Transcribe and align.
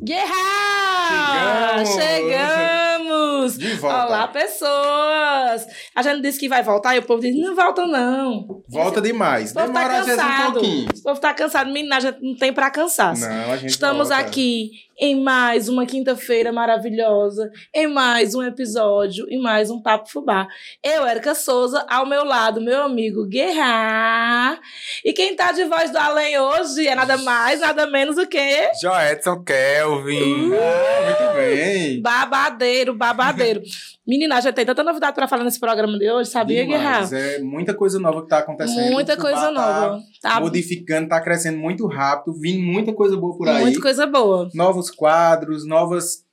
Guerra! 0.00 1.84
Chegamos! 1.84 1.94
Chegamos! 1.94 3.58
De 3.58 3.74
volta. 3.74 4.06
Olá, 4.06 4.28
pessoas! 4.28 5.66
A 5.94 6.02
gente 6.02 6.22
disse 6.22 6.38
que 6.40 6.48
vai 6.48 6.62
voltar 6.62 6.96
e 6.96 6.98
o 6.98 7.02
povo 7.02 7.20
diz: 7.20 7.36
não 7.36 7.54
volta, 7.54 7.86
não. 7.86 8.62
Volta 8.68 9.00
demais. 9.00 9.50
O 9.50 9.54
povo 9.54 9.66
Demora 9.66 9.88
tá 9.88 9.98
às 10.00 10.06
vezes 10.06 10.22
um 10.22 10.26
cansado. 10.26 10.52
pouquinho. 10.52 10.88
O 10.96 11.02
povo 11.02 11.20
tá 11.20 11.34
cansado. 11.34 11.70
Menina, 11.72 11.96
a 11.96 12.00
gente 12.00 12.18
não 12.22 12.34
tem 12.34 12.52
pra 12.52 12.70
cansar. 12.70 13.16
Não, 13.18 13.52
a 13.52 13.56
gente 13.56 13.70
Estamos 13.70 14.08
volta. 14.08 14.24
aqui 14.24 14.70
em 14.98 15.20
mais 15.20 15.68
uma 15.68 15.84
quinta-feira 15.84 16.52
maravilhosa, 16.52 17.50
em 17.74 17.88
mais 17.88 18.34
um 18.36 18.42
episódio, 18.42 19.26
em 19.28 19.40
mais 19.40 19.68
um 19.68 19.82
Papo 19.82 20.08
Fubá. 20.08 20.46
Eu, 20.82 21.06
Erika 21.06 21.34
Souza, 21.34 21.84
ao 21.90 22.06
meu 22.06 22.24
lado, 22.24 22.60
meu 22.60 22.82
amigo 22.82 23.26
Guerra. 23.26 24.60
E 25.04 25.12
quem 25.12 25.34
tá 25.34 25.50
de 25.52 25.64
voz 25.64 25.90
do 25.90 25.98
além 25.98 26.38
hoje 26.38 26.86
é 26.86 26.94
nada 26.94 27.16
mais, 27.18 27.60
nada 27.60 27.86
menos 27.86 28.16
do 28.16 28.26
que 28.28 28.70
Joedson 28.80 29.42
Kelvin. 29.42 30.50
Ah, 30.54 31.04
muito 31.04 31.34
bem. 31.36 32.00
babadeiro, 32.00 32.94
babadeiro. 32.94 33.62
Menina, 34.06 34.40
gente 34.40 34.54
tem 34.54 34.66
tanta 34.66 34.82
novidade 34.82 35.14
pra 35.14 35.28
falar 35.28 35.44
nesse 35.44 35.60
programa 35.60 35.96
de 35.96 36.10
hoje, 36.10 36.28
sabia, 36.28 36.64
Guerra? 36.66 37.08
É 37.16 37.38
muita 37.38 37.72
coisa 37.72 38.00
nova 38.00 38.22
que 38.22 38.28
tá 38.28 38.38
acontecendo. 38.38 38.92
Muita 38.92 39.16
coisa 39.16 39.42
tá 39.42 39.50
nova. 39.52 40.00
Tá 40.20 40.40
Modificando, 40.40 41.08
tá 41.08 41.20
crescendo 41.20 41.58
muito 41.58 41.86
rápido, 41.86 42.36
vindo 42.38 42.60
muita 42.62 42.92
coisa 42.92 43.16
boa 43.16 43.36
por 43.36 43.48
aí. 43.48 43.60
muita 43.60 43.80
coisa 43.80 44.04
boa. 44.04 44.48
Novos 44.54 44.90
quadros, 44.90 45.64
novas. 45.66 46.24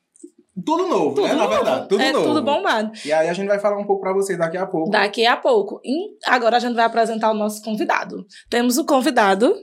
Tudo 0.65 0.87
novo, 0.87 1.15
Tudo 1.15 1.27
né? 1.27 1.33
Na 1.35 1.43
novo. 1.43 1.53
verdade. 1.53 1.87
Tudo 1.89 2.01
é 2.01 2.11
novo. 2.11 2.25
tudo 2.25 2.41
bombado. 2.43 2.91
E 3.05 3.13
aí 3.13 3.29
a 3.29 3.33
gente 3.33 3.47
vai 3.47 3.59
falar 3.59 3.77
um 3.77 3.85
pouco 3.85 4.01
pra 4.01 4.13
vocês 4.13 4.37
daqui 4.37 4.57
a 4.57 4.65
pouco. 4.65 4.89
Daqui 4.89 5.25
a 5.25 5.37
pouco. 5.37 5.79
E 5.85 6.17
agora 6.25 6.57
a 6.57 6.59
gente 6.59 6.75
vai 6.75 6.85
apresentar 6.85 7.29
o 7.31 7.35
nosso 7.35 7.61
convidado. 7.63 8.25
Temos 8.49 8.77
o 8.79 8.85
convidado. 8.85 9.53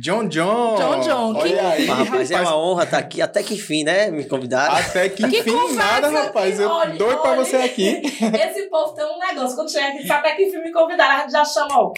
John 0.00 0.28
John. 0.28 0.76
John 0.76 1.00
John, 1.00 1.34
que- 1.34 1.40
Olha 1.54 1.68
aí, 1.68 1.86
Mas, 1.86 2.08
rapaz, 2.08 2.30
é 2.30 2.40
uma 2.40 2.56
honra 2.58 2.84
estar 2.84 2.98
aqui, 2.98 3.22
até 3.22 3.42
que 3.42 3.54
enfim, 3.54 3.82
né? 3.84 4.10
Me 4.10 4.24
convidaram. 4.24 4.74
Até 4.74 5.08
que 5.08 5.26
Que 5.28 5.38
enfim, 5.38 5.50
conversa, 5.52 5.74
nada, 6.00 6.10
rapaz. 6.10 6.60
Eu 6.60 6.68
olha, 6.68 6.94
doido 6.96 7.22
pra 7.22 7.34
você 7.36 7.56
aqui. 7.56 8.02
Esse 8.04 8.68
povo 8.68 8.92
tem 8.94 9.04
um 9.04 9.18
negócio. 9.18 9.56
Quando 9.56 9.70
chega 9.70 9.88
aqui, 9.88 10.10
até 10.10 10.34
que 10.34 10.42
enfim 10.44 10.58
me 10.58 10.72
convidaram, 10.72 11.16
a 11.16 11.20
gente 11.22 11.32
já 11.32 11.44
chamou. 11.44 11.92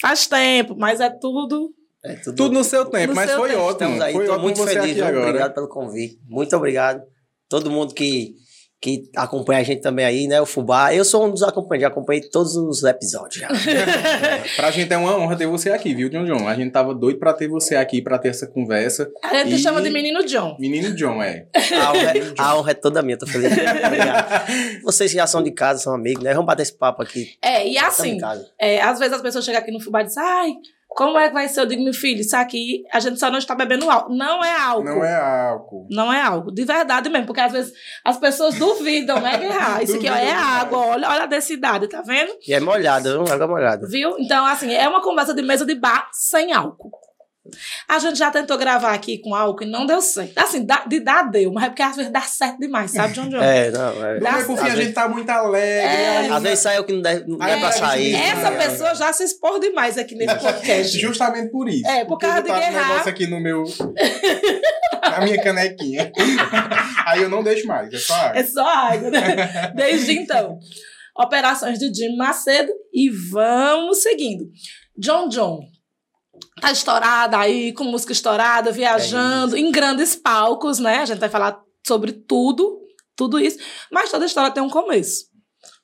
Faz 0.00 0.26
tempo, 0.26 0.74
mas 0.76 1.00
é 1.00 1.10
tudo. 1.10 1.72
É 2.04 2.14
tudo. 2.14 2.36
Tudo 2.36 2.52
no 2.54 2.64
seu 2.64 2.84
tempo, 2.86 3.08
No 3.08 3.14
mas 3.14 3.30
seu 3.30 3.38
foi 3.38 3.50
tempo. 3.50 3.60
ótimo. 3.60 3.72
Estamos 3.92 4.00
aí, 4.00 4.16
estou 4.16 4.38
muito 4.38 4.64
feliz. 4.64 5.00
agora. 5.02 5.26
Obrigado 5.28 5.54
pelo 5.54 5.68
convite. 5.68 6.18
Muito 6.28 6.56
obrigado. 6.56 7.02
Todo 7.48 7.70
mundo 7.70 7.94
que, 7.94 8.34
que 8.82 9.08
acompanha 9.16 9.60
a 9.60 9.62
gente 9.62 9.80
também 9.80 10.04
aí, 10.04 10.26
né? 10.26 10.40
O 10.40 10.44
Fubá. 10.44 10.92
Eu 10.92 11.04
sou 11.04 11.24
um 11.24 11.30
dos 11.30 11.44
acompanhantes, 11.44 11.82
já 11.82 11.88
acompanhei 11.88 12.20
todos 12.28 12.56
os 12.56 12.82
episódios 12.82 13.36
já. 13.40 13.48
Pra 14.56 14.72
gente 14.72 14.92
é 14.92 14.96
uma 14.96 15.16
honra 15.16 15.36
ter 15.36 15.46
você 15.46 15.70
aqui, 15.70 15.94
viu, 15.94 16.08
John 16.08 16.24
John? 16.24 16.48
A 16.48 16.54
gente 16.56 16.72
tava 16.72 16.92
doido 16.92 17.20
pra 17.20 17.32
ter 17.32 17.46
você 17.46 17.76
aqui, 17.76 18.02
pra 18.02 18.18
ter 18.18 18.30
essa 18.30 18.44
conversa. 18.46 19.08
A 19.22 19.34
gente 19.44 19.54
E- 19.54 19.58
chama 19.58 19.80
de 19.80 19.88
menino 19.88 20.24
John. 20.26 20.56
Menino 20.58 20.92
John, 20.96 21.22
é. 21.22 21.46
A 21.80 21.92
honra, 21.92 22.10
é- 22.18 22.34
a 22.36 22.56
honra 22.58 22.70
é 22.72 22.74
toda 22.74 23.02
minha, 23.02 23.16
tô 23.16 23.24
feliz. 23.26 23.52
Obrigado. 23.52 24.46
Vocês 24.82 25.12
que 25.12 25.16
já 25.16 25.28
são 25.28 25.44
de 25.44 25.52
casa, 25.52 25.78
são 25.80 25.94
amigos, 25.94 26.24
né? 26.24 26.32
Vamos 26.32 26.46
bater 26.46 26.62
esse 26.62 26.76
papo 26.76 27.02
aqui. 27.02 27.34
É, 27.40 27.64
e 27.66 27.78
assim, 27.78 28.18
é, 28.58 28.80
às 28.82 28.98
vezes 28.98 29.14
as 29.14 29.22
pessoas 29.22 29.44
chegam 29.44 29.60
aqui 29.60 29.70
no 29.70 29.78
fubá 29.80 30.00
e 30.02 30.06
dizem, 30.06 30.22
ai, 30.24 30.52
como 30.94 31.18
é 31.18 31.28
que 31.28 31.34
vai 31.34 31.48
ser? 31.48 31.60
Eu 31.60 31.66
digo, 31.66 31.82
meu 31.82 31.92
filho, 31.92 32.20
isso 32.20 32.36
aqui 32.36 32.82
a 32.92 33.00
gente 33.00 33.18
só 33.18 33.30
não 33.30 33.38
está 33.38 33.54
bebendo 33.54 33.90
álcool. 33.90 34.14
Não 34.14 34.44
é 34.44 34.56
álcool. 34.56 34.84
Não 34.84 35.04
é 35.04 35.14
álcool. 35.14 35.86
Não 35.90 36.12
é 36.12 36.22
álcool, 36.22 36.52
de 36.52 36.64
verdade 36.64 37.08
mesmo, 37.08 37.26
porque 37.26 37.40
às 37.40 37.52
vezes 37.52 37.72
as 38.04 38.16
pessoas 38.18 38.54
duvidam, 38.56 39.20
né, 39.20 39.36
Guerra? 39.38 39.82
Isso 39.84 39.96
aqui 39.96 40.08
ó, 40.08 40.14
é 40.14 40.32
água, 40.32 40.78
olha, 40.78 41.08
olha 41.08 41.22
a 41.24 41.26
densidade, 41.26 41.88
tá 41.88 42.02
vendo? 42.02 42.32
E 42.46 42.52
é 42.52 42.60
molhado, 42.60 43.24
viu? 43.24 43.32
Água 43.32 43.46
molhada. 43.46 43.86
Viu? 43.88 44.16
Então, 44.18 44.44
assim, 44.46 44.72
é 44.72 44.88
uma 44.88 45.02
conversa 45.02 45.34
de 45.34 45.42
mesa 45.42 45.64
de 45.64 45.74
bar 45.74 46.08
sem 46.12 46.52
álcool. 46.52 46.90
A 47.88 47.98
gente 47.98 48.16
já 48.18 48.30
tentou 48.30 48.56
gravar 48.56 48.92
aqui 48.94 49.18
com 49.18 49.34
álcool 49.34 49.64
e 49.64 49.70
não 49.70 49.84
deu 49.84 50.00
certo. 50.00 50.38
Assim, 50.38 50.64
dá- 50.64 50.84
de 50.86 51.00
dar 51.00 51.24
deu, 51.28 51.52
mas 51.52 51.64
é 51.64 51.68
porque 51.68 51.82
às 51.82 51.96
vezes 51.96 52.12
dá 52.12 52.20
certo 52.20 52.58
demais, 52.60 52.92
sabe, 52.92 53.14
John 53.14 53.28
John? 53.28 53.38
É, 53.42 53.70
não, 53.70 54.06
é. 54.06 54.20
Não 54.20 54.30
é 54.38 54.44
por 54.44 54.56
fim, 54.58 54.68
a 54.70 54.76
gente 54.76 54.92
tá 54.92 55.08
muito 55.08 55.28
alegre. 55.28 55.90
É. 55.92 56.28
Às 56.30 56.42
vezes 56.42 56.58
sai 56.60 56.78
o 56.78 56.84
que 56.84 56.92
não 56.92 57.02
deve, 57.02 57.24
não 57.28 57.44
é 57.44 57.58
pra 57.58 57.72
sair. 57.72 58.12
diz, 58.12 58.20
Essa 58.20 58.48
É. 58.48 58.56
pessoa 58.68 58.94
já 58.94 59.12
se 59.12 59.24
expor 59.24 59.58
demais 59.58 59.98
aqui 59.98 60.14
nesse 60.14 60.34
podcast. 60.38 60.98
Justamente 60.98 61.50
por 61.50 61.68
isso. 61.68 61.86
É, 61.86 62.04
por 62.04 62.16
causa 62.18 62.42
de 62.42 62.48
botar 62.48 62.56
um 62.56 62.60
guerrar. 62.60 62.88
negócio 62.88 63.10
aqui 63.10 63.26
no 63.26 63.40
meu... 63.40 63.64
na 65.10 65.20
minha 65.22 65.42
canequinha. 65.42 66.12
Aí 67.06 67.22
eu 67.22 67.28
não 67.28 67.42
deixo 67.42 67.66
mais, 67.66 67.92
é 67.92 67.98
só 67.98 68.14
água. 68.14 68.38
É 68.40 68.44
só 68.44 68.64
água, 68.66 69.10
né? 69.10 69.72
Desde 69.74 70.12
então. 70.12 70.58
Operações 71.16 71.78
de 71.78 71.92
Jim 71.92 72.16
Macedo 72.16 72.72
e 72.92 73.10
vamos 73.10 74.00
seguindo. 74.02 74.48
John 74.96 75.28
John. 75.28 75.60
Tá 76.60 76.70
estourada 76.70 77.38
aí, 77.38 77.72
com 77.72 77.84
música 77.84 78.12
estourada, 78.12 78.70
viajando, 78.70 79.56
em 79.56 79.70
grandes 79.72 80.14
palcos, 80.14 80.78
né? 80.78 80.98
A 80.98 81.04
gente 81.06 81.18
vai 81.18 81.28
falar 81.28 81.60
sobre 81.86 82.12
tudo, 82.12 82.80
tudo 83.16 83.38
isso. 83.40 83.58
Mas 83.90 84.10
toda 84.10 84.26
história 84.26 84.50
tem 84.50 84.62
um 84.62 84.68
começo. 84.70 85.32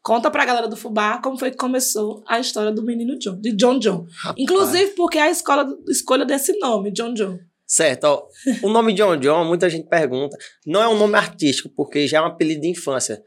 Conta 0.03 0.31
pra 0.31 0.45
galera 0.45 0.69
do 0.69 0.77
Fubá 0.77 1.21
como 1.23 1.39
foi 1.39 1.51
que 1.51 1.57
começou 1.57 2.23
a 2.27 2.39
história 2.39 2.73
do 2.73 2.83
menino 2.83 3.19
John, 3.19 3.41
de 3.41 3.53
John 3.53 3.79
John. 3.79 4.07
Inclusive 4.37 4.93
porque 4.93 5.19
a 5.19 5.31
escola, 5.31 5.67
escolha 5.89 6.25
desse 6.25 6.57
nome, 6.59 6.91
John 6.93 7.13
John. 7.15 7.39
Certo, 7.67 8.05
ó. 8.05 8.27
O 8.63 8.71
nome 8.71 8.95
John 8.95 9.17
John, 9.19 9.45
muita 9.45 9.69
gente 9.69 9.87
pergunta. 9.87 10.37
Não 10.67 10.83
é 10.83 10.89
um 10.89 10.97
nome 10.97 11.17
artístico, 11.17 11.69
porque 11.77 12.09
já 12.09 12.19
é 12.19 12.23
um 12.23 12.27
apelido 12.27 12.63
de 12.63 12.69
infância. 12.69 13.23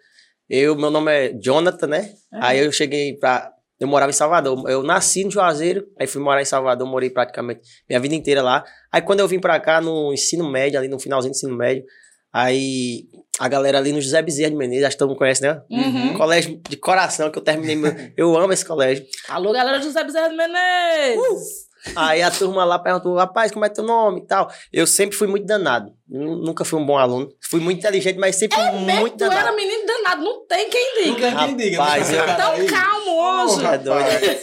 Eu, 0.49 0.75
meu 0.75 0.89
nome 0.89 1.11
é 1.11 1.33
Jonathan, 1.39 1.87
né? 1.87 2.13
É. 2.33 2.39
Aí 2.41 2.59
eu 2.59 2.71
cheguei 2.71 3.15
pra. 3.17 3.53
Eu 3.81 3.87
morava 3.87 4.11
em 4.11 4.13
Salvador. 4.13 4.69
Eu 4.69 4.83
nasci 4.83 5.23
no 5.25 5.31
Juazeiro, 5.31 5.87
aí 5.99 6.05
fui 6.05 6.21
morar 6.21 6.41
em 6.41 6.45
Salvador, 6.45 6.87
morei 6.87 7.09
praticamente 7.09 7.61
minha 7.89 7.99
vida 7.99 8.13
inteira 8.15 8.41
lá. 8.43 8.63
Aí 8.91 9.01
quando 9.01 9.19
eu 9.21 9.27
vim 9.27 9.39
pra 9.39 9.59
cá 9.59 9.81
no 9.81 10.13
ensino 10.13 10.49
médio, 10.49 10.77
ali 10.79 10.87
no 10.87 10.99
finalzinho 10.99 11.33
do 11.33 11.35
ensino 11.35 11.55
médio, 11.55 11.83
aí 12.31 13.05
a 13.39 13.47
galera 13.47 13.79
ali 13.79 13.91
no 13.91 13.99
José 13.99 14.21
Bezerra 14.21 14.51
de 14.51 14.55
Menezes, 14.55 14.85
acho 14.85 14.95
que 14.95 14.99
todo 14.99 15.09
mundo 15.09 15.17
conhece, 15.17 15.41
né? 15.41 15.61
Uhum. 15.69 16.13
Colégio 16.13 16.61
de 16.69 16.77
coração 16.77 17.31
que 17.31 17.39
eu 17.39 17.43
terminei. 17.43 17.75
meu- 17.75 17.91
Eu 18.15 18.37
amo 18.37 18.53
esse 18.53 18.63
colégio. 18.63 19.03
Alô, 19.27 19.51
galera 19.51 19.79
do 19.79 19.83
José 19.83 20.03
Bezerra 20.03 20.29
de 20.29 20.35
Menezes! 20.37 21.60
Aí 21.95 22.21
a 22.21 22.29
turma 22.29 22.63
lá 22.63 22.77
perguntou, 22.77 23.15
rapaz, 23.15 23.51
como 23.51 23.65
é 23.65 23.69
teu 23.69 23.83
nome 23.83 24.21
e 24.21 24.25
tal. 24.27 24.51
Eu 24.71 24.85
sempre 24.85 25.15
fui 25.17 25.27
muito 25.27 25.45
danado. 25.45 25.91
Nu- 26.07 26.35
Nunca 26.37 26.63
fui 26.63 26.79
um 26.79 26.85
bom 26.85 26.97
aluno. 26.97 27.29
Fui 27.41 27.59
muito 27.59 27.79
inteligente, 27.79 28.17
mas 28.19 28.35
sempre 28.35 28.57
fui 28.57 28.71
muito 28.79 29.17
tu 29.17 29.23
era 29.23 29.35
danado. 29.35 29.55
menino 29.55 29.85
danado, 29.87 30.23
não 30.23 30.45
tem 30.45 30.69
quem 30.69 31.07
Não 31.07 31.15
diga. 31.15 31.31
tem 31.31 31.37
quem 31.47 31.55
diga. 31.57 31.81
Rapaz, 31.83 32.09
né? 32.09 32.17
eu- 32.19 32.25
Tão 32.37 32.65
calmo 32.67 33.11
hoje. 33.11 33.65
É 33.65 33.77
doido. 33.77 34.03
rapaz. 34.03 34.39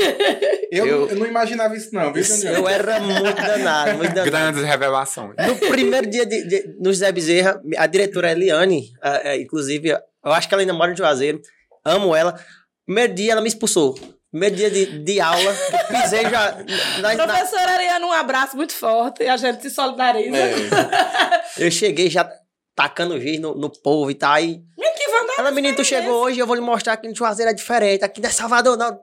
Eu, 0.70 0.86
Eu- 0.86 1.00
não- 1.00 1.08
eu 1.08 1.16
não 1.16 1.26
imaginava 1.26 1.76
isso, 1.76 1.94
não, 1.94 2.12
viu, 2.12 2.22
John? 2.22 2.48
Eu 2.48 2.68
era 2.68 3.00
muito 3.00 3.36
danado, 3.36 3.94
muito 3.98 4.14
danado. 4.14 4.30
Grandes 4.30 4.62
revelações. 4.64 5.34
No 5.46 5.56
primeiro 5.68 6.08
dia 6.10 6.26
de, 6.26 6.46
de- 6.46 6.76
no 6.80 6.92
José 6.92 7.10
Bezerra, 7.12 7.60
a 7.76 7.86
diretora 7.86 8.32
Eliane, 8.32 8.90
a- 9.02 9.28
a- 9.30 9.36
inclusive, 9.36 9.88
eu 9.90 10.32
acho 10.32 10.48
que 10.48 10.54
ela 10.54 10.62
ainda 10.62 10.74
mora 10.74 10.92
em 10.92 10.96
Juazeiro, 10.96 11.40
amo 11.84 12.14
ela. 12.14 12.38
Primeiro 12.84 13.14
dia 13.14 13.32
ela 13.32 13.40
me 13.40 13.48
expulsou. 13.48 13.94
Primeiro 14.38 14.54
dia 14.56 14.70
de, 14.70 14.98
de 15.00 15.20
aula, 15.20 15.52
pisei 15.88 16.22
já. 16.22 16.56
na- 17.00 17.14
na- 17.16 17.26
Professora 17.26 17.72
Ariana, 17.72 18.06
um 18.06 18.12
abraço 18.12 18.56
muito 18.56 18.72
forte. 18.72 19.26
A 19.26 19.36
gente 19.36 19.62
se 19.62 19.70
solidariza. 19.70 20.36
É. 20.36 21.42
eu 21.66 21.70
cheguei 21.70 22.08
já 22.08 22.30
tacando 22.74 23.20
giz 23.20 23.40
no, 23.40 23.54
no 23.54 23.68
povo 23.68 24.10
e 24.10 24.14
tal. 24.14 24.36
Que 24.36 24.46
vandalismo 25.10 25.40
Ela, 25.40 25.50
menino, 25.50 25.76
tu 25.76 25.84
chegou 25.84 26.22
hoje, 26.22 26.38
eu 26.38 26.46
vou 26.46 26.54
lhe 26.54 26.60
mostrar 26.62 26.96
que 26.96 27.08
no 27.08 27.14
Juazeiro 27.14 27.50
é 27.50 27.54
diferente. 27.54 28.04
Aqui 28.04 28.20
não 28.20 28.28
é 28.28 28.32
Salvador, 28.32 28.76
não. 28.76 28.98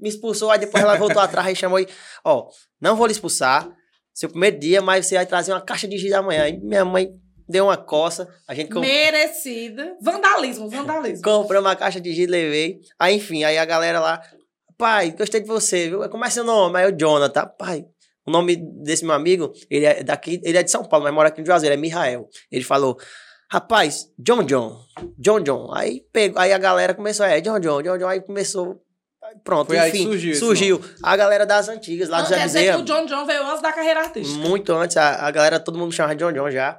Me 0.00 0.08
expulsou, 0.08 0.50
aí 0.50 0.58
depois 0.58 0.82
ela 0.82 0.96
voltou 0.96 1.20
atrás 1.22 1.48
e 1.52 1.54
chamou 1.54 1.78
e, 1.78 1.86
ó, 2.24 2.46
não 2.80 2.96
vou 2.96 3.06
lhe 3.06 3.12
expulsar. 3.12 3.68
Seu 4.14 4.28
primeiro 4.30 4.58
dia, 4.58 4.80
mas 4.82 5.06
você 5.06 5.14
vai 5.16 5.26
trazer 5.26 5.52
uma 5.52 5.60
caixa 5.60 5.86
de 5.86 5.96
giz 5.98 6.12
amanhã. 6.12 6.44
Aí 6.44 6.58
minha 6.58 6.84
mãe 6.84 7.10
deu 7.48 7.64
uma 7.66 7.76
coça, 7.76 8.26
a 8.48 8.54
gente 8.54 8.70
com- 8.72 8.80
Merecida. 8.80 9.94
Vandalismo, 10.00 10.68
vandalismo. 10.68 11.22
comprou 11.22 11.60
uma 11.60 11.76
caixa 11.76 12.00
de 12.00 12.12
giz, 12.14 12.26
levei. 12.28 12.80
Aí, 12.98 13.16
enfim, 13.16 13.44
aí 13.44 13.58
a 13.58 13.64
galera 13.64 14.00
lá, 14.00 14.22
pai, 14.82 15.12
gostei 15.12 15.40
de 15.40 15.46
você, 15.46 15.88
viu? 15.88 16.08
Como 16.08 16.24
é 16.24 16.30
seu 16.30 16.42
nome? 16.42 16.76
Aí 16.76 16.92
o 16.92 16.98
Jonathan, 16.98 17.46
pai. 17.56 17.84
O 18.26 18.32
nome 18.32 18.56
desse 18.56 19.04
meu 19.04 19.14
amigo, 19.14 19.52
ele 19.70 19.86
é 19.86 20.02
daqui, 20.02 20.40
ele 20.42 20.58
é 20.58 20.62
de 20.64 20.72
São 20.72 20.84
Paulo, 20.84 21.04
mas 21.04 21.14
mora 21.14 21.28
aqui 21.28 21.40
no 21.40 21.46
Juazeiro, 21.46 21.72
é 21.72 21.76
Mihael. 21.76 22.28
Ele 22.50 22.64
falou, 22.64 22.98
rapaz, 23.48 24.08
John 24.18 24.42
John, 24.42 24.84
John 25.16 25.40
John. 25.40 25.72
Aí 25.72 26.02
pegou, 26.12 26.40
aí 26.40 26.52
a 26.52 26.58
galera 26.58 26.94
começou, 26.94 27.24
é, 27.24 27.40
John 27.40 27.60
John, 27.60 27.80
John 27.80 27.96
John, 27.96 28.08
aí 28.08 28.20
começou, 28.20 28.82
pronto, 29.44 29.68
Foi 29.68 29.78
aí 29.78 29.92
que 29.92 29.98
enfim, 29.98 30.06
surgiu 30.08 30.34
surgiu. 30.34 30.80
A 31.00 31.16
galera 31.16 31.46
das 31.46 31.68
antigas, 31.68 32.08
lá 32.08 32.18
Não, 32.18 32.24
do 32.24 32.28
Zé 32.30 32.38
quer 32.38 32.46
dizer 32.46 32.58
que 32.58 32.64
Bezerra, 32.64 32.82
o 32.82 32.84
John 32.84 33.06
John 33.06 33.24
veio 33.24 33.46
antes 33.46 33.62
da 33.62 33.72
carreira 33.72 34.00
artística. 34.00 34.48
muito 34.48 34.72
antes, 34.72 34.96
a, 34.96 35.26
a 35.26 35.30
galera, 35.30 35.60
todo 35.60 35.78
mundo 35.78 35.92
chamava 35.92 36.16
de 36.16 36.24
John 36.24 36.32
John 36.32 36.50
já. 36.50 36.76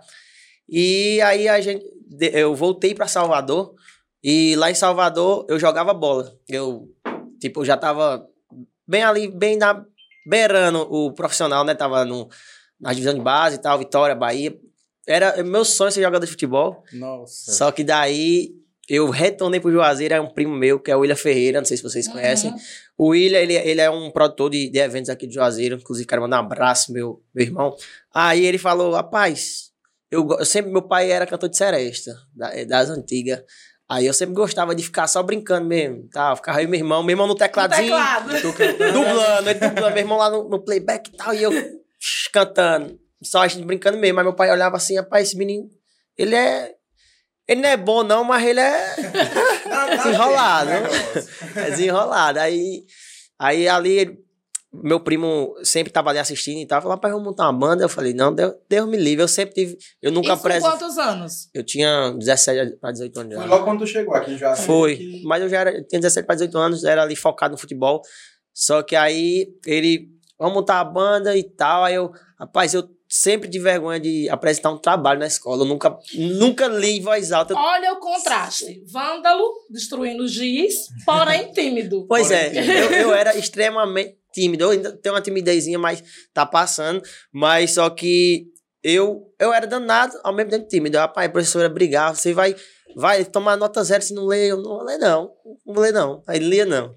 E 0.67 1.21
aí 1.21 1.47
a 1.47 1.61
gente, 1.61 1.85
eu 2.19 2.53
voltei 2.53 2.93
pra 2.93 3.07
Salvador, 3.07 3.73
e 4.21 4.55
lá 4.57 4.69
em 4.69 4.75
Salvador 4.75 5.45
eu 5.49 5.57
jogava 5.57 5.93
bola. 5.93 6.33
Eu, 6.49 6.87
tipo, 7.43 7.61
eu 7.61 7.65
já 7.65 7.77
tava 7.77 8.25
bem 8.87 9.03
ali, 9.03 9.27
bem 9.29 9.57
na, 9.57 9.85
beirando 10.25 10.79
o 10.91 11.11
profissional, 11.13 11.63
né? 11.63 11.75
Tava 11.75 12.05
no, 12.05 12.29
na 12.79 12.91
divisão 12.93 13.13
de 13.13 13.19
base 13.21 13.57
e 13.57 13.59
tal, 13.61 13.77
Vitória, 13.77 14.15
Bahia. 14.15 14.57
Era 15.05 15.43
meu 15.43 15.65
sonho 15.65 15.91
ser 15.91 16.01
jogador 16.01 16.25
de 16.25 16.31
futebol. 16.31 16.83
Nossa. 16.93 17.51
Só 17.51 17.71
que 17.71 17.83
daí 17.83 18.55
eu 18.87 19.09
retornei 19.09 19.59
pro 19.59 19.71
Juazeiro, 19.71 20.13
é 20.13 20.21
um 20.21 20.29
primo 20.29 20.55
meu, 20.55 20.79
que 20.79 20.89
é 20.91 20.95
o 20.95 20.99
William 20.99 21.15
Ferreira, 21.15 21.59
não 21.59 21.65
sei 21.65 21.75
se 21.77 21.83
vocês 21.83 22.07
conhecem. 22.07 22.51
Uhum. 22.51 22.57
O 22.97 23.07
William, 23.09 23.39
ele, 23.39 23.53
ele 23.55 23.81
é 23.81 23.89
um 23.89 24.09
produtor 24.11 24.49
de, 24.49 24.69
de 24.69 24.79
eventos 24.79 25.09
aqui 25.09 25.27
de 25.27 25.33
Juazeiro, 25.33 25.75
inclusive 25.75 26.07
quero 26.07 26.21
mandar 26.21 26.41
um 26.41 26.45
abraço, 26.45 26.91
meu, 26.93 27.21
meu 27.33 27.45
irmão. 27.45 27.75
Aí 28.13 28.45
ele 28.45 28.57
falou, 28.57 28.93
rapaz, 28.93 29.71
eu, 30.11 30.25
eu 30.39 30.45
sempre, 30.45 30.71
meu 30.71 30.81
pai 30.81 31.11
era 31.11 31.25
cantor 31.25 31.49
de 31.49 31.57
seresta, 31.57 32.15
da- 32.33 32.63
das 32.65 32.89
antigas. 32.89 33.41
Aí 33.93 34.07
eu 34.07 34.13
sempre 34.13 34.33
gostava 34.33 34.73
de 34.73 34.81
ficar 34.83 35.05
só 35.07 35.21
brincando 35.21 35.67
mesmo, 35.67 36.09
tá? 36.09 36.35
Ficava 36.35 36.57
aí 36.57 36.65
meu 36.65 36.79
irmão, 36.79 37.03
meu 37.03 37.13
irmão 37.13 37.27
no 37.27 37.35
tecladinho, 37.35 37.95
teclado. 37.95 38.29
dublando, 38.91 39.49
ele 39.49 39.59
dublando, 39.59 39.89
meu 39.93 39.97
irmão 39.97 40.17
lá 40.17 40.29
no, 40.31 40.49
no 40.49 40.59
playback 40.63 41.11
e 41.13 41.15
tal, 41.15 41.33
e 41.33 41.43
eu 41.43 41.51
cantando. 42.31 42.97
Só 43.23 43.41
a 43.41 43.47
gente 43.47 43.63
brincando 43.65 43.97
mesmo, 43.97 44.15
mas 44.15 44.25
meu 44.25 44.33
pai 44.33 44.51
olhava 44.51 44.77
assim, 44.77 44.97
rapaz, 44.97 45.27
esse 45.27 45.37
menino, 45.37 45.69
ele 46.17 46.35
é... 46.35 46.71
Ele 47.47 47.61
não 47.61 47.69
é 47.69 47.77
bom 47.77 48.03
não, 48.03 48.23
mas 48.23 48.43
ele 48.45 48.59
é 48.61 48.95
desenrolado. 49.97 50.69
É 51.55 51.69
desenrolado. 51.69 52.39
Aí, 52.39 52.83
aí 53.37 53.67
ali, 53.67 53.91
ele- 53.99 54.17
meu 54.73 54.99
primo 54.99 55.55
sempre 55.63 55.93
tava 55.93 56.09
ali 56.09 56.19
assistindo 56.19 56.57
e 56.59 56.65
tal. 56.65 56.81
Falou, 56.81 56.95
rapaz, 56.95 57.13
vamos 57.13 57.27
montar 57.27 57.43
uma 57.49 57.53
banda. 57.59 57.83
Eu 57.83 57.89
falei, 57.89 58.13
não, 58.13 58.33
Deus, 58.33 58.53
Deus 58.67 58.87
me 58.89 58.97
livre. 58.97 59.23
Eu 59.23 59.27
sempre 59.27 59.53
tive. 59.53 59.77
Eu 60.01 60.11
nunca 60.11 60.33
Isso 60.33 60.41
prezo. 60.41 60.61
quantos 60.65 60.97
anos? 60.97 61.49
Eu 61.53 61.63
tinha 61.63 62.11
17 62.17 62.77
para 62.77 62.91
18 62.91 63.19
anos. 63.19 63.33
Foi 63.35 63.43
já. 63.43 63.49
logo 63.49 63.63
quando 63.65 63.79
tu 63.79 63.87
chegou 63.87 64.15
aqui 64.15 64.35
Juazeiro. 64.37 64.65
Foi. 64.65 64.95
que- 64.97 65.23
Mas 65.25 65.43
eu 65.43 65.49
já 65.49 65.59
era, 65.59 65.71
eu 65.77 65.87
tinha 65.87 65.99
17 66.01 66.25
para 66.25 66.35
18 66.35 66.57
anos, 66.57 66.83
era 66.83 67.03
ali 67.03 67.15
focado 67.15 67.51
no 67.51 67.57
futebol. 67.57 68.01
Só 68.53 68.81
que 68.81 68.95
aí 68.95 69.47
ele, 69.65 70.09
vamos 70.39 70.55
montar 70.55 70.79
a 70.79 70.83
banda 70.83 71.35
e 71.37 71.43
tal. 71.43 71.83
Aí 71.83 71.95
eu, 71.95 72.11
rapaz, 72.39 72.73
eu 72.73 72.87
sempre 73.07 73.47
de 73.47 73.59
vergonha 73.59 73.99
de 73.99 74.27
apresentar 74.29 74.71
um 74.71 74.77
trabalho 74.79 75.19
na 75.19 75.27
escola. 75.27 75.61
Eu 75.61 75.67
nunca, 75.67 75.95
nunca 76.15 76.67
li 76.67 76.97
em 76.97 77.01
voz 77.01 77.31
alta. 77.31 77.53
Olha 77.55 77.93
o 77.93 77.97
contraste. 77.99 78.83
Vândalo, 78.91 79.43
destruindo 79.69 80.23
o 80.23 80.27
giz, 80.27 80.73
porém 81.05 81.51
tímido. 81.51 82.07
Pois 82.07 82.27
Porém, 82.29 82.41
é, 82.41 82.49
tímido. 82.49 82.71
eu, 82.71 82.91
eu 82.91 83.13
era 83.13 83.37
extremamente 83.37 84.17
tímido. 84.33 84.65
Eu 84.65 84.69
ainda 84.71 84.91
tenho 84.91 85.15
uma 85.15 85.21
timidezinha, 85.21 85.79
mas 85.79 86.03
tá 86.33 86.45
passando. 86.45 87.01
Mas 87.31 87.75
só 87.75 87.89
que 87.89 88.47
eu, 88.83 89.33
eu 89.39 89.53
era 89.53 89.65
danado, 89.65 90.19
ao 90.23 90.33
mesmo 90.33 90.51
tempo 90.51 90.67
tímido. 90.67 90.97
Rapaz, 90.97 91.29
a 91.29 91.31
professora 91.31 91.69
brigava, 91.69 92.15
você 92.15 92.33
vai, 92.33 92.55
vai 92.95 93.23
tomar 93.23 93.55
nota 93.55 93.83
zero 93.83 94.03
se 94.03 94.13
não 94.13 94.25
lê. 94.25 94.51
Eu 94.51 94.57
não 94.57 94.77
vou 94.77 94.83
ler, 94.83 94.97
não. 94.97 95.31
Não 95.65 95.73
vou 95.73 95.83
ler, 95.83 95.93
não. 95.93 96.21
Aí 96.27 96.39
lia, 96.39 96.65
não. 96.65 96.95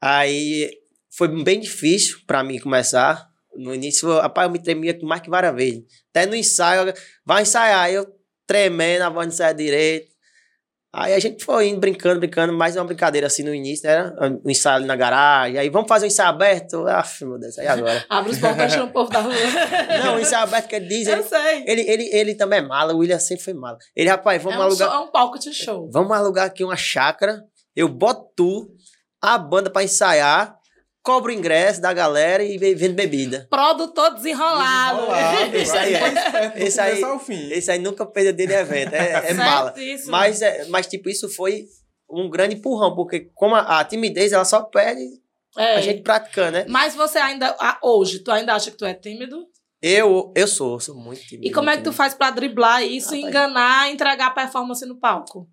Aí 0.00 0.70
foi 1.10 1.28
bem 1.42 1.60
difícil 1.60 2.18
pra 2.26 2.42
mim 2.42 2.58
começar. 2.58 3.28
No 3.54 3.74
início, 3.74 4.08
rapaz, 4.20 4.46
eu 4.46 4.52
me 4.52 4.62
tremia 4.62 4.98
mais 5.02 5.20
que 5.20 5.28
várias 5.28 5.54
vezes. 5.54 5.82
Até 6.10 6.24
no 6.24 6.34
ensaio, 6.34 6.94
vai 7.26 7.42
ensaiar. 7.42 7.90
Eu 7.90 8.06
tremendo, 8.46 9.02
a 9.02 9.10
voz 9.10 9.26
não 9.26 9.32
saia 9.32 9.52
direito. 9.52 10.09
Aí 10.92 11.14
a 11.14 11.20
gente 11.20 11.44
foi 11.44 11.68
indo, 11.68 11.78
brincando, 11.78 12.18
brincando, 12.18 12.52
mais 12.52 12.74
uma 12.74 12.84
brincadeira 12.84 13.28
assim 13.28 13.44
no 13.44 13.54
início, 13.54 13.88
né? 13.88 14.12
Um 14.44 14.50
ensaio 14.50 14.76
ali 14.78 14.86
na 14.86 14.96
garagem. 14.96 15.56
Aí 15.56 15.68
vamos 15.70 15.86
fazer 15.88 16.06
um 16.06 16.08
ensaio 16.08 16.30
aberto. 16.30 16.84
Aff, 16.88 17.24
meu 17.24 17.38
Deus, 17.38 17.56
aí 17.60 17.68
agora. 17.68 18.04
Abre 18.10 18.32
os 18.32 18.38
portões 18.38 18.74
no 18.74 18.88
povo 18.90 19.08
da 19.08 19.20
rua. 19.20 19.32
Não, 20.04 20.16
o 20.16 20.18
ensaio 20.20 20.42
aberto 20.42 20.66
que 20.66 20.74
ele 20.74 20.88
diz, 20.88 21.06
Eu 21.06 21.14
ele, 21.18 21.22
sei. 21.22 21.64
ele, 21.66 21.80
ele, 21.82 22.10
ele 22.12 22.34
também 22.34 22.58
é 22.58 22.62
mala, 22.62 22.92
o 22.92 22.98
William 22.98 23.20
sempre 23.20 23.44
foi 23.44 23.54
mala. 23.54 23.78
Ele, 23.94 24.08
rapaz, 24.10 24.42
vamos 24.42 24.56
é, 24.58 24.60
um 24.60 24.62
alugar. 24.64 24.88
show- 24.90 24.96
é 24.96 25.00
um 25.04 25.10
palco 25.12 25.38
de 25.38 25.52
show. 25.54 25.88
Vamos 25.92 26.10
alugar 26.16 26.46
aqui 26.46 26.64
uma 26.64 26.76
chácara. 26.76 27.40
Eu 27.76 27.88
boto 27.88 28.28
tu, 28.36 28.68
a 29.22 29.38
banda 29.38 29.70
pra 29.70 29.84
ensaiar, 29.84 30.56
cobro 31.10 31.32
o 31.32 31.34
ingresso 31.34 31.80
da 31.80 31.92
galera 31.92 32.42
e 32.42 32.56
ve- 32.56 32.74
vendo 32.74 32.94
bebida. 32.94 33.46
Produtor 33.50 34.14
desenrolado. 34.14 35.00
Desenrolado, 35.00 35.56
Esse 35.56 35.76
aí 35.78 35.92
vai 35.94 36.14
é. 36.14 36.52
Esse 36.64 36.80
aí-. 36.80 37.52
Esse 37.52 37.78
nunca 37.78 38.06
perdeu 38.06 38.32
dele 38.32 38.54
evento, 38.54 38.94
é, 38.94 39.30
é 39.30 39.34
mala. 39.34 39.74
Mas, 40.06 40.40
é, 40.42 40.64
mas, 40.66 40.86
tipo, 40.86 41.08
isso 41.08 41.28
foi 41.28 41.64
um 42.08 42.28
grande 42.28 42.56
empurrão, 42.56 42.94
porque 42.94 43.30
como 43.34 43.54
a, 43.54 43.80
a 43.80 43.84
timidez, 43.84 44.32
ela 44.32 44.44
só 44.44 44.62
perde 44.62 45.02
É. 45.56 45.76
a 45.76 45.80
gente 45.80 46.02
praticando, 46.02 46.52
né? 46.52 46.64
Mas 46.68 46.94
você 46.94 47.18
ainda, 47.18 47.56
ah, 47.60 47.78
hoje, 47.82 48.20
tu 48.20 48.30
ainda 48.30 48.54
acha 48.54 48.70
que 48.70 48.76
tu 48.76 48.84
é 48.84 48.94
tímido? 48.94 49.46
Eu, 49.82 50.32
eu 50.36 50.46
sou, 50.46 50.78
sou 50.78 50.94
muito 50.94 51.22
tímido. 51.22 51.46
E 51.48 51.52
como 51.52 51.70
é 51.70 51.76
que 51.76 51.82
tu 51.82 51.92
faz 51.92 52.12
pra 52.14 52.30
driblar 52.30 52.82
isso, 52.84 53.14
Rapaz. 53.14 53.24
enganar, 53.24 53.90
entregar 53.90 54.26
a 54.26 54.30
performance 54.30 54.84
no 54.86 54.98
palco? 54.98 55.48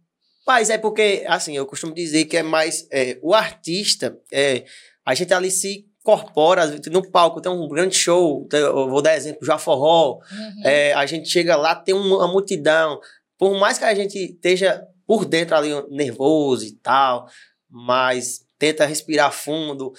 Mas 0.46 0.70
é 0.70 0.78
porque, 0.78 1.24
assim, 1.28 1.56
eu 1.58 1.66
costumo 1.66 1.94
dizer 1.94 2.26
que 2.26 2.38
é 2.38 2.44
mais. 2.44 2.88
é, 2.92 3.18
o 3.22 3.34
artista, 3.34 4.18
é, 4.32 4.64
a 5.08 5.14
gente 5.16 5.34
ali 5.34 5.50
se 5.50 5.86
incorpora, 6.02 6.68
no 6.92 7.10
palco 7.10 7.40
tem 7.40 7.50
um 7.50 7.66
grande 7.70 7.96
show, 7.96 8.46
vou 8.90 9.02
dar 9.02 9.16
exemplo, 9.16 9.46
já 9.46 9.58
forró, 9.58 10.20
Uhum. 10.32 10.62
é, 10.66 10.94
a 10.94 11.06
gente 11.06 11.30
chega 11.30 11.56
lá, 11.56 11.74
tem 11.74 11.96
uma, 11.96 12.18
uma 12.18 12.28
multidão, 12.28 13.00
por 13.38 13.58
mais 13.58 13.78
que 13.78 13.86
a 13.86 13.96
gente 13.96 14.18
esteja 14.18 14.86
por 15.06 15.24
dentro 15.24 15.56
ali 15.56 15.70
nervoso 15.90 16.66
e 16.66 16.74
tal, 16.74 17.26
mas 17.70 18.42
tenta 18.60 18.86
respirar 18.86 19.32
fundo, 19.32 19.94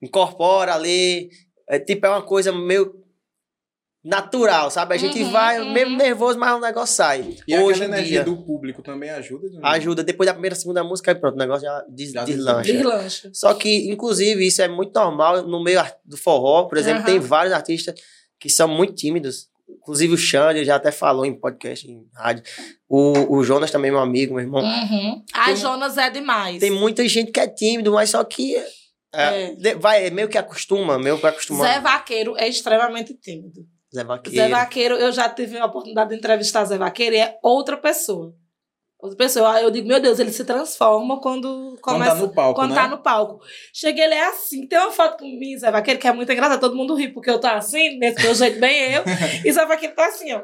incorpora 0.00 0.74
ali, 0.74 1.28
é, 1.68 1.78
tipo, 1.78 2.06
é 2.06 2.08
uma 2.08 2.22
coisa 2.22 2.50
meio 2.50 3.03
natural, 4.04 4.70
sabe? 4.70 4.94
A 4.94 4.98
gente 4.98 5.22
Uhum, 5.22 5.30
vai, 5.30 5.60
uhum. 5.60 5.72
mesmo 5.72 5.96
nervoso, 5.96 6.38
mas 6.38 6.54
o 6.54 6.60
negócio 6.60 6.94
sai. 6.94 7.36
E 7.48 7.56
Hoje 7.56 7.80
aquela 7.82 7.96
em 7.96 7.98
energia 8.00 8.22
dia, 8.22 8.24
do 8.24 8.36
público 8.42 8.82
também 8.82 9.08
ajuda? 9.10 9.48
né? 9.48 9.58
ajuda. 9.62 10.04
Depois 10.04 10.26
da 10.26 10.34
primeira, 10.34 10.54
segunda 10.54 10.84
música, 10.84 11.10
aí 11.10 11.14
pronto, 11.14 11.34
o 11.36 11.38
negócio 11.38 11.62
já 11.64 11.84
des, 11.88 12.12
Já 12.12 12.24
deslancha. 12.24 12.72
Deslancha. 12.72 13.30
Só 13.32 13.54
que, 13.54 13.90
inclusive, 13.90 14.46
isso 14.46 14.60
é 14.60 14.68
muito 14.68 14.92
normal 14.94 15.42
no 15.46 15.62
meio 15.64 15.80
do 16.04 16.16
forró. 16.18 16.64
Por 16.64 16.76
exemplo, 16.76 16.98
Aham. 17.02 17.06
tem 17.06 17.18
vários 17.18 17.54
artistas 17.54 17.94
que 18.38 18.50
são 18.50 18.68
muito 18.68 18.94
tímidos. 18.94 19.48
Inclusive 19.66 20.12
o 20.12 20.18
Xande 20.18 20.64
já 20.64 20.76
até 20.76 20.90
falou 20.90 21.24
em 21.24 21.32
podcast, 21.38 21.90
em 21.90 22.06
rádio. 22.14 22.42
O, 22.86 23.36
o 23.38 23.42
Jonas 23.42 23.70
também, 23.70 23.90
meu 23.90 24.00
amigo, 24.00 24.34
meu 24.34 24.42
irmão. 24.44 24.62
Uhum. 24.62 25.22
Ai, 25.32 25.54
Tem- 25.54 25.56
Jonas 25.56 25.96
é 25.96 26.10
demais. 26.10 26.60
Tem 26.60 26.70
muita 26.70 27.06
gente 27.08 27.32
que 27.32 27.40
é 27.40 27.46
tímido, 27.48 27.90
mas 27.92 28.10
só 28.10 28.22
que 28.22 28.56
é, 29.14 29.54
É. 29.62 29.74
vai, 29.76 30.10
meio 30.10 30.28
que 30.28 30.36
acostuma, 30.36 30.98
meio 30.98 31.18
que 31.18 31.26
acostuma. 31.26 31.64
Zé 31.64 31.80
Vaqueiro 31.80 32.36
é 32.36 32.46
extremamente 32.48 33.14
tímido. 33.14 33.64
Zé 33.94 34.04
Vaqueiro. 34.04 34.36
Zé 34.36 34.48
Vaqueiro, 34.48 34.94
eu 34.96 35.12
já 35.12 35.28
tive 35.28 35.58
a 35.58 35.66
oportunidade 35.66 36.10
de 36.10 36.16
entrevistar 36.16 36.64
Zé 36.64 36.76
Vaqueiro 36.78 37.14
e 37.14 37.18
é 37.18 37.38
outra 37.42 37.76
pessoa. 37.76 38.34
Outra 38.98 39.18
pessoa. 39.18 39.60
Eu 39.60 39.70
digo, 39.70 39.86
meu 39.86 40.00
Deus, 40.00 40.18
ele 40.18 40.32
se 40.32 40.44
transforma 40.46 41.20
quando 41.20 41.76
Quando 41.82 41.96
começa. 41.98 42.14
tá 42.16 42.20
no 42.22 42.32
palco, 42.32 42.54
quando 42.58 42.70
né? 42.70 42.74
tá 42.76 42.88
no 42.88 43.02
palco. 43.02 43.38
Cheguei, 43.72 44.02
ele 44.04 44.14
é 44.14 44.28
assim. 44.28 44.66
Tem 44.66 44.78
uma 44.78 44.90
foto 44.90 45.18
comigo, 45.18 45.60
Zé 45.60 45.70
Vaqueiro, 45.70 46.00
que 46.00 46.08
é 46.08 46.12
muito 46.12 46.32
engraçada. 46.32 46.58
Todo 46.58 46.74
mundo 46.74 46.94
ri, 46.94 47.12
porque 47.12 47.28
eu 47.30 47.38
tô 47.38 47.46
assim, 47.46 47.98
nesse 47.98 48.22
meu 48.22 48.34
jeito, 48.34 48.58
bem 48.58 48.94
eu. 48.94 49.02
E 49.44 49.52
Zé 49.52 49.66
Vaqueiro 49.66 49.94
tá 49.94 50.06
assim, 50.06 50.32
ó. 50.32 50.42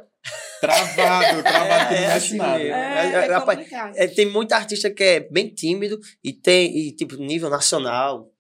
Travado, 0.61 1.41
travado, 1.43 1.95
É, 1.95 2.01
não 2.01 2.05
é 2.05 2.09
mexe 2.09 2.13
assim 2.13 2.37
nada. 2.37 2.59
mesmo. 2.59 2.75
É, 2.75 3.07
É, 3.07 3.27
é 3.27 3.33
rapaz, 3.33 3.59
complicado. 3.59 3.95
É, 3.97 4.07
tem 4.07 4.27
muito 4.27 4.53
artista 4.53 4.91
que 4.91 5.03
é 5.03 5.21
bem 5.21 5.49
tímido 5.49 5.99
e 6.23 6.31
tem, 6.35 6.77
e, 6.77 6.93
tipo, 6.95 7.17
nível 7.17 7.49
nacional, 7.49 8.31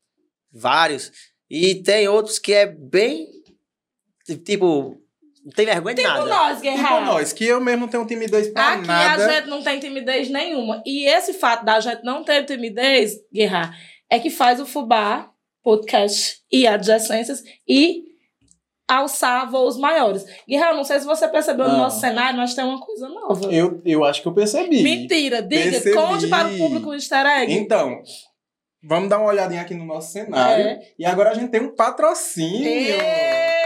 vários. 0.52 1.10
E 1.48 1.76
tem 1.82 2.06
outros 2.08 2.38
que 2.38 2.52
é 2.52 2.66
bem, 2.66 3.26
tipo, 4.44 4.99
não 5.44 5.52
tem 5.52 5.66
vergonha 5.66 5.94
de 5.94 6.02
Tipo 6.02 6.14
nada. 6.14 6.26
nós, 6.28 6.60
Tipo 6.60 6.62
Guerreiro. 6.76 7.04
nós, 7.06 7.32
que 7.32 7.44
eu 7.46 7.60
mesmo 7.60 7.88
tenho 7.88 8.06
timidez 8.06 8.48
pra 8.48 8.74
Aqui 8.74 8.86
nada. 8.86 9.24
a 9.26 9.32
gente 9.34 9.48
não 9.48 9.62
tem 9.62 9.78
timidez 9.80 10.28
nenhuma. 10.28 10.82
E 10.86 11.06
esse 11.06 11.32
fato 11.34 11.64
da 11.64 11.80
gente 11.80 12.02
não 12.04 12.22
ter 12.24 12.44
timidez, 12.44 13.12
Guerra, 13.32 13.74
é 14.10 14.18
que 14.18 14.28
faz 14.30 14.60
o 14.60 14.66
Fubá, 14.66 15.30
podcast 15.62 16.38
e 16.52 16.66
adjacências 16.66 17.42
e 17.68 18.04
alçar 18.88 19.48
voos 19.50 19.78
maiores. 19.78 20.24
Guerra, 20.48 20.74
não 20.74 20.82
sei 20.84 20.98
se 20.98 21.06
você 21.06 21.28
percebeu 21.28 21.68
no 21.68 21.74
Ah. 21.74 21.78
nosso 21.78 22.00
cenário, 22.00 22.36
nós 22.38 22.54
temos 22.54 22.74
uma 22.74 22.80
coisa 22.84 23.08
nova. 23.08 23.46
Eu, 23.52 23.80
eu 23.84 24.04
acho 24.04 24.20
que 24.22 24.28
eu 24.28 24.34
percebi. 24.34 24.82
Mentira, 24.82 25.40
diga, 25.40 25.70
Percebi. 25.70 25.94
conte 25.94 26.26
para 26.26 26.48
o 26.48 26.56
público 26.58 26.90
o 26.90 26.94
easter 26.94 27.24
egg. 27.24 27.52
Então, 27.52 28.02
vamos 28.82 29.08
dar 29.08 29.18
uma 29.18 29.28
olhadinha 29.28 29.62
aqui 29.62 29.74
no 29.74 29.84
nosso 29.86 30.12
cenário. 30.12 30.66
É. 30.66 30.80
E 30.98 31.04
agora 31.06 31.30
a 31.30 31.34
gente 31.34 31.50
tem 31.50 31.60
um 31.60 31.74
patrocínio. 31.74 32.66
Ei! 32.68 33.59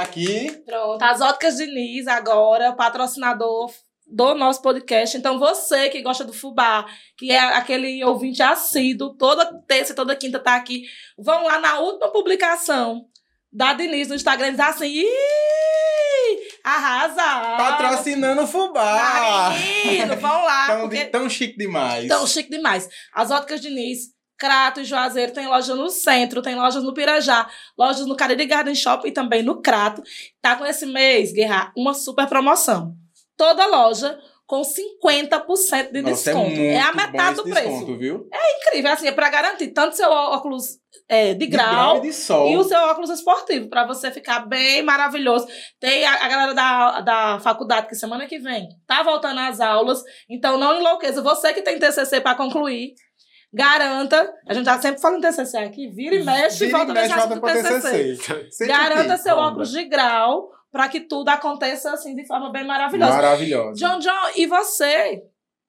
Aqui. 0.00 0.62
Pronto, 0.64 1.02
as 1.02 1.20
óticas 1.20 1.56
Diniz 1.56 2.06
agora, 2.06 2.72
patrocinador 2.72 3.70
do 4.06 4.34
nosso 4.34 4.60
podcast. 4.60 5.16
Então, 5.16 5.38
você 5.38 5.88
que 5.88 6.02
gosta 6.02 6.24
do 6.24 6.32
fubá, 6.32 6.84
que 7.16 7.30
é 7.30 7.38
aquele 7.38 8.02
ouvinte 8.04 8.42
assíduo, 8.42 9.14
toda 9.16 9.46
terça 9.68 9.92
e 9.92 9.96
toda 9.96 10.16
quinta 10.16 10.38
tá 10.38 10.56
aqui, 10.56 10.82
vão 11.16 11.44
lá 11.44 11.60
na 11.60 11.78
última 11.78 12.08
publicação 12.10 13.06
da 13.52 13.72
Diniz 13.72 14.08
no 14.08 14.14
Instagram 14.14 14.48
e 14.48 14.50
diz 14.52 14.60
assim, 14.60 14.86
Ih, 14.88 16.38
arrasa! 16.64 17.56
Patrocinando 17.56 18.42
o 18.42 18.46
Fubá. 18.46 19.52
Menino, 19.84 20.16
vão 20.16 20.44
lá, 20.44 20.66
Tão, 20.66 20.80
porque 20.80 21.04
tão 21.06 21.28
chique 21.28 21.56
demais. 21.56 22.08
Tão 22.08 22.26
chique 22.26 22.50
demais. 22.50 22.88
As 23.12 23.30
óticas 23.30 23.60
Diniz, 23.60 24.08
Crato 24.40 24.80
e 24.80 24.84
Juazeiro 24.84 25.32
tem 25.34 25.46
loja 25.46 25.74
no 25.74 25.90
centro, 25.90 26.40
tem 26.40 26.54
lojas 26.54 26.82
no 26.82 26.94
Pirajá, 26.94 27.46
lojas 27.76 28.06
no 28.06 28.16
Cariri 28.16 28.46
Garden 28.46 28.74
Shop 28.74 29.06
e 29.06 29.12
também 29.12 29.42
no 29.42 29.60
Crato. 29.60 30.02
Tá 30.40 30.56
com 30.56 30.64
esse 30.64 30.86
mês, 30.86 31.30
Guerra, 31.30 31.70
uma 31.76 31.92
super 31.92 32.26
promoção. 32.26 32.94
Toda 33.36 33.66
loja 33.66 34.18
com 34.46 34.62
50% 34.62 35.92
de 35.92 36.02
Nossa, 36.02 36.30
é 36.30 36.34
desconto. 36.34 36.56
muito 36.56 36.78
a 36.78 36.90
bom 36.90 36.96
metade 36.96 37.36
do 37.36 37.42
preço. 37.44 37.68
desconto, 37.68 37.98
viu? 37.98 38.28
Incrível, 38.58 38.92
assim, 38.92 39.06
é 39.08 39.12
pra 39.12 39.28
garantir 39.28 39.68
tanto 39.68 39.94
seu 39.94 40.10
óculos 40.10 40.78
é, 41.08 41.34
de, 41.34 41.40
De 41.40 41.46
grau 41.46 42.00
grau. 42.00 42.04
e. 42.04 42.08
E 42.52 42.56
o 42.56 42.64
seu 42.64 42.78
óculos 42.80 43.10
esportivo, 43.10 43.68
pra 43.68 43.86
você 43.86 44.10
ficar 44.10 44.40
bem 44.46 44.82
maravilhoso. 44.82 45.46
Tem 45.78 46.04
a, 46.04 46.24
a 46.24 46.28
galera 46.28 46.54
da, 46.54 47.00
da 47.00 47.40
faculdade 47.40 47.88
que 47.88 47.94
semana 47.94 48.26
que 48.26 48.38
vem 48.38 48.68
tá 48.86 49.02
voltando 49.02 49.38
às 49.38 49.60
aulas, 49.60 50.02
então 50.28 50.56
não 50.58 50.80
enlouqueça. 50.80 51.20
Você 51.22 51.52
que 51.52 51.62
tem 51.62 51.78
TCC 51.78 52.20
pra 52.20 52.34
concluir, 52.34 52.94
garanta. 53.52 54.32
A 54.48 54.54
gente 54.54 54.64
tá 54.64 54.80
sempre 54.80 55.00
falando 55.00 55.20
TCC 55.22 55.58
aqui, 55.58 55.88
vira 55.88 56.14
e 56.16 56.24
mexe 56.24 56.64
e 56.64 56.66
Vira 56.66 56.78
volta 56.78 56.92
e 56.92 56.94
mexe, 56.94 57.08
nesse 57.08 57.18
assunto 57.20 57.40
volta 57.40 57.56
do 57.56 57.62
pro 57.62 57.80
TCC. 57.80 58.16
TCC. 58.16 58.66
Garanta 58.66 59.14
aqui, 59.14 59.22
seu 59.22 59.34
bomba. 59.36 59.48
óculos 59.48 59.70
de 59.70 59.84
grau 59.84 60.50
para 60.72 60.88
que 60.88 61.00
tudo 61.00 61.28
aconteça 61.30 61.92
assim 61.92 62.14
de 62.14 62.26
forma 62.26 62.50
bem 62.52 62.64
maravilhosa. 62.66 63.12
Maravilhosa. 63.12 63.74
John 63.74 63.98
John, 63.98 64.30
e 64.36 64.46
você? 64.46 65.22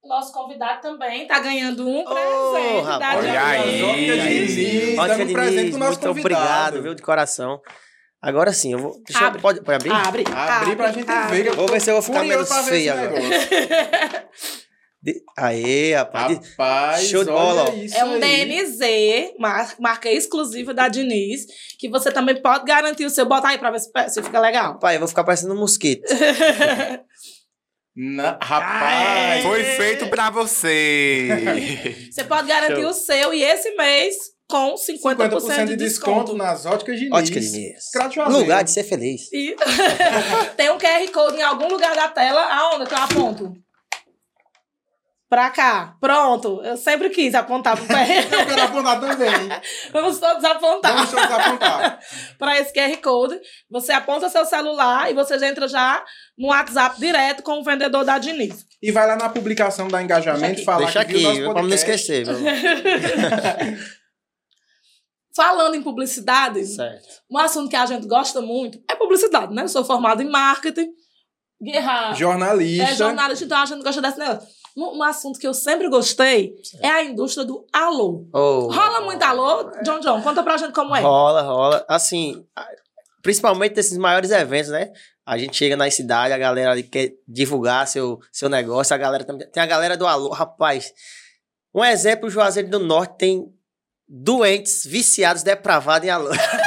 Nosso 0.04 0.32
convidado 0.32 0.80
também 0.80 1.26
tá 1.28 1.38
ganhando 1.38 1.88
um 1.88 2.04
presente 2.04 2.84
da 2.84 2.90
rapaz. 2.92 3.18
Olha 3.18 3.44
aí. 3.46 3.82
Ótica 3.84 4.16
Diniz, 4.16 4.98
Ótica 4.98 5.26
presente 5.26 5.56
Diniz, 5.56 5.70
pro 5.70 5.78
nosso 5.78 5.90
muito 6.00 6.08
convidado. 6.08 6.40
obrigado, 6.42 6.82
viu, 6.82 6.94
de 6.94 7.02
coração. 7.02 7.60
Agora 8.20 8.52
sim, 8.52 8.72
eu 8.72 8.78
vou. 8.78 8.96
Deixa 9.06 9.22
eu- 9.22 9.26
Abre. 9.28 9.40
pode, 9.42 9.60
pode 9.62 9.74
abrir? 9.76 9.92
Abre, 9.92 10.24
Abrir 10.32 10.76
pra 10.76 10.92
gente 10.92 11.10
abre. 11.10 11.42
ver. 11.42 11.46
eu 11.50 11.54
Vou 11.56 11.66
ver 11.68 11.80
se 11.80 11.90
eu 11.90 11.94
vou 11.94 12.02
ficar 12.02 12.22
menos 12.24 12.48
esse 12.50 12.88
agora. 12.88 13.12
De- 15.02 15.20
Aê, 15.36 15.94
rapaz. 15.94 16.38
de- 16.38 16.48
Rapaz, 16.50 17.08
Show 17.08 17.24
de 17.24 17.30
bola, 17.30 17.64
É 17.92 18.04
um 18.04 18.12
aí. 18.12 18.20
DNZ, 18.20 19.34
mar- 19.38 19.74
marca 19.80 20.08
exclusiva 20.08 20.72
da 20.72 20.86
Diniz, 20.88 21.44
que 21.78 21.88
você 21.88 22.12
também 22.12 22.40
pode 22.40 22.64
garantir 22.64 23.04
o 23.04 23.10
seu. 23.10 23.26
Bota 23.26 23.48
aí 23.48 23.58
pra 23.58 23.72
ver 23.72 23.80
se, 23.80 23.90
se 24.10 24.22
fica 24.22 24.38
legal. 24.38 24.74
Rapaz, 24.74 24.94
eu 24.94 25.00
vou 25.00 25.08
ficar 25.08 25.24
parecendo 25.24 25.54
um 25.54 25.58
mosquito. 25.58 26.02
Na- 27.94 28.38
rapaz. 28.40 29.42
Foi 29.42 29.64
feito 29.64 30.06
pra 30.08 30.30
você. 30.30 31.28
Você 32.10 32.24
pode 32.24 32.48
garantir 32.48 32.80
Show. 32.80 32.90
o 32.90 32.94
seu 32.94 33.34
e 33.34 33.42
esse 33.42 33.70
mês 33.76 34.14
com 34.48 34.74
50%, 34.76 35.40
50% 35.40 35.66
de 35.66 35.76
desconto 35.76 36.34
nas 36.34 36.64
óticas 36.64 36.96
Diniz. 36.98 37.12
Ótica 37.12 37.40
Diniz. 37.40 37.84
Lugar 38.30 38.64
de 38.64 38.70
ser 38.70 38.84
feliz. 38.84 39.30
E 39.32 39.54
tem 40.56 40.70
um 40.70 40.78
QR 40.78 41.06
Code 41.12 41.36
em 41.38 41.42
algum 41.42 41.68
lugar 41.68 41.94
da 41.94 42.08
tela. 42.08 42.40
Aonde 42.42 42.86
que 42.86 42.94
eu 42.94 42.98
aponto? 42.98 43.52
Pra 45.32 45.48
cá. 45.48 45.96
Pronto. 45.98 46.60
Eu 46.62 46.76
sempre 46.76 47.08
quis 47.08 47.34
apontar 47.34 47.74
pro 47.74 47.86
QR. 47.86 48.06
Eu 48.38 48.46
quero 48.46 48.62
apontar 48.64 49.00
também. 49.00 49.48
Vamos 49.90 50.18
todos 50.18 50.44
apontar. 50.44 50.92
Vamos 50.92 51.10
todos 51.10 51.24
apontar. 51.24 51.98
para 52.38 52.58
esse 52.60 52.70
QR 52.70 52.94
Code. 52.98 53.40
Você 53.70 53.92
aponta 53.92 54.28
seu 54.28 54.44
celular 54.44 55.10
e 55.10 55.14
você 55.14 55.38
já 55.38 55.48
entra 55.48 55.66
já 55.66 56.04
no 56.36 56.48
WhatsApp 56.48 57.00
direto 57.00 57.42
com 57.42 57.60
o 57.60 57.64
vendedor 57.64 58.04
da 58.04 58.18
Diniz. 58.18 58.66
E 58.82 58.92
vai 58.92 59.06
lá 59.06 59.16
na 59.16 59.30
publicação 59.30 59.88
da 59.88 60.02
engajamento 60.02 60.56
Deixa 60.56 60.64
falar 60.66 60.84
Deixa 60.84 61.00
aqui, 61.00 61.22
nosso 61.22 61.42
vamos 61.44 61.62
não 61.66 61.74
esquecer. 61.74 62.26
Viu? 62.26 62.36
Falando 65.34 65.76
em 65.76 65.82
publicidade, 65.82 66.62
certo. 66.66 67.08
um 67.30 67.38
assunto 67.38 67.70
que 67.70 67.76
a 67.76 67.86
gente 67.86 68.06
gosta 68.06 68.42
muito 68.42 68.78
é 68.86 68.94
publicidade, 68.94 69.54
né? 69.54 69.62
Eu 69.62 69.68
sou 69.68 69.82
formada 69.82 70.22
em 70.22 70.28
marketing. 70.28 70.90
Guerra 71.58 72.12
Jornalista. 72.12 72.84
é 72.84 72.94
jornalista, 72.94 73.44
então 73.46 73.56
a 73.56 73.64
gente 73.64 73.82
gosta 73.82 74.02
desse 74.02 74.18
negócio. 74.18 74.61
Um, 74.76 74.98
um 74.98 75.02
assunto 75.02 75.38
que 75.38 75.46
eu 75.46 75.54
sempre 75.54 75.88
gostei 75.88 76.54
é 76.80 76.88
a 76.88 77.04
indústria 77.04 77.44
do 77.44 77.66
alô. 77.72 78.26
Oh, 78.32 78.72
Rola 78.72 79.02
muito 79.02 79.22
alô? 79.22 79.70
John 79.84 80.00
John, 80.00 80.22
conta 80.22 80.42
pra 80.42 80.56
gente 80.56 80.72
como 80.72 80.96
é. 80.96 81.00
Rola, 81.00 81.42
rola. 81.42 81.84
Assim, 81.88 82.44
principalmente 83.22 83.76
nesses 83.76 83.98
maiores 83.98 84.30
eventos, 84.30 84.70
né? 84.70 84.90
A 85.24 85.38
gente 85.38 85.56
chega 85.56 85.76
na 85.76 85.88
cidade, 85.90 86.32
a 86.32 86.38
galera 86.38 86.72
ali 86.72 86.82
quer 86.82 87.12
divulgar 87.28 87.86
seu, 87.86 88.18
seu 88.32 88.48
negócio, 88.48 88.94
a 88.94 88.98
galera 88.98 89.24
também. 89.24 89.48
Tem 89.48 89.62
a 89.62 89.66
galera 89.66 89.96
do 89.96 90.06
Alô, 90.06 90.30
rapaz. 90.30 90.92
Um 91.72 91.84
exemplo, 91.84 92.26
o 92.26 92.30
Juazeiro 92.30 92.68
do 92.68 92.80
Norte 92.80 93.18
tem 93.18 93.46
doentes, 94.08 94.84
viciados, 94.84 95.42
depravados 95.42 96.08
em 96.08 96.10
Alô. 96.10 96.30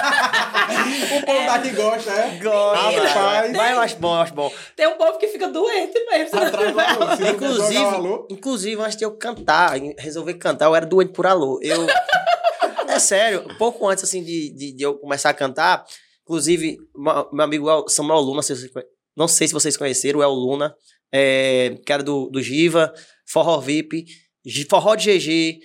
O 1.45 1.51
povo 1.51 1.63
daqui 1.63 1.75
gosta, 1.75 2.11
é? 2.11 2.39
Gosta. 2.41 3.01
Rapaz. 3.07 3.51
Mas 3.55 3.71
eu 3.71 3.79
acho 3.81 3.95
bom, 3.97 4.15
eu 4.15 4.21
acho 4.21 4.33
bom. 4.33 4.51
Tem 4.75 4.87
um 4.87 4.97
povo 4.97 5.17
que 5.17 5.27
fica 5.27 5.47
doente 5.47 5.99
mesmo. 6.05 6.39
Atrás 6.39 6.71
do 6.73 6.79
alô. 6.79 7.15
Se 7.15 7.23
o 7.23 7.25
alô, 7.25 7.33
Inclusive, 7.33 8.25
inclusive, 8.29 8.81
antes 8.81 8.97
de 8.97 9.03
eu 9.05 9.11
cantar, 9.17 9.77
resolver 9.97 10.33
cantar, 10.35 10.65
eu 10.65 10.75
era 10.75 10.85
doente 10.85 11.11
por 11.13 11.25
alô. 11.27 11.59
Eu. 11.61 11.85
é 12.87 12.99
sério, 12.99 13.45
pouco 13.57 13.87
antes 13.87 14.03
assim 14.03 14.23
de, 14.23 14.49
de, 14.53 14.71
de 14.73 14.83
eu 14.83 14.95
começar 14.97 15.29
a 15.29 15.33
cantar, 15.33 15.83
inclusive, 16.23 16.77
meu 16.95 17.43
amigo 17.43 17.69
El- 17.69 17.87
Samuel 17.89 18.19
Luna, 18.19 18.41
não 19.15 19.27
sei 19.27 19.47
se 19.47 19.53
vocês 19.53 19.75
conheceram, 19.77 20.19
o 20.19 20.23
El 20.23 20.31
Luna, 20.31 20.73
é, 21.11 21.77
que 21.85 21.91
era 21.91 22.03
do, 22.03 22.29
do 22.29 22.41
Giva, 22.41 22.93
Forró 23.25 23.59
VIP, 23.59 24.05
Forró 24.69 24.95
de 24.95 25.17
GG, 25.17 25.59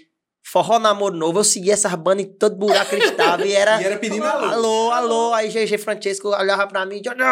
Forró 0.50 0.78
Namoro 0.80 1.14
Novo. 1.14 1.38
Eu 1.38 1.44
seguia 1.44 1.74
essas 1.74 1.94
bandas 1.94 2.24
em 2.24 2.32
todo 2.36 2.56
buraco 2.56 2.90
que 2.90 2.96
eles 2.96 3.10
estavam 3.10 3.46
e 3.46 3.52
era. 3.52 3.80
E 3.80 3.84
era 3.84 3.98
pedindo 3.98 4.24
alô. 4.24 4.46
Alô, 4.46 4.90
alô. 4.90 5.32
Aí 5.34 5.48
GG 5.48 5.78
Francesco 5.78 6.28
olhava 6.28 6.66
pra 6.66 6.84
mim, 6.84 7.00
Jordan. 7.04 7.24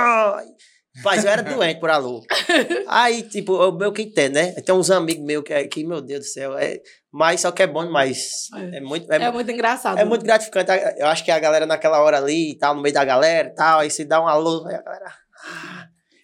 Mas 1.05 1.25
eu 1.25 1.31
era 1.31 1.43
doente 1.43 1.81
por 1.81 1.91
alô. 1.91 2.23
Aí, 2.89 3.23
tipo, 3.23 3.61
eu 3.63 3.73
meio 3.73 3.93
que 3.93 4.03
entendo, 4.03 4.35
né? 4.35 4.53
Tem 4.53 4.75
uns 4.75 4.91
amigos 4.91 5.25
meus 5.25 5.45
que, 5.45 5.65
que 5.69 5.85
meu 5.85 6.01
Deus 6.01 6.21
do 6.21 6.27
céu, 6.27 6.59
é, 6.59 6.81
mas 7.13 7.41
só 7.41 7.53
que 7.53 7.63
é 7.63 7.67
bom 7.67 7.85
demais. 7.85 8.49
É. 8.55 8.79
É, 8.79 8.81
muito, 8.81 9.13
É 9.13 9.17
é, 9.17 9.31
muito 9.31 9.51
engraçado. 9.51 9.99
é 9.99 10.05
muito 10.05 10.25
gratificante. 10.25 10.71
Eu 10.97 11.07
acho 11.07 11.25
que 11.25 11.31
a 11.31 11.39
galera 11.39 11.67
naquela 11.67 12.01
hora 12.01 12.19
ali 12.19 12.53
e 12.53 12.59
tal, 12.59 12.75
no 12.75 12.83
meio 12.83 12.95
da 12.95 13.05
galera 13.05 13.49
e 13.49 13.55
tal, 13.55 13.81
aí 13.81 13.91
se 13.91 14.05
dá 14.05 14.21
um 14.21 14.27
alô, 14.27 14.67
aí 14.67 14.75
a 14.75 14.83
galera. 14.83 15.13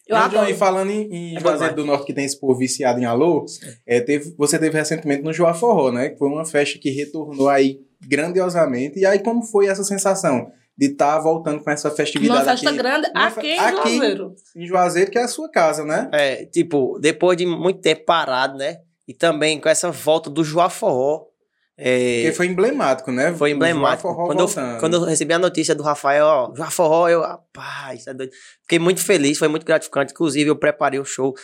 Eu 0.06 0.16
John, 0.16 0.22
adoro. 0.24 0.50
e 0.50 0.54
falando 0.54 0.90
em, 0.90 1.08
em 1.10 1.36
É 1.36 1.40
Juazeiro 1.40 1.74
do 1.74 1.84
Norte, 1.84 2.04
que 2.06 2.12
tem 2.12 2.24
esse 2.24 2.38
povo 2.38 2.58
viciado 2.58 3.00
em 3.00 3.04
alô, 3.04 3.46
é, 3.86 4.00
teve, 4.00 4.34
você 4.36 4.58
teve 4.58 4.76
recentemente 4.76 5.22
no 5.22 5.32
Joá 5.32 5.54
Forró, 5.54 5.90
né? 5.90 6.10
Que 6.10 6.18
foi 6.18 6.28
uma 6.28 6.44
festa 6.44 6.78
que 6.78 6.90
retornou 6.90 7.48
aí 7.48 7.80
grandiosamente. 8.06 8.98
E 8.98 9.06
aí, 9.06 9.18
como 9.18 9.42
foi 9.42 9.66
essa 9.66 9.82
sensação 9.82 10.50
de 10.76 10.86
estar 10.86 11.18
voltando 11.20 11.62
com 11.62 11.70
essa 11.70 11.90
festividade 11.90 12.40
Uma 12.40 12.50
festa 12.50 12.68
aqui 12.68 12.76
grande 12.78 13.10
Uma 13.14 13.26
aqui 13.26 13.46
em 13.46 13.58
aqui. 13.58 13.96
Juazeiro. 13.96 14.34
em 14.56 14.66
Juazeiro, 14.66 15.10
que 15.10 15.18
é 15.18 15.22
a 15.22 15.28
sua 15.28 15.48
casa, 15.50 15.84
né? 15.84 16.10
É, 16.12 16.44
tipo, 16.46 16.98
depois 17.00 17.36
de 17.36 17.46
muito 17.46 17.80
tempo 17.80 18.04
parado, 18.04 18.58
né? 18.58 18.78
E 19.06 19.14
também 19.14 19.60
com 19.60 19.68
essa 19.68 19.90
volta 19.90 20.28
do 20.28 20.42
Joá 20.42 20.68
Forró. 20.68 21.26
É, 21.76 22.22
Porque 22.22 22.36
foi 22.36 22.46
emblemático, 22.46 23.10
né? 23.10 23.34
Foi 23.34 23.50
emblemático. 23.50 24.08
Quando 24.26 24.40
eu, 24.40 24.46
quando 24.80 24.94
eu 24.94 25.04
recebi 25.04 25.32
a 25.34 25.38
notícia 25.38 25.74
do 25.74 25.82
Rafael, 25.82 26.24
ó, 26.26 26.54
Joá 26.54 26.70
Forró, 26.70 27.08
eu, 27.08 27.20
rapaz, 27.22 28.06
é 28.06 28.14
doido. 28.14 28.30
Fiquei 28.62 28.78
muito 28.78 29.00
feliz, 29.00 29.38
foi 29.38 29.48
muito 29.48 29.66
gratificante. 29.66 30.12
Inclusive, 30.12 30.48
eu 30.50 30.56
preparei 30.56 31.00
o 31.00 31.04
show. 31.04 31.34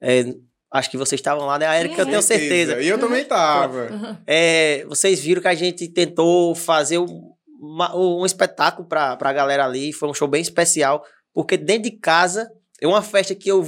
é, 0.00 0.24
acho 0.72 0.90
que 0.90 0.96
vocês 0.96 1.18
estavam 1.20 1.46
lá, 1.46 1.58
né? 1.58 1.66
A 1.66 1.78
Erika, 1.78 2.00
eu 2.02 2.06
tenho 2.06 2.22
certeza. 2.22 2.80
E 2.80 2.88
eu 2.88 2.98
também 2.98 3.24
tava. 3.24 4.18
É, 4.26 4.84
vocês 4.88 5.20
viram 5.20 5.40
que 5.42 5.48
a 5.48 5.54
gente 5.54 5.86
tentou 5.88 6.54
fazer 6.54 6.98
um, 6.98 7.30
uma- 7.60 7.94
um 7.96 8.24
espetáculo 8.26 8.88
pra, 8.88 9.16
pra 9.16 9.32
galera 9.32 9.64
ali. 9.64 9.92
Foi 9.92 10.08
um 10.08 10.14
show 10.14 10.26
bem 10.26 10.42
especial. 10.42 11.04
Porque 11.32 11.56
dentro 11.56 11.84
de 11.90 11.92
casa, 11.98 12.50
é 12.80 12.86
uma 12.88 13.02
festa 13.02 13.34
que 13.34 13.48
eu. 13.50 13.64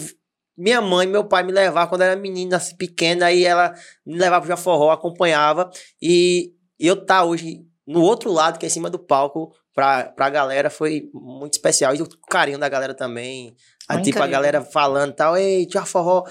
Minha 0.56 0.80
mãe 0.80 1.06
e 1.06 1.10
meu 1.10 1.25
pai 1.25 1.42
me 1.42 1.52
levavam 1.52 1.88
quando 1.88 2.02
era 2.02 2.16
menina, 2.16 2.56
assim, 2.56 2.76
pequena, 2.76 3.26
aí 3.26 3.44
ela 3.44 3.75
me 4.04 4.16
levava 4.16 4.40
pro 4.40 4.48
Jaforró, 4.48 4.90
acompanhava. 4.90 5.70
E 6.00 6.52
eu 6.78 7.04
tá 7.04 7.25
hoje 7.25 7.66
no 7.86 8.02
outro 8.02 8.32
lado, 8.32 8.58
que 8.58 8.66
é 8.66 8.68
em 8.68 8.70
cima 8.70 8.90
do 8.90 8.98
palco, 8.98 9.52
pra, 9.75 10.04
pra 10.04 10.30
galera, 10.30 10.70
foi 10.70 11.10
muito 11.12 11.52
especial. 11.52 11.94
E 11.94 12.02
o 12.02 12.08
carinho 12.28 12.58
da 12.58 12.68
galera 12.68 12.94
também. 12.94 13.54
A, 13.86 14.00
tipo, 14.00 14.20
a 14.20 14.26
galera 14.26 14.60
falando 14.62 15.10
e 15.10 15.14
tal, 15.14 15.36
ei, 15.36 15.68
Jaforró. 15.70 16.25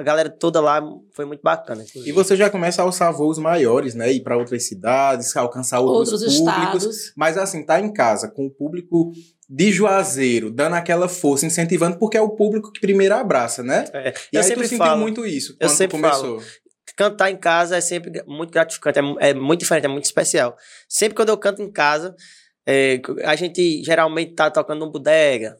A 0.00 0.02
galera 0.02 0.30
toda 0.30 0.60
lá 0.62 0.82
foi 1.14 1.26
muito 1.26 1.42
bacana. 1.42 1.84
E 1.94 2.10
você 2.10 2.34
já 2.34 2.48
começa 2.48 2.80
a 2.80 2.84
alçar 2.86 3.12
voos 3.12 3.36
maiores, 3.38 3.94
né? 3.94 4.10
Ir 4.10 4.22
para 4.22 4.36
outras 4.36 4.66
cidades, 4.66 5.36
alcançar 5.36 5.80
outros, 5.80 6.12
Outros 6.14 6.38
públicos. 6.38 6.82
estados. 6.84 7.12
Mas 7.14 7.36
assim, 7.36 7.62
tá 7.64 7.78
em 7.78 7.92
casa 7.92 8.28
com 8.28 8.46
o 8.46 8.50
público 8.50 9.12
de 9.46 9.70
Juazeiro, 9.70 10.50
dando 10.50 10.76
aquela 10.76 11.06
força, 11.06 11.44
incentivando, 11.44 11.98
porque 11.98 12.16
é 12.16 12.20
o 12.22 12.30
público 12.30 12.72
que 12.72 12.80
primeiro 12.80 13.14
abraça, 13.14 13.62
né? 13.62 13.84
É, 13.92 14.14
E 14.32 14.36
eu 14.36 14.40
aí 14.40 14.46
sempre 14.46 14.62
tu 14.64 14.68
sentiu 14.70 14.86
falo. 14.86 15.00
muito 15.00 15.26
isso 15.26 15.52
Eu 15.60 15.66
quando 15.68 15.70
tu 15.72 15.76
sempre 15.76 16.00
começou. 16.00 16.42
cantar 16.96 17.30
em 17.30 17.36
casa 17.36 17.76
é 17.76 17.80
sempre 17.82 18.22
muito 18.26 18.50
gratificante, 18.52 18.98
é, 19.20 19.30
é 19.30 19.34
muito 19.34 19.60
diferente, 19.60 19.84
é 19.84 19.88
muito 19.88 20.04
especial. 20.06 20.56
Sempre 20.88 21.14
quando 21.14 21.28
eu 21.28 21.36
canto 21.36 21.60
em 21.60 21.70
casa, 21.70 22.14
é, 22.66 23.02
a 23.24 23.36
gente 23.36 23.82
geralmente 23.84 24.32
tá 24.34 24.50
tocando 24.50 24.80
num 24.86 24.90
bodega. 24.90 25.56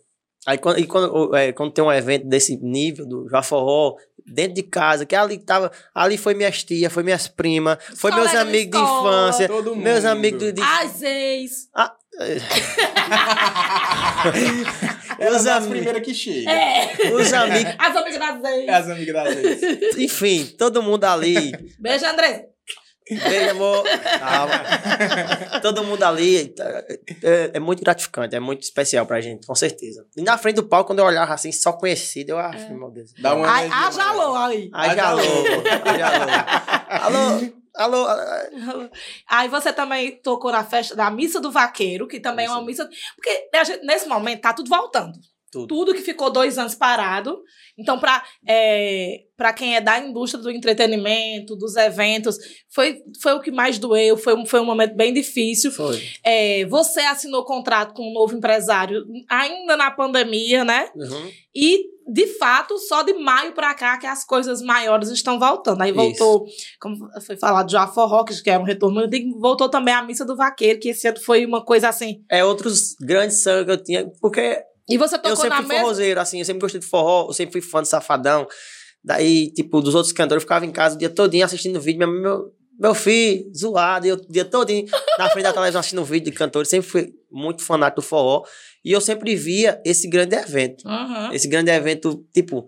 Aí 0.46 0.56
quando, 0.56 0.78
e 0.78 0.86
quando, 0.86 1.36
é, 1.36 1.52
quando 1.52 1.70
tem 1.70 1.84
um 1.84 1.92
evento 1.92 2.26
desse 2.26 2.56
nível, 2.56 3.06
do 3.06 3.28
Jaforró, 3.28 3.96
dentro 4.26 4.54
de 4.54 4.62
casa, 4.62 5.04
que 5.06 5.14
ali 5.16 5.38
tava. 5.38 5.70
Ali 5.94 6.16
foi 6.18 6.34
minhas 6.34 6.62
tias, 6.62 6.92
foi 6.92 7.02
minhas 7.02 7.28
primas, 7.28 7.78
foi 7.96 8.10
meus 8.12 8.34
amigos 8.34 8.80
de 8.80 8.86
infância, 8.86 9.48
Todo 9.48 9.74
mundo. 9.74 9.82
meus 9.82 10.04
amigos 10.04 10.52
de. 10.52 10.62
As 10.62 11.02
ex. 11.02 11.68
Elas 15.18 15.36
os, 15.36 15.42
são 15.42 15.52
as 15.56 15.64
ami 15.64 15.70
primeiras 15.70 16.02
que 16.02 16.14
chegam. 16.14 16.52
É. 16.52 16.92
os 17.12 17.32
amigos. 17.32 17.74
As 17.78 17.96
amigas 17.96 18.18
das 18.18 18.52
ex. 18.52 18.68
As 18.68 18.88
amigas 18.90 19.14
das 19.14 19.34
vezes. 19.34 19.96
Enfim, 19.96 20.46
todo 20.58 20.82
mundo 20.82 21.04
ali. 21.04 21.52
Beijo, 21.78 22.04
André. 22.06 22.49
Beijo, 23.16 23.50
amor. 23.50 23.84
Calma. 24.18 25.60
Todo 25.62 25.84
mundo 25.84 26.02
ali. 26.02 26.48
tá, 26.48 26.64
É, 27.22 27.50
é 27.54 27.60
muito 27.60 27.82
gratificante, 27.82 28.36
é 28.36 28.40
muito 28.40 28.62
especial 28.62 29.06
pra 29.06 29.20
gente, 29.20 29.46
com 29.46 29.54
certeza. 29.54 30.06
E 30.16 30.22
na 30.22 30.38
frente 30.38 30.56
do 30.56 30.64
palco, 30.64 30.88
quando 30.88 31.00
eu 31.00 31.04
olhava 31.04 31.34
assim, 31.34 31.52
só 31.52 31.72
conhecido, 31.72 32.30
eu 32.30 32.38
acho, 32.38 32.72
meu 32.72 32.90
Deus. 32.90 33.12
Dá 33.18 33.34
uma 33.34 33.46
energia 33.46 33.86
ah, 33.86 33.90
já 33.90 34.08
alô 34.08 34.36
aí. 34.36 34.70
Ai, 34.72 34.96
já 34.96 35.08
alô. 35.08 35.22
alô. 36.88 37.60
Alô, 37.74 38.06
alô. 38.06 38.90
Aí 39.28 39.48
você 39.48 39.72
também 39.72 40.16
tocou 40.20 40.52
na 40.52 40.64
festa 40.64 40.94
da 40.94 41.10
Missa 41.10 41.40
do 41.40 41.50
Vaqueiro, 41.50 42.06
que 42.06 42.20
também 42.20 42.46
é 42.46 42.50
uma 42.50 42.62
missa. 42.62 42.88
Porque 43.16 43.48
a 43.54 43.64
gente, 43.64 43.84
nesse 43.84 44.08
momento 44.08 44.42
tá 44.42 44.52
tudo 44.52 44.68
voltando. 44.68 45.18
Tudo. 45.50 45.66
Tudo 45.66 45.94
que 45.94 46.00
ficou 46.02 46.30
dois 46.30 46.58
anos 46.58 46.74
parado. 46.74 47.42
Então, 47.78 47.98
para 47.98 48.22
é, 48.46 49.22
pra 49.36 49.52
quem 49.52 49.74
é 49.74 49.80
da 49.80 49.98
indústria 49.98 50.42
do 50.42 50.50
entretenimento, 50.50 51.56
dos 51.56 51.74
eventos, 51.76 52.36
foi, 52.72 52.98
foi 53.22 53.32
o 53.32 53.40
que 53.40 53.50
mais 53.50 53.78
doeu, 53.78 54.16
foi, 54.16 54.34
um- 54.34 54.46
foi 54.46 54.60
um 54.60 54.64
momento 54.64 54.94
bem 54.94 55.12
difícil. 55.12 55.72
Foi. 55.72 56.00
É, 56.24 56.64
você 56.66 57.00
assinou 57.00 57.44
contrato 57.44 57.94
com 57.94 58.08
um 58.08 58.12
novo 58.12 58.36
empresário 58.36 59.04
ainda 59.28 59.76
na 59.76 59.90
pandemia, 59.90 60.64
né? 60.64 60.88
Uhum. 60.94 61.30
E, 61.54 61.84
de 62.12 62.26
fato, 62.38 62.78
só 62.78 63.02
de 63.02 63.14
maio 63.14 63.52
pra 63.52 63.74
cá 63.74 63.96
que 63.98 64.06
as 64.06 64.24
coisas 64.24 64.60
maiores 64.62 65.08
estão 65.10 65.38
voltando. 65.38 65.80
Aí 65.82 65.90
voltou, 65.90 66.44
como 66.80 66.96
foi 67.26 67.36
falado, 67.36 67.70
já 67.70 67.86
Forró, 67.86 68.24
que 68.24 68.50
era 68.50 68.60
um 68.62 68.66
retorno, 68.66 69.02
voltou 69.40 69.68
também 69.68 69.94
a 69.94 70.02
Missa 70.02 70.24
do 70.24 70.36
Vaqueiro, 70.36 70.78
que 70.78 70.90
esse 70.90 71.08
ano 71.08 71.20
foi 71.20 71.44
uma 71.46 71.64
coisa 71.64 71.88
assim. 71.88 72.22
É 72.30 72.44
outros 72.44 72.94
grandes 73.00 73.42
sonhos 73.42 73.64
que 73.64 73.70
eu 73.72 73.82
tinha, 73.82 74.12
porque 74.20 74.62
E 74.90 74.98
você 74.98 75.14
eu 75.14 75.20
tocou 75.22 75.36
sempre 75.36 75.48
na 75.50 75.56
fui 75.58 75.66
mesma... 75.66 75.82
forrozeiro, 75.82 76.20
assim, 76.20 76.38
eu 76.40 76.44
sempre 76.44 76.60
gostei 76.60 76.80
de 76.80 76.86
forró, 76.86 77.28
eu 77.28 77.32
sempre 77.32 77.52
fui 77.52 77.60
fã 77.60 77.80
de 77.82 77.88
Safadão. 77.88 78.46
Daí, 79.02 79.50
tipo, 79.52 79.80
dos 79.80 79.94
outros 79.94 80.12
cantores, 80.12 80.42
eu 80.42 80.46
ficava 80.46 80.66
em 80.66 80.70
casa 80.72 80.94
o 80.96 80.98
dia 80.98 81.08
todinho 81.08 81.44
assistindo 81.44 81.80
vídeo, 81.80 81.98
meu, 82.00 82.10
meu, 82.10 82.52
meu 82.78 82.94
filho, 82.94 83.50
zoado, 83.56 84.06
e 84.06 84.10
eu 84.10 84.16
o 84.16 84.32
dia 84.32 84.44
todinho 84.44 84.86
na 85.18 85.30
frente 85.30 85.44
da 85.44 85.52
televisão 85.52 85.80
assistindo 85.80 86.04
vídeo 86.04 86.30
de 86.30 86.36
cantores, 86.36 86.68
sempre 86.68 86.88
fui 86.90 87.14
muito 87.30 87.62
fanático 87.62 88.00
do 88.02 88.06
forró, 88.06 88.42
e 88.84 88.92
eu 88.92 89.00
sempre 89.00 89.34
via 89.36 89.80
esse 89.86 90.08
grande 90.08 90.34
evento. 90.36 90.86
Uhum. 90.86 91.32
Esse 91.32 91.48
grande 91.48 91.70
evento, 91.70 92.26
tipo, 92.34 92.66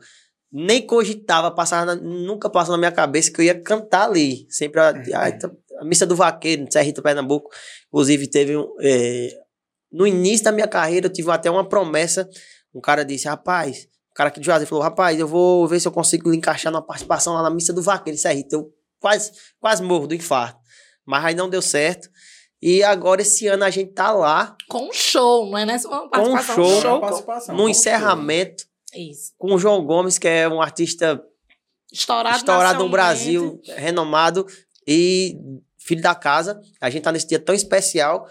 nem 0.50 0.81
cogitava, 0.87 1.50
passava 1.50 1.95
na- 1.95 2.00
nunca 2.02 2.49
passou 2.50 2.73
na 2.73 2.79
minha 2.79 2.93
cabeça 2.93 3.31
que 3.33 3.41
eu 3.41 3.45
ia 3.47 3.61
cantar 3.61 4.05
ali. 4.09 4.47
Sempre 4.50 4.81
a, 4.81 4.88
a, 4.91 5.81
a 5.81 5.85
missa 5.85 6.05
do 6.07 6.14
vaqueiro, 6.14 6.62
no 6.64 6.73
Serrito, 6.73 7.02
Pernambuco. 7.02 7.50
Inclusive, 7.88 8.26
teve 8.29 8.57
um. 8.57 8.69
é, 8.81 9.29
no 9.93 10.07
início 10.07 10.45
da 10.45 10.53
minha 10.53 10.69
carreira, 10.69 11.07
eu 11.07 11.13
tive 11.13 11.31
até 11.31 11.51
uma 11.51 11.69
promessa. 11.69 12.29
Um 12.75 12.81
cara 12.81 13.05
disse, 13.05 13.29
rapaz, 13.29 13.87
o 14.11 14.15
cara 14.15 14.29
aqui 14.29 14.41
de 14.41 14.47
Juazeiro 14.47 14.69
falou, 14.69 14.83
rapaz, 14.83 15.19
eu 15.19 15.29
vou 15.29 15.67
ver 15.69 15.81
se 15.81 15.87
eu 15.87 15.93
consigo 15.93 16.31
lhe 16.31 16.37
encaixar 16.37 16.73
numa 16.73 16.83
participação 16.83 17.35
lá 17.35 17.43
na 17.43 17.51
missa 17.51 17.73
do 17.73 17.83
vaqueiro, 17.83 18.17
em 18.17 18.21
Serrito. 18.21 18.55
Eu 18.57 18.73
quase, 18.99 19.33
quase 19.61 19.83
morro 19.83 20.07
do 20.07 20.15
infarto. 20.15 20.59
Mas 21.05 21.25
aí 21.25 21.35
não 21.35 21.49
deu 21.51 21.61
certo. 21.61 22.09
E 22.61 22.83
agora, 22.83 23.23
esse 23.23 23.47
ano, 23.49 23.65
a 23.65 23.71
gente 23.71 23.93
tá 23.93 24.13
lá, 24.13 24.57
Com 24.69 24.89
um 24.89 24.93
show, 24.93 25.51
não 25.51 25.59
é 25.59 25.67
nessa 25.67 25.89
uma 25.89 26.05
um 26.05 26.09
participação, 26.09 26.55
show, 26.55 26.65
um 26.65 26.75
Uma 26.77 26.81
show. 26.81 27.01
participação, 27.01 27.57
no 27.57 27.63
com 27.65 27.69
encerramento, 27.69 28.65
Isso. 28.95 29.33
com 29.37 29.55
o 29.55 29.59
João 29.59 29.85
Gomes, 29.85 30.17
que 30.17 30.29
é 30.29 30.49
um 30.49 30.63
artista 30.63 31.21
Estourado, 31.93 32.37
estourado 32.37 32.85
no. 32.85 32.91
Brasil, 32.91 33.61
renomado 33.77 34.47
e 34.87 35.37
filho 35.77 36.01
da 36.01 36.15
casa. 36.15 36.61
A 36.81 36.89
gente 36.89 37.03
tá 37.03 37.11
nesse 37.13 37.27
dia 37.27 37.39
tão 37.41 37.55
especial. 37.55 38.27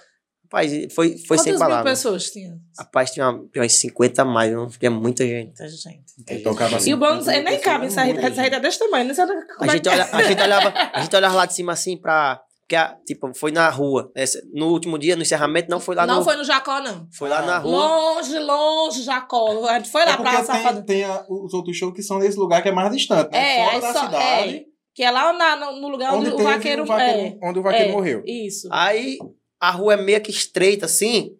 Rapaz, 0.51 0.71
foi, 0.93 1.17
foi 1.17 1.17
Quantas 1.27 1.43
sem 1.43 1.53
mil 1.53 1.59
palavras. 1.59 1.91
pessoas 1.97 2.29
tinha? 2.29 2.57
Rapaz, 2.77 3.11
tinha, 3.11 3.29
uma- 3.29 3.47
tinha 3.51 3.61
umas 3.63 3.71
50 3.73 4.21
a 4.21 4.25
mais, 4.25 4.51
não 4.51 4.67
tinha 4.67 4.91
muita 4.91 5.25
gente. 5.25 5.45
Muita 5.57 5.69
gente. 5.69 6.43
Tocava 6.43 6.77
E 6.85 6.93
o 6.93 6.97
bônus, 6.97 7.25
assim, 7.27 7.37
ele 7.39 7.49
nem 7.49 7.59
cabe, 7.61 7.85
essa 7.85 8.01
é 8.05 8.59
desse 8.59 8.79
tamanho, 8.79 9.07
não 9.07 9.15
sei 9.15 9.25
como 9.25 9.39
A 9.61 9.65
é 9.65 9.69
gente, 9.69 9.81
que 9.83 9.89
olha, 9.89 10.09
a, 10.11 10.23
gente 10.23 10.41
olhava, 10.41 10.73
a 10.93 11.01
gente 11.01 11.15
olhava 11.15 11.35
lá 11.35 11.45
de 11.45 11.53
cima 11.53 11.71
assim 11.71 11.95
pra. 11.97 12.41
Porque, 12.61 12.75
a- 12.75 12.95
tipo, 13.05 13.33
foi 13.33 13.51
na 13.51 13.69
rua. 13.69 14.11
Essa- 14.15 14.41
no 14.53 14.67
último 14.69 14.97
dia, 14.97 15.15
no 15.15 15.21
encerramento, 15.21 15.69
não 15.69 15.79
foi 15.79 15.95
lá 15.95 16.05
Não 16.05 16.17
no. 16.19 16.23
foi 16.23 16.35
no 16.37 16.43
Jacó, 16.43 16.79
não. 16.81 17.07
foi 17.13 17.27
lá 17.29 17.41
na 17.41 17.57
rua. 17.57 17.71
Longe, 17.85 18.39
longe, 18.39 19.03
Jacó. 19.03 19.67
A 19.67 19.73
gente 19.77 19.89
foi 19.89 20.05
lá 20.05 20.11
É 20.13 20.17
pra 20.17 20.31
porque 20.31 20.45
Safadão. 20.45 20.83
tem, 20.83 20.97
tem 20.97 21.03
a- 21.05 21.25
os 21.29 21.53
outros 21.53 21.75
shows 21.77 21.93
que 21.93 22.01
são 22.03 22.19
nesse 22.19 22.37
lugar 22.37 22.61
que 22.61 22.69
é 22.69 22.71
mais 22.73 22.91
distante, 22.91 23.31
né? 23.31 23.57
É, 23.57 23.65
Fora 23.65 23.79
da 23.81 23.93
só- 23.93 24.05
cidade, 24.05 24.55
é, 24.55 24.63
que 24.95 25.03
é 25.03 25.11
lá 25.11 25.33
na- 25.33 25.55
no, 25.57 25.81
no 25.81 25.87
lugar 25.89 26.13
onde, 26.13 26.29
onde, 26.31 26.41
o 26.41 26.45
vaqueiro, 26.45 26.83
o 26.83 26.85
vaqueiro- 26.85 27.19
é. 27.19 27.37
onde 27.47 27.59
o 27.59 27.61
vaqueiro 27.61 27.89
é, 27.89 27.91
morreu. 27.91 28.23
Isso. 28.25 28.69
Aí 28.71 29.17
a 29.61 29.69
rua 29.69 29.93
é 29.93 29.97
meio 29.97 30.19
que 30.19 30.31
estreita 30.31 30.87
assim 30.87 31.37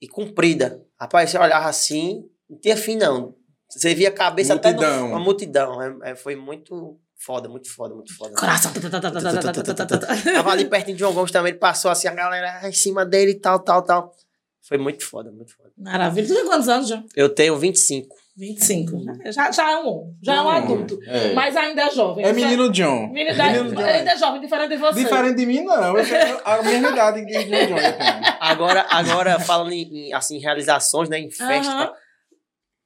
e 0.00 0.06
comprida. 0.06 0.84
Rapaz, 1.00 1.30
você 1.30 1.38
olhava 1.38 1.68
assim, 1.68 2.28
não 2.48 2.58
tinha 2.58 2.76
fim 2.76 2.96
não. 2.96 3.34
Você 3.70 3.94
via 3.94 4.10
a 4.10 4.12
cabeça 4.12 4.54
multidão. 4.54 4.90
até 4.90 5.00
no, 5.00 5.06
uma 5.06 5.18
multidão. 5.18 5.82
É, 5.82 6.10
é, 6.10 6.14
foi 6.14 6.36
muito 6.36 7.00
foda, 7.16 7.48
muito 7.48 7.72
foda, 7.72 7.94
muito 7.94 8.14
foda. 8.14 8.34
Coração. 8.34 8.70
Tava 10.34 10.50
ali 10.50 10.66
pertinho 10.66 10.96
de 10.96 11.00
João 11.00 11.14
Gomes 11.14 11.32
também, 11.32 11.52
ele 11.52 11.58
passou 11.58 11.90
assim, 11.90 12.08
a 12.08 12.14
galera 12.14 12.68
em 12.68 12.72
cima 12.72 13.06
dele 13.06 13.30
e 13.32 13.40
tal, 13.40 13.58
tal, 13.58 13.82
tal. 13.82 14.14
Foi 14.60 14.76
muito 14.76 15.04
foda, 15.04 15.32
muito 15.32 15.56
foda. 15.56 15.70
Maravilha. 15.76 16.28
Tu 16.28 16.34
tem 16.34 16.44
quantos 16.44 16.68
anos 16.68 16.88
já? 16.88 17.02
Eu 17.16 17.30
tenho 17.30 17.56
25. 17.56 18.14
25. 18.36 18.92
Já, 19.30 19.50
já 19.50 19.72
é 19.72 19.76
um 19.76 20.14
já 20.22 20.36
é 20.36 20.40
um 20.40 20.48
adulto. 20.48 20.98
É, 21.06 21.34
Mas 21.34 21.54
ainda 21.56 21.82
é 21.82 21.90
jovem. 21.90 22.24
é 22.24 22.32
menino 22.32 22.70
John. 22.70 23.08
Menino, 23.08 23.36
Menino 23.36 23.74
John. 23.74 23.82
ainda 23.84 24.12
é 24.12 24.16
jovem, 24.16 24.40
diferente 24.40 24.70
de 24.70 24.76
você. 24.78 25.04
Diferente 25.04 25.36
de 25.36 25.46
mim, 25.46 25.62
não. 25.62 25.98
Eu 25.98 26.04
tenho 26.04 26.40
a 26.44 26.62
mesma 26.62 26.88
idade 26.90 27.26
que 27.26 27.32
John 27.32 27.66
John 27.66 27.76
tenho. 27.76 28.36
Agora, 28.40 28.86
agora 28.90 29.38
falando 29.38 29.72
em, 29.72 30.08
em, 30.08 30.12
assim, 30.14 30.38
realizações, 30.38 31.08
né, 31.08 31.18
em 31.18 31.30
festa, 31.30 31.72
Aham. 31.72 31.92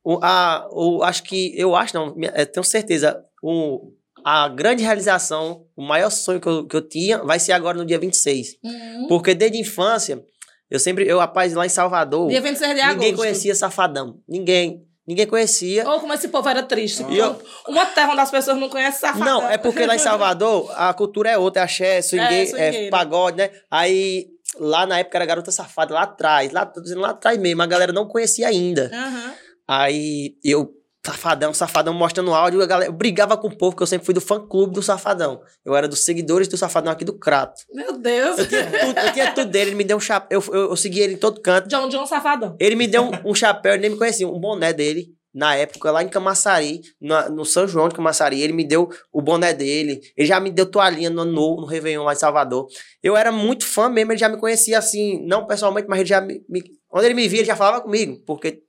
o, 0.05 0.19
a, 0.23 0.69
o, 0.73 1.03
acho 1.05 1.23
que, 1.23 1.55
eu 1.57 1.77
acho 1.77 1.95
não, 1.95 2.15
tenho 2.53 2.65
certeza, 2.65 3.23
o, 3.43 3.93
a 4.25 4.49
grande 4.49 4.83
realização, 4.83 5.65
o 5.77 5.83
maior 5.83 6.11
sonho 6.11 6.41
que 6.41 6.49
eu, 6.49 6.67
que 6.67 6.75
eu 6.77 6.83
tinha 6.83 7.19
vai 7.19 7.39
ser 7.39 7.53
agora 7.53 7.79
no 7.79 7.87
dia 7.87 7.99
26. 7.99 8.57
Uhum. 8.65 9.07
Porque 9.09 9.35
desde 9.35 9.59
a 9.59 9.61
infância, 9.61 10.25
eu 10.69 10.81
sempre, 10.81 11.07
eu, 11.07 11.19
rapaz, 11.19 11.55
lá 11.55 11.65
em 11.65 11.69
Salvador, 11.69 12.29
Dia 12.29 12.41
26 12.41 12.75
de 12.75 12.81
agosto. 12.81 12.99
ninguém 12.99 13.15
conhecia 13.15 13.55
Safadão. 13.55 14.19
Ninguém. 14.29 14.86
Ninguém 15.07 15.27
conhecia. 15.27 15.89
Ou 15.89 16.01
como 16.01 16.13
esse 16.13 16.29
povo 16.29 16.49
era 16.49 16.63
triste. 16.63 17.05
E 17.09 17.19
eu- 17.19 17.41
Uma 17.69 17.87
terra 17.87 18.11
onde 18.13 18.21
as 18.21 18.31
pessoas 18.31 18.59
não 18.59 18.69
conhecem 18.69 19.01
safadão. 19.01 19.43
Não, 19.43 19.49
é 19.49 19.57
porque 19.57 19.87
lá 19.87 19.95
em 19.95 19.99
Salvador 19.99 20.73
a 20.77 20.93
cultura 20.95 21.31
é 21.31 21.39
outra, 21.39 21.63
é 21.63 21.65
axé, 21.65 22.03
swingueira, 22.03 22.35
é, 22.35 22.47
swingueira. 22.47 22.91
pagode, 22.91 23.37
né? 23.37 23.51
Aí 23.71 24.27
lá 24.59 24.85
na 24.87 24.99
época 24.99 25.19
era 25.19 25.27
garota 25.27 25.51
safada, 25.53 25.95
lá 25.95 26.03
atrás, 26.03 26.51
lá, 26.53 26.67
tô 26.67 26.81
dizendo 26.81 27.01
lá 27.03 27.11
atrás 27.11 27.39
mesmo, 27.39 27.63
a 27.63 27.67
galera 27.67 27.93
não 27.93 28.07
conhecia 28.09 28.49
ainda. 28.49 28.91
Aham. 28.93 29.33
Aí 29.69 30.37
eu, 30.45 30.73
safadão, 31.07 31.55
safadão, 31.55 31.95
mostrando 31.95 32.35
áudio, 32.35 32.61
a 32.63 32.67
galera, 32.67 32.91
eu 32.91 32.95
brigava 32.95 33.37
com 33.37 33.49
o 33.49 33.57
povo, 33.57 33.73
porque 33.73 33.83
eu 33.83 33.87
sempre 33.87 34.05
fui 34.05 34.15
do 34.15 34.21
fã-clube 34.21 34.75
do 34.75 34.83
Safadão. 34.83 35.41
Eu 35.65 35.75
era 35.75 35.87
dos 35.89 36.01
seguidores 36.01 36.49
do 36.49 36.57
Safadão 36.57 36.93
aqui 36.93 37.05
do 37.05 37.19
Crato. 37.19 37.63
Meu 37.73 37.97
Deus. 37.99 38.39
Eu 38.39 38.47
tinha 38.49 38.65
tudo, 38.71 38.99
eu 38.99 39.13
tinha 39.13 39.33
tudo 39.33 39.51
dele, 39.51 39.71
ele 39.71 39.77
me 39.77 39.85
deu 39.85 39.97
um 39.97 40.01
chapéu, 40.01 40.41
eu, 40.47 40.55
eu, 40.55 40.71
eu 40.71 40.77
segui 40.77 41.01
ele 41.01 41.15
em 41.15 41.19
todo 41.19 41.41
canto. 41.41 41.69
John 41.69 41.89
John 41.89 42.07
Safadão. 42.07 42.57
Ele 42.61 42.75
me 42.77 42.87
deu 42.87 43.03
um, 43.05 43.31
um 43.31 43.35
chapéu, 43.35 43.73
ele 43.75 43.83
nem 43.83 43.91
me 43.91 43.97
conhecia, 43.97 44.27
um 44.29 44.39
boné 44.39 44.73
dele. 44.73 45.15
Na 45.35 45.55
época, 45.55 45.91
lá 45.91 46.03
em 46.03 46.09
Camaçari, 46.09 46.81
na- 46.99 47.29
no 47.29 47.45
São 47.45 47.69
João 47.69 47.91
de 47.91 47.95
Camaçari, 47.95 48.41
ele 48.41 48.55
me 48.55 48.65
deu 48.65 48.89
o 49.13 49.21
boné 49.21 49.53
dele. 49.53 50.01
Ele 50.17 50.27
já 50.27 50.41
me 50.41 50.51
deu 50.51 50.65
toalhinha 50.65 51.11
no, 51.11 51.27
no, 51.27 51.57
no 51.61 51.67
Réveillon 51.67 52.05
lá 52.05 52.15
em 52.15 52.17
Salvador. 52.17 52.67
Eu 53.03 53.15
era 53.15 53.31
muito 53.31 53.67
fã 53.67 53.91
mesmo, 53.91 54.13
ele 54.13 54.19
já 54.19 54.31
me 54.31 54.39
conhecia 54.39 54.79
assim, 54.79 55.23
não 55.27 55.47
pessoalmente, 55.47 55.89
mas 55.89 56.01
ele 56.01 56.09
já 56.09 56.23
me. 56.23 56.43
me- 56.49 56.63
quando 56.89 57.05
ele 57.05 57.13
me 57.15 57.29
via, 57.29 57.41
ele 57.41 57.47
já 57.47 57.55
falava 57.55 57.83
comigo, 57.83 58.19
porque 58.27 58.63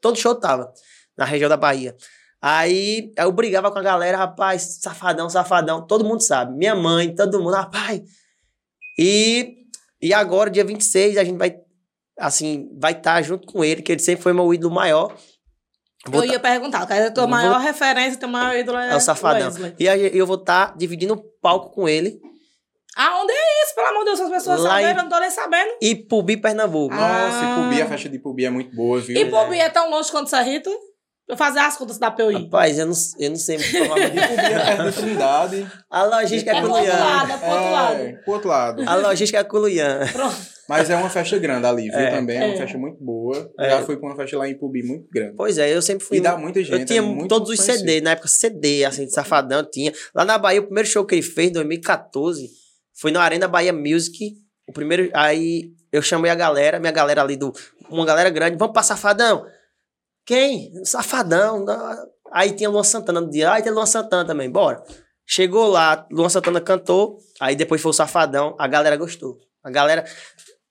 todo 0.00 0.16
show 0.18 0.34
tava 0.34 0.72
na 1.16 1.24
região 1.24 1.48
da 1.48 1.56
Bahia. 1.56 1.94
Aí 2.40 3.10
eu 3.16 3.32
brigava 3.32 3.70
com 3.70 3.78
a 3.78 3.82
galera, 3.82 4.18
rapaz, 4.18 4.78
safadão, 4.82 5.30
safadão, 5.30 5.86
todo 5.86 6.04
mundo 6.04 6.20
sabe. 6.22 6.56
Minha 6.56 6.74
mãe, 6.74 7.14
todo 7.14 7.38
mundo, 7.40 7.54
rapaz. 7.54 8.02
E, 8.98 9.56
e 10.00 10.12
agora, 10.12 10.50
dia 10.50 10.64
26, 10.64 11.16
a 11.16 11.24
gente 11.24 11.38
vai, 11.38 11.56
assim, 12.18 12.68
vai 12.78 12.92
estar 12.92 13.22
junto 13.22 13.46
com 13.50 13.64
ele, 13.64 13.82
que 13.82 13.92
ele 13.92 14.00
sempre 14.02 14.22
foi 14.22 14.32
meu 14.32 14.52
ídolo 14.52 14.74
maior. 14.74 15.14
Vou 16.06 16.20
Eu 16.22 16.26
tá- 16.28 16.32
ia 16.34 16.40
perguntar, 16.40 16.86
cara, 16.86 17.06
a 17.06 17.10
tua 17.10 17.22
Vou- 17.22 17.30
maior 17.30 17.58
referência, 17.60 18.20
teu 18.20 18.28
maior 18.28 18.54
ídolo 18.58 18.76
é, 18.78 18.92
é 18.92 18.96
o 18.96 19.00
Safadão. 19.00 19.46
Wesley. 19.48 19.74
E 19.78 19.88
aí 19.88 20.10
eu 20.16 20.26
vou 20.26 20.36
estar 20.36 20.76
dividindo 20.76 21.14
o 21.14 21.22
palco 21.40 21.70
com 21.70 21.88
ele. 21.88 22.20
Aonde 22.96 23.32
é 23.32 23.64
isso, 23.64 23.74
pelo 23.74 23.86
amor 23.88 23.98
de 24.00 24.04
Deus? 24.04 24.20
As 24.20 24.30
pessoas 24.30 24.60
Lá 24.60 24.70
sabendo, 24.70 24.86
em- 24.86 24.90
eu 24.98 25.02
não 25.02 25.08
tô 25.08 25.18
nem 25.18 25.30
sabendo. 25.30 25.70
E 25.80 25.94
Pubi, 25.96 26.36
Pernambuco. 26.36 26.94
Ah. 26.94 26.98
Nossa, 27.30 27.44
e 27.44 27.64
Pubi, 27.64 27.82
a 27.82 27.86
festa 27.88 28.08
de 28.10 28.18
Pubi 28.18 28.44
é 28.44 28.50
muito 28.50 28.76
boa, 28.76 29.00
viu? 29.00 29.16
E 29.16 29.24
Bobi 29.24 29.58
é 29.58 29.70
tão 29.70 29.90
longe 29.90 30.10
quanto 30.12 30.28
Serrito? 30.28 30.70
Eu 31.26 31.36
fazer 31.38 31.58
as 31.60 31.76
contas 31.76 31.96
da 31.98 32.10
PUI. 32.10 32.34
Rapaz, 32.34 32.78
eu 32.78 32.86
não, 32.86 32.94
eu 33.18 33.30
não 33.30 33.36
sei. 33.36 33.56
E 33.56 33.76
é 33.78 34.90
de 34.90 34.92
Trindade. 34.96 35.66
a 35.90 36.04
logística 36.04 36.50
é 36.50 36.56
É 36.56 36.60
com 36.60 36.66
o 36.66 36.70
pro 36.70 36.78
outro 36.78 36.92
é 36.92 37.36
pro 37.38 37.48
outro 37.50 37.70
lado. 37.70 38.00
É, 38.02 38.12
pro 38.12 38.32
outro 38.34 38.48
lado. 38.48 38.82
A 38.88 38.94
logística 38.96 39.38
é 39.38 39.44
com 39.44 39.56
o 39.56 39.60
Luian. 39.60 40.00
Pronto. 40.12 40.36
Mas 40.68 40.88
é 40.90 40.96
uma 40.96 41.08
festa 41.10 41.38
grande 41.38 41.66
ali, 41.66 41.88
viu? 41.90 41.98
É. 41.98 42.10
Também 42.10 42.36
é 42.38 42.44
uma 42.44 42.54
É. 42.54 42.56
festa 42.58 42.76
muito 42.78 43.02
boa. 43.02 43.50
É. 43.58 43.70
Já 43.70 43.82
fui 43.82 43.96
pra 43.96 44.08
uma 44.08 44.16
festa 44.16 44.36
lá 44.36 44.48
em 44.48 44.58
Pubi 44.58 44.82
muito 44.82 45.06
grande. 45.12 45.34
Pois 45.36 45.56
é, 45.58 45.74
eu 45.74 45.80
sempre 45.80 46.04
fui. 46.06 46.18
E 46.18 46.20
dá 46.20 46.36
muita 46.36 46.62
gente. 46.62 46.78
Eu 46.80 46.84
tinha 46.86 46.98
é 47.00 47.02
muito 47.02 47.28
todos 47.28 47.48
os 47.50 47.56
conhecido. 47.56 47.80
CDs, 47.80 48.02
na 48.02 48.10
época 48.12 48.28
CD, 48.28 48.84
assim, 48.84 49.06
de 49.06 49.12
Safadão, 49.12 49.58
eu 49.60 49.70
tinha. 49.70 49.92
Lá 50.14 50.24
na 50.26 50.36
Bahia, 50.38 50.60
o 50.60 50.64
primeiro 50.64 50.88
show 50.88 51.04
que 51.06 51.14
ele 51.14 51.22
fez, 51.22 51.48
em 51.48 51.52
2014, 51.52 52.48
foi 53.00 53.10
na 53.10 53.22
Arena 53.22 53.48
Bahia 53.48 53.72
Music. 53.72 54.34
O 54.68 54.72
primeiro. 54.72 55.10
Aí 55.14 55.70
eu 55.92 56.00
chamei 56.02 56.30
a 56.30 56.34
galera, 56.34 56.78
minha 56.78 56.92
galera 56.92 57.22
ali 57.22 57.36
do. 57.36 57.52
Uma 57.90 58.04
galera 58.06 58.30
grande, 58.30 58.56
vamos 58.58 58.72
pra 58.72 58.82
Safadão. 58.82 59.44
Quem? 60.26 60.72
Safadão. 60.84 61.64
Aí 62.32 62.52
tinha 62.52 62.68
Luan 62.70 62.82
Santana 62.84 63.20
no 63.20 63.30
dia. 63.30 63.52
Aí 63.52 63.62
tem 63.62 63.72
Luan 63.72 63.86
Santana 63.86 64.24
também, 64.26 64.50
bora. 64.50 64.82
Chegou 65.26 65.68
lá, 65.68 66.06
Luan 66.10 66.28
Santana 66.28 66.60
cantou, 66.60 67.16
aí 67.40 67.56
depois 67.56 67.80
foi 67.80 67.90
o 67.90 67.94
Safadão, 67.94 68.54
a 68.58 68.66
galera 68.68 68.96
gostou. 68.96 69.38
A 69.62 69.70
galera. 69.70 70.04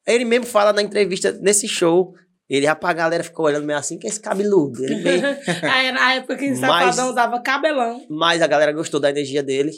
Ele 0.06 0.24
mesmo 0.26 0.46
fala 0.46 0.72
na 0.72 0.82
entrevista, 0.82 1.32
nesse 1.42 1.68
show, 1.68 2.13
ele, 2.48 2.66
rapaz, 2.68 2.92
a 2.92 2.98
galera 2.98 3.24
ficou 3.24 3.46
olhando 3.46 3.66
meio 3.66 3.80
assim, 3.80 3.98
que 3.98 4.06
é 4.06 4.10
esse 4.10 4.20
cabeludo? 4.20 4.84
Ele 4.84 4.96
meio. 4.98 5.24
Aí 5.74 5.92
na 5.92 6.13
época 6.16 6.36
que 6.38 6.50
Mas- 6.52 6.60
Safadão 6.60 7.10
usava 7.10 7.42
cabelão. 7.42 8.06
Mas 8.10 8.42
a 8.44 8.48
galera 8.48 8.72
gostou 8.72 9.00
da 9.00 9.10
energia 9.10 9.42
dele. 9.42 9.72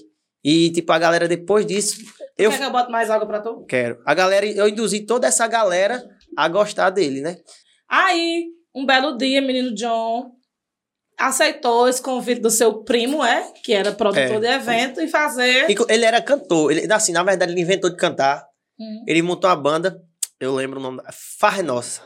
E, 0.43 0.69
tipo, 0.71 0.91
a 0.91 0.99
galera 0.99 1.27
depois 1.27 1.65
disso. 1.65 1.95
Eu 2.37 2.51
Quer 2.51 2.57
que 2.57 2.63
eu 2.65 2.71
bote 2.71 2.91
mais 2.91 3.09
água 3.09 3.25
pra 3.25 3.39
tu? 3.39 3.65
quero. 3.65 3.99
A 4.05 4.13
galera, 4.13 4.45
eu 4.45 4.67
induzi 4.67 5.05
toda 5.05 5.25
essa 5.25 5.47
galera 5.47 6.03
a 6.37 6.47
gostar 6.49 6.89
dele, 6.89 7.21
né? 7.21 7.37
Aí, 7.89 8.45
Um 8.75 8.85
belo 8.85 9.17
dia, 9.17 9.41
menino 9.41 9.73
John 9.73 10.31
aceitou 11.17 11.87
esse 11.87 12.01
convite 12.01 12.41
do 12.41 12.49
seu 12.49 12.83
primo, 12.83 13.23
é? 13.23 13.51
Que 13.63 13.73
era 13.73 13.91
produtor 13.93 14.35
É. 14.35 14.39
de 14.39 14.47
evento, 14.47 15.01
e 15.01 15.07
fazer. 15.07 15.69
E 15.69 15.75
Ele 15.87 16.03
era 16.05 16.21
cantor. 16.21 16.71
Ele, 16.71 16.91
assim, 16.91 17.13
na 17.13 17.23
verdade, 17.23 17.53
ele 17.53 17.61
inventou 17.61 17.89
de 17.89 17.95
cantar. 17.95 18.45
Hum. 18.77 19.03
Ele 19.07 19.21
montou 19.21 19.49
uma 19.49 19.55
banda, 19.55 19.97
eu 20.41 20.53
lembro 20.53 20.79
o 20.79 20.83
nome, 20.83 21.01
Farra 21.39 21.63
Nossa. 21.63 22.01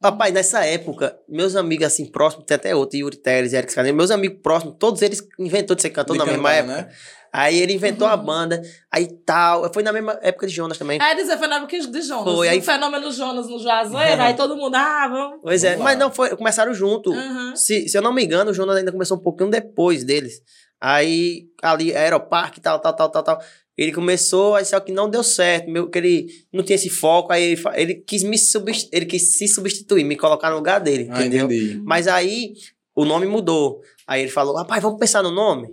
Papai, 0.00 0.32
nessa 0.32 0.66
época, 0.66 1.16
meus 1.28 1.54
amigos 1.56 1.86
assim 1.86 2.04
próximos, 2.10 2.44
tem 2.44 2.56
até 2.56 2.74
outro, 2.74 2.98
Yuri 2.98 3.16
Teles, 3.16 3.52
Eric 3.54 3.72
Scaneiro, 3.72 3.96
meus 3.96 4.10
amigos 4.10 4.40
próximos, 4.42 4.76
todos 4.78 5.00
eles 5.00 5.22
inventou 5.38 5.74
de 5.74 5.80
ser 5.80 5.90
cantor 5.90 6.14
De 6.14 6.18
na 6.18 6.26
mesma 6.26 6.50
cantar, 6.50 6.56
época. 6.58 6.76
né? 6.88 6.94
Aí 7.36 7.58
ele 7.58 7.72
inventou 7.72 8.06
Uhum. 8.06 8.12
a 8.14 8.16
banda, 8.16 8.62
aí 8.92 9.08
tal. 9.26 9.68
Foi 9.74 9.82
na 9.82 9.92
mesma 9.92 10.16
época 10.22 10.46
de 10.46 10.52
Jonas 10.54 10.78
também. 10.78 11.00
Aí 11.02 11.16
dizer, 11.16 11.36
foi 11.36 11.48
na 11.48 11.56
época 11.56 11.76
de 11.80 12.02
Jonas. 12.02 12.32
Foi, 12.32 12.48
aí- 12.48 12.60
O 12.60 12.62
fenômeno 12.62 13.10
Jonas 13.10 13.48
no 13.48 13.58
Juazeiro, 13.58 14.22
aí 14.22 14.34
todo 14.34 14.56
mundo, 14.56 14.76
ah, 14.76 15.08
vamos. 15.08 15.40
Pois 15.42 15.64
é, 15.64 15.70
Vamos 15.70 15.82
mas 15.84 15.98
não 15.98 16.12
foi, 16.12 16.36
começaram 16.36 16.72
junto. 16.72 17.10
Uhum. 17.10 17.56
Se, 17.56 17.88
se 17.88 17.98
eu 17.98 18.02
não 18.02 18.12
me 18.12 18.24
engano, 18.24 18.52
o 18.52 18.54
Jonas 18.54 18.76
ainda 18.76 18.92
começou 18.92 19.16
um 19.16 19.20
pouquinho 19.20 19.50
depois 19.50 20.04
deles. 20.04 20.40
Aí, 20.80 21.46
ali, 21.62 21.92
Aeroparque, 21.96 22.60
tal, 22.60 22.78
tal, 22.78 22.92
tal, 22.94 23.10
tal, 23.10 23.22
tal. 23.24 23.40
Ele 23.76 23.90
começou, 23.90 24.54
aí 24.54 24.64
só 24.64 24.78
que 24.78 24.92
não 24.92 25.10
deu 25.10 25.24
certo, 25.24 25.68
meu, 25.68 25.90
que 25.90 25.98
ele 25.98 26.26
não 26.52 26.62
tinha 26.62 26.76
esse 26.76 26.88
foco, 26.88 27.32
aí 27.32 27.42
ele, 27.42 27.62
ele 27.74 27.94
quis 27.96 28.22
me 28.22 28.38
subst- 28.38 28.88
ele 28.92 29.06
quis 29.06 29.36
se 29.36 29.48
substituir, 29.48 30.04
me 30.04 30.14
colocar 30.16 30.50
no 30.50 30.56
lugar 30.56 30.78
dele, 30.78 31.08
Ah, 31.10 31.18
entendeu? 31.18 31.46
entendi. 31.46 31.80
Mas 31.84 32.06
aí 32.06 32.52
o 32.94 33.04
nome 33.04 33.26
mudou. 33.26 33.80
Aí 34.06 34.22
ele 34.22 34.30
falou: 34.30 34.54
rapaz, 34.54 34.80
vamos 34.80 35.00
pensar 35.00 35.22
no 35.22 35.32
nome? 35.32 35.66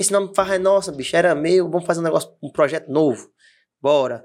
Porque 0.00 0.04
esse 0.04 0.12
nome 0.12 0.32
farra 0.34 0.54
é 0.54 0.58
nossa, 0.58 0.90
bicho, 0.90 1.14
era 1.14 1.34
meu, 1.34 1.68
vamos 1.68 1.86
fazer 1.86 2.00
um 2.00 2.04
negócio, 2.04 2.30
um 2.42 2.50
projeto 2.50 2.90
novo. 2.90 3.28
Bora. 3.82 4.24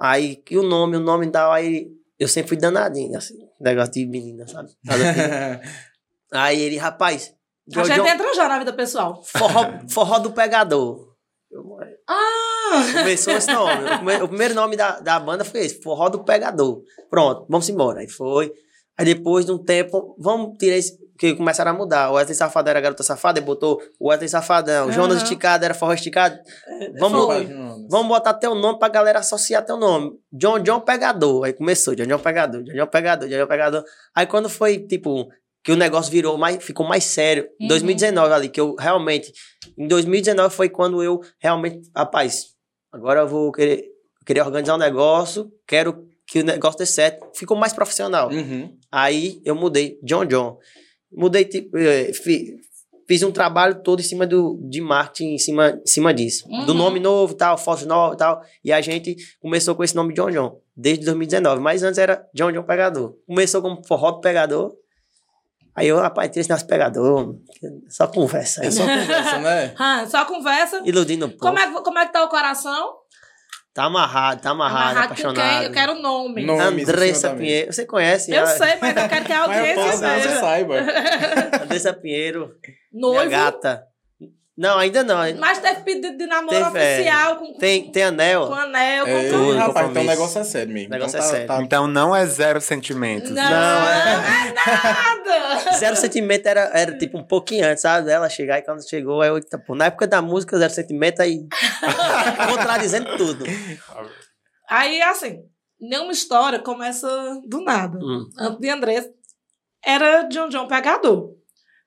Aí 0.00 0.34
que 0.36 0.58
o 0.58 0.62
nome, 0.64 0.96
o 0.96 1.00
nome 1.00 1.26
e 1.26 1.30
tal, 1.30 1.52
aí 1.52 1.88
eu 2.18 2.26
sempre 2.26 2.48
fui 2.48 2.56
danadinho, 2.56 3.16
assim, 3.16 3.34
negócio 3.60 3.92
de 3.92 4.06
menina, 4.06 4.46
sabe? 4.48 4.70
Assim. 4.88 5.70
aí 6.34 6.60
ele, 6.60 6.76
rapaz, 6.76 7.32
A 7.76 7.84
gente 7.84 8.08
entra 8.08 8.34
já 8.34 8.48
na 8.48 8.58
vida 8.58 8.72
pessoal. 8.72 9.22
forró, 9.22 9.66
forró 9.88 10.18
do 10.18 10.32
pegador. 10.32 11.14
Eu- 11.48 11.78
Ah! 12.08 12.82
Começou 12.92 13.34
esse 13.34 13.52
nome. 13.52 13.84
O 13.84 13.96
primeiro, 13.98 14.24
o 14.24 14.28
primeiro 14.28 14.54
nome 14.54 14.76
da, 14.76 14.98
da 14.98 15.20
banda 15.20 15.44
foi 15.44 15.60
esse, 15.60 15.80
Forró 15.80 16.08
do 16.08 16.22
Pegador. 16.24 16.82
Pronto, 17.08 17.46
vamos 17.48 17.68
embora. 17.68 18.00
Aí 18.00 18.08
foi. 18.08 18.52
Aí 18.98 19.06
depois 19.06 19.46
de 19.46 19.52
um 19.52 19.58
tempo, 19.58 20.14
vamos 20.18 20.58
tirar 20.58 20.76
esse. 20.76 20.98
Que 21.18 21.34
começaram 21.34 21.72
a 21.72 21.74
mudar. 21.74 22.10
O 22.10 22.14
Wesley 22.14 22.34
Safadão 22.36 22.70
era 22.70 22.80
garota 22.80 23.02
safada, 23.02 23.38
ele 23.40 23.46
botou 23.46 23.80
o 23.98 24.08
Wesley 24.08 24.28
Safadão. 24.28 24.86
O 24.86 24.92
Jonas. 24.92 25.22
Esticado 25.22 25.64
era 25.64 25.74
forró 25.74 25.92
esticado. 25.92 26.38
Vamos, 26.98 27.24
Foi. 27.24 27.46
vamos 27.90 28.06
botar 28.08 28.34
teu 28.34 28.54
nome 28.54 28.78
pra 28.78 28.88
galera 28.88 29.18
associar 29.18 29.64
teu 29.64 29.76
nome. 29.76 30.12
John 30.32 30.60
John 30.60 30.80
Pegador. 30.80 31.44
Aí 31.44 31.52
começou, 31.52 31.94
John 31.96 32.06
John 32.06 32.18
Pegador, 32.20 32.62
John 32.62 32.72
John 32.74 32.86
Pegador, 32.86 33.28
John 33.28 33.36
John 33.36 33.46
Pegador. 33.48 33.84
Aí 34.14 34.26
quando 34.26 34.48
foi, 34.48 34.78
tipo, 34.78 35.28
que 35.64 35.72
o 35.72 35.76
negócio 35.76 36.10
virou 36.12 36.38
mais, 36.38 36.62
ficou 36.62 36.86
mais 36.86 37.02
sério. 37.04 37.48
Em 37.60 37.64
Uhum. 37.64 37.68
2019 37.68 38.32
ali, 38.32 38.48
que 38.48 38.60
eu 38.60 38.76
realmente. 38.78 39.32
Em 39.76 39.88
2019 39.88 40.54
foi 40.54 40.68
quando 40.68 41.02
eu 41.02 41.20
realmente. 41.40 41.90
Rapaz, 41.96 42.50
agora 42.92 43.20
eu 43.22 43.28
vou 43.28 43.50
querer, 43.50 43.84
querer 44.24 44.42
organizar 44.42 44.76
um 44.76 44.78
negócio, 44.78 45.50
quero 45.66 46.06
que 46.26 46.40
o 46.40 46.44
negócio 46.44 46.78
dê 46.78 46.86
certo. 46.86 47.26
Ficou 47.34 47.56
mais 47.56 47.72
profissional. 47.72 48.30
Uhum. 48.30 48.76
Aí 48.92 49.40
eu 49.44 49.56
mudei, 49.56 49.98
John 50.04 50.24
John. 50.24 50.58
Mudei, 51.12 51.44
tipo, 51.44 51.70
fi- 52.22 52.56
fiz 53.06 53.22
um 53.22 53.30
trabalho 53.32 53.82
todo 53.82 54.00
em 54.00 54.02
cima 54.02 54.26
do, 54.26 54.58
de 54.68 54.80
marketing, 54.80 55.34
em 55.34 55.38
cima, 55.38 55.70
em 55.82 55.86
cima 55.86 56.12
disso. 56.12 56.46
Do 56.66 56.72
Uhum. 56.72 56.78
nome 56.78 57.00
novo, 57.00 57.34
tal, 57.34 57.56
fotos 57.56 57.86
novas 57.86 58.14
e 58.16 58.18
tal. 58.18 58.42
E 58.64 58.72
a 58.72 58.80
gente 58.80 59.16
começou 59.40 59.74
com 59.74 59.82
esse 59.82 59.94
nome 59.96 60.12
John 60.14 60.30
John, 60.30 60.60
desde 60.76 61.04
2019. 61.06 61.60
Mas 61.62 61.82
antes 61.82 61.98
era 61.98 62.26
John 62.34 62.52
John 62.52 62.62
Pegador. 62.64 63.14
Começou 63.26 63.62
como 63.62 63.82
forró 63.86 64.10
do 64.12 64.20
pegador. 64.20 64.74
Aí 65.74 65.86
eu, 65.88 65.96
rapaz, 65.96 66.28
tira 66.30 66.40
esse 66.40 66.50
nosso 66.50 66.66
pegador. 66.66 67.36
Só 67.88 68.06
conversa. 68.08 68.64
É 68.64 68.70
só 68.70 68.82
conversa, 68.82 69.38
né? 69.38 69.74
Ah, 69.78 70.04
só 70.08 70.24
conversa. 70.24 70.82
Iludindo 70.84 71.26
o 71.26 71.28
povo. 71.30 71.38
Como 71.40 71.58
é, 71.58 71.82
como 71.82 71.98
é 72.00 72.06
que 72.06 72.12
tá 72.12 72.24
o 72.24 72.28
coração? 72.28 72.94
Tá 73.78 73.84
amarrado, 73.84 74.42
tá 74.42 74.50
amarrado, 74.50 74.90
Amarrado 74.90 75.04
apaixonado. 75.04 75.62
Eu 75.66 75.70
quero 75.70 75.92
o 75.92 76.02
nome. 76.02 76.44
Nome, 76.44 76.82
Andressa. 76.82 77.30
Pinheiro. 77.30 77.72
Você 77.72 77.86
conhece? 77.86 78.32
Eu 78.32 78.42
a- 78.42 78.46
sei, 78.48 78.74
mas 78.80 78.96
eu 78.96 79.08
quero 79.08 79.24
que 79.24 79.32
a 79.32 79.42
audiência 79.44 79.92
saiba. 80.40 80.74
Andressa 81.62 81.92
Pinheiro. 81.92 82.56
Minha 82.92 83.12
Noivo. 83.14 83.30
gata. 83.30 83.84
Não, 84.58 84.76
ainda 84.76 85.04
não. 85.04 85.18
Mas 85.38 85.58
teve 85.60 85.82
pedido 85.82 86.18
de 86.18 86.26
namoro 86.26 86.50
Teve, 86.50 86.78
é. 86.80 86.94
oficial 86.96 87.36
com, 87.36 87.46
com, 87.52 87.58
Tem, 87.60 87.92
tem 87.92 88.02
anel. 88.02 88.48
com 88.48 88.54
anel, 88.54 89.04
com 89.04 89.10
É, 89.12 89.28
tudo. 89.30 89.56
Rapaz, 89.56 89.90
então 89.90 90.02
o 90.02 90.06
negócio 90.06 90.40
é 90.40 90.44
sério 90.44 90.74
mesmo. 90.74 90.88
O 90.88 90.90
negócio 90.90 91.16
Então 91.16 91.20
é 91.20 91.22
tá- 91.30 91.32
sério. 91.32 91.46
tá- 91.46 91.62
Então 91.62 91.86
não 91.86 92.16
é 92.16 92.26
zero 92.26 92.60
sentimentos. 92.60 93.30
Não, 93.30 93.36
Não, 93.40 93.88
é 93.88 94.52
nada. 94.52 95.72
Zero 95.78 95.94
sentimento 95.94 96.44
era, 96.46 96.70
era 96.74 96.98
tipo 96.98 97.16
um 97.18 97.24
pouquinho 97.24 97.64
antes, 97.66 97.82
sabe? 97.82 98.06
Dela 98.06 98.28
chegar 98.28 98.58
e 98.58 98.62
quando 98.62 98.86
chegou, 98.88 99.22
aí 99.22 99.28
eu, 99.28 99.40
pô, 99.64 99.76
na 99.76 99.84
época 99.86 100.08
da 100.08 100.20
música, 100.20 100.58
zero 100.58 100.72
sentimento, 100.72 101.20
aí. 101.22 101.46
contradizendo 102.50 103.16
tudo. 103.16 103.44
Aí, 104.68 105.00
assim, 105.02 105.38
nenhuma 105.80 106.12
história 106.12 106.58
começa 106.58 107.08
do 107.46 107.60
nada. 107.62 107.96
Hum. 107.98 108.28
Antes 108.38 108.58
de 108.60 108.68
Andrés, 108.70 109.06
era 109.84 110.22
John 110.24 110.48
John 110.48 110.66
pegador. 110.66 111.30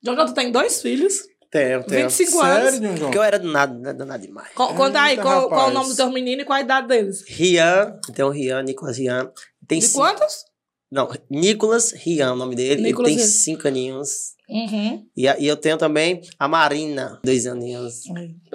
John 0.02 0.16
John, 0.16 0.24
tu 0.26 0.34
tem 0.34 0.50
dois 0.50 0.80
filhos, 0.82 1.14
Tenho, 1.52 1.84
tenho. 1.84 2.08
25 2.08 2.30
Sério, 2.40 2.68
anos. 2.68 2.80
John? 2.80 3.04
Porque 3.04 3.18
eu 3.18 3.22
era 3.22 3.38
do 3.38 3.52
nada, 3.52 3.74
né? 3.78 3.92
do 3.92 4.06
nada 4.06 4.26
demais. 4.26 4.48
Co- 4.54 4.74
Conta 4.74 5.02
aí, 5.02 5.10
Eita, 5.12 5.22
qual, 5.22 5.48
qual 5.50 5.68
o 5.68 5.72
nome 5.72 5.86
dos 5.88 5.96
teus 5.96 6.10
meninos 6.10 6.42
e 6.42 6.46
qual 6.46 6.56
a 6.58 6.62
idade 6.62 6.88
deles? 6.88 7.22
Rian, 7.28 7.98
tem 8.14 8.24
o 8.24 8.30
Rian, 8.30 8.62
Nicolas 8.62 8.96
Rian. 8.96 9.30
Tem 9.68 9.78
De 9.78 9.84
cinco- 9.86 9.98
quantos? 10.00 10.46
Não, 10.90 11.08
Nicolas 11.30 11.92
Rian, 11.92 12.32
o 12.32 12.36
nome 12.36 12.54
dele. 12.56 12.80
Nicolas 12.82 13.10
ele 13.10 13.18
tem 13.18 13.26
Rian. 13.26 13.34
cinco 13.36 13.68
aninhos. 13.68 14.10
Uhum. 14.48 15.04
E, 15.16 15.28
a- 15.28 15.38
e 15.38 15.46
eu 15.46 15.56
tenho 15.56 15.76
também 15.76 16.22
a 16.38 16.48
Marina, 16.48 17.20
dois 17.22 17.46
aninhos. 17.46 18.00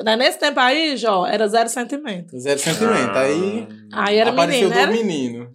Né, 0.03 0.15
Nesse 0.15 0.39
tempo 0.39 0.59
aí, 0.59 0.97
Jó, 0.97 1.25
era 1.27 1.47
zero 1.47 1.69
sentimento. 1.69 2.35
Zero 2.39 2.59
sentimento. 2.59 3.11
Aí 3.15 3.67
Aí 3.93 4.17
era 4.17 4.31
apareceu 4.31 4.69
menino, 4.69 4.73
do 4.73 4.79
era 4.79 4.91
menino. 4.91 5.51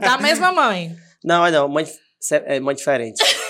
da 0.00 0.18
mesma 0.18 0.50
mãe. 0.52 0.94
Não, 1.24 1.48
não, 1.50 1.68
mãe, 1.68 1.86
é 2.30 2.58
mãe 2.60 2.74
diferente. 2.74 3.22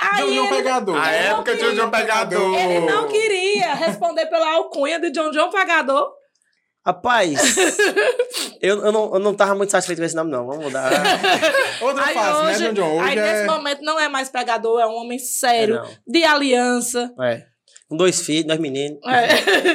Aí 0.00 0.22
John 0.22 0.32
John 0.34 0.44
ele, 0.46 0.56
Pegador. 0.56 0.96
A 0.96 1.10
época 1.10 1.54
de 1.56 1.62
John 1.62 1.74
John 1.74 1.90
Pegador. 1.90 2.58
ele 2.58 2.80
não 2.80 3.08
queria 3.08 3.74
responder 3.74 4.26
pela 4.26 4.54
alcunha 4.54 4.98
de 5.00 5.10
John 5.10 5.30
John 5.30 5.50
Pegador. 5.50 6.08
Rapaz, 6.86 7.56
eu, 8.60 8.84
eu, 8.84 8.92
não, 8.92 9.14
eu 9.14 9.18
não 9.18 9.34
tava 9.34 9.54
muito 9.54 9.70
satisfeito 9.70 10.00
com 10.00 10.04
esse 10.04 10.14
nome, 10.14 10.30
não. 10.30 10.46
Vamos 10.46 10.64
mudar. 10.66 10.90
Outra 11.80 12.04
Aí 12.04 12.14
fase, 12.14 12.42
hoje, 12.42 12.58
né, 12.60 12.68
John 12.68 12.74
John? 12.74 12.98
Hoje 13.00 13.08
aí 13.10 13.18
é... 13.18 13.32
nesse 13.32 13.46
momento 13.46 13.80
não 13.82 13.98
é 13.98 14.06
mais 14.06 14.28
pegador, 14.28 14.78
é 14.80 14.86
um 14.86 14.94
homem 14.96 15.18
sério, 15.18 15.76
É, 15.76 15.96
de 16.06 16.24
aliança. 16.24 17.10
É. 17.22 17.42
Com 17.88 17.96
dois 17.96 18.20
filhos, 18.20 18.44
dois 18.46 18.60
meninos. 18.60 18.98
É. 19.06 19.74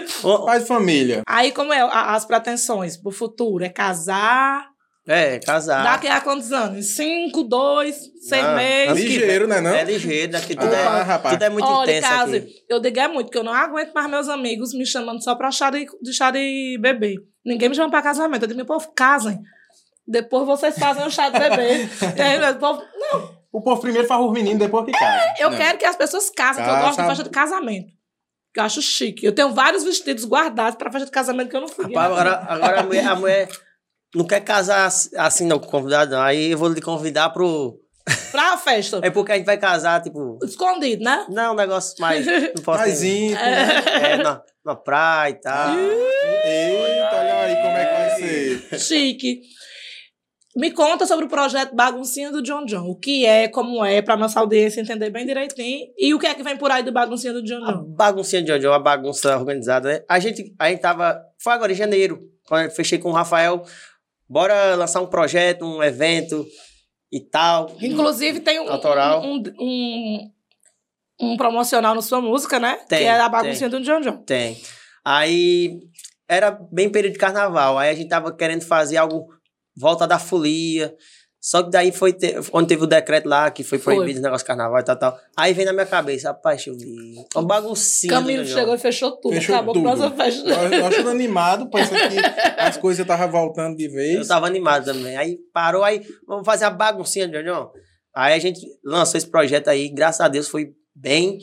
De 0.60 0.66
família. 0.68 1.24
Aí 1.28 1.52
como 1.52 1.74
é 1.74 1.82
a- 1.82 2.14
as 2.14 2.26
pretensões 2.26 2.96
pro 2.96 3.12
futuro? 3.12 3.64
É 3.64 3.70
casar? 3.70 4.69
É, 5.12 5.40
casar. 5.40 5.82
Daqui 5.84 6.08
a 6.08 6.22
quantos 6.22 6.52
anos? 6.52 6.86
Cinco, 6.96 7.44
dois, 7.44 7.96
seis 8.22 8.44
Não, 8.44 8.56
meses? 8.56 8.94
que 9.04 9.10
Ligeiro, 9.18 9.48
né, 9.48 9.60
não? 9.60 9.72
É 9.74 9.84
ligeiro, 9.84 10.32
daqui 10.34 10.56
tudo, 10.56 10.72
Ah, 10.72 11.00
é, 11.00 11.02
rapaz. 11.02 11.34
tudo 11.34 11.44
é 11.44 11.50
muito 11.50 11.66
Olha, 11.68 11.98
intenso 11.98 12.08
case, 12.14 12.38
aqui. 12.38 12.54
eu 12.70 12.80
digo 12.80 13.00
é 13.00 13.08
muito, 13.08 13.26
porque 13.26 13.40
eu 13.40 13.44
não 13.44 13.52
aguento 13.54 13.92
mais 13.92 14.08
meus 14.08 14.30
amigos 14.30 14.72
me 14.74 14.86
chamando 14.86 15.24
só 15.24 15.34
pra 15.34 15.50
chá 15.50 15.72
de, 15.72 15.88
de 16.02 16.14
chá 16.14 16.30
de 16.30 16.78
bebê. 16.80 17.16
Ninguém 17.44 17.70
me 17.70 17.76
chama 17.76 17.90
pra 17.90 18.04
casamento. 18.04 18.44
Eu 18.44 18.48
digo, 18.50 18.58
meu 18.58 18.68
povo, 18.68 18.92
casem. 18.96 19.40
Depois 20.08 20.46
vocês 20.46 20.78
fazem 20.78 21.04
o 21.06 21.10
chá 21.10 21.30
de 21.30 21.40
bebê. 21.40 21.88
E 22.16 22.22
aí, 22.22 22.38
meu 22.38 22.56
povo, 22.58 22.82
O 23.52 23.62
povo 23.62 23.82
primeiro 23.82 24.08
faz 24.08 24.22
os 24.24 24.32
meninos, 24.32 24.60
depois 24.60 24.86
que 24.86 24.92
casa. 24.92 25.34
eu 25.40 25.50
Não. 25.50 25.58
quero 25.58 25.78
que 25.80 25.86
as 25.86 25.96
pessoas 25.96 26.30
casem, 26.30 26.64
que 26.64 26.70
eu 26.70 26.74
Casa. 26.76 26.86
gosto 26.88 27.02
de 27.02 27.08
festa 27.08 27.24
de 27.24 27.30
casamento. 27.32 27.88
Que 28.54 28.60
eu 28.60 28.64
acho 28.64 28.80
chique. 28.82 29.26
Eu 29.26 29.34
tenho 29.34 29.52
vários 29.56 29.84
vestidos 29.84 30.24
guardados 30.26 30.76
pra 30.76 30.92
festa 30.92 31.06
de 31.08 31.12
casamento 31.12 31.50
que 31.50 31.56
eu 31.56 31.62
não 31.62 31.68
fui. 31.68 31.86
Rapaz, 31.86 32.12
agora, 32.12 32.46
agora 32.48 32.80
a, 32.82 32.84
mulher, 32.84 33.08
a 33.08 33.16
mulher 33.16 33.50
não 34.16 34.26
quer 34.26 34.42
casar 34.42 34.86
ass- 34.86 35.10
assim, 35.16 35.46
não, 35.46 35.60
com 35.60 35.68
o 35.68 35.70
convidado, 35.72 36.12
não. 36.12 36.22
Aí 36.22 36.52
eu 36.52 36.58
vou 36.58 36.70
lhe 36.70 36.82
convidar 36.82 37.30
pro. 37.30 37.78
Pra 38.32 38.58
festa. 38.58 39.00
É 39.04 39.10
porque 39.12 39.32
a 39.32 39.36
gente 39.36 39.46
vai 39.46 39.58
casar, 39.58 40.02
tipo. 40.02 40.40
Escondido, 40.44 41.04
né? 41.04 41.26
Não, 41.30 41.54
um 41.54 41.56
negócio 41.56 41.96
mais. 42.00 42.26
Não 42.56 42.64
posso 42.64 42.80
Mais 42.80 43.04
íntimo, 43.04 43.36
né? 43.40 43.84
É, 44.14 44.18
na, 44.18 44.42
na 44.66 44.76
praia 44.76 45.32
e 45.32 45.34
tal. 45.42 45.76
Eita, 45.78 47.16
olha 47.16 47.36
aí 47.42 47.56
como 47.56 47.78
é 47.78 47.86
que 47.86 47.94
vai 47.94 48.70
ser. 48.70 48.80
Chique. 48.80 49.42
Me 50.56 50.72
conta 50.72 51.06
sobre 51.06 51.26
o 51.26 51.30
projeto 51.30 51.76
Baguncinha 51.76 52.32
do 52.32 52.42
John 52.42 52.66
John. 52.66 52.88
O 52.90 52.96
que 52.98 53.26
é, 53.26 53.48
como 53.48 53.86
é, 53.86 54.02
pra 54.02 54.18
nossa 54.18 54.40
audiência 54.40 54.82
entender 54.82 55.10
bem 55.12 55.26
direitinho. 55.26 55.86
E 55.98 56.14
o 56.14 56.20
que 56.20 56.26
é 56.26 56.34
que 56.34 56.42
vem 56.44 56.58
por 56.58 56.72
aí 56.72 56.82
do 56.84 56.92
Baguncinha 56.92 57.32
do 57.34 57.44
John 57.44 57.64
A 57.64 57.72
John. 57.74 57.84
baguncinha 57.96 58.42
de 58.42 58.48
Jojo, 58.50 58.72
a 58.72 58.80
bagunça 58.80 59.38
organizada, 59.38 59.88
né? 59.90 60.02
A 60.10 60.20
gente, 60.20 60.54
a 60.60 60.70
gente 60.70 60.82
tava. 60.82 61.22
Foi 61.42 61.54
agora 61.54 61.72
em 61.72 61.76
janeiro, 61.76 62.20
quando 62.48 62.64
eu 62.66 62.72
fechei 62.72 62.98
com 62.98 63.10
o 63.10 63.14
Rafael. 63.14 63.64
Bora 64.30 64.76
lançar 64.76 65.02
um 65.02 65.08
projeto, 65.08 65.66
um 65.66 65.82
evento 65.82 66.46
e 67.12 67.20
tal. 67.20 67.76
Inclusive, 67.82 68.40
tem 68.42 68.60
um, 68.60 68.70
Autoral. 68.70 69.24
um, 69.24 69.42
um, 69.60 70.32
um 71.20 71.38
promocional 71.38 71.96
na 71.96 72.02
sua 72.02 72.22
música, 72.22 72.60
né? 72.60 72.76
Tem, 72.88 73.00
que 73.00 73.06
é 73.06 73.20
a 73.20 73.28
Baguncinha 73.28 73.70
do 73.70 73.82
John 73.82 74.02
John. 74.02 74.18
Tem. 74.24 74.62
Aí 75.04 75.80
era 76.28 76.52
bem 76.52 76.92
período 76.92 77.14
de 77.14 77.20
carnaval. 77.20 77.80
Aí 77.80 77.90
a 77.90 77.96
gente 77.96 78.08
tava 78.10 78.32
querendo 78.36 78.62
fazer 78.62 78.98
algo 78.98 79.28
volta 79.76 80.08
da 80.08 80.20
folia. 80.20 80.94
Só 81.42 81.64
que 81.64 81.70
daí 81.70 81.92
foi 81.92 82.12
ter, 82.12 82.38
onde 82.52 82.68
teve 82.68 82.84
o 82.84 82.88
decreto 82.88 83.28
lá, 83.30 83.50
que 83.50 83.64
foi 83.64 83.80
Foi. 83.80 83.96
proibido 83.96 84.20
o 84.20 84.22
negócio 84.24 84.44
de 84.44 84.48
carnaval 84.48 84.80
e 84.80 84.84
tal, 84.84 84.96
tal. 84.98 85.20
Aí 85.38 85.54
vem 85.54 85.64
na 85.66 85.72
minha 85.72 85.86
cabeça, 85.86 86.28
rapaz, 86.30 86.58
deixa 86.58 86.70
eu 86.72 86.78
ver. 86.78 87.26
Uma 87.34 87.44
baguncinha. 87.48 88.12
Camilo 88.14 88.46
chegou 88.46 88.76
e 88.76 88.78
fechou 88.78 89.12
tudo. 89.22 89.36
Fechou 89.36 89.56
Acabou 89.56 89.74
tudo. 89.74 89.84
com 89.84 89.90
nossa 89.96 90.12
festa. 90.12 90.50
Eu, 90.50 90.74
eu 90.74 90.86
achando 90.86 91.10
animado, 91.10 91.70
parecia 91.70 92.10
que 92.10 92.18
as 92.60 92.76
coisas 92.76 93.00
estavam 93.02 93.32
voltando 93.32 93.78
de 93.78 93.86
Eu 93.86 93.92
vez. 93.92 94.28
tava 94.28 94.48
animado 94.48 94.84
também. 94.86 95.16
Aí 95.16 95.38
parou, 95.54 95.82
aí 95.84 96.02
vamos 96.28 96.46
fazer 96.46 96.66
a 96.66 96.70
baguncinha, 96.70 97.30
Jojo. 97.32 97.72
Aí 98.14 98.34
a 98.34 98.40
gente 98.40 98.60
lançou 98.84 99.18
esse 99.18 99.28
projeto 99.28 99.70
aí, 99.70 99.88
graças 99.88 100.20
a 100.20 100.28
Deus 100.28 100.50
foi 100.50 100.74
bem. 100.94 101.38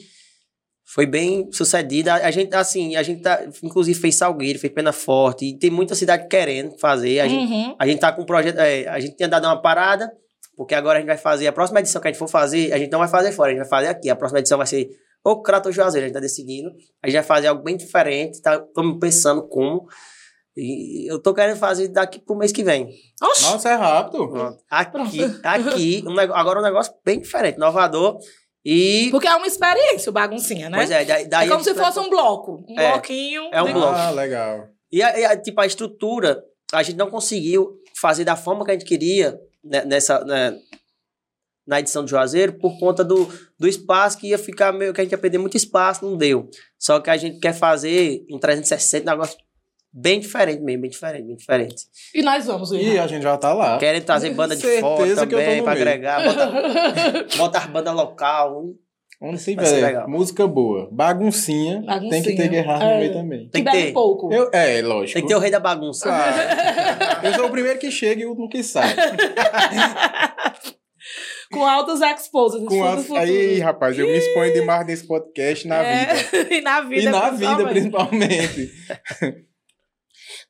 Foi 0.89 1.05
bem 1.05 1.51
sucedido. 1.51 2.11
A 2.11 2.31
gente, 2.31 2.55
assim, 2.55 2.95
a 2.95 3.03
gente 3.03 3.21
tá, 3.21 3.45
inclusive 3.61 3.99
fez 3.99 4.15
Salgueiro, 4.15 4.59
fez 4.59 4.73
Pena 4.73 4.93
Forte, 4.93 5.45
e 5.45 5.59
tem 5.59 5.69
muita 5.69 5.97
cidade 5.97 6.29
querendo 6.29 6.79
fazer. 6.79 7.19
A 7.19 7.27
gente 7.27 7.53
Uhum. 7.53 7.75
A 7.77 7.87
gente 7.87 7.99
tá 7.99 8.13
com 8.13 8.23
um 8.23 8.25
projeto. 8.25 8.59
é, 8.59 8.87
a 8.87 9.01
gente 9.01 9.17
tinha 9.17 9.29
dado 9.29 9.45
uma 9.47 9.61
parada, 9.61 10.11
porque 10.57 10.77
agora 10.77 10.99
a 10.99 11.01
gente 11.01 11.09
vai 11.09 11.17
fazer. 11.19 11.49
A 11.49 11.53
próxima 11.53 11.81
edição 11.81 12.01
que 12.01 12.07
a 12.07 12.11
gente 12.13 12.19
for 12.19 12.29
fazer, 12.29 12.73
a 12.73 12.79
gente 12.79 12.93
não 12.93 13.01
vai 13.01 13.09
fazer 13.09 13.33
fora, 13.33 13.51
a 13.51 13.55
gente 13.55 13.63
vai 13.63 13.69
fazer 13.69 13.89
aqui. 13.89 14.09
A 14.09 14.15
próxima 14.15 14.39
edição 14.39 14.59
vai 14.59 14.67
ser 14.67 14.89
ou 15.25 15.43
Crato 15.43 15.69
ou 15.69 15.73
Juazeiro, 15.73 16.05
a 16.05 16.07
gente 16.07 16.15
tá 16.15 16.21
decidindo. 16.21 16.71
A 17.03 17.09
gente 17.09 17.17
vai 17.17 17.25
fazer 17.25 17.49
algo 17.49 17.65
bem 17.65 17.77
diferente, 17.77 18.41
tá? 18.41 18.55
Estamos 18.55 18.97
pensando 19.01 19.43
como. 19.49 19.89
E 20.57 21.11
eu 21.11 21.21
tô 21.21 21.35
querendo 21.35 21.57
fazer 21.57 21.89
daqui 21.89 22.21
pro 22.21 22.37
mês 22.37 22.53
que 22.53 22.63
vem. 22.63 22.89
Oxi, 23.21 23.43
Nossa, 23.43 23.71
é 23.71 23.75
rápido. 23.75 24.29
Pronto. 24.29 24.63
Aqui, 24.71 25.21
aqui, 25.43 26.05
um 26.07 26.17
agora 26.19 26.61
um 26.61 26.63
negócio 26.63 26.95
bem 27.05 27.21
diferente, 27.21 27.57
inovador. 27.57 28.19
E. 28.69 29.09
porque 29.13 29.29
é 29.29 29.35
uma 29.37 29.47
experiência 29.47 30.11
o 30.11 30.13
baguncinha, 30.13 30.69
né? 30.69 30.79
Pois 30.79 30.91
é, 30.91 31.05
daí, 31.05 31.29
daí 31.29 31.47
é 31.47 31.49
como 31.49 31.61
a 31.61 31.65
se 31.65 31.75
fosse 31.75 31.99
um 32.01 32.11
bloco. 32.11 32.65
Um 32.69 32.81
É, 32.81 32.93
bloquinho. 32.93 33.49
é 33.53 33.63
um 33.63 33.67
de- 33.67 33.73
bloco. 33.73 33.95
Ah, 33.95 34.11
legal. 34.11 34.69
E, 34.91 35.03
a, 35.03 35.19
e 35.19 35.25
a- 35.25 35.37
tipo, 35.37 35.61
a 35.61 35.67
estrutura, 35.67 36.43
a 36.73 36.83
gente 36.83 36.97
não 36.97 37.09
conseguiu 37.11 37.79
fazer 38.01 38.25
da 38.25 38.35
forma 38.35 38.65
que 38.65 38.73
a 38.73 38.75
gente 38.75 38.85
queria 38.85 39.39
né, 39.65 39.85
nessa, 39.85 40.25
né, 40.25 40.57
na 41.67 41.81
edição 41.81 42.03
do 42.05 42.09
Juazeiro 42.11 42.55
por 42.59 42.79
conta 42.79 43.03
do, 43.05 43.29
do 43.59 43.67
espaço 43.69 44.19
que 44.19 44.29
ia 44.29 44.39
ficar 44.39 44.73
meio 44.73 44.93
que 44.93 45.01
a 45.01 45.05
gente 45.05 45.13
ia 45.13 45.19
perder 45.19 45.39
muito 45.39 45.57
espaço, 45.57 46.05
não 46.05 46.17
deu. 46.17 46.49
Só 46.79 47.01
que 47.01 47.11
a 47.11 47.17
gente 47.17 47.39
quer 47.41 47.53
fazer 47.53 48.25
em 48.29 48.39
360 48.39 49.03
um 49.05 49.15
negócio 49.15 49.37
bem 49.97 50.21
diferente 50.21 50.61
mesmo, 50.63 50.83
bem 50.83 50.91
diferente, 50.91 51.25
bem 51.27 51.37
diferente. 51.37 51.77
E 52.15 52.23
nós 52.23 52.45
vamos, 52.47 52.71
E 52.73 52.77
ir. 52.77 52.99
a 52.99 53.07
gente 53.07 53.23
já 53.23 53.37
tá 53.39 53.53
lá. 53.55 53.79
Querem 53.79 54.03
trazer 54.03 54.31
banda 54.35 54.55
de 54.55 54.61
Certeza 54.63 54.81
fora 54.83 55.05
que 55.05 55.11
eu 55.13 55.17
tô 55.17 55.45
também 55.45 55.57
no 55.59 55.65
pra 55.65 55.73
meio. 55.75 55.83
agregar, 55.87 56.23
botar, 56.23 57.27
botar 57.39 57.69
banda 57.69 57.93
local. 57.93 58.65
Onde 59.19 59.39
ser 59.39 59.57
tiver 59.57 60.07
música 60.07 60.47
boa, 60.47 60.91
baguncinha, 60.93 61.77
tem 61.79 61.87
Baguncinha. 61.87 62.23
que 62.23 62.37
ter 62.37 62.49
guerra 62.49 62.75
É. 62.85 62.93
no 62.93 62.99
meio 63.01 63.13
também. 63.15 63.49
Tem 63.49 63.65
que 63.65 63.71
que 63.71 63.77
bebe 63.77 63.87
ter. 63.87 63.93
pouco. 63.95 64.31
Eu, 64.31 64.51
é, 64.53 64.83
lógico. 64.83 65.15
Tem 65.15 65.23
que 65.23 65.29
ter 65.29 65.35
o 65.35 65.39
rei 65.39 65.51
da 65.51 65.59
bagunça. 65.59 66.07
Claro. 66.07 66.37
Eu 67.27 67.33
sou 67.33 67.47
o 67.47 67.51
primeiro 67.51 67.79
que 67.79 67.91
chega 67.91 68.21
e 68.21 68.27
o 68.27 68.29
último 68.29 68.47
que 68.51 68.63
sai. 68.63 68.95
Com 71.51 71.65
altos 71.65 72.01
exposes. 72.03 72.67
Com 72.69 72.85
as... 72.85 73.11
Aí, 73.13 73.59
rapaz, 73.61 73.97
eu 73.99 74.07
me 74.07 74.17
exponho 74.19 74.53
demais 74.53 74.85
nesse 74.87 75.07
podcast 75.07 75.67
na 75.67 75.77
É, 75.83 76.15
vida. 76.15 76.55
e 76.55 76.61
na 76.61 76.81
vida. 76.83 77.03
E 77.03 77.09
na 77.09 77.31
vida, 77.31 77.67
principalmente. 77.69 78.71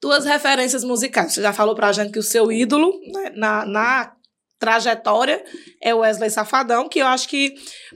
Tuas 0.00 0.24
referências 0.24 0.84
musicais. 0.84 1.32
Você 1.32 1.42
já 1.42 1.52
falou 1.52 1.74
pra 1.74 1.92
gente 1.92 2.12
que 2.12 2.18
o 2.18 2.22
seu 2.22 2.52
ídolo 2.52 2.92
né, 3.12 3.32
na, 3.36 3.64
na 3.66 4.12
trajetória 4.58 5.42
é 5.82 5.94
o 5.94 5.98
Wesley 5.98 6.30
Safadão, 6.30 6.88
que 6.88 6.98
eu 6.98 7.06
acho 7.06 7.28
que 7.28 7.54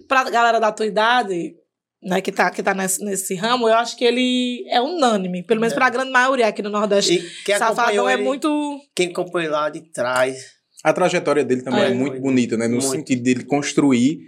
pra 0.08 0.24
galera 0.30 0.58
da 0.58 0.72
tua 0.72 0.86
idade, 0.86 1.54
né, 2.02 2.20
que 2.20 2.32
tá, 2.32 2.50
que 2.50 2.62
tá 2.62 2.74
nesse, 2.74 3.04
nesse 3.04 3.34
ramo, 3.34 3.68
eu 3.68 3.74
acho 3.74 3.96
que 3.96 4.04
ele 4.04 4.64
é 4.70 4.80
unânime. 4.80 5.42
Pelo 5.44 5.60
menos 5.60 5.72
É. 5.72 5.76
pra 5.76 5.90
grande 5.90 6.10
maioria 6.10 6.46
aqui 6.46 6.62
no 6.62 6.70
Nordeste. 6.70 7.14
E 7.14 7.30
quem 7.44 7.56
Safadão 7.58 8.08
é 8.08 8.14
ele, 8.14 8.22
muito. 8.24 8.78
quem 8.94 9.08
acompanhou 9.10 9.52
lá 9.52 9.68
de 9.68 9.80
trás. 9.92 10.36
A 10.82 10.92
trajetória 10.94 11.44
dele 11.44 11.62
também 11.62 11.82
é, 11.82 11.86
É. 11.90 11.94
muito 11.94 12.18
bonita, 12.20 12.56
né? 12.56 12.66
No 12.66 12.78
Muito. 12.78 12.88
sentido 12.90 13.22
dele 13.22 13.44
construir 13.44 14.18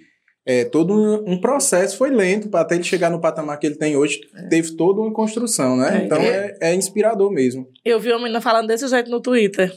é, 0.45 0.65
todo 0.65 0.93
um, 0.93 1.33
um 1.35 1.41
processo. 1.41 1.97
Foi 1.97 2.11
lento 2.11 2.49
para 2.49 2.61
até 2.61 2.75
ele 2.75 2.85
chegar 2.85 3.11
no 3.11 3.21
patamar 3.21 3.59
que 3.59 3.67
ele 3.67 3.77
tem 3.77 3.97
hoje. 3.97 4.21
Teve 4.51 4.77
toda 4.77 5.01
uma 5.01 5.13
construção, 5.13 5.77
né? 5.77 6.01
É. 6.01 6.05
Então 6.05 6.19
é, 6.19 6.57
é 6.61 6.75
inspirador 6.75 7.31
mesmo. 7.31 7.69
Eu 7.85 7.99
vi 8.01 8.11
uma 8.11 8.19
menina 8.21 8.41
falando 8.41 8.67
desse 8.67 8.87
jeito 8.89 9.11
no 9.11 9.21
Twitter. 9.21 9.73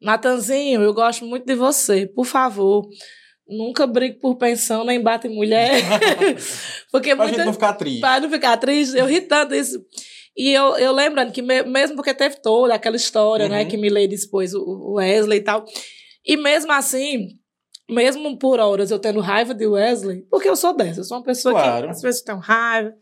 Natanzinho, 0.00 0.82
eu 0.82 0.92
gosto 0.92 1.24
muito 1.24 1.46
de 1.46 1.54
você. 1.54 2.06
Por 2.06 2.26
favor, 2.26 2.86
nunca 3.48 3.86
brigue 3.86 4.18
por 4.20 4.36
pensão 4.36 4.84
nem 4.84 5.00
bate 5.00 5.26
em 5.28 5.34
mulher. 5.34 5.70
Porque 6.92 7.14
Pra 7.14 7.24
muita 7.24 7.38
gente 7.38 7.46
não 7.46 7.52
ficar 7.52 7.72
triste. 7.74 8.00
Para 8.00 8.20
não 8.20 8.30
ficar 8.30 8.56
triste, 8.58 8.96
eu 8.98 9.06
ri 9.06 9.20
tanto 9.22 9.54
isso. 9.54 9.82
E 10.36 10.52
eu, 10.52 10.76
eu 10.78 10.92
lembrando 10.92 11.30
que 11.32 11.40
me- 11.40 11.62
mesmo 11.62 11.94
porque 11.94 12.12
teve 12.12 12.42
toda 12.42 12.74
aquela 12.74 12.96
história, 12.96 13.48
né, 13.48 13.62
Uhum. 13.62 13.68
que 13.68 13.76
Milady 13.76 14.16
expôs 14.16 14.52
o, 14.52 14.60
o 14.64 14.94
Wesley 14.94 15.38
e 15.38 15.42
tal. 15.42 15.64
E 16.26 16.36
mesmo 16.36 16.72
assim, 16.72 17.28
mesmo 17.88 18.38
por 18.38 18.58
horas 18.60 18.90
eu 18.90 18.98
tendo 18.98 19.20
raiva 19.20 19.54
de 19.54 19.66
Wesley, 19.66 20.22
porque 20.30 20.48
eu 20.48 20.56
sou 20.56 20.74
dessa, 20.76 21.00
eu 21.00 21.04
sou 21.04 21.18
uma 21.18 21.24
pessoa 21.24 21.54
Claro. 21.54 21.84
que 21.86 21.90
às 21.90 22.02
vezes 22.02 22.22
tenho 22.22 22.38
raiva. 22.38 22.92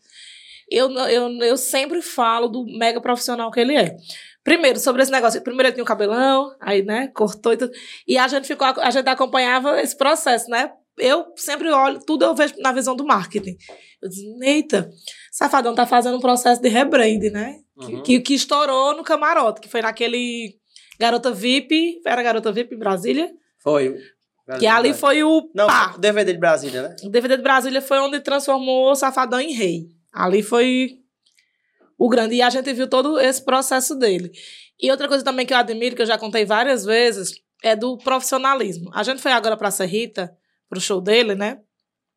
Eu, 0.70 0.90
eu, 0.90 1.28
eu 1.42 1.56
sempre 1.56 2.00
falo 2.00 2.48
do 2.48 2.64
mega 2.64 3.00
profissional 3.00 3.50
que 3.50 3.60
ele 3.60 3.76
é. 3.76 3.94
Primeiro, 4.42 4.78
sobre 4.80 5.02
esse 5.02 5.12
negócio. 5.12 5.40
Primeiro 5.42 5.68
ele 5.68 5.74
tinha 5.74 5.84
o 5.84 5.86
cabelão, 5.86 6.50
aí, 6.60 6.82
né, 6.82 7.08
cortou 7.14 7.52
e 7.52 7.56
tudo. 7.56 7.72
E 8.08 8.16
a 8.18 8.26
gente 8.26 8.46
ficou, 8.46 8.66
a 8.66 8.90
gente 8.90 9.08
acompanhava 9.08 9.80
esse 9.80 9.96
processo, 9.96 10.48
né? 10.50 10.72
Eu 10.98 11.26
sempre 11.36 11.70
olho, 11.70 12.00
tudo 12.04 12.24
eu 12.24 12.34
vejo 12.34 12.54
na 12.58 12.72
visão 12.72 12.94
do 12.96 13.04
marketing. 13.04 13.56
Eu 14.02 14.08
disse, 14.08 14.26
eita, 14.42 14.90
Safadão 15.30 15.74
tá 15.74 15.86
fazendo 15.86 16.16
um 16.16 16.20
processo 16.20 16.60
de 16.60 16.68
rebrand, 16.68 17.20
né? 17.30 17.54
Que- 17.54 17.62
Uhum. 17.94 18.02
Que, 18.02 18.20
que 18.20 18.34
estourou 18.34 18.94
no 18.96 19.02
camarote, 19.02 19.60
que 19.60 19.68
foi 19.68 19.80
naquele 19.80 20.54
Garota 21.00 21.32
VIP, 21.32 22.00
era 22.06 22.22
Garota 22.22 22.52
VIP 22.52 22.74
em 22.74 22.78
Brasília, 22.78 23.30
Foi. 23.62 23.96
Que 24.58 24.66
ali 24.66 24.92
foi 24.92 25.22
o 25.22 25.48
Não, 25.54 25.66
pá. 25.66 25.92
o 25.94 25.98
DVD 25.98 26.32
de 26.32 26.38
Brasília, 26.38 26.82
né? 26.82 26.96
O 27.04 27.08
DVD 27.08 27.36
de 27.36 27.42
Brasília 27.42 27.80
foi 27.80 27.98
onde 27.98 28.20
transformou 28.20 28.90
o 28.90 28.94
Safadão 28.94 29.40
em 29.40 29.52
rei. 29.52 29.86
Ali 30.12 30.42
foi 30.42 30.98
o 31.98 32.08
grande. 32.08 32.34
E 32.34 32.42
a 32.42 32.50
gente 32.50 32.72
viu 32.72 32.88
todo 32.88 33.20
esse 33.20 33.44
processo 33.44 33.94
dele. 33.94 34.30
E 34.80 34.90
outra 34.90 35.06
coisa 35.06 35.24
também 35.24 35.46
que 35.46 35.54
eu 35.54 35.58
admiro, 35.58 35.94
que 35.94 36.02
eu 36.02 36.06
já 36.06 36.18
contei 36.18 36.44
várias 36.44 36.84
vezes, 36.84 37.32
é 37.62 37.76
do 37.76 37.96
profissionalismo. 37.98 38.90
A 38.92 39.02
gente 39.02 39.22
foi 39.22 39.30
agora 39.30 39.56
pra 39.56 39.70
Serrita, 39.70 40.32
pro 40.68 40.80
show 40.80 41.00
dele, 41.00 41.34
né? 41.34 41.58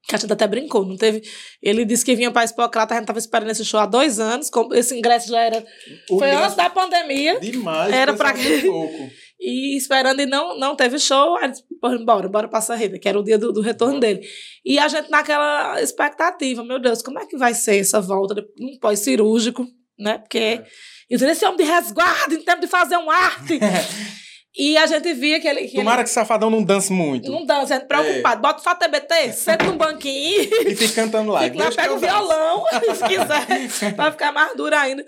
Que 0.07 0.15
a 0.15 0.19
gente 0.19 0.31
até 0.31 0.47
brincou, 0.47 0.85
não 0.85 0.97
teve. 0.97 1.23
Ele 1.61 1.85
disse 1.85 2.05
que 2.05 2.15
vinha 2.15 2.31
pra 2.31 2.43
Expocrata, 2.43 2.93
a 2.93 2.97
gente 2.97 3.07
tava 3.07 3.19
esperando 3.19 3.49
esse 3.49 3.65
show 3.65 3.79
há 3.79 3.85
dois 3.85 4.19
anos. 4.19 4.49
Esse 4.73 4.97
ingresso 4.97 5.29
já 5.29 5.39
era. 5.39 5.65
O 6.09 6.19
foi 6.19 6.31
antes 6.31 6.55
da 6.55 6.69
pandemia. 6.69 7.39
Demais. 7.39 7.93
Era 7.93 8.15
foi 8.15 8.61
pouco. 8.61 9.09
E 9.39 9.75
esperando 9.77 10.21
e 10.21 10.25
não, 10.25 10.57
não 10.57 10.75
teve 10.75 10.97
show, 10.97 11.35
aí 11.37 11.49
disse, 11.51 11.63
"Pô, 11.81 11.89
bora, 12.05 12.27
bora 12.29 12.47
pra 12.47 12.61
Serrita, 12.61 12.97
que 12.97 13.07
era 13.07 13.19
o 13.19 13.23
dia 13.23 13.37
do, 13.37 13.51
do 13.51 13.61
retorno 13.61 13.99
dele. 13.99 14.21
E 14.63 14.79
a 14.79 14.87
gente 14.87 15.09
naquela 15.11 15.81
expectativa, 15.81 16.63
meu 16.63 16.79
Deus, 16.79 17.01
como 17.01 17.19
é 17.19 17.25
que 17.25 17.37
vai 17.37 17.53
ser 17.53 17.77
essa 17.79 17.99
volta, 17.99 18.33
de- 18.35 18.47
um 18.61 18.79
pós-cirúrgico, 18.79 19.67
né? 19.99 20.17
Porque 20.19 20.61
eu 21.09 21.17
disse, 21.17 21.31
esse 21.31 21.45
homem 21.45 21.57
de 21.57 21.63
resguardo, 21.63 22.33
em 22.33 22.41
tempo 22.41 22.61
de 22.61 22.67
fazer 22.67 22.97
um 22.97 23.11
arte. 23.11 23.59
e 24.57 24.77
a 24.77 24.85
gente 24.87 25.13
via 25.13 25.39
que 25.39 25.47
ele, 25.49 25.67
que 25.67 25.75
Tomara 25.75 26.03
que 26.03 26.09
Safadão 26.09 26.49
não 26.49 26.63
dance 26.63 26.91
ele 26.93 27.01
muito. 27.01 27.29
não 27.29 27.45
dança, 27.45 27.75
a 27.75 27.77
gente 27.77 27.87
preocupado, 27.89 28.41
bota 28.41 28.63
só 28.63 28.73
TBT, 28.73 29.33
senta 29.33 29.65
num 29.65 29.75
banquinho 29.77 30.41
E 30.65 30.75
fica 30.75 30.93
cantando 31.03 31.31
lá. 31.31 31.43
Fica 31.43 31.57
lá, 31.61 31.71
pega 31.71 31.93
o 31.93 31.99
violão, 31.99 32.63
se 32.95 33.03
quiser, 33.03 33.93
pra 33.95 34.11
ficar 34.13 34.31
mais 34.31 34.55
dura 34.55 34.79
ainda. 34.79 35.05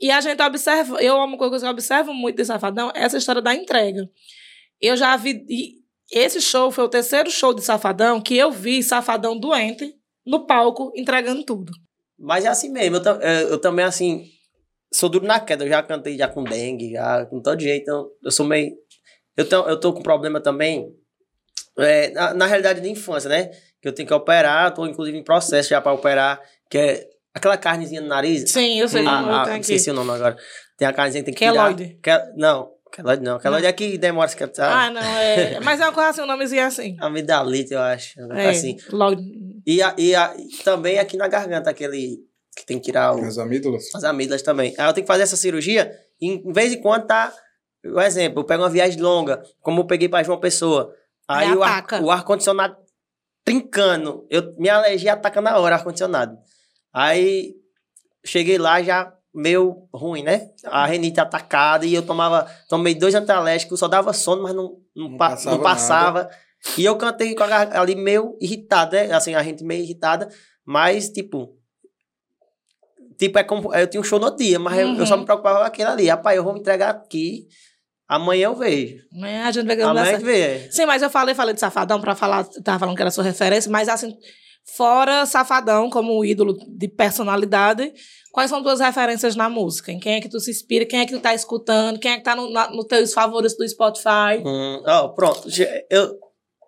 E 0.00 0.10
a 0.10 0.20
gente 0.20 0.40
observa, 0.42 1.02
eu 1.02 1.20
amo 1.20 1.36
coisa 1.36 1.58
que 1.58 1.64
eu 1.66 1.70
observo 1.70 2.14
muito 2.14 2.36
de 2.36 2.44
Safadão, 2.44 2.90
é 2.94 3.02
essa 3.04 3.18
história 3.18 3.42
da 3.42 3.54
entrega. 3.54 4.08
Eu 4.80 4.96
já 4.96 5.14
vi, 5.16 5.44
esse 6.10 6.40
show 6.40 6.70
foi 6.70 6.84
o 6.84 6.88
terceiro 6.88 7.30
show 7.30 7.52
de 7.52 7.62
Safadão 7.62 8.20
que 8.20 8.36
eu 8.36 8.50
vi 8.50 8.82
Safadão 8.82 9.38
doente 9.38 9.94
no 10.26 10.46
palco 10.46 10.90
entregando 10.96 11.44
tudo. 11.44 11.72
Mas 12.18 12.44
é 12.44 12.48
assim 12.48 12.70
mesmo. 12.70 12.96
Eu, 12.96 13.02
tam- 13.02 13.20
eu- 13.20 13.58
também, 13.60 13.84
assim, 13.84 14.26
sou 14.92 15.08
duro 15.08 15.26
na 15.26 15.38
queda. 15.40 15.64
Eu 15.64 15.68
já 15.68 15.82
cantei 15.82 16.16
já 16.16 16.28
com 16.28 16.44
dengue, 16.44 16.92
já 16.92 17.24
com 17.26 17.40
todo 17.40 17.60
jeito. 17.60 17.82
Então, 17.82 18.08
eu 18.24 18.30
sou 18.30 18.44
meio. 18.46 18.74
Eu, 19.36 19.48
tô- 19.48 19.68
eu 19.68 19.78
tô 19.80 19.92
com 19.92 20.02
problema 20.02 20.40
também. 20.40 20.94
é, 21.78 22.10
na, 22.10 22.34
na 22.34 22.46
realidade, 22.46 22.80
de 22.80 22.90
infância, 22.90 23.28
né? 23.30 23.46
Que 23.80 23.88
eu 23.88 23.92
tenho 23.94 24.06
que 24.06 24.12
operar. 24.14 24.74
Tô, 24.74 24.86
inclusive, 24.86 25.16
em 25.16 25.24
processo 25.24 25.70
já 25.70 25.80
pra 25.80 25.92
operar. 25.92 26.40
Que 26.70 26.78
é 26.78 27.08
aquela 27.40 27.56
carnezinha 27.56 28.00
no 28.00 28.06
nariz. 28.08 28.50
Sim, 28.50 28.78
eu 28.80 28.88
sei 28.88 29.04
eu 29.04 29.08
Ah, 29.08 29.18
ah, 29.40 29.44
tenho 29.44 29.56
aqui. 29.56 29.60
esqueci 29.62 29.90
o 29.90 29.94
nome 29.94 30.10
agora. 30.12 30.36
Tem 30.76 30.86
a 30.86 30.92
carnezinha 30.92 31.22
que 31.24 31.26
tem 31.26 31.34
que 31.34 31.44
tirar. 31.44 31.74
Queloide. 31.74 31.98
Que, 32.02 32.10
não, 32.36 32.70
queloide 32.94 33.22
não. 33.22 33.38
Queloide 33.38 33.66
é 33.66 33.72
que 33.72 33.98
demora 33.98 34.26
a 34.26 34.28
cicatrizar. 34.30 34.70
Ah, 34.72 34.90
não, 34.90 35.00
é. 35.02 35.58
Mas 35.60 35.80
é 35.80 35.84
uma 35.84 35.92
coisa 35.92 36.10
assim, 36.10 36.20
um 36.22 36.26
nomezinho 36.26 36.64
assim. 36.64 36.96
Amidalite, 37.00 37.72
eu 37.74 37.80
acho. 37.80 38.20
É, 38.32 38.48
Assim. 38.50 38.76
logo. 38.92 39.20
E, 39.66 39.82
a, 39.82 39.94
e, 39.98 40.14
a, 40.14 40.34
e 40.38 40.48
também 40.64 40.98
aqui 40.98 41.16
na 41.16 41.28
garganta, 41.28 41.68
aquele 41.70 42.18
que 42.56 42.64
tem 42.66 42.78
que 42.78 42.84
tirar 42.86 43.14
o, 43.14 43.24
As 43.24 43.36
amígdalas. 43.38 43.84
as 43.94 44.04
amígdalas 44.04 44.42
também. 44.42 44.74
Aí 44.78 44.86
eu 44.88 44.92
tenho 44.92 45.04
que 45.04 45.12
fazer 45.12 45.22
essa 45.22 45.36
cirurgia 45.36 45.90
e 46.20 46.28
em 46.28 46.52
vez 46.52 46.72
em 46.72 46.80
quando 46.80 47.06
tá. 47.06 47.32
Um 47.84 48.00
exemplo, 48.00 48.40
eu 48.40 48.44
pego 48.44 48.62
uma 48.62 48.68
viagem 48.68 49.00
longa, 49.00 49.42
como 49.60 49.80
eu 49.80 49.86
peguei 49.86 50.08
pra 50.08 50.22
João 50.22 50.38
Pessoa. 50.38 50.92
Aí 51.28 51.54
o 51.54 51.62
ar- 51.62 51.78
ataca. 51.78 52.02
o 52.02 52.10
ar-condicionado 52.10 52.76
trincando. 53.44 54.26
Eu, 54.30 54.54
minha 54.58 54.74
alergia 54.76 55.12
ataca 55.14 55.40
na 55.40 55.58
hora, 55.58 55.76
ar-condicionado. 55.76 56.36
Aí 56.92 57.54
cheguei 58.24 58.58
lá 58.58 58.82
já 58.82 59.12
meio 59.32 59.88
ruim, 59.94 60.22
né? 60.22 60.50
A 60.64 60.86
renite 60.86 61.20
atacada 61.20 61.86
e 61.86 61.94
eu 61.94 62.04
tomava, 62.04 62.50
tomei 62.68 62.94
dois 62.94 63.14
antialérgicos, 63.14 63.78
só 63.78 63.86
dava 63.88 64.12
sono, 64.12 64.42
mas 64.42 64.54
não, 64.54 64.76
não, 64.94 65.08
Não 65.10 65.16
pa- 65.16 65.30
passava 65.30 65.56
não 65.56 65.62
passava. 65.62 66.30
E 66.76 66.84
eu 66.84 66.96
cantei 66.96 67.34
com 67.34 67.42
a 67.44 67.80
ali 67.80 67.94
meio 67.94 68.36
irritado, 68.40 68.92
né? 68.96 69.12
Assim, 69.12 69.34
a 69.34 69.42
gente 69.42 69.62
meio 69.64 69.82
irritada, 69.82 70.28
mas, 70.64 71.08
tipo. 71.08 71.56
Tipo, 73.18 73.38
é 73.38 73.44
como. 73.44 73.74
Eu 73.74 73.86
tinha 73.86 74.00
um 74.00 74.04
show 74.04 74.18
no 74.18 74.34
dia, 74.34 74.58
mas 74.58 74.78
eu- 74.78 74.94
eu 74.94 75.06
só 75.06 75.14
Uhum. 75.14 75.20
me 75.20 75.26
preocupava 75.26 75.58
com 75.60 75.64
aquele 75.64 75.88
ali. 75.88 76.08
Rapaz, 76.08 76.36
eu 76.36 76.44
vou 76.44 76.52
me 76.52 76.60
entregar 76.60 76.90
aqui. 76.90 77.46
Amanhã 78.08 78.46
eu 78.46 78.56
vejo. 78.56 79.04
Amanhã 79.14 79.46
a 79.46 79.52
gente 79.52 79.66
vai 79.66 79.76
dar 79.76 79.84
Amanhã 79.90 80.02
a 80.02 80.06
certo. 80.06 80.20
gente 80.20 80.26
vê. 80.26 80.70
Sim, 80.72 80.84
mas 80.86 81.00
eu 81.02 81.10
falei, 81.10 81.34
falei 81.34 81.54
de 81.54 81.60
Safadão 81.60 82.00
pra 82.00 82.14
falar, 82.16 82.44
tava 82.64 82.78
falando 82.78 82.96
que 82.96 83.02
era 83.02 83.10
sua 83.10 83.22
referência, 83.22 83.70
mas 83.70 83.88
assim, 83.88 84.16
fora 84.64 85.26
Safadão 85.26 85.90
como 85.90 86.18
um 86.18 86.24
ídolo 86.24 86.56
de 86.68 86.88
personalidade, 86.88 87.92
quais 88.32 88.50
são 88.50 88.62
tuas 88.62 88.80
referências 88.80 89.36
na 89.36 89.48
música? 89.48 89.92
Em 89.92 89.98
quem 89.98 90.14
é 90.14 90.20
que 90.20 90.28
tu 90.28 90.40
se 90.40 90.50
inspira? 90.50 90.86
Quem 90.86 91.00
é 91.00 91.06
que 91.06 91.12
tu 91.12 91.20
tá 91.20 91.34
escutando? 91.34 91.98
Quem 91.98 92.12
é 92.12 92.16
que 92.18 92.24
tá 92.24 92.36
no, 92.36 92.50
na, 92.50 92.70
no 92.70 92.84
teus 92.84 93.12
favoritos 93.12 93.56
do 93.56 93.68
Spotify? 93.68 94.42
Hum, 94.44 94.82
ó, 94.86 95.08
pronto. 95.08 95.48
Eu, 95.90 96.18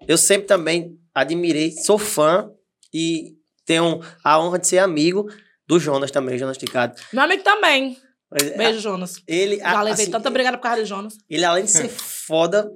eu 0.07 0.19
sempre 0.19 0.47
também 0.47 0.99
admirei, 1.15 1.71
sou 1.73 1.99
fã 1.99 2.51
e 2.93 3.37
tenho 3.65 4.01
a 4.25 4.41
honra 4.41 4.59
de 4.59 4.67
ser 4.67 4.79
amigo 4.79 5.29
do 5.67 5.79
Jonas 5.79 6.11
também, 6.11 6.37
Jonas 6.39 6.59
Ticado. 6.59 7.01
Meu 7.13 7.23
amigo 7.23 7.43
também. 7.43 7.97
Mas, 8.31 8.57
Beijo, 8.57 8.81
Jonas. 8.81 9.23
Ele, 9.29 9.59
Já 9.59 9.83
levei 9.83 10.05
assim, 10.05 10.11
tanta 10.11 10.29
obrigada 10.29 10.57
por 10.57 10.63
causa 10.63 10.83
de 10.83 10.89
Jonas. 10.89 11.15
Ele, 11.29 11.45
além 11.45 11.65
de 11.65 11.71
ser 11.71 11.89
foda, 11.89 12.71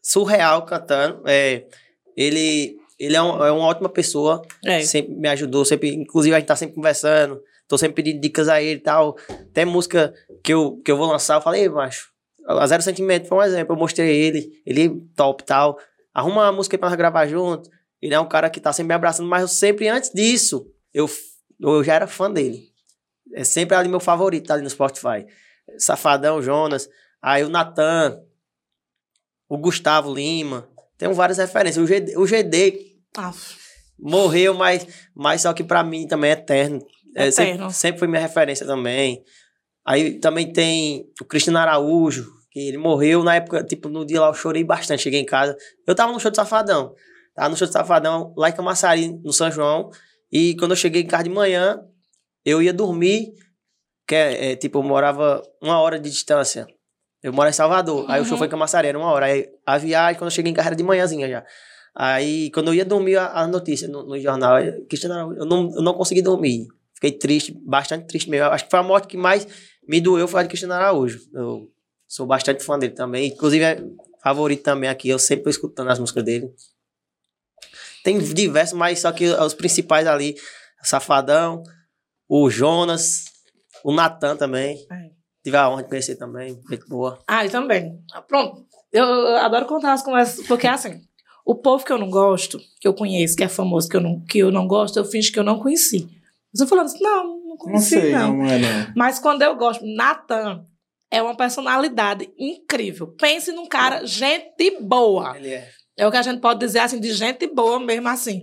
surreal 0.00 0.64
cantando, 0.64 1.22
é, 1.26 1.66
ele, 2.16 2.76
ele 2.98 3.16
é, 3.16 3.22
um- 3.22 3.44
é 3.44 3.50
uma 3.52 3.66
ótima 3.66 3.88
pessoa. 3.88 4.42
É. 4.64 4.80
Sempre 4.82 5.14
me 5.14 5.28
ajudou, 5.28 5.64
sempre, 5.64 5.94
inclusive 5.94 6.34
a 6.34 6.38
gente 6.38 6.48
tá 6.48 6.56
sempre 6.56 6.74
conversando. 6.74 7.40
Tô 7.68 7.78
sempre 7.78 8.02
pedindo 8.02 8.20
dicas 8.20 8.48
a 8.48 8.60
ele 8.62 8.78
e 8.80 8.82
tal. 8.82 9.16
Até 9.28 9.64
música 9.64 10.12
que 10.44 10.52
eu, 10.52 10.80
que 10.84 10.90
eu 10.90 10.96
vou 10.96 11.06
lançar, 11.06 11.34
eu 11.36 11.40
falei, 11.40 11.62
"Ei, 11.62 11.68
macho, 11.68 12.10
a 12.46 12.66
Zero 12.66 12.82
Sentimento 12.82 13.28
foi 13.28 13.38
um 13.38 13.42
exemplo. 13.42 13.74
Eu 13.74 13.78
mostrei 13.78 14.14
ele, 14.14 14.50
ele 14.66 15.00
top 15.16 15.42
e 15.42 15.46
tal. 15.46 15.78
Arruma 16.12 16.42
uma 16.42 16.52
música 16.52 16.76
pra 16.76 16.88
nós 16.90 16.96
gravar 16.98 17.26
junto. 17.26 17.70
Ele 18.00 18.14
é 18.14 18.20
um 18.20 18.28
cara 18.28 18.50
que 18.50 18.60
tá 18.60 18.72
sempre 18.72 18.88
me 18.88 18.94
abraçando, 18.94 19.28
mas 19.28 19.42
eu 19.42 19.48
sempre, 19.48 19.88
antes 19.88 20.10
disso, 20.12 20.66
eu, 20.92 21.08
eu 21.60 21.82
já 21.84 21.94
era 21.94 22.06
fã 22.06 22.30
dele. 22.30 22.70
É 23.32 23.44
sempre 23.44 23.76
ali 23.76 23.88
meu 23.88 24.00
favorito, 24.00 24.48
tá 24.48 24.54
ali 24.54 24.62
no 24.64 24.68
Spotify. 24.68 25.24
Safadão, 25.78 26.42
Jonas, 26.42 26.90
aí 27.22 27.44
o 27.44 27.48
Natan, 27.48 28.20
o 29.48 29.56
Gustavo 29.56 30.12
Lima. 30.12 30.68
Tem 30.98 31.12
várias 31.12 31.38
referências. 31.38 31.82
O 31.82 31.86
GD, 31.86 32.16
o 32.16 32.26
GD 32.26 32.96
morreu, 33.98 34.54
mas, 34.54 34.86
mas 35.14 35.42
só 35.42 35.52
que 35.52 35.64
pra 35.64 35.82
mim 35.82 36.06
também 36.06 36.30
é 36.30 36.34
eterno. 36.34 36.80
É, 37.14 37.30
sempre, 37.30 37.52
Eterno. 37.52 37.70
sempre 37.70 37.98
foi 37.98 38.08
minha 38.08 38.20
referência 38.20 38.66
também. 38.66 39.22
Aí 39.84 40.18
também 40.18 40.52
tem 40.52 41.06
o 41.20 41.24
Cristiano 41.24 41.58
Araújo, 41.58 42.26
que 42.50 42.68
ele 42.68 42.78
morreu 42.78 43.22
na 43.22 43.34
época, 43.34 43.64
tipo, 43.64 43.88
no 43.88 44.04
dia 44.04 44.20
lá 44.20 44.28
eu 44.28 44.34
chorei 44.34 44.64
bastante. 44.64 45.02
Cheguei 45.02 45.20
em 45.20 45.26
casa. 45.26 45.56
Eu 45.86 45.94
tava 45.94 46.12
no 46.12 46.20
show 46.20 46.30
de 46.30 46.36
Safadão. 46.36 46.94
Tava 47.34 47.48
no 47.48 47.56
show 47.56 47.66
de 47.66 47.72
Safadão, 47.72 48.32
lá 48.36 48.48
em 48.48 48.52
Camaçari, 48.52 49.08
no 49.22 49.32
São 49.32 49.50
João. 49.50 49.90
E 50.30 50.54
quando 50.56 50.72
eu 50.72 50.76
cheguei 50.76 51.02
em 51.02 51.06
casa 51.06 51.24
de 51.24 51.30
manhã, 51.30 51.80
eu 52.44 52.62
ia 52.62 52.72
dormir, 52.72 53.32
que 54.06 54.14
é, 54.14 54.52
é, 54.52 54.56
tipo, 54.56 54.78
eu 54.78 54.82
morava 54.82 55.42
uma 55.60 55.80
hora 55.80 55.98
de 55.98 56.10
distância. 56.10 56.66
Eu 57.22 57.32
moro 57.32 57.48
em 57.48 57.52
Salvador. 57.52 58.04
Aí 58.10 58.20
o 58.20 58.24
show 58.24 58.32
Uhum. 58.32 58.38
foi 58.38 58.46
em 58.46 58.50
Camaçari, 58.50 58.88
era 58.88 58.98
uma 58.98 59.10
hora. 59.10 59.26
Aí 59.26 59.48
a 59.64 59.78
viagem, 59.78 60.18
quando 60.18 60.30
eu 60.30 60.34
cheguei 60.34 60.50
em 60.50 60.54
casa, 60.54 60.68
era 60.70 60.76
de 60.76 60.82
manhãzinha 60.82 61.28
já. 61.28 61.44
Aí, 61.94 62.50
quando 62.52 62.68
eu 62.68 62.74
ia 62.74 62.84
dormir, 62.84 63.16
a, 63.16 63.26
a 63.42 63.46
notícia 63.46 63.86
no, 63.86 64.02
no 64.02 64.18
jornal, 64.18 64.58
eu- 64.60 64.86
eu 65.36 65.44
não, 65.46 65.74
eu 65.74 65.82
não 65.82 65.94
consegui 65.94 66.22
dormir. 66.22 66.66
Fiquei 66.94 67.12
triste, 67.12 67.52
bastante 67.66 68.06
triste 68.06 68.30
mesmo. 68.30 68.46
Acho 68.48 68.64
que 68.64 68.70
foi 68.70 68.80
a 68.80 68.82
morte 68.82 69.06
que 69.08 69.16
mais 69.16 69.46
me 69.86 70.00
doeu 70.00 70.26
foi 70.26 70.40
a 70.40 70.42
de 70.42 70.48
Cristiano 70.48 70.72
Araújo. 70.74 71.20
Eu 71.34 71.68
sou 72.08 72.26
bastante 72.26 72.64
fã 72.64 72.78
dele 72.78 72.94
também. 72.94 73.28
Inclusive, 73.28 73.62
é 73.64 73.82
favorito 74.22 74.62
também 74.62 74.88
aqui. 74.88 75.08
Eu 75.08 75.18
sempre 75.18 75.44
tô 75.44 75.50
escutando 75.50 75.90
as 75.90 75.98
músicas 75.98 76.24
dele. 76.24 76.48
Tem 78.02 78.18
diversos, 78.18 78.76
mas 78.76 79.00
só 79.00 79.12
que 79.12 79.26
os 79.28 79.54
principais 79.54 80.06
ali, 80.06 80.34
Safadão, 80.82 81.62
o 82.28 82.48
Jonas, 82.50 83.24
o 83.84 83.92
Natan 83.92 84.36
também. 84.36 84.76
É. 84.90 85.10
Tive 85.42 85.56
a 85.56 85.68
honra 85.68 85.82
de 85.82 85.88
conhecer 85.88 86.16
também, 86.16 86.60
muito 86.68 86.88
boa. 86.88 87.18
Ah, 87.26 87.44
eu 87.44 87.50
também. 87.50 87.98
Pronto. 88.28 88.64
Eu, 88.92 89.36
adoro 89.38 89.66
contar 89.66 89.92
as 89.92 90.02
conversas, 90.02 90.46
porque 90.46 90.66
assim, 90.66 91.00
o 91.44 91.54
povo 91.54 91.84
que 91.84 91.92
eu 91.92 91.98
não 91.98 92.10
gosto, 92.10 92.60
que 92.80 92.86
eu 92.86 92.94
conheço, 92.94 93.36
que 93.36 93.42
é 93.42 93.48
famoso, 93.48 93.88
que 93.88 93.96
eu 93.96 94.00
não, 94.00 94.20
que 94.20 94.38
eu 94.38 94.52
não 94.52 94.66
gosto, 94.66 94.98
eu 94.98 95.04
finjo 95.04 95.32
que 95.32 95.38
eu 95.38 95.44
não 95.44 95.58
conheci. 95.58 96.08
Você 96.54 96.66
falando 96.66 96.86
assim, 96.86 97.02
não, 97.02 97.24
não 97.24 97.48
Não 97.48 97.56
conheci, 97.56 98.00
sei, 98.00 98.12
não. 98.12 98.36
não 98.36 98.46
é 98.46 98.58
não. 98.58 98.92
Mas 98.94 99.18
quando 99.18 99.42
eu 99.42 99.56
gosto, 99.56 99.84
Natan 99.84 100.66
é 101.10 101.20
uma 101.22 101.36
personalidade 101.36 102.30
incrível. 102.38 103.08
Pense 103.08 103.50
num 103.52 103.66
cara, 103.66 104.04
gente 104.06 104.78
boa. 104.80 105.36
Ele 105.36 105.50
é. 105.50 105.68
É 105.96 106.06
o 106.06 106.10
que 106.10 106.16
a 106.16 106.22
gente 106.22 106.40
pode 106.40 106.60
dizer 106.60 106.80
assim, 106.80 107.00
de 107.00 107.12
gente 107.12 107.46
boa 107.46 107.80
mesmo 107.80 108.08
assim. 108.08 108.42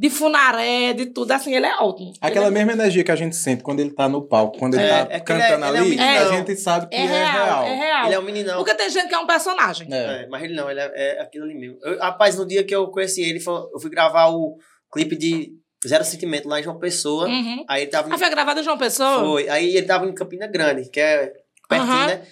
De 0.00 0.08
funaré, 0.08 0.92
de 0.92 1.06
tudo, 1.06 1.32
assim, 1.32 1.52
ele 1.56 1.66
é 1.66 1.74
ótimo. 1.78 2.12
Aquela 2.20 2.46
ele 2.46 2.54
mesma 2.54 2.72
energia 2.72 3.02
que 3.02 3.10
a 3.10 3.16
gente 3.16 3.34
sente 3.34 3.64
quando 3.64 3.80
ele 3.80 3.90
tá 3.90 4.08
no 4.08 4.22
palco, 4.22 4.56
quando 4.56 4.74
ele 4.74 4.84
É, 4.84 4.88
tá 5.04 5.12
é 5.12 5.16
ele 5.16 5.24
cantando 5.24 5.64
é- 5.64 5.68
ele 5.68 5.76
é 5.76 5.80
um 5.80 5.84
ali, 5.84 5.98
a 5.98 6.04
meninão. 6.06 6.36
gente 6.36 6.56
sabe 6.56 6.88
que 6.88 6.94
é, 6.94 7.00
é, 7.00 7.06
real, 7.06 7.64
é 7.64 7.74
real. 7.74 8.06
Ele 8.06 8.14
é 8.14 8.18
um 8.20 8.22
meninão. 8.22 8.56
Porque 8.58 8.74
tem 8.74 8.88
gente 8.90 9.08
que 9.08 9.14
é 9.14 9.18
um 9.18 9.26
personagem. 9.26 9.88
É. 9.92 10.22
É, 10.22 10.26
mas 10.28 10.40
ele 10.44 10.54
não, 10.54 10.70
ele 10.70 10.78
é, 10.78 10.92
é 10.94 11.20
aquilo 11.20 11.44
ali 11.46 11.54
mesmo. 11.56 11.78
Eu- 11.82 11.98
rapaz, 11.98 12.36
no 12.36 12.46
dia 12.46 12.62
que 12.62 12.72
eu 12.72 12.86
conheci 12.92 13.22
ele, 13.22 13.40
foi- 13.40 13.68
eu 13.74 13.80
fui 13.80 13.90
gravar 13.90 14.28
o 14.28 14.56
clipe 14.92 15.16
de 15.16 15.50
Zero 15.84 16.04
Sentimento 16.04 16.48
lá 16.48 16.60
em 16.60 16.62
João 16.62 16.78
Pessoa. 16.78 17.26
Uhum. 17.26 17.64
Aí 17.68 17.82
ele 17.82 17.90
tava 17.90 18.08
em 18.08 18.12
Ah, 18.12 18.18
foi 18.18 18.30
gravado 18.30 18.60
em 18.60 18.64
João 18.64 18.78
Pessoa? 18.78 19.18
Foi. 19.18 19.48
Aí 19.48 19.76
ele 19.76 19.86
tava 19.86 20.06
em 20.06 20.14
Campina 20.14 20.46
Grande, 20.46 20.88
que 20.90 21.00
é 21.00 21.32
pertinho, 21.68 21.90
Aham. 21.92 22.06
né? 22.06 22.22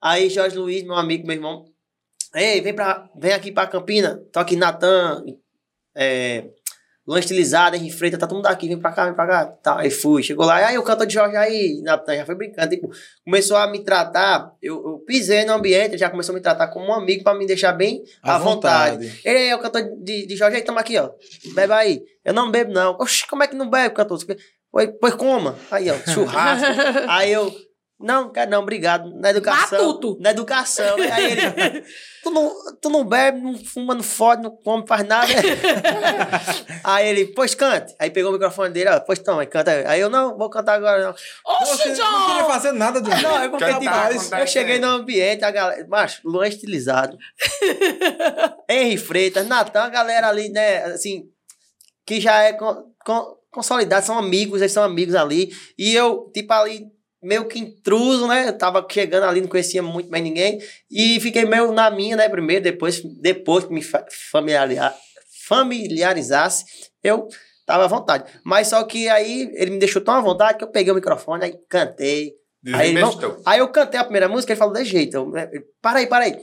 Aí 0.00 0.30
Jorge 0.30 0.56
Luiz, 0.56 0.84
meu 0.84 0.94
amigo, 0.94 1.26
meu 1.26 1.34
irmão, 1.34 1.64
ei, 2.36 2.60
vem, 2.60 2.72
pra, 2.72 3.08
vem 3.16 3.32
aqui 3.32 3.50
pra 3.50 3.66
Campina, 3.66 4.22
tô 4.32 4.38
aqui 4.38 4.54
Natan, 4.54 5.24
é, 5.96 6.44
Luan 7.06 7.20
Estilizado, 7.20 7.76
Henrique 7.76 7.94
Freitas, 7.94 8.18
tá 8.18 8.26
todo 8.26 8.36
mundo 8.36 8.46
aqui, 8.46 8.66
vem 8.66 8.78
pra 8.78 8.90
cá, 8.90 9.04
vem 9.04 9.14
pra 9.14 9.26
cá. 9.26 9.46
Tá, 9.46 9.78
aí 9.78 9.90
fui, 9.90 10.22
chegou 10.24 10.44
lá, 10.44 10.56
aí 10.56 10.76
o 10.76 10.82
cantor 10.82 11.06
de 11.06 11.14
Jorge 11.14 11.36
aí, 11.36 11.80
Natan, 11.82 12.16
já 12.16 12.26
foi 12.26 12.34
brincando, 12.34 12.68
tipo, 12.68 12.90
começou 13.24 13.56
a 13.56 13.70
me 13.70 13.84
tratar, 13.84 14.52
eu, 14.60 14.74
eu 14.74 14.98
pisei 15.06 15.44
no 15.44 15.52
ambiente, 15.52 15.90
ele 15.90 15.98
já 15.98 16.10
começou 16.10 16.32
a 16.32 16.36
me 16.36 16.42
tratar 16.42 16.66
como 16.68 16.88
um 16.88 16.94
amigo 16.94 17.22
pra 17.22 17.34
me 17.34 17.46
deixar 17.46 17.72
bem 17.72 18.02
à, 18.20 18.38
vontade. 18.38 19.20
Ele 19.24 19.38
aí, 19.38 19.54
o 19.54 19.58
cantor 19.60 19.82
de, 20.02 20.26
de 20.26 20.36
Jorge 20.36 20.56
aí, 20.56 20.62
tamo 20.62 20.80
aqui, 20.80 20.98
ó. 20.98 21.10
Bebe 21.54 21.72
aí. 21.72 22.02
Eu 22.24 22.34
não 22.34 22.50
bebo, 22.50 22.72
não. 22.72 22.96
Oxi, 22.98 23.24
como 23.28 23.44
é 23.44 23.46
que 23.46 23.54
não 23.54 23.70
bebe, 23.70 23.94
cantor? 23.94 24.18
Pois, 24.72 24.90
pois 25.00 25.14
coma. 25.14 25.54
Aí, 25.70 25.88
ó, 25.88 25.94
churrasco. 26.12 26.66
aí 27.08 27.32
eu, 27.32 27.54
não, 27.98 28.30
quero 28.30 28.50
não, 28.50 28.60
obrigado. 28.60 29.10
Na 29.18 29.30
educação. 29.30 29.78
Matuto. 29.86 30.18
Na 30.20 30.30
educação. 30.30 30.96
Aí 31.12 31.32
ele, 31.32 31.84
tu 32.22 32.30
não, 32.30 32.52
tu 32.82 32.90
não 32.90 33.04
bebe, 33.04 33.40
não 33.40 33.56
fuma, 33.56 33.94
não 33.94 34.02
fode, 34.02 34.42
não 34.42 34.50
come, 34.50 34.86
faz 34.86 35.06
nada. 35.06 35.26
aí 36.84 37.08
ele, 37.08 37.26
pois 37.28 37.54
cante. 37.54 37.94
Aí 37.98 38.10
pegou 38.10 38.30
o 38.30 38.34
microfone 38.34 38.70
dele, 38.70 38.90
ó, 38.90 39.00
pois 39.00 39.18
toma, 39.18 39.40
aí 39.40 39.46
canta. 39.46 39.70
aí. 39.88 39.98
Eu, 39.98 40.10
não, 40.10 40.36
vou 40.36 40.50
cantar 40.50 40.74
agora, 40.74 41.02
não. 41.02 41.10
Oxe, 41.12 41.70
Você 41.76 41.88
não 42.02 42.26
queria 42.26 42.42
John! 42.42 42.48
fazer 42.48 42.72
nada 42.72 43.00
de 43.00 43.08
Não, 43.08 43.42
é 43.42 43.48
porque, 43.48 43.64
Cantar, 43.64 44.10
acontece. 44.10 44.40
eu 44.40 44.46
cheguei 44.46 44.78
no 44.78 44.88
ambiente, 44.88 45.42
a 45.42 45.50
galera. 45.50 45.86
Macho, 45.88 46.20
Luan 46.24 46.48
estilizado. 46.48 47.16
Henry 48.68 48.98
Freitas, 48.98 49.46
Natan, 49.46 49.84
a 49.84 49.88
galera 49.88 50.28
ali, 50.28 50.50
né, 50.50 50.84
assim, 50.84 51.24
que 52.04 52.20
já 52.20 52.42
é 52.42 52.52
con, 52.52 52.92
con, 53.04 53.36
consolidado, 53.50 54.04
são 54.04 54.18
amigos, 54.18 54.60
eles 54.60 54.72
são 54.72 54.82
amigos 54.84 55.14
ali. 55.14 55.50
E 55.78 55.94
eu, 55.94 56.30
tipo, 56.34 56.52
ali, 56.52 56.94
meio 57.26 57.46
que 57.46 57.58
intruso, 57.58 58.26
né? 58.26 58.48
Eu 58.48 58.56
tava 58.56 58.86
chegando 58.90 59.24
ali, 59.24 59.40
não 59.40 59.48
conhecia 59.48 59.82
muito 59.82 60.10
mais 60.10 60.22
ninguém. 60.22 60.60
E 60.90 61.18
fiquei 61.20 61.44
meio 61.44 61.72
na 61.72 61.90
minha, 61.90 62.16
né, 62.16 62.28
primeiro, 62.28 62.62
depois, 62.62 63.02
depois 63.20 63.64
que 63.64 63.72
me 63.72 63.82
familiarizasse, 65.48 66.64
eu 67.02 67.28
tava 67.66 67.84
à 67.84 67.88
vontade. 67.88 68.24
Mas 68.44 68.68
só 68.68 68.82
que 68.84 69.08
aí 69.08 69.50
ele 69.54 69.72
me 69.72 69.78
deixou 69.78 70.00
tão 70.00 70.14
à 70.14 70.20
vontade 70.20 70.58
que 70.58 70.64
eu 70.64 70.68
peguei 70.68 70.92
o 70.92 70.94
microfone, 70.94 71.44
aí 71.44 71.58
cantei. 71.68 72.34
Aí, 72.72 72.90
ele, 72.90 73.00
aí 73.44 73.58
eu 73.60 73.68
cantei 73.68 74.00
a 74.00 74.04
primeira 74.04 74.28
música, 74.28 74.52
ele 74.52 74.58
falou 74.58 74.74
de 74.74 74.84
jeito. 74.84 75.16
Eu, 75.16 75.30
né, 75.30 75.48
para 75.80 75.98
aí, 75.98 76.06
para 76.06 76.24
aí. 76.24 76.40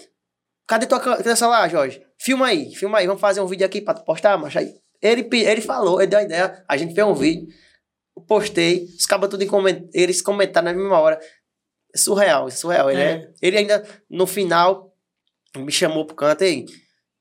Cadê 0.67 0.85
tua 0.85 0.99
teu 0.99 1.35
celular, 1.35 1.69
Jorge? 1.69 2.01
Filma 2.17 2.47
aí, 2.47 2.73
filma 2.73 2.99
aí, 2.99 3.07
vamos 3.07 3.21
fazer 3.21 3.41
um 3.41 3.47
vídeo 3.47 3.65
aqui 3.65 3.81
pra 3.81 3.93
tu 3.93 4.03
postar, 4.03 4.37
macho. 4.37 4.59
Aí 4.59 4.73
ele, 5.01 5.27
ele 5.31 5.61
falou, 5.61 5.99
ele 5.99 6.07
deu 6.09 6.19
a 6.19 6.23
ideia, 6.23 6.63
a 6.67 6.77
gente 6.77 6.95
fez 6.95 7.05
um 7.05 7.13
vídeo, 7.13 7.47
postei, 8.21 8.86
os 8.97 9.06
cabos 9.06 9.30
tudo 9.30 9.43
em 9.43 9.47
coment... 9.47 9.84
eles 9.93 10.21
comentaram 10.21 10.65
na 10.65 10.73
mesma 10.73 10.99
hora. 10.99 11.19
É 11.93 11.97
surreal, 11.97 12.47
é 12.47 12.52
surreal. 12.52 12.89
Ele, 12.89 13.02
É. 13.02 13.06
é- 13.12 13.30
ele 13.41 13.58
ainda, 13.58 13.84
no 14.10 14.26
final, 14.28 14.93
me 15.58 15.71
chamou 15.71 16.06
pro 16.06 16.15
canto, 16.15 16.43
ei, 16.43 16.65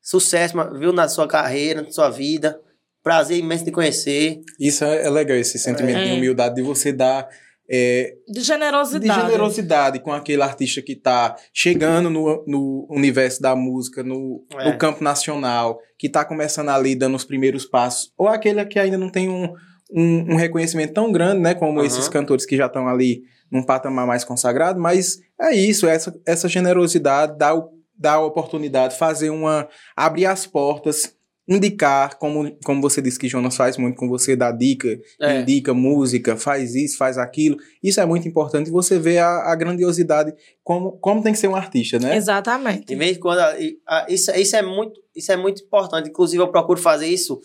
sucesso, 0.01 0.55
viu, 0.79 0.93
na 0.93 1.09
sua 1.09 1.27
carreira, 1.29 1.83
na 1.83 1.91
sua 1.91 2.11
vida. 2.11 2.61
Prazer 3.03 3.37
imenso 3.39 3.65
de 3.65 3.73
conhecer. 3.73 4.41
Isso 4.61 4.85
é, 4.85 5.07
é 5.07 5.11
legal, 5.11 5.37
esse 5.37 5.59
sentimento 5.59 5.99
É. 5.99 6.05
de 6.07 6.13
humildade, 6.13 6.55
de 6.57 6.63
você 6.63 6.93
dar 6.93 7.29
é, 7.75 8.17
De 8.29 8.35
de 8.35 8.41
generosidade. 8.43 9.21
generosidade 9.23 10.01
com 10.01 10.13
aquele 10.13 10.43
artista 10.43 10.83
que 10.83 10.95
tá 10.95 11.37
chegando 11.55 12.11
no, 12.11 12.45
no 12.47 12.87
universo 12.91 13.41
da 13.41 13.57
música, 13.57 14.03
no, 14.03 14.45
É. 14.59 14.71
no 14.71 14.77
campo 14.77 15.03
nacional, 15.03 15.79
que 15.99 16.09
tá 16.09 16.25
começando 16.25 16.69
ali, 16.69 16.95
dando 16.95 17.15
os 17.17 17.25
primeiros 17.25 17.65
passos, 17.65 18.13
ou 18.19 18.29
aquele 18.29 18.65
que 18.67 18.79
ainda 18.79 18.99
não 18.99 19.09
tem 19.11 19.29
um, 19.29 19.55
um, 19.95 20.33
um 20.35 20.37
reconhecimento 20.37 20.93
tão 20.95 21.11
grande, 21.13 21.41
né, 21.41 21.55
como 21.55 21.79
Aham. 21.79 21.87
esses 21.87 22.09
cantores 22.09 22.47
que 22.47 22.57
já 22.57 22.67
estão 22.67 22.89
ali 22.89 23.23
num 23.51 23.63
patamar 23.63 24.07
mais 24.07 24.25
consagrado, 24.25 24.81
mas 24.81 25.19
é 25.41 25.55
isso, 25.55 25.87
essa, 25.87 26.15
essa 26.27 26.49
generosidade, 26.49 27.33
o, 27.55 27.69
dar 27.99 28.15
a 28.15 28.21
oportunidade, 28.25 28.97
fazer 28.97 29.31
uma. 29.31 29.69
abrir 29.97 30.27
as 30.27 30.47
portas, 30.47 31.15
indicar, 31.47 32.19
como, 32.19 32.57
como 32.65 32.81
você 32.81 33.03
disse 33.03 33.19
que 33.19 33.29
Jonas 33.29 33.57
faz 33.57 33.77
muito 33.77 33.97
com 33.97 34.09
você, 34.09 34.35
dá 34.35 34.51
dica, 34.53 34.89
É. 35.21 35.41
indica 35.41 35.75
música, 35.75 36.37
faz 36.37 36.75
isso, 36.75 36.97
faz 36.97 37.19
aquilo. 37.19 37.57
Isso 37.83 38.01
é 38.01 38.07
muito 38.07 38.27
importante. 38.27 38.71
Você 38.71 38.99
vê 38.99 39.19
a, 39.19 39.29
a 39.53 39.55
grandiosidade, 39.55 40.33
como, 40.65 40.93
como 40.93 41.23
tem 41.23 41.33
que 41.33 41.39
ser 41.39 41.49
um 41.49 41.57
artista, 41.57 41.99
né? 41.99 42.17
Exatamente. 42.17 42.87
De 42.87 42.95
vez 42.95 43.17
em 43.17 43.21
quando, 43.21 43.41
e, 43.61 43.77
a- 43.87 44.07
isso, 44.09 44.31
isso, 44.33 44.57
é 44.57 44.63
muito, 44.63 45.01
isso 45.15 45.31
é 45.33 45.37
muito 45.37 45.63
importante. 45.63 46.09
Inclusive, 46.09 46.43
eu 46.43 46.49
procuro 46.51 46.81
fazer 46.81 47.07
isso. 47.09 47.41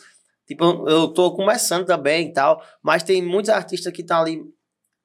Tipo, 0.48 0.88
eu- 0.90 1.08
tô 1.10 1.32
começando 1.36 1.86
também 1.86 2.28
e 2.30 2.34
tal, 2.34 2.62
mas 2.82 3.04
tem 3.04 3.22
muitos 3.22 3.50
artistas 3.50 3.92
que 3.92 4.02
estão 4.02 4.22
ali 4.22 4.42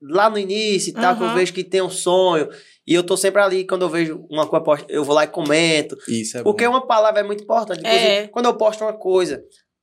lá 0.01 0.29
no 0.31 0.39
início 0.39 0.91
e 0.91 0.93
tal, 0.93 1.17
que 1.17 1.23
eu 1.23 1.35
vejo 1.35 1.53
que 1.53 1.63
tem 1.65 1.83
um 1.83 1.91
sonho. 1.91 2.49
E 2.87 2.95
eu 2.95 3.03
tô 3.05 3.17
sempre 3.17 3.41
ali, 3.41 3.67
quando 3.67 3.83
eu 3.83 3.89
vejo 3.89 4.25
uma 4.31 4.47
coisa, 4.49 4.85
eu 4.89 5.05
vou 5.05 5.15
lá 5.15 5.25
e 5.25 5.29
comento. 5.29 5.97
Isso 6.09 6.39
é 6.39 6.43
Porque 6.43 6.65
bom. 6.67 6.73
uma 6.75 6.87
palavra 6.87 7.21
é 7.21 7.23
muito 7.25 7.43
importante. 7.45 7.81
Inclusive, 7.81 8.05
É. 8.05 8.29
quando 8.29 8.47
eu 8.47 8.55
posto 8.57 8.83
uma 8.85 8.93
coisa, 8.93 9.43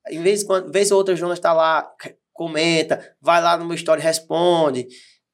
em 0.09 0.21
vez, 0.21 0.43
quando, 0.43 0.71
vez 0.71 0.91
ou 0.91 0.97
outra, 0.97 1.15
Jonas 1.15 1.39
tá 1.39 1.53
lá, 1.53 1.89
comenta, 2.33 3.15
vai 3.21 3.41
lá 3.41 3.57
no 3.57 3.65
meu 3.65 3.75
story, 3.75 4.01
responde. 4.01 4.87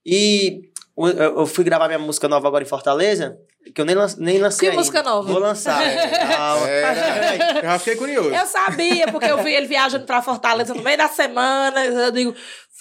E 0.05 0.61
eu 0.97 1.45
fui 1.45 1.63
gravar 1.63 1.87
minha 1.87 1.99
música 1.99 2.27
nova 2.27 2.47
agora 2.47 2.63
em 2.63 2.67
Fortaleza, 2.67 3.37
que 3.73 3.81
eu 3.81 3.85
nem, 3.85 3.95
lan- 3.95 4.15
nem 4.17 4.37
lancei 4.37 4.59
Que 4.59 4.65
ainda. 4.71 4.79
música 4.79 5.01
nova? 5.03 5.31
Vou 5.31 5.39
lançar. 5.39 5.79
Calma. 6.35 6.69
É, 6.69 7.57
eu 7.59 7.61
já 7.63 7.79
fiquei 7.79 7.95
curioso. 7.95 8.29
Eu 8.33 8.45
sabia, 8.45 9.07
porque 9.11 9.25
eu 9.29 9.41
vi 9.43 9.53
ele 9.53 9.67
viajando 9.67 10.05
pra 10.05 10.21
Fortaleza 10.21 10.73
no 10.73 10.83
meio 10.83 10.97
da 10.97 11.07
semana. 11.07 11.83
Eu 11.85 12.11
digo, 12.11 12.35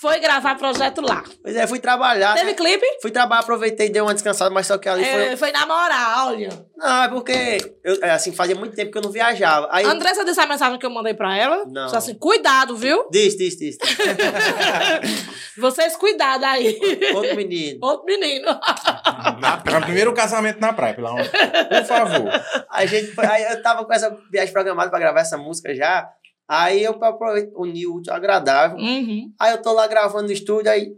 foi 0.05 0.21
gravar 0.21 0.55
projeto 0.57 1.01
lá. 1.01 1.25
Pois 1.43 1.57
é, 1.57 1.67
fui 1.67 1.79
trabalhar. 1.79 2.35
Teve 2.35 2.53
clipe? 2.53 2.85
Fui 3.01 3.11
trabalhar, 3.11 3.41
aproveitei, 3.41 3.89
dei 3.89 4.03
uma 4.03 4.13
descansada, 4.13 4.51
mas 4.51 4.67
só 4.67 4.77
que 4.77 4.87
ali 4.87 5.03
foi... 5.03 5.25
É, 5.25 5.37
foi 5.37 5.51
na 5.51 5.65
moral, 5.65 6.29
olha. 6.29 6.51
Não, 6.77 7.05
é 7.05 7.09
porque, 7.09 7.75
eu, 7.83 7.99
é, 8.03 8.11
assim, 8.11 8.31
fazia 8.31 8.55
muito 8.55 8.77
tempo 8.77 8.93
que 8.93 8.99
eu 8.99 9.03
não 9.03 9.11
viajava. 9.11 9.67
Aí, 9.71 9.83
Andressa 9.87 10.23
disse 10.23 10.39
a 10.39 10.47
mensagem 10.47 10.79
que 10.79 10.85
eu 10.85 10.91
mandei 10.91 11.15
pra 11.15 11.35
ela. 11.35 11.65
Não. 11.65 11.87
Disse 11.87 11.97
assim, 11.97 12.15
cuidado, 12.17 12.77
viu? 12.77 13.09
Diz, 13.11 13.35
diz, 13.35 13.57
diz. 13.57 13.79
diz. 13.79 15.27
Vocês 15.57 15.97
cuidado 15.97 16.45
aí. 16.45 16.79
Outro 17.15 17.35
menino. 17.35 17.79
Outro 17.81 18.05
menino. 18.05 18.61
Na 19.41 19.79
o 19.79 19.83
primeiro 19.83 20.13
casamento 20.13 20.61
na 20.61 20.75
praia, 20.75 20.93
pelo 20.93 21.09
amor. 21.09 21.25
Por 21.25 21.85
favor. 21.87 22.31
A 22.69 22.85
gente 22.85 23.13
foi, 23.13 23.25
aí 23.25 23.43
eu 23.45 23.63
tava 23.63 23.87
com 23.87 23.93
essa 23.93 24.15
viagem 24.31 24.53
programada 24.53 24.91
pra 24.91 24.99
gravar 24.99 25.21
essa 25.21 25.39
música 25.39 25.75
já. 25.75 26.11
Aí 26.49 26.83
eu 26.85 26.93
aproveitei 27.03 27.53
unir 27.57 27.87
o 27.87 27.97
útil 27.97 28.13
ao 28.13 28.19
agradável. 28.19 28.77
Uhum. 28.79 29.33
Aí 29.41 29.53
eu 29.53 29.63
tô 29.63 29.73
lá 29.73 29.87
gravando 29.87 30.25
no 30.27 30.33
estúdio, 30.33 30.71
aí 30.71 30.93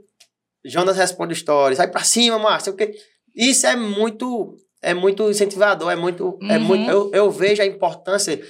Jonas 0.65 0.97
responde 0.97 1.35
stories. 1.35 1.77
Sai 1.79 1.89
pra 1.91 2.03
cima, 2.03 2.39
Márcio. 2.39 2.73
Porque 2.73 2.95
isso 3.35 3.67
é 3.67 3.77
muito, 3.77 4.57
é 4.83 4.93
muito 4.93 5.31
incentivador, 5.31 5.91
é 5.93 5.97
muito. 5.97 6.39
É 6.49 6.57
Uhum. 6.59 6.65
muito 6.65 6.91
eu, 6.91 7.11
eu 7.13 7.31
vejo 7.31 7.63
a 7.63 7.67
importância 7.67 8.41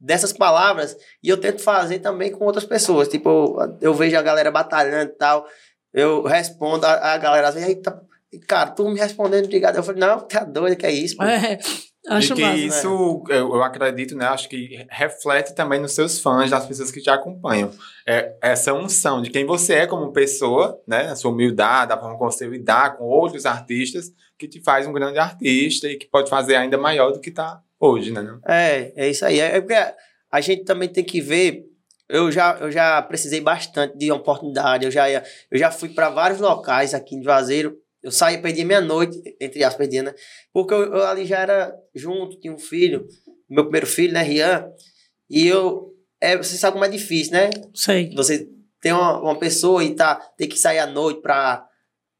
dessas 0.00 0.32
palavras 0.32 0.96
e 1.22 1.28
eu 1.28 1.36
tento 1.38 1.62
fazer 1.62 1.98
também 2.00 2.32
com 2.32 2.44
outras 2.44 2.64
pessoas. 2.64 3.06
Tipo, 3.06 3.28
eu, 3.60 3.78
eu 3.80 3.94
vejo 3.94 4.16
a 4.16 4.22
galera 4.22 4.50
batalhando 4.50 5.10
e 5.12 5.16
tal. 5.16 5.46
Eu 5.92 6.22
respondo, 6.24 6.84
a, 6.86 7.12
a 7.14 7.18
galera 7.18 7.48
às 7.48 7.54
vezes, 7.54 7.76
"Eita, 8.32 8.46
cara, 8.46 8.70
tu 8.70 8.88
me 8.88 8.98
respondendo, 8.98 9.44
obrigado. 9.44 9.76
Eu 9.76 9.82
falei, 9.82 10.00
não, 10.00 10.20
tá 10.20 10.44
doido, 10.44 10.76
que 10.76 10.86
é 10.86 10.92
isso? 10.92 11.16
pô?" 11.16 11.24
É, 11.24 11.58
acho 12.08 12.32
e 12.32 12.36
que 12.36 12.42
massa. 12.42 12.56
isso, 12.56 13.24
eu, 13.28 13.54
eu 13.54 13.62
acredito, 13.62 14.16
né? 14.16 14.26
Acho 14.26 14.48
que 14.48 14.86
reflete 14.90 15.54
também 15.54 15.80
nos 15.80 15.92
seus 15.92 16.18
fãs, 16.18 16.50
das 16.50 16.66
pessoas 16.66 16.90
que 16.90 17.00
te 17.00 17.10
acompanham. 17.10 17.70
É, 18.06 18.34
essa 18.42 18.72
unção 18.72 19.20
de 19.20 19.30
quem 19.30 19.44
você 19.44 19.74
é 19.74 19.86
como 19.86 20.12
pessoa, 20.12 20.80
né? 20.86 21.08
A 21.08 21.16
sua 21.16 21.30
humildade, 21.30 21.92
a 21.92 21.98
forma 21.98 22.16
como 22.16 22.30
você 22.30 22.46
lidar 22.46 22.96
com 22.96 23.04
outros 23.04 23.46
artistas, 23.46 24.12
que 24.38 24.48
te 24.48 24.60
faz 24.62 24.86
um 24.86 24.92
grande 24.92 25.18
artista 25.18 25.86
e 25.86 25.96
que 25.96 26.06
pode 26.06 26.30
fazer 26.30 26.56
ainda 26.56 26.78
maior 26.78 27.12
do 27.12 27.20
que 27.20 27.30
tá 27.30 27.60
hoje, 27.78 28.10
né? 28.10 28.38
É, 28.46 28.92
é 28.96 29.10
isso 29.10 29.24
aí. 29.24 29.38
É 29.38 29.56
é 29.56 29.60
porque 29.60 29.74
a 30.30 30.40
gente 30.40 30.64
também 30.64 30.88
tem 30.88 31.04
que 31.04 31.20
ver. 31.20 31.66
Eu 32.08 32.30
já, 32.32 32.56
eu 32.60 32.70
já 32.70 33.00
precisei 33.02 33.40
bastante 33.40 33.96
de 33.96 34.10
oportunidade. 34.10 34.84
Eu 34.84 34.90
já, 34.90 35.08
eu 35.10 35.22
já 35.58 35.70
fui 35.70 35.90
para 35.90 36.08
vários 36.10 36.40
locais 36.40 36.92
aqui 36.92 37.14
em 37.14 37.22
Juazeiro. 37.22 37.76
Eu 38.02 38.10
saía, 38.10 38.40
perdia 38.40 38.64
meia-noite, 38.64 39.20
entre 39.40 39.62
aspas, 39.62 39.78
perdia, 39.78 40.02
né? 40.02 40.14
Porque 40.52 40.72
eu, 40.72 40.84
eu 40.94 41.06
ali 41.06 41.26
já 41.26 41.38
era 41.40 41.74
junto, 41.94 42.38
tinha 42.40 42.52
um 42.52 42.58
filho, 42.58 43.06
meu 43.48 43.64
primeiro 43.64 43.86
filho, 43.86 44.12
né, 44.14 44.22
Rian. 44.22 44.68
E 45.28 45.46
eu. 45.46 45.88
É, 46.20 46.36
você 46.36 46.56
sabe 46.56 46.74
como 46.74 46.84
é 46.84 46.88
difícil, 46.88 47.32
né? 47.32 47.50
Sei. 47.74 48.14
Você 48.14 48.48
tem 48.80 48.92
uma, 48.92 49.20
uma 49.20 49.38
pessoa 49.38 49.82
e 49.84 49.94
tá, 49.94 50.14
tem 50.36 50.48
que 50.48 50.58
sair 50.58 50.78
à 50.78 50.86
noite 50.86 51.20
para 51.20 51.66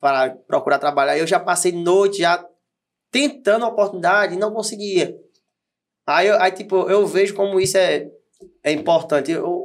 para 0.01 0.31
procurar 0.47 0.79
trabalhar. 0.79 1.19
Eu 1.19 1.27
já 1.27 1.39
passei 1.39 1.73
noite 1.73 2.19
já 2.21 2.43
tentando 3.11 3.67
a 3.67 3.69
oportunidade 3.69 4.35
e 4.35 4.39
não 4.39 4.51
conseguia. 4.53 5.15
Aí, 6.07 6.27
eu- 6.29 6.41
aí 6.41 6.51
tipo, 6.53 6.89
eu 6.91 7.07
vejo 7.07 7.35
como 7.35 7.61
isso 7.61 7.77
é, 7.77 8.09
é 8.65 8.73
importante. 8.73 9.31
Eu, 9.31 9.60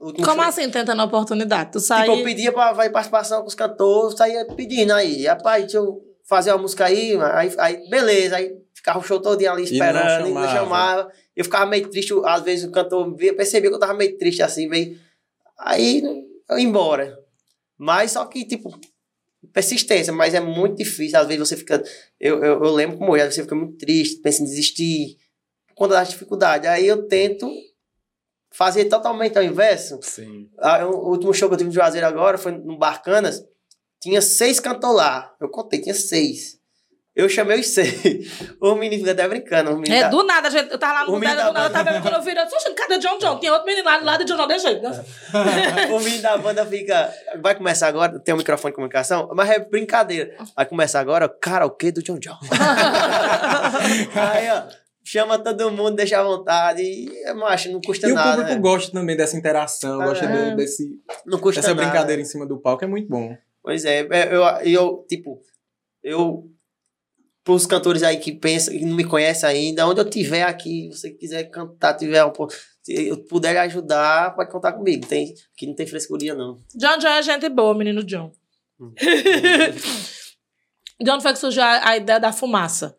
Como 0.00 0.24
show- 0.24 0.40
assim, 0.40 0.70
tentando 0.70 1.02
a 1.02 1.04
oportunidade? 1.04 1.72
Tu 1.72 1.80
sai... 1.80 2.06
Tipo, 2.06 2.16
eu 2.18 2.24
pedia 2.24 2.50
pra 2.52 2.74
fazer 2.74 2.88
participação 2.90 3.42
com 3.42 3.48
os 3.48 3.54
cantores, 3.54 4.16
saía 4.16 4.46
pedindo 4.46 4.92
aí. 4.94 5.26
Rapaz, 5.26 5.62
deixa 5.64 5.76
eu 5.76 6.02
fazer 6.26 6.52
uma 6.52 6.58
música 6.62 6.86
aí, 6.86 7.12
aí, 7.34 7.52
aí 7.58 7.88
beleza. 7.90 8.36
Aí 8.36 8.56
ficava 8.72 8.98
o 8.98 9.02
show 9.02 9.20
todo 9.20 9.38
dia 9.38 9.52
ali 9.52 9.62
E 9.62 9.66
não 9.66 9.72
esperando, 9.72 10.26
e 10.26 10.32
não 10.32 10.42
chamava. 10.42 10.56
chamava. 10.56 11.12
Eu 11.36 11.44
ficava 11.44 11.66
meio 11.66 11.88
triste, 11.90 12.14
às 12.24 12.42
vezes 12.42 12.64
o 12.64 12.70
cantor 12.72 13.14
via, 13.14 13.34
percebia 13.36 13.68
que 13.68 13.76
eu 13.76 13.80
tava 13.80 13.92
meio 13.94 14.16
triste 14.16 14.42
assim, 14.42 14.66
meio. 14.68 14.98
Aí 15.58 16.02
eu 16.48 16.58
ia 16.58 16.64
embora. 16.64 17.18
Mas 17.76 18.12
só 18.12 18.24
que, 18.24 18.44
tipo, 18.46 18.70
persistência, 19.52 20.12
mas 20.12 20.34
é 20.34 20.40
muito 20.40 20.76
difícil. 20.76 21.18
Às 21.18 21.26
vezes 21.26 21.46
você 21.48 21.56
fica. 21.56 21.82
Eu, 22.18 22.42
eu, 22.42 22.64
eu 22.64 22.72
lembro 22.72 22.96
como 22.98 23.12
hoje, 23.12 23.30
você 23.32 23.42
fica 23.42 23.54
muito 23.54 23.76
triste, 23.76 24.20
pensa 24.22 24.42
em 24.42 24.46
desistir, 24.46 25.16
por 25.68 25.74
conta 25.74 25.94
das 25.94 26.08
dificuldades. 26.10 26.68
Aí 26.68 26.86
eu 26.86 27.06
tento 27.06 27.50
fazer 28.52 28.86
totalmente 28.86 29.36
ao 29.38 29.44
inverso. 29.44 29.98
Sim. 30.02 30.48
Ah, 30.58 30.84
o 30.86 31.10
último 31.10 31.32
show 31.32 31.48
que 31.48 31.54
eu 31.54 31.58
tive 31.58 31.70
em 31.70 31.72
Juazeiro 31.72 32.06
agora 32.06 32.36
foi 32.38 32.52
no 32.52 32.76
Barcanas. 32.78 33.42
Tinha 34.02 34.20
seis 34.22 34.58
cantores 34.58 34.96
lá. 34.96 35.32
Eu 35.40 35.48
contei, 35.50 35.80
tinha 35.80 35.94
seis. 35.94 36.58
Eu 37.14 37.28
chamei 37.28 37.60
os 37.60 37.66
seis. 37.66 38.30
O 38.62 38.74
menino 38.76 39.00
fica 39.00 39.12
até 39.12 39.26
brincando. 39.28 39.74
Menino 39.76 39.94
É, 39.94 40.02
tá- 40.02 40.08
do 40.08 40.22
nada, 40.22 40.48
a 40.48 40.50
gente, 40.50 40.70
eu 40.70 40.78
tava 40.78 41.00
lá 41.00 41.06
no 41.06 41.18
menino 41.18 41.32
do 41.38 41.52
nada, 41.52 41.52
da 41.52 41.64
eu 41.64 41.70
tava 41.72 41.90
vendo 41.92 42.02
quando 42.02 42.14
eu 42.14 42.22
virei, 42.22 42.40
eu 42.42 42.46
disse, 42.46 42.56
"Oxe, 42.56 42.70
cadê 42.74 42.98
John 42.98 43.18
John? 43.18 43.38
Tinha 43.38 43.52
outro 43.52 43.66
menino 43.66 43.84
lá 43.84 43.98
do 43.98 44.04
lado 44.04 44.24
de 44.24 44.30
John 44.32 44.36
John, 44.38 44.46
deixa 44.46 44.70
ele. 44.70 44.80
né? 44.80 45.04
o 45.92 45.98
menino 46.00 46.22
da 46.22 46.38
banda 46.38 46.64
fica. 46.64 47.12
Vai 47.42 47.54
começar 47.54 47.88
agora, 47.88 48.18
tem 48.20 48.32
um 48.34 48.38
microfone 48.38 48.70
de 48.72 48.76
comunicação, 48.76 49.28
mas 49.34 49.50
é 49.50 49.58
brincadeira. 49.58 50.36
Vai 50.54 50.64
começar 50.66 51.00
agora, 51.00 51.28
karaokê 51.28 51.90
do 51.90 52.02
John 52.02 52.18
John. 52.18 52.38
Aí, 54.14 54.50
ó, 54.50 54.62
chama 55.04 55.38
todo 55.38 55.70
mundo, 55.70 55.92
deixa 55.96 56.18
à 56.20 56.22
vontade. 56.22 56.82
E, 56.82 57.32
macho, 57.34 57.70
não 57.72 57.80
custa 57.80 58.08
E 58.08 58.12
o 58.12 58.14
nada. 58.14 58.30
público 58.32 58.54
né? 58.54 58.58
gosta 58.60 58.92
também 58.92 59.16
dessa 59.16 59.36
interação, 59.36 60.00
Ah, 60.00 60.06
gosta 60.06 60.24
é. 60.24 60.50
do- 60.50 60.56
desse, 60.56 61.00
Não 61.26 61.38
custa 61.38 61.60
dessa 61.60 61.74
nada. 61.74 61.88
brincadeira 61.88 62.20
em 62.22 62.24
cima 62.24 62.46
do 62.46 62.58
palco, 62.58 62.84
é 62.84 62.88
muito 62.88 63.08
bom. 63.08 63.36
Pois 63.62 63.84
é, 63.84 64.00
é, 64.10 64.34
eu, 64.34 64.42
eu 64.64 65.06
tipo, 65.08 65.40
eu, 66.02 66.50
pros 67.44 67.66
cantores 67.66 68.02
aí 68.02 68.18
que 68.18 68.32
pensam, 68.32 68.72
que 68.72 68.84
não 68.84 68.96
me 68.96 69.04
conhecem 69.04 69.48
ainda, 69.48 69.86
onde 69.86 70.00
eu 70.00 70.08
tiver 70.08 70.42
aqui, 70.42 70.88
você 70.88 71.10
quiser 71.10 71.44
cantar, 71.50 71.94
tiver 71.94 72.24
um 72.24 72.30
pouco, 72.32 72.52
se 72.82 73.08
eu 73.08 73.18
puder 73.24 73.56
ajudar, 73.58 74.34
pode 74.34 74.50
contar 74.50 74.72
comigo, 74.72 75.06
tem, 75.06 75.34
aqui 75.54 75.66
não 75.66 75.74
tem 75.74 75.86
frescurinha 75.86 76.34
não. 76.34 76.60
John 76.74 76.98
John 76.98 77.08
é 77.08 77.22
gente 77.22 77.48
boa, 77.48 77.76
menino 77.76 78.02
John. 78.04 78.32
Hum. 78.80 78.92
De 81.02 81.10
onde 81.10 81.22
foi 81.22 81.32
que 81.32 81.38
surgiu 81.38 81.62
a, 81.62 81.88
a 81.90 81.96
ideia 81.96 82.20
da 82.20 82.32
fumaça? 82.32 82.96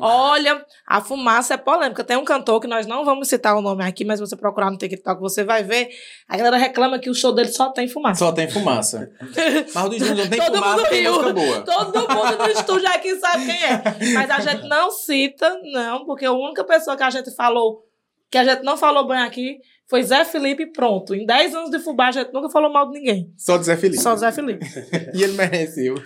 Olha, 0.00 0.64
a 0.86 1.00
fumaça 1.00 1.54
é 1.54 1.56
polêmica. 1.56 2.04
Tem 2.04 2.16
um 2.16 2.24
cantor 2.24 2.60
que 2.60 2.66
nós 2.66 2.86
não 2.86 3.04
vamos 3.04 3.28
citar 3.28 3.56
o 3.56 3.62
nome 3.62 3.84
aqui, 3.84 4.04
mas 4.04 4.20
você 4.20 4.36
procurar 4.36 4.70
no 4.70 4.76
TikTok, 4.76 5.20
você 5.20 5.44
vai 5.44 5.62
ver. 5.62 5.88
A 6.28 6.36
galera 6.36 6.56
reclama 6.56 6.98
que 6.98 7.08
o 7.08 7.14
show 7.14 7.32
dele 7.34 7.48
só 7.48 7.70
tem 7.70 7.88
fumaça. 7.88 8.18
Só 8.24 8.32
tem 8.32 8.48
fumaça. 8.50 9.10
Mas 9.74 9.84
o 9.84 9.88
do 9.88 9.98
Júnior 9.98 10.16
não 10.16 10.28
tem 10.28 10.38
Todo 10.40 10.54
fumaça, 10.54 10.76
mundo 10.76 10.88
tem 10.88 11.00
riu. 11.00 11.12
música 11.12 11.32
boa. 11.32 11.60
Todo 11.62 11.98
mundo 12.14 12.38
no 12.38 12.50
estúdio 12.50 12.88
aqui 12.88 13.16
sabe 13.16 13.46
quem 13.46 13.64
é. 13.64 13.82
Mas 14.14 14.30
a 14.30 14.40
gente 14.40 14.68
não 14.68 14.90
cita, 14.90 15.60
não, 15.72 16.04
porque 16.04 16.24
a 16.24 16.32
única 16.32 16.64
pessoa 16.64 16.96
que 16.96 17.02
a 17.02 17.10
gente 17.10 17.30
falou, 17.34 17.82
que 18.30 18.38
a 18.38 18.44
gente 18.44 18.62
não 18.62 18.76
falou 18.76 19.06
bem 19.06 19.18
aqui, 19.18 19.58
foi 19.92 20.02
Zé 20.04 20.24
Felipe 20.24 20.64
pronto. 20.72 21.14
Em 21.14 21.26
10 21.26 21.54
anos 21.54 21.70
de 21.70 21.78
fubá, 21.78 22.08
a 22.08 22.12
gente 22.12 22.32
nunca 22.32 22.48
falou 22.48 22.72
mal 22.72 22.90
de 22.90 22.98
ninguém. 22.98 23.30
Só 23.36 23.58
do 23.58 23.64
Zé 23.64 23.76
Felipe. 23.76 24.02
Só 24.02 24.16
Zé 24.16 24.32
Felipe. 24.32 24.64
E 25.12 25.22
ele 25.22 25.34
mereceu. 25.34 25.96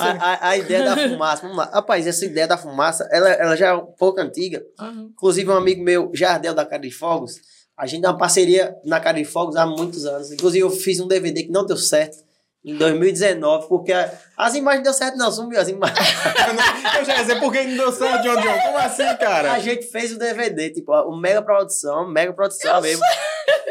A, 0.00 0.08
a, 0.10 0.48
a 0.48 0.56
ideia 0.56 0.82
da 0.82 0.96
fumaça, 0.96 1.42
vamos 1.42 1.58
lá. 1.58 1.70
Rapaz, 1.70 2.06
essa 2.06 2.24
ideia 2.24 2.46
da 2.46 2.56
fumaça, 2.56 3.06
ela, 3.12 3.28
ela 3.28 3.54
já 3.54 3.66
é 3.68 3.74
um 3.74 3.84
pouco 3.84 4.18
antiga. 4.18 4.64
Uhum. 4.80 5.10
Inclusive, 5.12 5.50
um 5.50 5.56
amigo 5.56 5.84
meu, 5.84 6.10
Jardel 6.14 6.54
da 6.54 6.64
Cara 6.64 6.80
de 6.80 6.90
Fogos, 6.90 7.34
a 7.76 7.84
gente 7.86 8.00
tem 8.00 8.08
uma 8.08 8.16
parceria 8.16 8.74
na 8.82 8.98
Cara 8.98 9.18
de 9.18 9.26
Fogos 9.26 9.56
há 9.56 9.66
muitos 9.66 10.06
anos. 10.06 10.32
Inclusive, 10.32 10.64
eu 10.64 10.70
fiz 10.70 10.98
um 10.98 11.06
DVD 11.06 11.42
que 11.42 11.52
não 11.52 11.66
deu 11.66 11.76
certo 11.76 12.24
em 12.70 12.76
2019, 12.76 13.68
porque 13.68 13.92
a- 13.92 14.12
as 14.36 14.54
imagens 14.54 14.84
deu 14.84 14.92
certo, 14.92 15.16
não, 15.16 15.30
sumiu 15.32 15.58
as 15.60 15.68
imagens. 15.68 15.98
Eu 16.98 17.04
já 17.04 17.14
ia 17.16 17.20
dizer 17.22 17.40
por 17.40 17.52
que 17.52 17.62
não 17.64 17.76
deu 17.76 17.92
certo, 17.92 18.22
John 18.22 18.40
John. 18.40 18.58
Como 18.60 18.78
assim, 18.78 19.16
cara? 19.16 19.52
A 19.52 19.58
gente 19.58 19.86
fez 19.86 20.12
o 20.12 20.18
DVD, 20.18 20.70
tipo, 20.70 20.92
o 20.92 21.16
mega 21.16 21.42
produção, 21.42 22.08
mega 22.08 22.32
produção 22.32 22.80
mesmo. 22.80 23.02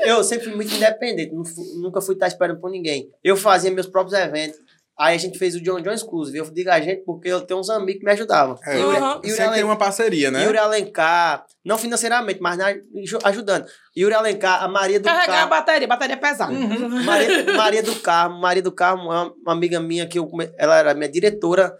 Eu 0.03 0.23
sempre 0.23 0.45
fui 0.45 0.55
muito 0.55 0.73
independente, 0.73 1.33
nunca 1.75 2.01
fui 2.01 2.15
estar 2.15 2.27
esperando 2.27 2.59
por 2.59 2.71
ninguém. 2.71 3.09
Eu 3.23 3.35
fazia 3.37 3.69
meus 3.71 3.87
próprios 3.87 4.17
eventos. 4.19 4.57
Aí 4.99 5.15
a 5.15 5.17
gente 5.19 5.37
fez 5.37 5.53
o 5.55 5.61
John 5.61 5.79
John 5.81 5.91
Exclusive. 5.91 6.39
Eu 6.39 6.49
digo 6.51 6.71
a 6.71 6.79
gente 6.81 7.03
porque 7.05 7.27
eu 7.29 7.41
tenho 7.41 7.59
uns 7.59 7.69
amigos 7.69 7.99
que 7.99 8.05
me 8.05 8.11
ajudavam. 8.11 8.57
É, 8.65 8.77
Uhum. 8.77 8.81
Yuri, 8.81 8.95
Yuri, 8.97 9.29
Sempre 9.29 9.35
tem 9.37 9.45
Alen- 9.47 9.63
uma 9.63 9.75
parceria, 9.77 10.31
né? 10.31 10.43
Yuri 10.43 10.57
Alencar, 10.57 11.45
não 11.63 11.77
financeiramente, 11.77 12.41
mas 12.41 12.57
na- 12.57 12.69
aju- 12.69 13.19
ajudando. 13.23 13.65
Yuri 13.95 14.15
Alencar, 14.15 14.63
a 14.63 14.67
Maria 14.67 14.99
do 14.99 15.03
Carregar 15.03 15.23
a 15.23 15.37
Carmo. 15.37 15.49
bateria, 15.51 15.87
bateria 15.87 16.17
pesada. 16.17 16.51
Maria, 17.05 17.53
Maria 17.55 17.83
do 17.83 17.95
Carmo, 17.97 18.39
Maria 18.39 18.63
do 18.63 18.71
Carmo 18.71 19.13
é 19.13 19.23
uma, 19.45 19.53
amiga 19.53 19.79
minha 19.79 20.07
que 20.07 20.17
eu, 20.17 20.27
ela 20.57 20.77
era 20.79 20.93
minha 20.95 21.09
diretora. 21.09 21.75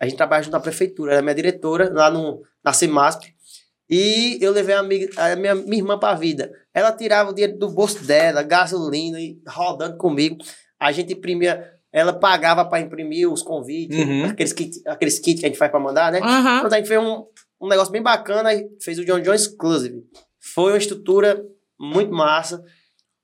A 0.00 0.06
gente 0.06 0.16
trabalha 0.16 0.42
junto 0.42 0.52
na 0.54 0.60
prefeitura, 0.60 1.12
ela 1.12 1.20
é 1.20 1.22
minha 1.22 1.34
diretora 1.34 1.90
lá 1.92 2.10
no, 2.10 2.42
na 2.64 2.72
CEMASP. 2.72 3.32
E 3.88 4.38
eu 4.40 4.50
levei 4.50 4.74
a, 4.74 4.80
amiga, 4.80 5.08
a 5.22 5.36
minha, 5.36 5.54
minha 5.54 5.76
irmã 5.82 5.98
pra 5.98 6.14
vida. 6.14 6.50
Ela 6.72 6.90
tirava 6.92 7.30
o 7.30 7.34
dinheiro 7.34 7.58
do 7.58 7.68
bolso 7.70 8.02
dela, 8.04 8.42
gasolina, 8.42 9.20
e 9.20 9.38
rodando 9.46 9.98
comigo. 9.98 10.38
A 10.80 10.90
gente 10.90 11.12
imprimia, 11.12 11.70
ela 11.96 12.12
pagava 12.12 12.64
para 12.64 12.80
imprimir 12.80 13.30
os 13.32 13.40
convites, 13.40 13.96
Uhum. 13.96 14.24
aqueles, 14.24 14.52
kit, 14.52 14.82
aqueles 14.84 15.18
kits 15.20 15.38
que 15.38 15.46
a 15.46 15.48
gente 15.48 15.58
faz 15.58 15.70
para 15.70 15.78
mandar, 15.78 16.10
né? 16.10 16.18
Aham. 16.20 16.58
Pronto, 16.60 16.72
a 16.72 16.76
gente 16.78 16.88
fez 16.88 17.00
um, 17.00 17.24
um 17.60 17.68
negócio 17.68 17.92
bem 17.92 18.02
bacana 18.02 18.52
e 18.52 18.68
fez 18.82 18.98
o 18.98 19.04
John 19.04 19.20
John 19.20 19.32
Exclusive. 19.32 20.02
Foi 20.40 20.72
uma 20.72 20.78
estrutura 20.78 21.40
muito 21.78 22.12
massa. 22.12 22.60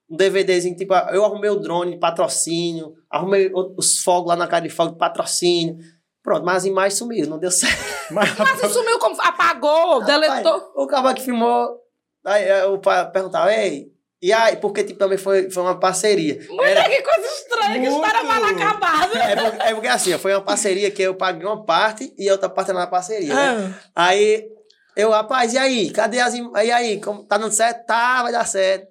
Um 0.09 0.16
DVDzinho, 0.16 0.77
tipo, 0.77 0.95
eu 0.95 1.25
arrumei 1.25 1.51
o 1.51 1.57
drone 1.57 1.93
de 1.93 1.99
patrocínio, 1.99 2.95
arrumei 3.11 3.51
os 3.77 3.99
fogos 3.99 4.29
lá 4.29 4.37
na 4.37 4.47
cara 4.47 4.62
de 4.62 4.71
fogo 4.71 4.93
de 4.93 4.99
patrocínio. 4.99 5.77
Pronto, 6.23 6.45
mas 6.45 6.59
as 6.59 6.64
imagens 6.66 6.95
sumiram, 6.99 7.29
não 7.31 7.39
deu 7.39 7.51
certo. 7.53 7.77
Mas, 8.12 8.37
Mas 8.39 8.73
sumiu 8.73 8.99
como? 9.01 9.21
Apagou, 9.21 10.05
deletou. 10.05 10.53
Rapaz, 10.53 10.71
o 10.77 10.87
cara 10.87 11.14
que 11.14 11.23
filmou, 11.23 11.77
aí 12.25 12.49
eu 12.49 12.79
perguntava, 13.12 13.53
ei, 13.53 13.89
e 14.23 14.33
aí, 14.33 14.57
porque 14.57 14.85
tipo, 14.85 14.99
também 14.99 15.16
foi, 15.16 15.51
foi 15.51 15.62
uma 15.62 15.81
parceria. 15.81 16.39
Mulher, 16.51 16.89
que 16.91 17.03
coisa 17.03 17.27
estranha, 17.27 17.81
que 17.81 17.89
Muito. 17.89 18.07
história 18.07 18.23
mal 18.23 18.45
acabada. 18.45 19.18
É 19.18 19.37
porque, 19.37 19.62
é 19.62 19.75
porque 19.75 19.89
assim, 19.89 20.18
foi 20.18 20.35
uma 20.35 20.43
parceria 20.43 20.91
que 20.91 21.01
eu 21.01 21.14
paguei 21.14 21.47
uma 21.47 21.64
parte 21.64 22.12
e 22.18 22.29
a 22.29 22.33
outra 22.33 22.51
parte 22.51 22.71
era 22.71 22.81
na 22.81 22.87
parceria, 22.87 23.35
né? 23.35 23.75
Ah. 23.97 24.09
Aí 24.09 24.47
eu, 24.95 25.11
rapaz, 25.11 25.55
e 25.55 25.59
aí? 25.59 25.91
Cadê 25.91 26.21
as. 26.21 26.35
E 26.35 26.71
aí? 26.71 27.01
Como, 27.01 27.25
tá 27.25 27.39
dando 27.39 27.53
certo? 27.53 27.87
Tá, 27.87 28.23
vai 28.23 28.33
dar 28.33 28.47
certo. 28.47 28.89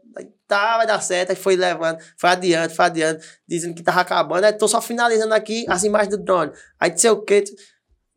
Tá, 0.47 0.77
vai 0.77 0.87
dar 0.87 0.99
certo. 1.01 1.29
Aí 1.29 1.35
foi 1.35 1.55
levando, 1.55 1.99
foi 2.17 2.31
adiante, 2.31 2.73
foi 2.73 2.85
adiante, 2.85 3.23
dizendo 3.47 3.75
que 3.75 3.83
tava 3.83 4.01
acabando. 4.01 4.45
Aí 4.45 4.53
tô 4.53 4.67
só 4.67 4.81
finalizando 4.81 5.35
aqui 5.35 5.63
as 5.69 5.83
imagens 5.83 6.09
do 6.09 6.23
drone. 6.23 6.51
Aí 6.79 6.97
sei 6.97 7.11
o 7.11 7.21
quê. 7.21 7.43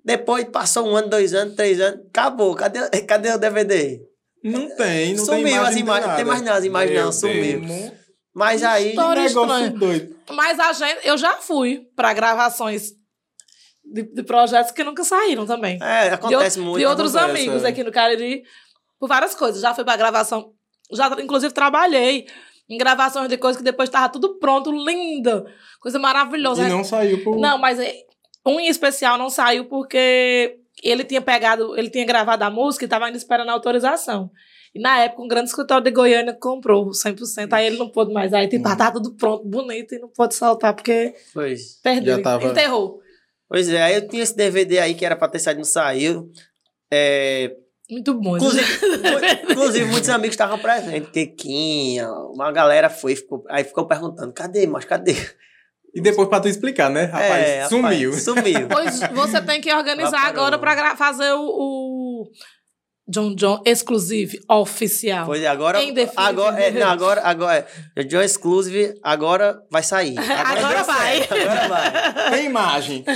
Depois 0.03 0.45
passou 0.47 0.89
um 0.89 0.97
ano, 0.97 1.09
dois 1.09 1.35
anos, 1.35 1.55
três 1.55 1.79
anos, 1.79 2.01
acabou. 2.09 2.55
Cadê, 2.55 2.89
cadê 3.05 3.33
o 3.33 3.39
DVD? 3.39 4.01
Não 4.43 4.77
tem, 4.77 5.15
não 5.15 5.25
sumiu 5.25 5.45
tem 5.45 5.53
imagem, 5.55 5.69
as 5.69 5.77
imagens, 5.77 6.07
não 6.09 6.17
tem 6.17 6.25
mais 6.25 6.43
nada, 6.43 6.59
as 6.59 6.65
imagens 6.65 6.93
Meu 6.93 7.05
não, 7.05 7.13
sumiu. 7.13 7.61
Deus. 7.61 7.93
Mas 8.35 8.63
aí. 8.63 8.89
História 8.91 9.23
negócio 9.23 9.55
estranha. 9.65 9.79
doido. 9.79 10.17
Mas 10.31 10.59
a 10.59 10.73
gente, 10.73 11.07
eu 11.07 11.19
já 11.19 11.35
fui 11.37 11.87
pra 11.95 12.13
gravações 12.15 12.93
de, 13.85 14.03
de 14.05 14.23
projetos 14.23 14.73
que 14.73 14.83
nunca 14.83 15.05
saíram 15.05 15.45
também. 15.47 15.79
É, 15.83 16.09
de, 16.09 16.15
acontece 16.15 16.59
ou- 16.59 16.65
muito. 16.67 16.79
de 16.79 16.87
outros 16.87 17.15
acontece, 17.15 17.41
amigos 17.43 17.65
é. 17.65 17.69
aqui 17.69 17.85
no 17.85 17.93
Cariri, 17.93 18.43
por 18.99 19.09
várias 19.09 19.35
coisas. 19.35 19.61
Já 19.61 19.75
fui 19.75 19.85
pra 19.85 19.97
gravação, 19.97 20.53
já 20.93 21.09
inclusive 21.21 21.53
trabalhei 21.53 22.27
em 22.71 22.79
gravações 22.79 23.29
de 23.29 23.37
coisas 23.37 23.59
que 23.59 23.65
depois 23.65 23.91
tava 23.91 24.09
tudo 24.09 24.39
pronto, 24.39 24.71
linda, 24.73 25.45
coisa 25.81 25.99
maravilhosa. 25.99 26.63
E 26.67 26.69
não 26.71 26.83
saiu 26.83 27.23
por... 27.23 27.37
Não, 27.39 27.59
mas 27.59 27.79
é- 27.79 27.95
um 28.47 28.59
em 28.59 28.69
especial 28.69 29.19
não 29.19 29.29
saiu 29.29 29.67
porque 29.67 30.57
ele 30.83 31.05
tinha 31.05 31.21
pegado, 31.23 31.77
ele 31.79 31.89
tinha 31.91 32.05
gravado 32.05 32.43
a 32.45 32.51
música 32.51 32.85
e 32.85 32.87
estava 32.87 33.07
ainda 33.07 33.17
esperando 33.19 33.49
a 33.51 33.53
autorização. 33.53 34.31
E 34.75 34.81
na 34.81 35.01
época, 35.01 35.23
um 35.23 35.29
grande 35.29 35.51
escritório 35.51 35.85
de 35.85 35.91
Goiânia 35.91 36.33
comprou 36.33 36.91
100%, 36.91 37.53
aí 37.53 37.67
ele 37.67 37.77
não 37.77 37.89
pôde 37.91 38.13
mais. 38.13 38.33
Aí, 38.33 38.49
tipo, 38.49 38.67
Uhum. 38.69 38.77
tá 38.77 38.91
tudo 38.91 39.15
pronto, 39.15 39.45
bonito, 39.47 39.95
e 39.95 39.99
não 39.99 40.09
pôde 40.09 40.35
soltar 40.35 40.75
porque 40.75 41.15
Pois. 41.35 41.79
perdeu, 41.83 42.17
Já 42.17 42.23
tava- 42.23 42.47
enterrou. 42.49 43.01
Pois 43.49 43.69
é, 43.69 43.83
aí 43.83 43.95
eu 43.97 44.09
tinha 44.09 44.23
esse 44.23 44.35
DVD 44.35 44.79
aí 44.79 44.95
que 44.95 45.05
era 45.05 45.15
pra 45.15 45.29
ter 45.29 45.39
saído, 45.39 45.59
não 45.59 45.65
saiu. 45.65 46.31
É, 46.91 47.55
Muito 47.91 48.15
bom. 48.15 48.37
Inclusive, 48.37 48.87
mu- 48.87 49.51
inclusive 49.53 49.85
muitos 49.91 50.09
amigos 50.09 50.33
estavam 50.33 50.59
presentes. 50.59 51.11
Quequinha, 51.11 52.09
uma 52.11 52.51
galera 52.51 52.89
foi, 52.89 53.15
ficou, 53.15 53.45
aí 53.51 53.65
ficou 53.65 53.87
perguntando: 53.87 54.33
cadê, 54.33 54.67
mas 54.67 54.87
cadê? 54.87 55.15
E 55.95 56.01
depois 56.01 56.29
pra 56.29 56.41
tu 56.41 56.49
explicar, 56.49 56.89
né? 56.91 57.05
Rapaz, 57.05 57.31
É, 57.31 57.63
rapaz, 57.63 57.69
sumiu. 57.69 58.13
sumiu. 58.19 58.69
Pois 58.69 59.01
você 59.13 59.41
tem 59.43 59.61
que 59.61 59.73
organizar 59.73 60.27
agora 60.27 60.59
pra 60.59 60.97
fazer 60.97 61.33
o, 61.33 61.41
o 61.43 62.25
John 63.09 63.35
John 63.35 63.61
exclusive 63.67 64.39
oficial. 64.49 65.27
Pois 65.27 65.43
é, 65.43 65.47
agora. 65.49 65.83
Em 65.83 65.93
definitivo. 65.93 66.21
Agora, 66.21 66.61
é, 66.63 66.71
não, 66.71 66.89
agora, 66.89 67.21
agora. 67.23 67.67
é, 67.97 68.05
John 68.05 68.23
Exclusive, 68.23 68.95
agora 69.03 69.61
vai 69.71 69.83
sair. 69.83 70.17
Agora 70.23 70.77
deu 70.77 70.85
vai. 70.85 71.17
certo, 71.19 71.35
Agora 71.35 71.69
vai. 71.69 72.31
Tem 72.31 72.47
imagem. 72.47 73.05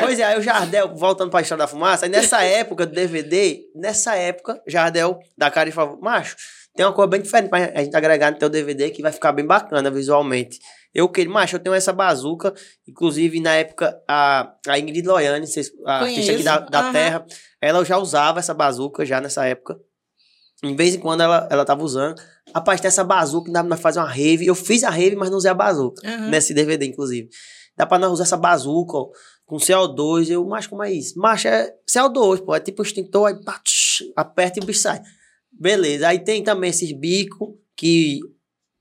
Pois 0.00 0.18
é, 0.18 0.24
aí 0.24 0.38
o 0.38 0.42
Jardel, 0.42 0.94
voltando 0.94 1.30
pra 1.30 1.40
história 1.40 1.64
da 1.64 1.68
fumaça, 1.68 2.06
aí 2.06 2.10
nessa 2.10 2.42
época 2.42 2.84
do 2.86 2.92
DVD, 2.92 3.60
nessa 3.74 4.14
época, 4.16 4.60
Jardel 4.66 5.18
da 5.38 5.50
cara 5.50 5.68
e 5.68 5.72
falou: 5.72 5.98
Macho, 6.02 6.36
tem 6.74 6.84
uma 6.84 6.92
coisa 6.92 7.08
bem 7.10 7.20
diferente 7.22 7.48
pra 7.48 7.70
a 7.74 7.82
gente 7.82 7.96
agregar 7.96 8.30
no 8.32 8.38
teu 8.38 8.48
DVD 8.48 8.90
que 8.90 9.00
vai 9.02 9.12
ficar 9.12 9.32
bem 9.32 9.46
bacana 9.46 9.90
visualmente. 9.90 10.58
Eu 10.94 11.08
queria, 11.08 11.32
macho, 11.32 11.56
eu 11.56 11.60
tenho 11.60 11.74
essa 11.74 11.92
bazuca, 11.92 12.52
inclusive 12.86 13.40
na 13.40 13.54
época 13.54 13.96
a, 14.08 14.54
a 14.66 14.78
Ingrid 14.78 15.06
Loiane, 15.06 15.46
a 15.86 16.00
artista 16.00 16.32
aqui 16.32 16.42
da, 16.42 16.56
Conheço, 16.58 16.70
da 16.70 16.80
aham. 16.80 16.92
Terra, 16.92 17.26
ela 17.60 17.84
já 17.84 17.96
usava 17.98 18.40
essa 18.40 18.52
bazuca 18.52 19.06
já 19.06 19.20
nessa 19.20 19.44
época. 19.46 19.78
Em 20.62 20.74
vez 20.76 20.94
em 20.94 20.98
quando 20.98 21.22
ela, 21.22 21.48
ela 21.50 21.64
tava 21.64 21.82
usando. 21.82 22.20
Rapaz, 22.54 22.80
tem 22.80 22.88
essa 22.88 23.04
bazuca, 23.04 23.50
dá 23.50 23.60
pra 23.60 23.70
nós 23.70 23.80
fazer 23.80 23.98
uma 24.00 24.08
rave. 24.10 24.46
Eu 24.46 24.54
fiz 24.54 24.82
a 24.84 24.90
rave, 24.90 25.16
mas 25.16 25.30
não 25.30 25.38
usei 25.38 25.50
a 25.50 25.54
bazuca 25.54 26.02
Aham. 26.06 26.28
nesse 26.28 26.52
DVD, 26.52 26.86
inclusive. 26.86 27.28
Dá 27.76 27.86
pra 27.86 27.98
nós 27.98 28.12
usar 28.12 28.24
essa 28.24 28.36
bazuca, 28.36 28.96
ó, 28.98 29.08
com 29.46 29.56
CO2. 29.56 30.28
Eu, 30.28 30.44
mas 30.44 30.66
como 30.66 30.82
é 30.82 30.92
isso? 30.92 31.18
Mas 31.18 31.44
é 31.46 31.72
CO2, 31.88 32.44
pô. 32.44 32.54
É 32.54 32.60
tipo 32.60 32.82
um 32.82 32.84
extintor, 32.84 33.28
aí 33.28 33.42
pá, 33.42 33.58
tsh, 33.64 34.02
aperta 34.14 34.58
e 34.58 34.62
o 34.62 34.66
bicho 34.66 34.80
sai. 34.80 35.00
Beleza. 35.50 36.08
Aí 36.08 36.18
tem 36.18 36.42
também 36.42 36.68
esses 36.70 36.92
bicos 36.92 37.48
que 37.74 38.20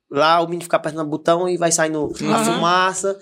lá 0.09 0.41
o 0.41 0.45
menino 0.45 0.63
fica 0.63 0.77
apertando 0.77 1.05
o 1.05 1.09
botão 1.09 1.47
e 1.47 1.57
vai 1.57 1.71
saindo 1.71 2.11
a 2.21 2.25
Aham. 2.25 2.45
fumaça. 2.55 3.17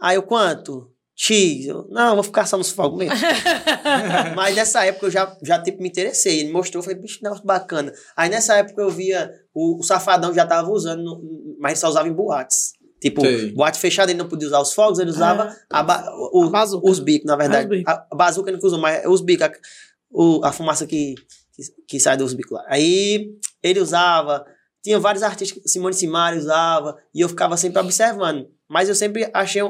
Aí 0.00 0.16
eu, 0.16 0.22
quanto? 0.22 0.90
X. 1.14 1.66
Eu, 1.66 1.86
não, 1.90 2.14
vou 2.14 2.22
ficar 2.22 2.46
só 2.46 2.56
nos 2.58 2.70
fogos 2.70 2.98
mesmo. 2.98 3.14
Mas 4.36 4.54
nessa 4.54 4.84
época 4.84 5.06
eu 5.06 5.10
já, 5.10 5.36
já 5.42 5.62
tipo, 5.62 5.80
me 5.82 5.88
interessei. 5.88 6.40
Ele 6.40 6.52
mostrou, 6.52 6.80
eu 6.80 6.84
falei, 6.84 6.98
bicho, 7.00 7.20
negócio 7.22 7.44
bacana. 7.44 7.92
Aí 8.16 8.28
nessa 8.28 8.54
época 8.56 8.82
eu 8.82 8.90
via 8.90 9.30
o, 9.54 9.78
o 9.80 9.82
Safadão 9.82 10.32
já 10.34 10.46
tava 10.46 10.70
usando, 10.70 11.02
no- 11.02 11.56
mas 11.58 11.72
ele 11.72 11.80
só 11.80 11.88
usava 11.88 12.08
em 12.08 12.12
boates. 12.12 12.72
Tipo, 13.00 13.20
Sei. 13.22 13.52
boate 13.52 13.78
fechada, 13.78 14.10
ele 14.10 14.18
não 14.18 14.28
podia 14.28 14.48
usar 14.48 14.60
os 14.60 14.72
fogos, 14.72 14.98
ele 14.98 15.10
usava 15.10 15.54
a 15.70 15.82
ba- 15.82 16.04
o- 16.32 16.50
A 16.54 16.64
os 16.82 16.98
bicos, 16.98 17.26
na 17.26 17.36
verdade. 17.36 17.68
Bicos. 17.68 17.92
A, 17.92 18.06
a 18.10 18.14
bazuca 18.16 18.48
ele 18.50 18.56
nunca 18.56 18.66
usou, 18.66 18.78
mas 18.80 19.04
os 19.06 19.20
bicos, 19.20 19.46
a, 19.46 20.48
a 20.48 20.52
fumaça 20.52 20.86
que, 20.86 21.14
que, 21.54 21.62
que 21.88 22.00
sai 22.00 22.16
dos 22.16 22.34
bicos 22.34 22.52
lá. 22.52 22.64
Aí 22.68 23.30
ele 23.62 23.80
usava, 23.80 24.44
tinha 24.86 25.00
vários 25.00 25.24
artistas, 25.24 25.60
Simone 25.66 25.92
Simari 25.92 26.38
usava, 26.38 26.96
e 27.12 27.20
eu 27.20 27.28
ficava 27.28 27.56
sempre 27.56 27.80
observando. 27.80 28.48
Mas 28.70 28.88
eu 28.88 28.94
sempre 28.94 29.28
achei, 29.34 29.60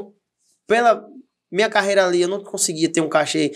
pela 0.67 1.09
minha 1.51 1.71
carreira 1.71 2.05
ali, 2.05 2.21
eu 2.21 2.29
não 2.29 2.45
conseguia 2.45 2.93
ter 2.93 3.01
um 3.01 3.09
cachê 3.09 3.51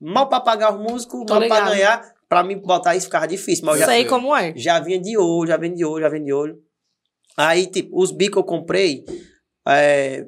mal 0.00 0.28
pra 0.28 0.38
pagar 0.38 0.72
os 0.72 0.80
músicos, 0.80 1.24
Tô 1.26 1.34
mal 1.34 1.48
pra 1.48 1.58
ligado. 1.58 1.70
ganhar. 1.70 2.14
Pra 2.28 2.44
mim 2.44 2.58
botar 2.58 2.94
isso 2.94 3.06
ficava 3.06 3.26
difícil. 3.26 3.64
Mas 3.66 3.74
eu 3.74 3.80
já, 3.80 3.86
Sei 3.86 4.04
como 4.04 4.36
é. 4.36 4.52
já 4.56 4.78
vinha 4.78 5.00
de 5.00 5.18
olho, 5.18 5.48
já 5.48 5.56
vinha 5.56 5.74
de 5.74 5.84
olho, 5.84 6.02
já 6.02 6.08
vinha 6.08 6.24
de 6.24 6.32
olho. 6.32 6.58
Aí, 7.36 7.66
tipo, 7.66 8.00
os 8.00 8.12
bicos 8.12 8.36
eu 8.36 8.44
comprei, 8.44 9.04
é, 9.66 10.24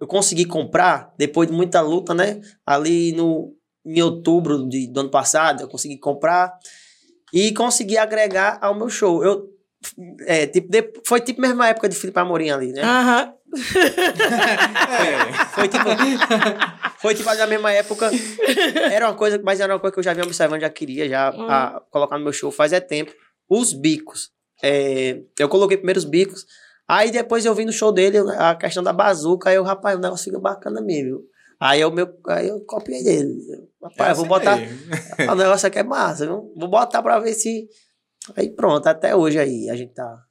eu 0.00 0.06
consegui 0.06 0.44
comprar, 0.44 1.12
depois 1.18 1.48
de 1.50 1.54
muita 1.56 1.80
luta, 1.80 2.14
né? 2.14 2.40
Ali 2.64 3.10
no, 3.14 3.52
em 3.84 4.00
outubro 4.00 4.68
de, 4.68 4.86
do 4.92 5.00
ano 5.00 5.10
passado, 5.10 5.62
eu 5.62 5.68
consegui 5.68 5.98
comprar 5.98 6.56
e 7.34 7.52
consegui 7.52 7.98
agregar 7.98 8.60
ao 8.62 8.76
meu 8.76 8.88
show. 8.88 9.24
Eu, 9.24 9.48
é, 10.26 10.46
tipo, 10.46 10.68
de- 10.70 10.92
foi 11.04 11.20
tipo 11.20 11.40
a 11.44 11.48
mesma 11.48 11.68
época 11.68 11.88
de 11.88 11.96
Felipe 11.96 12.18
Amorim 12.18 12.50
ali, 12.50 12.72
né? 12.72 12.82
Aham. 12.82 13.34
É. 13.52 15.32
Foi 15.54 15.68
tipo. 15.68 15.84
foi 16.98 17.14
tipo 17.14 17.34
na 17.34 17.46
mesma 17.46 17.72
época. 17.72 18.10
Era 18.92 19.08
uma 19.08 19.14
coisa, 19.16 19.40
mas 19.42 19.58
era 19.60 19.72
uma 19.74 19.80
coisa 19.80 19.92
que 19.92 19.98
eu 19.98 20.04
já 20.04 20.12
vinha 20.12 20.24
observando, 20.24 20.60
já 20.60 20.70
queria 20.70 21.08
já 21.08 21.30
Uhum. 21.34 21.50
a- 21.50 21.82
colocar 21.90 22.16
no 22.18 22.24
meu 22.24 22.32
show 22.32 22.50
faz 22.52 22.72
é 22.72 22.78
tempo. 22.80 23.12
Os 23.48 23.72
bicos. 23.72 24.30
É, 24.62 25.20
eu 25.38 25.48
coloquei 25.48 25.76
primeiro 25.76 25.98
os 25.98 26.04
bicos. 26.04 26.46
Aí 26.86 27.10
depois 27.10 27.44
eu 27.44 27.54
vi 27.54 27.64
no 27.64 27.72
show 27.72 27.90
dele 27.92 28.18
a 28.38 28.54
questão 28.54 28.82
da 28.82 28.92
bazuca. 28.92 29.50
Aí 29.50 29.56
eu, 29.56 29.64
rapaz, 29.64 29.96
o 29.96 30.00
negócio 30.00 30.24
fica 30.26 30.38
bacana 30.38 30.80
mesmo. 30.80 31.04
viu? 31.08 31.22
Aí 31.58 31.80
eu, 31.80 31.90
meu, 31.90 32.08
aí 32.28 32.48
eu 32.48 32.60
copiei 32.60 33.02
dele. 33.02 33.36
Rapaz, 33.82 34.10
eu 34.10 34.16
vou 34.16 34.26
botar. 34.26 34.58
o 35.30 35.34
negócio 35.34 35.66
aqui 35.66 35.78
é 35.78 35.82
massa, 35.82 36.26
viu? 36.26 36.52
Vou 36.56 36.68
botar 36.68 37.02
pra 37.02 37.18
ver 37.18 37.34
se. 37.34 37.68
Aí 38.36 38.50
pronto, 38.50 38.86
até 38.86 39.14
hoje 39.14 39.38
aí 39.38 39.70
a 39.70 39.76
gente 39.76 39.92
tá. 39.94 40.24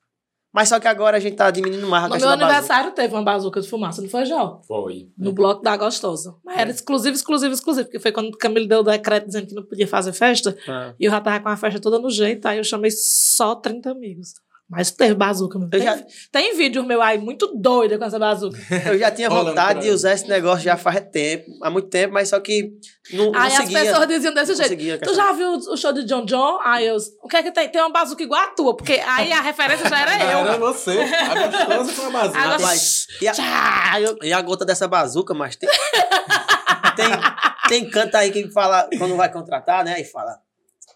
Mas 0.52 0.70
só 0.70 0.80
que 0.80 0.88
agora 0.88 1.18
a 1.18 1.20
gente 1.20 1.36
tá 1.36 1.52
diminuindo 1.52 1.86
mais 1.88 2.06
a 2.06 2.08
No 2.08 2.16
meu 2.16 2.22
da 2.22 2.28
bazuca. 2.30 2.46
aniversário 2.46 2.92
teve 2.94 3.14
uma 3.14 3.24
bazuca 3.24 3.62
de 3.62 3.70
fumaça, 3.70 4.02
não 4.02 4.10
foi, 4.10 4.26
Jó? 4.26 4.60
Foi. 4.68 5.08
No 5.16 5.32
bloco 5.32 5.62
da 5.62 5.78
Gostosa. 5.78 6.36
Mas 6.44 6.58
era 6.58 6.72
exclusivo, 6.72 7.16
exclusivo, 7.16 7.54
exclusivo. 7.54 7.86
Porque 7.86 8.00
foi 8.00 8.12
quando 8.12 8.30
o 8.30 8.38
Camilo 8.38 8.68
deu 8.68 8.80
o 8.80 8.84
decreto 8.84 9.28
dizendo 9.28 9.46
que 9.46 9.54
não 9.54 9.64
podia 9.64 9.88
fazer 9.88 10.12
festa. 10.12 10.58
Ah. 10.68 10.94
E 11.00 11.06
eu 11.06 11.12
já 11.12 11.22
tava 11.22 11.40
com 11.40 11.50
a 11.50 11.56
festa 11.56 11.80
toda 11.80 12.00
no 12.00 12.10
jeito. 12.10 12.48
Aí 12.48 12.58
eu 12.58 12.64
chamei 12.64 12.90
só 12.90 13.54
30 13.56 13.92
amigos. 13.92 14.34
Mas 14.70 14.92
teve 14.92 15.16
bazuca, 15.16 15.58
meu. 15.58 15.68
Tem, 15.68 15.82
já- 15.82 16.00
tem 16.32 16.56
vídeo 16.56 16.84
meu 16.84 17.02
aí 17.02 17.18
muito 17.18 17.48
doido 17.60 17.98
com 17.98 18.06
essa 18.06 18.20
bazuca. 18.20 18.56
Eu 18.86 19.00
já 19.00 19.10
tinha 19.10 19.28
vontade 19.28 19.82
de 19.82 19.90
usar 19.90 20.14
esse 20.14 20.28
negócio 20.28 20.64
já 20.64 20.78
faz 20.78 21.04
tempo, 21.12 21.46
há 21.64 21.72
muito 21.72 21.88
tempo, 21.90 22.14
mas 22.14 22.30
só 22.30 22.40
que 22.40 22.74
não 23.12 23.32
Aí 23.34 23.48
as 23.52 23.58
conseguia. 23.62 23.80
pessoas 23.86 24.08
diziam 24.08 24.32
desse 24.32 24.54
jeito. 24.54 24.70
conseguia 24.70 24.98
Tu 25.00 25.16
já 25.16 25.32
viu 25.32 25.54
o 25.54 25.76
show 25.76 25.92
de 25.92 26.04
John 26.04 26.24
John? 26.24 26.60
Aí 26.64 26.86
eu, 26.86 26.98
o 27.24 27.28
que 27.28 27.38
é 27.38 27.42
que 27.42 27.52
tem? 27.52 27.68
Tem 27.68 27.82
uma 27.82 27.90
bazuca 27.92 28.22
igual 28.22 28.42
a 28.42 28.48
tua, 28.50 28.78
porque 28.78 28.94
aí 29.04 29.32
a 29.32 29.42
referência 29.42 29.90
já 29.90 30.02
era 30.02 30.24
eu. 30.32 30.40
Era 30.40 30.58
você, 30.58 31.00
a 31.00 31.48
gostosa 31.48 31.94
com 32.02 32.08
a 32.08 32.10
bazuca. 32.12 32.40
Agora- 32.40 32.76
e 33.22 33.28
a, 33.28 33.34
e 34.22 34.34
a 34.34 34.42
gota 34.42 34.64
dessa 34.66 34.88
bazuca, 34.88 35.34
mas 35.34 35.56
tem. 35.56 35.68
tem, 36.96 37.08
tem 37.70 37.90
canto 37.90 38.16
aí 38.16 38.32
que 38.32 38.52
fala, 38.52 38.88
quando 39.00 39.16
vai 39.16 39.32
contratar, 39.32 39.84
né? 39.84 39.96
Aí 39.96 40.04
fala. 40.04 40.38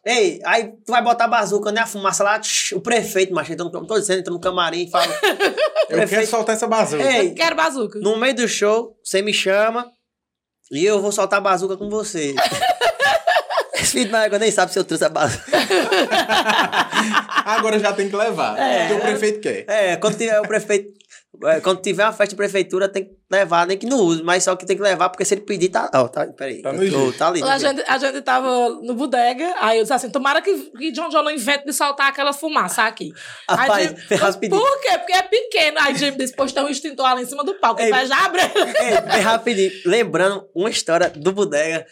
Ei, 0.05 0.41
aí 0.43 0.73
tu 0.85 0.91
vai 0.91 1.01
botar 1.01 1.27
bazuca, 1.29 1.71
né? 1.71 1.81
A 1.81 1.85
fumaça 1.85 2.23
lá, 2.23 2.37
tch, 2.37 2.73
o 2.73 2.81
prefeito, 2.81 3.33
mas 3.33 3.49
entra 3.49 3.63
no, 3.63 3.87
tô 3.87 3.97
dizendo, 3.97 4.19
entra 4.19 4.33
no 4.33 4.39
camarim 4.39 4.83
e 4.83 4.89
fala. 4.91 5.07
Eu 5.89 6.07
quero 6.07 6.27
soltar 6.27 6.55
essa 6.55 6.67
bazuca. 6.67 7.03
Ei, 7.03 7.29
eu 7.29 7.35
quero 7.35 7.55
bazuca. 7.55 7.99
no 7.99 8.17
meio 8.17 8.33
do 8.33 8.47
show, 8.47 8.97
você 9.03 9.21
me 9.21 9.33
chama 9.33 9.91
e 10.71 10.85
eu 10.85 11.01
vou 11.01 11.11
soltar 11.11 11.37
a 11.37 11.41
bazuca 11.41 11.77
com 11.77 11.89
você. 11.89 12.33
Esse 13.75 13.91
filho 13.91 14.15
égua 14.15 14.39
nem 14.39 14.49
sabe 14.49 14.71
se 14.71 14.79
eu 14.79 14.85
trouxe 14.85 15.03
a 15.03 15.09
bazuca. 15.09 15.43
Agora 17.45 17.77
já 17.77 17.91
tem 17.91 18.09
que 18.09 18.15
levar. 18.15 18.57
É. 18.57 18.87
Porque 18.87 18.93
o 18.93 19.01
prefeito 19.01 19.39
quer. 19.41 19.65
É, 19.67 19.95
quando 19.97 20.17
tiver 20.17 20.39
o 20.39 20.47
prefeito. 20.47 20.93
É, 21.45 21.59
Quando 21.61 21.81
tiver 21.81 22.03
uma 22.03 22.11
festa 22.13 22.27
de 22.31 22.35
prefeitura, 22.35 22.87
tem 22.87 23.05
que 23.05 23.11
levar, 23.31 23.65
nem 23.65 23.77
que 23.77 23.85
não 23.87 23.97
use, 23.99 24.21
mas 24.23 24.43
só 24.43 24.55
que 24.55 24.65
tem 24.65 24.75
que 24.77 24.83
levar, 24.83 25.09
porque 25.09 25.25
se 25.25 25.33
ele 25.33 25.41
pedir, 25.41 25.69
tá. 25.69 25.89
Ó, 25.93 26.07
tá 26.07 26.27
peraí. 26.27 26.61
Tá 26.61 26.71
no 26.71 26.89
tô- 26.91 27.11
tá 27.13 27.27
ali. 27.27 27.41
A 27.43 27.57
gente, 27.57 27.83
a 27.87 27.97
gente 27.97 28.21
tava 28.21 28.69
no 28.81 28.93
bodega, 28.93 29.53
aí 29.59 29.77
eu 29.77 29.83
disse 29.83 29.93
assim, 29.93 30.09
tomara 30.09 30.41
que, 30.41 30.53
que 30.77 30.91
John 30.91 31.09
John 31.09 31.23
não 31.23 31.31
invente 31.31 31.65
de 31.65 31.73
soltar 31.73 32.07
aquela 32.07 32.31
fumaça 32.33 32.83
aqui. 32.83 33.11
Rapaz, 33.49 33.71
Aí 33.71 33.87
Jim- 33.87 33.95
Ferraz 33.95 34.35
pediu. 34.35 34.59
Por 34.59 34.81
quê? 34.81 34.97
Porque 34.99 35.13
é 35.13 35.21
pequeno. 35.23 35.77
Aí 35.81 35.95
Jimmy 35.95 36.17
disse, 36.17 36.33
pois 36.35 36.51
tem 36.53 36.63
um 36.63 36.69
extintor 36.69 37.05
ali 37.05 37.23
em 37.23 37.25
cima 37.25 37.43
do 37.43 37.55
palco. 37.55 37.81
Vai 37.89 38.05
já 38.05 38.25
abrir. 38.25 38.41
Ei, 38.55 39.01
bem 39.01 39.21
rapidinho. 39.21 39.71
Lembrando 39.85 40.47
uma 40.55 40.69
história 40.69 41.09
do 41.09 41.31
Bodega. 41.31 41.85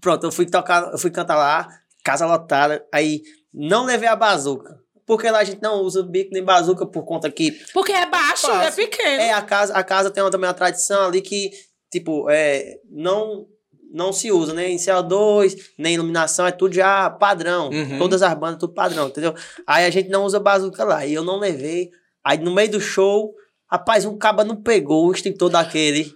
Pronto, 0.00 0.24
eu 0.24 0.32
fui 0.32 0.46
tocar, 0.46 0.90
eu 0.92 0.98
fui 0.98 1.10
cantar 1.10 1.36
lá, 1.36 1.68
casa 2.04 2.26
lotada, 2.26 2.84
aí 2.92 3.20
não 3.52 3.84
levei 3.84 4.08
a 4.08 4.16
bazuca. 4.16 4.78
Porque 5.06 5.30
lá 5.30 5.38
a 5.38 5.44
gente 5.44 5.62
não 5.62 5.82
usa 5.82 6.02
bico 6.02 6.30
nem 6.32 6.42
bazuca 6.42 6.84
por 6.84 7.04
conta 7.04 7.30
que 7.30 7.52
Porque 7.72 7.92
é 7.92 8.06
baixo, 8.06 8.48
Fácil. 8.48 8.82
é 8.82 8.86
pequeno. 8.86 9.22
é 9.22 9.32
a 9.32 9.40
casa, 9.40 9.72
a 9.72 9.84
casa 9.84 10.10
tem 10.10 10.22
uma, 10.22 10.30
também 10.30 10.48
uma 10.48 10.54
tradição 10.54 11.06
ali 11.06 11.22
que 11.22 11.50
tipo, 11.90 12.28
é, 12.28 12.80
não 12.90 13.46
não 13.92 14.12
se 14.12 14.30
usa 14.30 14.52
nem 14.52 14.76
CO2, 14.76 15.56
nem 15.78 15.94
iluminação, 15.94 16.46
é 16.46 16.50
tudo 16.52 16.74
já 16.74 17.08
padrão. 17.08 17.70
Uhum. 17.70 17.98
Todas 17.98 18.20
as 18.22 18.34
bandas 18.34 18.58
tudo 18.58 18.74
padrão, 18.74 19.08
entendeu? 19.08 19.34
Aí 19.66 19.86
a 19.86 19.90
gente 19.90 20.10
não 20.10 20.24
usa 20.24 20.38
bazuca 20.38 20.84
lá, 20.84 21.06
e 21.06 21.14
eu 21.14 21.24
não 21.24 21.38
levei. 21.38 21.90
Aí 22.22 22.36
no 22.36 22.52
meio 22.52 22.72
do 22.72 22.80
show, 22.80 23.32
rapaz, 23.70 24.04
um 24.04 24.18
caba 24.18 24.44
não 24.44 24.56
pegou 24.56 25.06
o 25.06 25.12
extintor 25.12 25.48
daquele. 25.48 26.12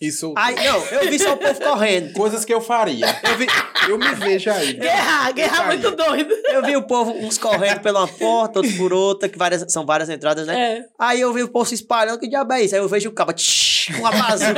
Isso. 0.00 0.32
Aí, 0.34 0.54
não, 0.54 0.82
eu 0.86 1.10
vi 1.10 1.18
só 1.18 1.34
o 1.34 1.36
povo 1.36 1.60
correndo. 1.60 2.12
Coisas 2.16 2.42
que 2.42 2.54
eu 2.54 2.60
faria. 2.60 3.06
Eu, 3.22 3.36
vi, 3.36 3.46
eu 3.86 3.98
me 3.98 4.14
vejo 4.14 4.50
aí. 4.50 4.72
Guerra, 4.72 5.30
guerra 5.32 5.66
muito 5.66 5.90
doido. 5.90 6.34
Eu 6.46 6.64
vi 6.64 6.74
o 6.74 6.82
povo, 6.82 7.12
uns 7.12 7.36
correndo 7.36 7.80
pela 7.80 8.08
porta, 8.08 8.60
outros 8.60 8.76
por 8.76 8.94
outra, 8.94 9.28
que 9.28 9.36
várias, 9.36 9.70
são 9.70 9.84
várias 9.84 10.08
entradas, 10.08 10.46
né? 10.46 10.78
É. 10.78 10.84
Aí 10.98 11.20
eu 11.20 11.30
vi 11.34 11.42
o 11.42 11.48
povo 11.48 11.66
se 11.66 11.74
espalhando, 11.74 12.18
que 12.18 12.28
diabo 12.28 12.50
é 12.54 12.62
isso? 12.62 12.74
Aí 12.74 12.80
eu 12.80 12.88
vejo 12.88 13.10
o 13.10 13.12
cabo 13.12 13.34
tsh, 13.34 13.92
com 13.98 14.06
a 14.06 14.10
bazuca. 14.10 14.54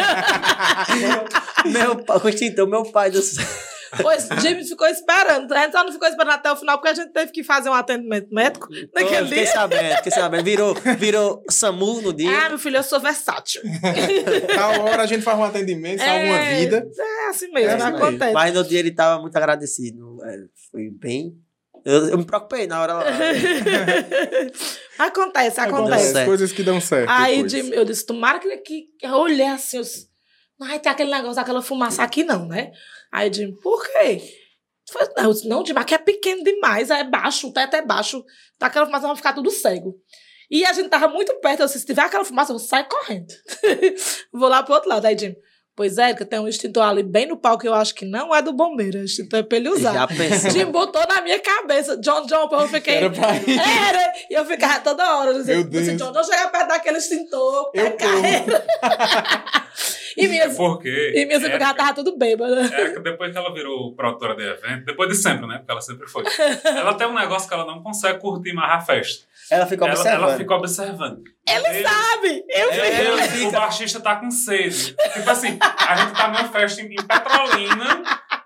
meu 1.67 1.97
pai, 1.97 2.21
com 2.21 2.27
o 2.27 2.31
extintor, 2.31 2.69
meu 2.69 2.85
pai 2.85 3.11
do 3.11 3.21
céu. 3.21 3.45
Pois 4.01 4.27
Jimmy 4.41 4.65
ficou 4.65 4.87
esperando. 4.87 5.53
A 5.53 5.63
gente 5.63 5.73
só 5.73 5.85
não 5.85 5.93
ficou 5.93 6.09
esperando 6.09 6.33
até 6.35 6.51
o 6.51 6.57
final, 6.57 6.79
porque 6.79 6.89
a 6.91 6.95
gente 6.95 7.13
teve 7.13 7.31
que 7.33 7.45
fazer 7.45 7.69
um 7.69 7.75
atendimento 7.75 8.29
médico 8.33 8.69
naquele 8.95 9.25
fiquei 9.27 9.45
dia. 9.45 9.53
sabendo, 9.53 9.97
fiquei 9.97 10.13
sabendo. 10.13 10.45
Virou, 10.45 10.75
virou 10.99 11.43
SAMU 11.51 12.01
no 12.01 12.13
dia. 12.13 12.31
Ah, 12.47 12.49
meu 12.49 12.59
filho, 12.59 12.79
eu 12.79 12.83
sou 12.83 13.01
versátil. 13.01 13.61
Na 14.57 14.69
hora 14.83 15.03
a 15.03 15.07
gente 15.07 15.23
faz 15.23 15.39
um 15.39 15.45
atendimento, 15.45 15.99
salva 15.99 16.25
uma 16.25 16.39
É, 16.39 16.61
vida. 16.61 16.87
É 16.99 17.29
assim 17.29 17.49
mesmo, 17.53 17.71
É 17.71 17.75
assim 17.75 17.85
mesmo. 17.85 17.97
acontece. 17.99 18.33
Mas 18.33 18.55
no 18.55 18.65
dia 18.65 18.79
ele 18.79 18.93
tava 18.93 19.21
muito 19.21 19.37
agradecido. 19.37 20.19
é, 20.25 20.37
Foi 20.71 20.89
bem. 20.91 21.35
Eu, 21.85 22.11
eu 22.11 22.19
me 22.19 22.25
preocupei 22.25 22.67
na 22.67 22.81
hora 22.81 22.93
lá. 22.95 23.05
acontece, 24.99 25.61
acontece. 25.61 26.13
certo. 26.13 26.27
Coisas 26.27 26.53
que 26.53 26.63
dão 26.63 26.81
certo. 26.81 27.11
Aí. 27.11 27.47
Jimmy, 27.49 27.73
eu 27.75 27.85
disse, 27.85 28.07
tomara 28.07 28.39
que, 28.39 28.57
que 28.57 28.87
eu 29.03 29.11
olhei 29.15 29.47
assim, 29.47 29.79
eu 29.79 29.83
disse, 29.83 30.09
não 30.59 30.69
vai 30.69 30.79
ter 30.79 30.89
aquele 30.91 31.11
negócio, 31.11 31.41
aquela 31.41 31.63
fumaça 31.63 32.03
aqui 32.03 32.25
não, 32.25 32.47
né? 32.47 32.71
Aí 33.13 33.33
Jimmy, 33.33 33.55
por 33.61 33.83
quê? 33.85 34.21
Eu 34.89 34.93
falei, 34.93 35.09
Não, 35.17 35.25
eu 35.25 35.33
disse, 35.33 35.49
não, 35.49 35.65
Jimmy, 35.67 35.79
aqui 35.81 35.95
é 35.95 35.99
pequeno 35.99 36.43
demais, 36.43 36.91
é 36.91 37.05
baixo, 37.05 37.49
o 37.49 37.53
teto 37.53 37.77
é 37.77 37.83
baixo, 37.83 38.25
tá 38.59 38.67
aquela 38.67 38.87
fumaça 38.87 39.07
vai 39.07 39.17
ficar 39.17 39.33
tudo 39.35 39.51
cego. 39.51 39.95
E 40.51 40.65
a 40.67 40.73
gente 40.73 40.89
tava 40.89 41.09
muito 41.09 41.35
perto, 41.41 41.61
eu 41.61 41.67
disse, 41.67 41.81
se 41.81 41.87
tiver 41.87 42.03
aquela 42.03 42.25
fumaça, 42.25 42.53
eu 42.53 42.59
vou 42.59 42.67
sair 42.67 42.85
correndo. 42.85 43.33
vou 44.33 44.49
lá 44.49 44.63
pro 44.63 44.75
outro 44.75 44.89
lado. 44.89 45.07
Aí 45.07 45.17
Jimmy, 45.17 45.37
pois 45.75 45.97
é, 45.97 46.13
que 46.13 46.25
tem 46.27 46.39
um 46.39 46.47
extintor 46.49 46.83
ali 46.83 47.03
bem 47.03 47.27
no 47.27 47.39
palco 47.39 47.63
que 47.63 47.69
eu 47.69 47.73
acho 47.73 47.95
que 47.95 48.05
não 48.05 48.35
é 48.35 48.43
do 48.43 48.53
bombeiro, 48.53 48.99
o 48.99 49.05
extintor 49.05 49.39
é 49.39 49.43
pra 49.43 49.57
ele 49.57 49.71
usar. 49.71 49.95
Já 49.95 50.07
pensou. 50.07 50.51
Jim 50.51 50.67
botou 50.67 51.07
na 51.09 51.23
minha 51.23 51.41
cabeça. 51.41 51.97
John 51.97 52.27
John, 52.27 52.49
eu 52.53 52.69
fiquei. 52.69 52.97
Era 52.97 53.11
pra 53.11 53.35
ir. 53.37 53.59
Era! 53.59 54.13
E 54.31 54.35
eu 54.35 54.45
ficava 54.45 54.81
toda 54.81 55.17
hora. 55.17 55.31
Eu 55.31 55.39
dizia, 55.39 55.55
Meu 55.55 55.65
Deus. 55.65 55.87
"Você, 55.87 55.97
John 55.97 56.13
John 56.13 56.25
chega 56.25 56.49
perto 56.49 56.69
daquele 56.69 56.99
extintor. 56.99 57.71
Eu 57.75 57.91
pé 57.91 57.91
carreira. 57.93 58.67
e 60.17 60.29
minhas, 60.29 60.57
Porque. 60.59 61.13
e 61.15 61.25
minhas 61.27 61.43
Érica- 61.43 61.57
amigas 61.67 61.77
tava 61.77 61.95
tudo 61.95 62.17
bêbada. 62.17 62.61
Érica, 62.75 63.01
depois 63.01 63.33
que 63.33 63.39
ela 63.39 63.53
virou 63.55 63.95
produtora 63.95 64.35
de 64.35 64.43
evento, 64.45 64.85
depois 64.85 65.09
de 65.09 65.15
sempre, 65.17 65.47
né? 65.47 65.59
Porque 65.59 65.71
ela 65.73 65.81
sempre 65.81 66.07
foi. 66.09 66.25
Ela 66.65 66.95
tem 66.95 67.07
um 67.07 67.15
negócio 67.15 67.49
que 67.49 67.55
ela 67.55 67.65
não 67.67 67.83
consegue 67.83 68.19
curtir 68.19 68.53
mais 68.53 68.73
a 68.73 68.81
festa. 68.81 69.27
Ela 69.51 69.67
ficou 69.67 69.87
Ela, 69.87 69.97
observando. 69.97 70.29
ela 70.29 70.39
fica 70.39 70.55
observando. 70.55 71.23
Ele 71.49 71.67
Ele- 71.69 71.83
sabe! 71.89 72.45
Eu 72.49 72.73
vi. 72.73 72.79
Ele, 72.79 73.23
fica- 73.23 73.49
O 73.49 73.53
baixista 73.53 74.01
tá 74.01 74.17
com 74.17 74.31
sede. 74.31 74.95
Tipo 75.13 75.31
assim, 75.31 75.59
a 75.61 75.97
gente 75.97 76.13
tá 76.15 76.29
numa 76.29 76.49
festa 76.49 76.81
em, 76.81 76.87
em 76.87 76.97
Petrolina, 76.97 78.03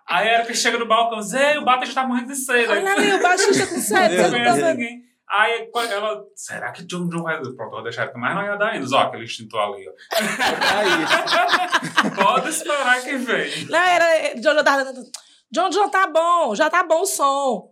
aí 0.09 0.29
a 0.29 0.35
Erika 0.39 0.55
chega 0.55 0.79
no 0.79 0.87
balcão 0.87 1.19
e 1.19 1.23
diz: 1.23 1.33
Ei, 1.35 1.59
o 1.59 1.65
baixista 1.65 2.01
tá 2.01 2.07
morrendo 2.07 2.29
de 2.29 2.37
sede. 2.37 2.69
Olha 2.69 2.93
ali, 2.93 3.13
o 3.13 3.23
baixista 3.23 3.67
com 3.67 3.81
sede. 3.81 4.17
Não 4.17 4.25
tá 4.25 4.31
conhece 4.31 4.61
vendo? 4.61 4.79
ninguém. 4.79 5.06
Aí 5.29 5.69
ela, 5.91 6.25
será 6.37 6.71
que 6.73 6.85
John 6.85 7.09
John 7.09 7.23
vai. 7.25 7.37
Pronto, 7.41 7.61
eu 7.61 7.71
vou 7.71 7.83
deixar 7.83 8.05
Erika 8.05 8.19
mais 8.19 8.35
não 8.35 8.45
ia 8.45 8.57
dar 8.57 8.69
ainda. 8.71 8.87
Ó, 8.97 9.01
aquele 9.01 9.25
extintor 9.25 9.61
ali, 9.61 9.89
ó. 9.89 9.93
Pode 12.23 12.49
esperar 12.51 13.03
que 13.03 13.17
vem. 13.17 13.67
Não, 13.67 13.79
era. 13.79 14.35
John 14.37 14.55
John 14.55 14.65
tava 14.65 14.85
dando. 14.85 15.03
John 15.51 15.71
John 15.71 15.89
tá 15.89 16.07
bom, 16.07 16.55
já 16.55 16.71
tá 16.71 16.83
bom 16.85 17.01
o 17.03 17.07
som. 17.07 17.71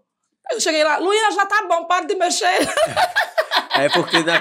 Eu 0.51 0.61
cheguei 0.61 0.85
lá, 0.85 0.99
Luísa, 0.99 1.31
já 1.33 1.47
tá 1.47 1.67
bom, 1.69 1.87
para 1.87 2.07
de 2.07 2.15
mexer. 2.15 2.47
É 3.77 3.89
porque 3.89 4.23
na, 4.23 4.41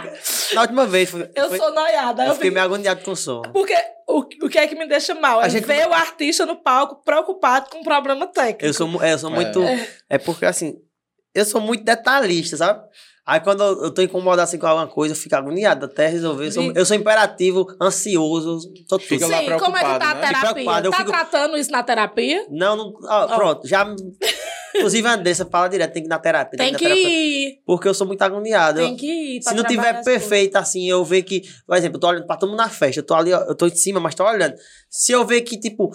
na 0.54 0.62
última 0.62 0.86
vez 0.86 1.10
foi, 1.10 1.28
Eu 1.36 1.50
foi- 1.50 1.58
sou 1.58 1.72
noiada. 1.74 2.24
eu 2.24 2.28
Eu 2.30 2.36
fiquei 2.36 2.52
meio 2.52 2.64
agoniado 2.66 3.02
com 3.02 3.12
o 3.12 3.16
som. 3.16 3.42
Porque 3.42 3.74
o, 4.08 4.20
o 4.20 4.48
que 4.50 4.60
é 4.60 4.68
que 4.68 4.76
me 4.76 4.88
deixa 4.88 5.16
mal? 5.16 5.42
É 5.42 5.46
A 5.46 5.50
gente- 5.50 5.66
ver 5.66 5.88
o 5.88 5.94
artista 5.94 6.46
no 6.46 6.56
palco 6.56 7.04
preocupado 7.04 7.68
com 7.72 7.80
um 7.80 7.84
problema 7.84 8.28
técnico. 8.28 8.64
Eu 8.64 8.74
sou, 8.76 9.04
é, 9.04 9.14
eu 9.14 9.18
sou 9.18 9.32
muito. 9.32 9.60
É. 10.08 10.20
porque 10.20 10.46
assim, 10.46 10.76
eu 11.34 11.46
sou 11.46 11.60
muito 11.62 11.84
detalhista, 11.84 12.58
sabe? 12.58 12.82
Aí 13.26 13.40
quando 13.40 13.64
eu, 13.64 13.84
eu 13.86 13.92
tô 13.94 14.02
incomodado 14.02 14.42
assim 14.42 14.58
com 14.58 14.68
alguma 14.68 14.86
coisa, 14.88 15.14
eu 15.14 15.18
fico 15.18 15.34
agoniado 15.36 15.86
até 15.86 16.08
resolver. 16.08 16.48
Eu 16.48 16.52
sou, 16.52 16.72
eu 16.76 16.86
sou 16.86 16.96
imperativo, 16.98 17.66
ansioso, 17.82 18.60
sou 18.60 19.00
tudo. 19.00 19.02
Fica 19.04 19.28
lá 19.28 19.38
Sim, 19.40 19.58
como 19.60 19.78
é 19.78 19.80
que 19.80 20.00
tá 20.00 20.12
a 20.12 20.16
né? 20.16 20.22
terapia? 20.28 20.92
Tá 20.92 20.98
fico- 20.98 21.10
tratando 21.12 21.58
isso 21.58 21.72
na 21.72 21.84
terapia? 21.84 22.46
Não, 22.50 22.76
não. 22.76 22.94
ó, 23.04 23.24
Ó. 23.24 23.28
Pronto, 23.36 23.66
já. 23.68 23.86
Inclusive 24.76 25.08
a 25.08 25.14
Andressa 25.14 25.46
fala 25.46 25.68
direto, 25.70 25.94
tem 25.94 26.02
que 26.02 26.08
ir 26.08 26.10
na 26.10 26.20
terapia. 26.20 26.58
Tem 26.58 26.72
na 26.72 26.78
que 26.78 26.84
terapia. 26.84 27.08
ir. 27.10 27.62
Porque 27.66 27.88
eu 27.88 27.94
sou 27.94 28.08
muito 28.08 28.22
agoniado. 28.24 28.80
Tem 28.80 28.98
que 28.98 29.06
ir. 29.38 29.42
pra 29.44 29.52
Se 29.52 29.58
não 29.58 29.64
tiver 29.64 30.04
perfeito 30.04 30.56
assim, 30.58 30.90
eu 30.90 31.06
ver 31.06 31.22
que, 31.24 31.44
por 31.66 31.78
exemplo, 31.78 31.98
eu 31.98 32.02
tô 32.02 32.08
olhando 32.08 32.26
pra 32.26 32.36
todo 32.36 32.50
mundo 32.50 32.58
na 32.60 32.70
festa, 32.70 33.00
eu 33.00 33.06
tô 33.06 33.14
ali, 33.14 33.32
ó, 33.32 33.40
eu 33.44 33.56
tô 33.56 33.68
em 33.68 33.76
cima, 33.76 34.00
mas 34.00 34.16
tô 34.16 34.26
olhando. 34.26 34.56
Se 34.90 35.12
eu 35.12 35.24
ver 35.26 35.42
que, 35.42 35.58
tipo, 35.60 35.92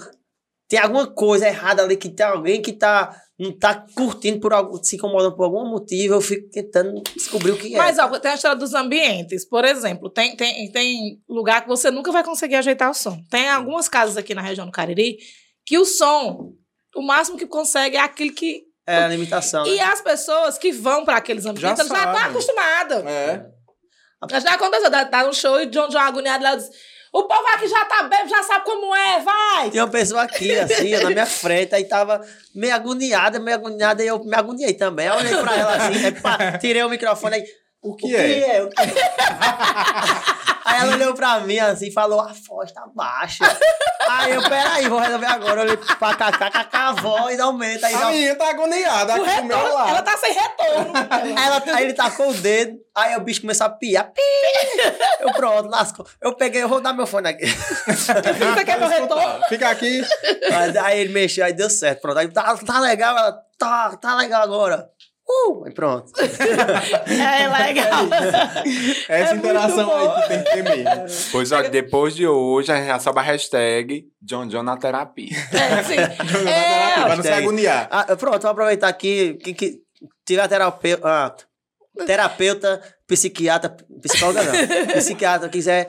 tem 0.68 0.78
alguma 0.78 1.07
coisa 1.09 1.47
errada 1.49 1.82
ali, 1.82 1.97
que 1.97 2.09
tem 2.09 2.24
alguém 2.24 2.62
que 2.62 2.72
tá, 2.72 3.14
não 3.39 3.57
tá 3.57 3.86
curtindo 3.95 4.41
por 4.41 4.53
algum, 4.53 4.82
se 4.82 4.97
incomodando 4.97 5.36
por 5.36 5.45
algum 5.45 5.64
motivo, 5.68 6.14
eu 6.14 6.20
fico 6.20 6.51
tentando 6.51 7.01
descobrir 7.14 7.53
o 7.53 7.57
que 7.57 7.72
é. 7.72 7.78
Mas, 7.78 7.97
ó, 7.99 8.09
tem 8.18 8.32
a 8.32 8.34
história 8.34 8.57
dos 8.57 8.74
ambientes. 8.74 9.45
Por 9.45 9.64
exemplo, 9.64 10.11
tem, 10.11 10.34
tem, 10.36 10.70
tem 10.72 11.22
lugar 11.28 11.62
que 11.62 11.68
você 11.68 11.91
nunca 11.91 12.11
vai 12.11 12.24
conseguir 12.24 12.57
ajeitar 12.57 12.91
o 12.91 12.95
som. 12.95 13.22
Tem 13.30 13.49
algumas 13.49 13.89
casas 13.89 14.16
aqui 14.16 14.34
na 14.34 14.43
região 14.43 14.66
do 14.66 14.72
Cariri 14.72 15.18
que 15.64 15.78
o 15.78 15.84
som, 15.84 16.53
o 16.97 17.03
máximo 17.03 17.39
que 17.39 17.47
consegue 17.47 17.97
é 17.97 18.01
aquele 18.01 18.30
que. 18.30 18.62
É 18.84 19.05
a 19.05 19.09
limitação. 19.09 19.66
E 19.66 19.76
né? 19.76 19.82
as 19.82 20.01
pessoas 20.01 20.59
que 20.59 20.72
vão 20.72 21.05
para 21.05 21.18
aqueles 21.18 21.47
ambientes 21.47 21.86
já, 21.86 21.95
sabem. 21.95 22.12
estão 22.12 22.30
acostumadas. 22.30 23.07
É. 23.07 23.47
Já 24.41 24.55
aconteceu, 24.55 24.91
tá, 24.91 25.05
tá 25.05 25.24
no 25.24 25.32
show 25.32 25.61
e 25.61 25.66
John 25.66 25.89
John 25.89 25.99
agoniado 25.99 26.43
lá 26.43 26.57
diz: 26.57 26.68
O 27.13 27.25
povo 27.25 27.47
aqui 27.55 27.67
já 27.67 27.85
tá 27.87 28.03
bem, 28.05 28.29
já 28.29 28.43
sabe 28.43 28.65
como 28.65 28.95
é, 28.95 29.21
vai! 29.21 29.71
Tinha 29.71 29.85
uma 29.85 29.91
pessoa 29.91 30.23
aqui, 30.23 30.57
assim, 30.59 30.91
na 30.91 31.11
minha 31.11 31.27
frente, 31.27 31.75
aí 31.75 31.85
tava 31.85 32.21
meio 32.55 32.75
agoniada, 32.75 33.41
meio 33.41 33.57
agoniada, 33.57 34.05
e 34.05 34.07
eu 34.07 34.23
me 34.23 34.37
agoniei 34.37 34.75
também. 34.75 35.09
Aí 35.09 35.15
eu 35.15 35.19
olhei 35.19 35.37
pra 35.43 35.57
ela 35.57 35.75
assim, 35.77 36.05
aí, 36.05 36.13
pá, 36.13 36.59
tirei 36.59 36.83
o 36.83 36.89
microfone 36.91 37.37
aí. 37.37 37.45
O 37.81 37.97
que 37.97 38.15
é? 38.15 38.63
O 38.63 38.69
que 38.69 38.83
é? 38.83 40.58
Aí 40.79 40.85
ela 40.89 40.95
olhou 40.95 41.14
pra 41.14 41.41
mim 41.41 41.59
assim 41.59 41.87
e 41.89 41.93
falou: 41.93 42.20
a 42.20 42.33
voz 42.47 42.72
tá 42.72 42.85
baixa. 42.95 43.45
aí 44.09 44.33
eu, 44.33 44.43
peraí, 44.43 44.89
vou 44.89 44.99
resolver 44.99 45.26
agora. 45.26 45.61
Eu 45.61 45.64
olhei 45.64 45.76
pra 45.76 46.14
Cacá, 46.14 46.51
Cacá, 46.51 46.89
a 46.89 46.93
voz 46.93 47.39
aumenta. 47.41 47.87
Aí, 47.87 47.95
A 47.95 48.07
menina 48.07 48.35
tá 48.37 48.51
agoniada 48.51 49.12
O 49.18 49.24
aqui 49.24 49.37
do 49.41 49.45
meu 49.45 49.57
retorno, 49.57 49.74
lado. 49.74 49.89
ela 49.91 50.03
tá 50.03 50.16
sem 50.16 50.33
retorno. 50.33 50.93
Aí, 51.11 51.33
ela- 51.37 51.62
aí 51.76 51.85
ele 51.85 51.95
tacou 51.95 52.31
o 52.31 52.35
dedo, 52.35 52.76
aí 52.95 53.16
o 53.16 53.20
bicho 53.20 53.41
começou 53.41 53.66
a 53.66 53.70
piar. 53.70 54.05
Pi! 54.12 54.20
Eu 55.20 55.33
pronto, 55.33 55.68
lascou. 55.68 56.07
Eu 56.22 56.35
peguei, 56.35 56.62
eu 56.62 56.68
vou 56.68 56.81
dar 56.81 56.93
meu 56.93 57.07
fone 57.07 57.29
aqui. 57.29 57.47
Você 57.87 58.64
quer 58.64 58.79
meu 58.79 58.89
retorno? 58.89 59.45
Fica 59.49 59.68
aqui. 59.70 60.03
Aí, 60.53 60.79
aí 60.79 61.01
ele 61.01 61.12
mexeu, 61.12 61.45
aí 61.45 61.53
deu 61.53 61.68
certo. 61.70 62.01
Pronto, 62.01 62.18
aí 62.18 62.29
tá, 62.29 62.57
tá 62.57 62.81
legal, 62.81 63.16
ela 63.16 63.33
tá, 63.59 63.97
tá 63.97 64.14
legal 64.14 64.43
agora. 64.43 64.89
Uh! 65.31 65.64
Aí 65.66 65.72
pronto. 65.74 66.11
É 66.18 67.49
legal. 67.66 68.07
Essa 69.09 69.12
É 69.12 69.35
muito 69.35 69.47
interação 69.47 69.87
bom. 69.87 69.97
aí 69.97 70.22
que 70.22 70.29
tem 70.29 70.43
que 70.45 70.51
ter 70.51 70.62
mesmo. 70.64 71.29
Pois 71.33 71.53
ó, 71.53 71.62
depois 71.62 72.14
de 72.16 72.26
hoje, 72.26 72.72
a 72.72 72.76
gente 72.76 72.87
já 72.87 72.99
sobe 72.99 73.18
a 73.18 73.22
hashtag 73.22 74.07
John 74.22 74.47
John 74.47 74.62
na 74.62 74.76
terapia. 74.76 75.29
É, 75.53 75.83
sim. 75.83 75.97
Pra 77.05 77.12
É, 77.12 77.16
não 77.16 77.22
se 77.22 77.29
agoniar. 77.29 77.89
Ah, 77.91 78.16
pronto, 78.16 78.41
vou 78.43 78.51
aproveitar 78.51 78.89
aqui. 78.89 79.35
Quem 79.43 79.53
que 79.55 79.81
tiver 80.26 80.49
terapeuta, 80.49 81.07
ah, 81.07 81.35
terapeuta, 82.07 82.80
psiquiatra, 83.07 83.76
psicóloga 84.03 84.42
não, 84.44 84.86
psiquiatra 84.99 85.49
quiser, 85.49 85.88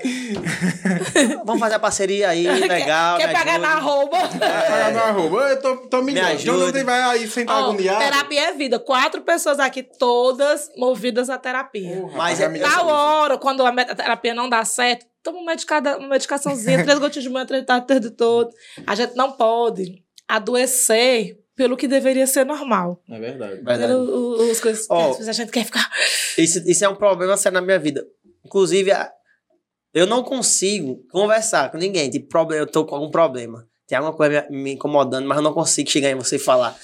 vamos 1.46 1.60
fazer 1.60 1.76
a 1.76 1.80
parceria 1.80 2.30
aí, 2.30 2.48
legal. 2.48 3.18
quer 3.18 3.28
me 3.28 3.34
pagar 3.34 3.52
ajude. 3.52 3.68
na 3.68 3.74
arroba? 3.76 4.18
Pagar 4.20 4.92
no 4.94 5.00
arroba. 5.00 5.38
Eu 5.50 5.62
tô, 5.62 5.78
tô 5.88 6.02
Me 6.02 6.20
ajude. 6.20 6.46
Jonathan 6.46 6.84
vai 6.84 7.02
aí 7.02 7.28
sem 7.28 7.44
estar 7.44 7.56
Ó, 7.56 7.64
agoniado. 7.66 8.00
terapia 8.00 8.42
é 8.50 8.54
vida. 8.54 8.80
Quatro 8.80 9.22
pessoas 9.22 9.60
aqui, 9.60 9.84
todas 9.84 10.70
movidas 10.78 11.30
à 11.30 11.38
terapia. 11.38 11.98
Porra, 11.98 12.18
Mas 12.18 12.40
é-. 12.40 12.50
Tal 12.60 12.88
hora, 12.88 13.38
quando 13.38 13.66
a 13.66 13.74
terapia 13.96 14.34
não 14.34 14.50
dá 14.50 14.64
certo, 14.66 15.06
toma 15.24 15.40
uma, 15.40 15.52
medicada, 15.52 15.98
uma 15.98 16.10
medicaçãozinha, 16.10 16.84
três 16.84 17.00
gotinhas 17.00 17.24
de 17.24 17.30
manhã, 17.30 17.46
três 17.46 17.62
de 17.62 17.68
tarde, 17.68 18.10
todo. 18.12 18.50
A 18.88 18.96
gente 18.96 19.16
não 19.16 19.32
pode 19.32 20.04
adoecer 20.28 21.38
pelo 21.60 21.76
que 21.76 21.90
deveria 21.90 22.26
ser 22.26 22.46
normal. 22.46 23.04
É 23.10 23.20
verdade. 23.20 23.56
Verdade. 23.62 23.94
Pelas 23.94 24.62
coisas 24.62 24.88
que 24.88 24.94
Ó. 24.94 25.10
às 25.10 25.18
vezes 25.18 25.28
a 25.28 25.34
gente 25.34 25.52
quer 25.52 25.66
ficar. 25.66 25.92
Isso, 26.38 26.64
isso 26.66 26.86
é 26.86 26.88
um 26.88 26.96
problema 26.96 27.36
sério 27.36 27.60
na 27.60 27.62
minha 27.62 27.78
vida. 27.78 28.08
Inclusive, 28.46 28.92
eu 29.94 30.08
não 30.08 30.24
consigo 30.24 31.06
conversar 31.12 31.70
com 31.70 31.78
ninguém. 31.78 32.10
Tipo, 32.10 32.30
problema, 32.30 32.64
eu 32.64 32.66
tô 32.66 32.86
com 32.86 32.96
algum 32.96 33.12
problema. 33.12 33.68
Tem 33.86 33.98
alguma 33.98 34.16
coisa 34.16 34.48
me, 34.50 34.58
me 34.64 34.72
incomodando, 34.72 35.28
mas 35.28 35.38
eu 35.38 35.44
não 35.44 35.52
consigo 35.52 35.90
chegar 35.90 36.10
em 36.10 36.16
você 36.16 36.38
e 36.38 36.40
falar. 36.40 36.78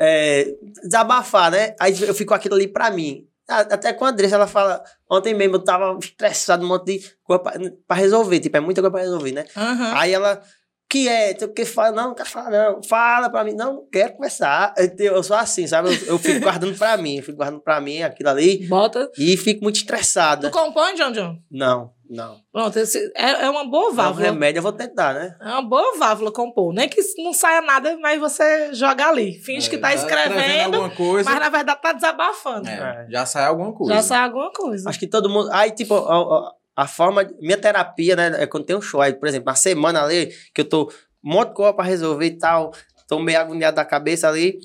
É, 0.00 0.54
desabafar, 0.84 1.50
né? 1.50 1.74
Aí 1.80 1.92
eu 2.00 2.14
fico 2.14 2.28
com 2.28 2.34
aquilo 2.34 2.54
ali 2.54 2.68
pra 2.68 2.92
mim. 2.92 3.26
Até 3.48 3.92
com 3.92 4.04
a 4.04 4.10
Andressa, 4.10 4.36
ela 4.36 4.46
fala. 4.46 4.80
Ontem 5.10 5.34
mesmo 5.34 5.56
eu 5.56 5.64
tava 5.64 5.98
estressado, 5.98 6.64
um 6.64 6.68
monte 6.68 6.98
de 7.00 7.10
coisa 7.24 7.42
pra, 7.42 7.54
pra 7.88 7.96
resolver. 7.96 8.38
Tipo, 8.38 8.58
é 8.58 8.60
muita 8.60 8.80
coisa 8.80 8.92
pra 8.92 9.00
resolver, 9.02 9.32
né? 9.32 9.44
Aham. 9.56 9.92
Aí 9.96 10.12
ela, 10.12 10.40
que 10.88 11.08
é? 11.08 11.34
Tu 11.34 11.48
que 11.48 11.64
fala? 11.64 11.90
Não, 11.92 12.08
não 12.08 12.14
quero 12.14 12.28
falar, 12.28 12.50
não. 12.50 12.82
Fala 12.82 13.28
pra 13.30 13.42
mim. 13.44 13.54
Não, 13.54 13.72
não 13.74 13.88
quero 13.90 14.12
conversar. 14.14 14.72
Eu, 14.76 15.14
eu 15.16 15.22
sou 15.22 15.36
assim, 15.36 15.66
sabe? 15.66 15.88
Eu, 15.88 16.06
eu 16.14 16.18
fico 16.18 16.40
guardando 16.40 16.76
pra 16.76 16.96
mim. 16.96 17.16
Eu 17.16 17.22
fico 17.22 17.36
guardando 17.38 17.60
pra 17.62 17.80
mim 17.80 18.02
aquilo 18.02 18.28
ali. 18.30 18.66
Bota. 18.68 19.10
E 19.18 19.36
fico 19.36 19.62
muito 19.62 19.76
Tu 19.76 19.80
estressada. 19.80 20.50
compõe, 20.50 20.94
John 20.94 21.10
John? 21.12 21.36
Não, 21.50 21.90
não. 22.08 22.36
Pronto, 22.52 22.78
esse 22.78 22.98
é, 23.16 23.44
é 23.44 23.50
uma 23.50 23.64
boa 23.68 23.88
É 23.88 23.92
um 23.92 23.94
válvula. 23.94 24.26
remédio, 24.26 24.58
eu 24.58 24.62
vou 24.62 24.72
tentar, 24.72 25.14
né? 25.14 25.34
É 25.40 25.48
uma 25.48 25.62
boa 25.62 25.96
válvula 25.98 26.30
compor. 26.30 26.72
Nem 26.72 26.88
que 26.88 27.00
não 27.18 27.32
saia 27.32 27.60
nada, 27.60 27.96
mas 28.00 28.20
você 28.20 28.72
joga 28.74 29.08
ali. 29.08 29.34
Finge 29.40 29.68
que 29.68 29.78
tá 29.78 29.92
escrevendo, 29.94 30.76
alguma 30.76 30.90
coisa. 30.90 31.28
mas 31.28 31.40
na 31.40 31.48
verdade 31.48 31.80
tá 31.82 31.92
desabafando. 31.92 32.68
É, 32.68 33.06
já 33.10 33.26
sai 33.26 33.46
alguma 33.46 33.72
coisa. 33.74 33.94
Já 33.94 34.02
sai 34.02 34.18
alguma 34.24 34.52
coisa. 34.52 34.88
Acho 34.88 34.98
que 35.00 35.06
todo 35.08 35.28
mundo. 35.28 35.48
Aí, 35.52 35.70
tipo, 35.72 35.94
a, 35.94 36.14
a- 36.16 36.52
a 36.76 36.86
forma. 36.86 37.28
Minha 37.40 37.56
terapia, 37.58 38.16
né? 38.16 38.42
É 38.42 38.46
quando 38.46 38.64
tem 38.66 38.76
um 38.76 38.82
show. 38.82 39.00
Aí, 39.00 39.12
por 39.12 39.28
exemplo, 39.28 39.48
uma 39.48 39.54
semana 39.56 40.02
ali, 40.02 40.26
que 40.54 40.60
eu 40.60 40.68
tô 40.68 40.90
um 41.24 41.32
monte 41.32 41.48
de 41.50 41.54
coisa 41.54 41.72
pra 41.72 41.84
resolver 41.84 42.26
e 42.26 42.38
tal. 42.38 42.72
Tô 43.08 43.18
meio 43.18 43.38
agoniado 43.40 43.76
da 43.76 43.84
cabeça 43.84 44.28
ali. 44.28 44.58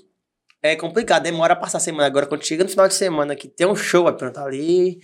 É 0.62 0.76
complicado, 0.76 1.24
demora 1.24 1.54
a 1.54 1.56
passar 1.56 1.78
a 1.78 1.82
semana. 1.82 2.06
Agora, 2.08 2.26
quando 2.26 2.46
chega 2.46 2.64
no 2.64 2.70
final 2.70 2.88
de 2.88 2.94
semana 2.94 3.36
que 3.36 3.48
tem 3.48 3.66
um 3.68 3.76
show, 3.76 4.08
aí 4.08 4.14
pronto, 4.14 4.38
ali. 4.40 5.00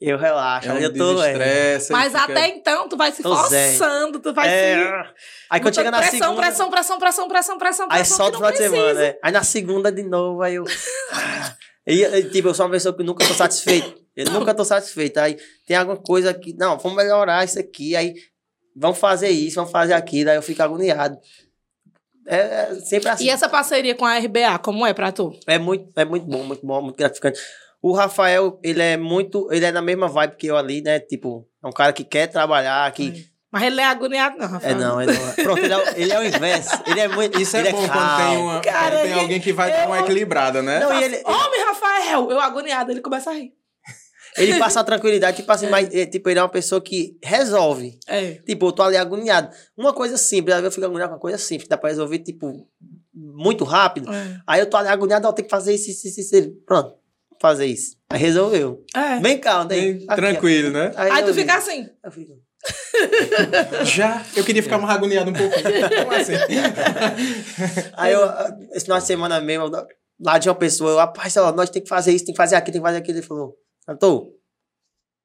Eu 0.00 0.18
relaxo. 0.18 0.68
É 0.68 0.72
um 0.72 0.78
eu 0.78 0.92
tô. 0.92 1.22
É, 1.22 1.32
desestresse, 1.32 1.92
Mas 1.92 2.12
fica- 2.12 2.24
até 2.24 2.48
então, 2.48 2.88
tu 2.88 2.96
vai 2.96 3.12
se 3.12 3.22
Tô 3.22 3.34
zen. 3.46 3.78
forçando, 3.78 4.18
tu 4.20 4.34
vai 4.34 4.48
é, 4.48 4.76
se. 4.76 5.10
Aí 5.48 5.60
quando 5.60 5.74
chega 5.74 5.90
na 5.90 5.98
pressão, 5.98 6.18
segunda. 6.18 6.40
pressão, 6.42 6.70
pressão, 6.70 6.98
pressão, 6.98 7.28
pressão, 7.28 7.58
pressão, 7.58 7.86
Aí 7.90 7.98
pressão. 7.98 8.16
solta 8.16 8.30
que 8.32 8.36
o 8.36 8.38
final 8.46 8.52
de 8.52 8.58
semana, 8.58 9.00
né? 9.00 9.14
Aí 9.22 9.32
na 9.32 9.42
segunda 9.44 9.92
de 9.92 10.02
novo, 10.02 10.42
aí 10.42 10.56
eu. 10.56 10.64
E, 11.86 12.22
tipo, 12.30 12.48
eu 12.48 12.54
sou 12.54 12.66
uma 12.66 12.72
pessoa 12.72 12.96
que 12.96 13.02
nunca 13.02 13.26
tô 13.26 13.34
satisfeito. 13.34 14.02
Eu 14.16 14.30
nunca 14.30 14.54
tô 14.54 14.64
satisfeito. 14.64 15.18
Aí 15.18 15.36
tem 15.66 15.76
alguma 15.76 15.96
coisa 15.96 16.32
que. 16.32 16.54
Não, 16.54 16.78
vamos 16.78 16.96
melhorar 16.96 17.44
isso 17.44 17.58
aqui. 17.58 17.94
Aí 17.94 18.14
vamos 18.74 18.98
fazer 18.98 19.28
isso, 19.28 19.56
vamos 19.56 19.70
fazer 19.70 19.92
aquilo. 19.92 20.30
Aí 20.30 20.36
eu 20.36 20.42
fico 20.42 20.62
agoniado. 20.62 21.18
É, 22.26 22.36
é 22.36 22.74
sempre 22.76 23.08
assim. 23.08 23.24
E 23.24 23.28
essa 23.28 23.48
parceria 23.48 23.94
com 23.94 24.04
a 24.04 24.18
RBA, 24.18 24.58
como 24.62 24.86
é 24.86 24.94
pra 24.94 25.12
tu? 25.12 25.38
É 25.46 25.58
muito, 25.58 25.90
é 25.94 26.04
muito 26.04 26.26
bom, 26.26 26.42
muito 26.42 26.66
bom, 26.66 26.80
muito 26.80 26.96
gratificante. 26.96 27.38
O 27.82 27.92
Rafael, 27.92 28.58
ele 28.62 28.80
é 28.80 28.96
muito. 28.96 29.52
Ele 29.52 29.66
é 29.66 29.72
na 29.72 29.82
mesma 29.82 30.08
vibe 30.08 30.36
que 30.36 30.46
eu 30.46 30.56
ali, 30.56 30.80
né? 30.80 31.00
Tipo, 31.00 31.46
é 31.62 31.66
um 31.66 31.72
cara 31.72 31.92
que 31.92 32.04
quer 32.04 32.28
trabalhar, 32.28 32.90
que. 32.92 33.28
Mas 33.54 33.62
ele 33.62 33.76
não 33.76 33.82
é 33.84 33.86
agoniado, 33.86 34.36
não, 34.36 34.48
Rafael. 34.48 34.72
É, 34.72 34.78
não, 34.78 35.00
é 35.00 35.06
não. 35.06 35.32
Pronto, 35.44 35.58
ele 35.60 35.72
é, 35.72 35.92
ele 35.96 36.12
é 36.12 36.18
o 36.18 36.24
inverso. 36.24 36.70
Ele 36.86 37.00
é 37.00 37.06
muito. 37.08 37.40
Isso 37.40 37.56
é 37.56 37.60
ele 37.60 37.70
bom 37.70 37.78
quando 37.78 37.92
calmo. 37.92 38.28
tem, 38.28 38.36
uma, 38.38 38.60
Cara, 38.60 38.90
quando 38.90 39.02
tem 39.02 39.10
ele- 39.12 39.20
alguém 39.20 39.40
que 39.40 39.52
vai 39.52 39.70
dar 39.70 39.86
uma 39.86 39.96
eu- 39.98 40.02
equilibrada, 40.02 40.60
né? 40.60 40.80
Não, 40.80 40.92
e 41.00 41.04
ele, 41.04 41.22
Homem, 41.24 41.64
Rafael! 41.68 42.30
Eu 42.32 42.40
agoniado, 42.40 42.90
ele 42.90 43.00
começa 43.00 43.30
a 43.30 43.34
rir. 43.34 43.52
Ele 44.36 44.58
passa 44.58 44.80
a 44.80 44.84
tranquilidade, 44.84 45.36
tipo 45.36 45.52
assim, 45.52 45.68
mas 45.68 45.94
é, 45.94 46.04
tipo, 46.06 46.28
ele 46.28 46.40
é 46.40 46.42
uma 46.42 46.48
pessoa 46.48 46.80
que 46.80 47.16
resolve. 47.22 47.96
É. 48.08 48.32
Tipo, 48.44 48.66
eu 48.66 48.72
tô 48.72 48.82
ali 48.82 48.96
agoniado. 48.96 49.48
Uma 49.76 49.92
coisa 49.92 50.16
simples, 50.16 50.56
às 50.56 50.60
vezes 50.60 50.72
eu 50.72 50.74
fico 50.74 50.86
agoniado 50.86 51.10
com 51.10 51.14
uma 51.14 51.20
coisa 51.20 51.38
simples, 51.38 51.68
dá 51.68 51.78
pra 51.78 51.90
resolver, 51.90 52.18
tipo, 52.18 52.66
muito 53.14 53.62
rápido. 53.62 54.12
É. 54.12 54.40
Aí 54.44 54.58
eu 54.58 54.66
tô 54.68 54.76
ali 54.76 54.88
agoniado, 54.88 55.28
ó, 55.28 55.32
tem 55.32 55.44
que 55.44 55.50
fazer 55.50 55.72
isso, 55.72 55.88
isso, 55.88 56.08
isso, 56.08 56.20
isso. 56.36 56.50
Pronto, 56.66 56.96
fazer 57.40 57.66
isso. 57.66 57.96
Aí 58.10 58.18
resolveu. 58.18 58.82
É. 58.92 59.20
Vem 59.20 59.38
cá, 59.38 59.64
tem. 59.66 59.98
Bem 59.98 60.06
Aqui, 60.08 60.20
tranquilo, 60.20 60.70
né? 60.70 60.90
Aí 60.96 61.10
tu 61.10 61.14
resolvi. 61.14 61.40
fica 61.42 61.54
assim. 61.54 61.88
Eu 62.02 62.10
fico. 62.10 62.32
Já. 63.84 64.24
Eu 64.36 64.44
queria 64.44 64.62
ficar 64.62 64.78
mais 64.78 64.96
agoniado 64.96 65.30
um 65.30 65.34
pouquinho. 65.34 65.62
Como 66.04 66.12
assim? 66.12 66.32
Aí 67.94 68.12
eu, 68.12 68.22
esse 68.72 68.84
final 68.84 68.98
de 68.98 69.06
semana 69.06 69.40
mesmo, 69.40 69.70
lá 70.20 70.38
de 70.38 70.48
uma 70.48 70.54
pessoa, 70.54 70.90
eu, 70.90 70.96
rapaz, 70.96 71.36
ó, 71.36 71.52
nós 71.52 71.70
tem 71.70 71.82
que 71.82 71.88
fazer 71.88 72.12
isso, 72.12 72.24
tem 72.24 72.34
que 72.34 72.38
fazer 72.38 72.56
aquilo, 72.56 72.72
tem 72.72 72.80
que 72.80 72.86
fazer 72.86 72.98
aquilo. 72.98 73.18
Ele 73.18 73.26
falou, 73.26 73.54
cantor, 73.86 74.28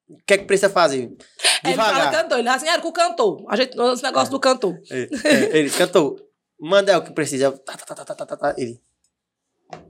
o 0.10 0.18
que 0.26 0.34
é 0.34 0.38
que 0.38 0.46
precisa 0.46 0.70
fazer? 0.70 1.16
Aí 1.64 1.72
ele 1.72 1.76
fala 1.76 1.94
Devagar. 1.94 2.24
cantor. 2.24 2.40
Ele 2.40 2.48
fala 2.48 2.58
assim, 2.58 2.68
era 2.68 2.82
com 2.82 2.88
o 2.88 2.94
cantor. 2.94 3.46
A 3.48 3.56
gente, 3.56 3.78
esse 3.80 4.04
negócio 4.04 4.32
do 4.32 4.40
cantor. 4.40 4.80
É, 4.92 5.08
é, 5.24 5.58
ele 5.58 5.70
cantou. 5.70 6.20
Manda 6.60 6.92
é 6.92 6.98
o 6.98 7.04
que 7.04 7.14
precisa. 7.14 7.52
Tá, 7.52 7.78
tá, 7.78 7.96
tá, 7.96 8.04
tá, 8.04 8.16
tá, 8.16 8.26
tá, 8.26 8.38
tá. 8.38 8.56
Ele. 8.58 8.82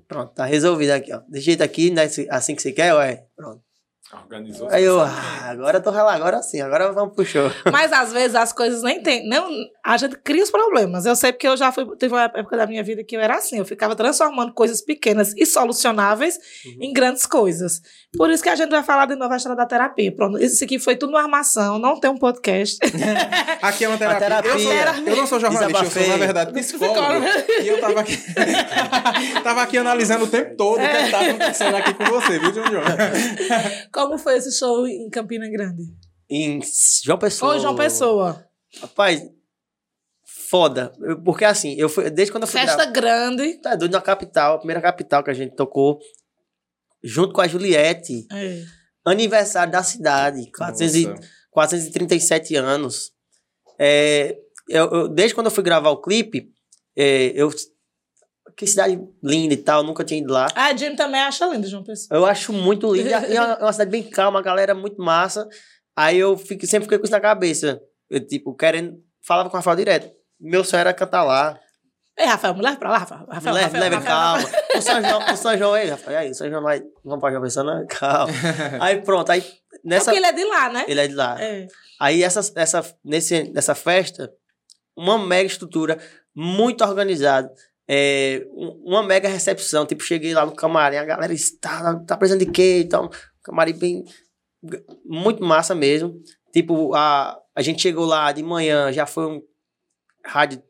Pronto, 0.07 0.33
tá 0.33 0.45
resolvido 0.45 0.91
aqui, 0.91 1.13
ó. 1.13 1.21
Desse 1.27 1.45
jeito 1.45 1.63
aqui, 1.63 1.89
né, 1.89 2.03
assim 2.29 2.55
que 2.55 2.61
você 2.61 2.71
quer, 2.71 2.93
ué. 2.93 3.27
Pronto. 3.35 3.63
Organizou. 4.11 4.67
Aí 4.69 4.83
eu, 4.83 4.99
ah, 4.99 5.11
agora 5.49 5.77
eu 5.77 5.83
tô 5.83 5.91
relando, 5.91 6.15
agora 6.15 6.41
sim, 6.41 6.59
agora 6.61 6.91
vamos 6.91 7.13
pro 7.13 7.23
show. 7.23 7.51
Mas 7.71 7.93
às 7.93 8.11
vezes 8.11 8.35
as 8.35 8.51
coisas 8.51 8.81
nem 8.81 9.03
tem. 9.03 9.27
Não, 9.27 9.47
a 9.89 9.97
gente 9.97 10.17
cria 10.19 10.43
os 10.43 10.51
problemas. 10.51 11.03
Eu 11.07 11.15
sei 11.15 11.33
porque 11.33 11.47
eu 11.47 11.57
já 11.57 11.71
fui. 11.71 11.83
Teve 11.97 12.13
uma 12.13 12.25
época 12.25 12.55
da 12.55 12.67
minha 12.67 12.83
vida 12.83 13.03
que 13.03 13.17
eu 13.17 13.19
era 13.19 13.37
assim. 13.37 13.57
Eu 13.57 13.65
ficava 13.65 13.95
transformando 13.95 14.53
coisas 14.53 14.83
pequenas 14.83 15.33
e 15.35 15.47
solucionáveis 15.47 16.37
em 16.79 16.93
grandes 16.93 17.25
coisas. 17.25 17.81
Por 18.15 18.29
isso 18.29 18.43
que 18.43 18.49
a 18.49 18.55
gente 18.55 18.69
vai 18.69 18.83
falar 18.83 19.07
de 19.07 19.15
novo 19.15 19.33
a 19.33 19.37
história 19.37 19.57
da 19.57 19.65
terapia. 19.65 20.15
Pronto, 20.15 20.37
isso 20.37 20.63
aqui 20.63 20.77
foi 20.77 20.95
tudo 20.95 21.09
uma 21.09 21.23
armação, 21.23 21.79
não 21.79 21.99
tem 21.99 22.07
um 22.07 22.17
podcast. 22.19 22.77
Aqui 23.61 23.83
é 23.83 23.89
uma 23.89 23.97
terapia. 23.97 24.27
terapia. 24.27 24.51
Eu, 24.51 24.59
sou, 24.59 24.73
eu 24.73 25.15
não 25.15 25.27
sou 25.27 25.39
jornalista, 25.39 25.71
eu 25.71 25.75
sou, 25.75 26.01
Desabafei. 26.01 26.07
na 26.07 26.17
verdade, 26.17 26.53
psicólogo. 26.53 27.25
e 27.61 27.67
eu 27.67 27.81
tava 27.81 27.99
aqui, 27.99 28.17
tava 29.43 29.61
aqui 29.63 29.77
analisando 29.77 30.25
o 30.25 30.27
tempo 30.27 30.55
todo 30.55 30.77
o 30.77 30.87
que 30.87 31.11
tá 31.11 31.19
acontecendo 31.19 31.75
aqui 31.75 31.93
com 31.93 32.05
você, 32.05 32.39
viu, 32.39 32.51
John 32.51 32.63
John? 32.63 32.81
Como 33.91 34.17
foi 34.17 34.37
esse 34.37 34.57
show 34.57 34.87
em 34.87 35.09
Campina 35.09 35.49
Grande? 35.49 35.83
Em 36.29 36.59
João 37.03 37.17
Pessoa. 37.17 37.55
Ô, 37.55 37.59
João 37.59 37.75
Pessoa. 37.75 38.45
Rapaz, 38.81 39.21
foda. 40.49 40.91
Eu- 40.99 41.21
porque 41.21 41.45
assim, 41.45 41.75
eu 41.77 41.87
fui, 41.89 42.09
desde 42.09 42.31
quando 42.31 42.43
eu 42.43 42.47
fui 42.47 42.59
Festa 42.59 42.85
grande. 42.85 43.55
Tá 43.61 43.75
doido 43.75 43.91
na 43.93 44.01
capital, 44.01 44.55
a 44.55 44.57
primeira 44.57 44.81
capital 44.81 45.23
que 45.23 45.29
a 45.29 45.33
gente 45.33 45.55
tocou, 45.55 45.99
junto 47.03 47.33
com 47.33 47.41
a 47.41 47.47
Juliette. 47.47 48.25
É. 48.31 48.63
Aniversário 49.05 49.71
da 49.71 49.81
cidade, 49.83 50.51
400 50.51 50.95
e- 50.95 51.07
Nossa. 51.07 51.21
437 51.51 52.55
anos. 52.55 53.11
É, 53.79 54.37
eu, 54.67 54.89
eu- 54.91 55.07
desde 55.07 55.33
quando 55.33 55.47
eu 55.47 55.51
fui 55.51 55.63
gravar 55.63 55.89
o 55.89 56.01
clipe, 56.01 56.51
é, 56.97 57.31
eu. 57.35 57.49
Que 58.57 58.67
cidade 58.67 58.99
linda 59.23 59.53
e 59.53 59.57
tal, 59.57 59.83
nunca 59.83 60.03
tinha 60.03 60.19
ido 60.19 60.33
lá. 60.33 60.47
Ah, 60.53 60.65
a 60.65 60.75
Jimmy 60.75 60.95
também 60.97 61.21
acha 61.21 61.45
lindo, 61.47 61.65
João 61.67 61.81
Pessoa. 61.83 62.17
Eu 62.19 62.25
acho 62.25 62.51
muito 62.51 62.93
linda. 62.93 63.09
E 63.29 63.35
é 63.37 63.41
uma, 63.41 63.53
é 63.53 63.63
uma 63.63 63.71
cidade 63.71 63.89
bem 63.91 64.03
calma, 64.03 64.39
a 64.39 64.41
galera 64.43 64.71
é 64.71 64.75
muito 64.75 65.01
massa. 65.01 65.47
Aí 65.95 66.17
eu 66.19 66.35
fico, 66.37 66.65
sempre 66.67 66.83
fiquei 66.83 66.97
com 66.97 67.05
isso 67.05 67.11
na 67.13 67.21
cabeça. 67.21 67.79
Eu, 68.09 68.25
tipo, 68.25 68.53
querendo. 68.53 69.01
Falava 69.25 69.49
com 69.49 69.55
o 69.55 69.59
Rafael 69.59 69.77
direto. 69.77 70.11
Meu 70.39 70.63
sonho 70.63 70.81
era 70.81 70.93
cantar 70.93 71.23
lá. 71.23 71.59
Ei, 72.17 72.25
Rafael, 72.25 72.53
me 72.53 72.61
leva 72.61 72.77
pra 72.77 72.89
lá, 72.89 72.97
Rafael. 72.97 73.25
Rafael, 73.29 73.55
leve, 73.55 73.65
Rafael, 73.65 73.83
leve, 73.83 73.95
Rafael, 73.95 74.15
calma. 74.15 74.41
Rafael. 74.41 74.77
O 74.77 74.81
São 74.81 75.01
João, 75.01 75.33
o 75.33 75.37
São 75.37 75.57
João, 75.57 75.73
aí, 75.73 75.87
Rafael, 75.89 76.17
aí, 76.19 76.31
o 76.31 76.35
São 76.35 76.49
João 76.49 76.61
vai. 76.63 76.81
Vamos 77.03 77.19
pra 77.21 77.29
João 77.31 77.41
Pessoa, 77.43 77.63
não? 77.65 77.87
Calma. 77.87 78.33
Aí 78.81 79.01
pronto, 79.01 79.31
aí 79.31 79.41
nessa. 79.85 80.05
Porque 80.11 80.17
ele 80.17 80.25
é 80.27 80.33
de 80.33 80.43
lá, 80.43 80.69
né? 80.69 80.85
Ele 80.87 80.99
é 80.99 81.07
de 81.07 81.15
lá. 81.15 81.41
É. 81.41 81.67
Aí 81.99 82.21
essa, 82.23 82.39
essa, 82.55 82.95
nesse, 83.05 83.43
nessa 83.53 83.73
festa, 83.73 84.29
uma 84.97 85.17
mega 85.17 85.47
estrutura, 85.47 85.97
muito 86.35 86.83
organizada. 86.83 87.49
É, 87.87 88.45
um- 88.51 88.83
uma 88.85 89.01
mega 89.03 89.29
recepção. 89.29 89.85
Tipo, 89.85 90.03
cheguei 90.03 90.33
lá 90.33 90.45
no 90.45 90.53
camarim, 90.53 90.97
a 90.97 91.05
galera 91.05 91.31
está, 91.33 91.95
tá 92.05 92.17
precisando 92.17 92.45
de 92.45 92.51
quê? 92.51 92.81
Então, 92.85 93.09
camarim 93.43 93.73
bem. 93.77 94.03
Muito 95.05 95.43
massa 95.43 95.73
mesmo. 95.73 96.15
Tipo, 96.51 96.93
a, 96.95 97.37
a 97.55 97.61
gente 97.61 97.81
chegou 97.81 98.05
lá 98.05 98.31
de 98.33 98.43
manhã, 98.43 98.91
já 98.91 99.05
foi 99.05 99.25
um 99.25 99.41
rádio. 100.29 100.61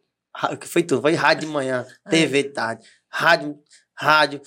que 0.60 0.68
Foi 0.68 0.84
tudo, 0.84 1.02
foi 1.02 1.14
rádio 1.16 1.48
de 1.48 1.54
manhã, 1.54 1.86
TV 2.10 2.44
de 2.44 2.50
tarde, 2.50 2.86
rádio, 3.10 3.58
rádio, 3.94 4.42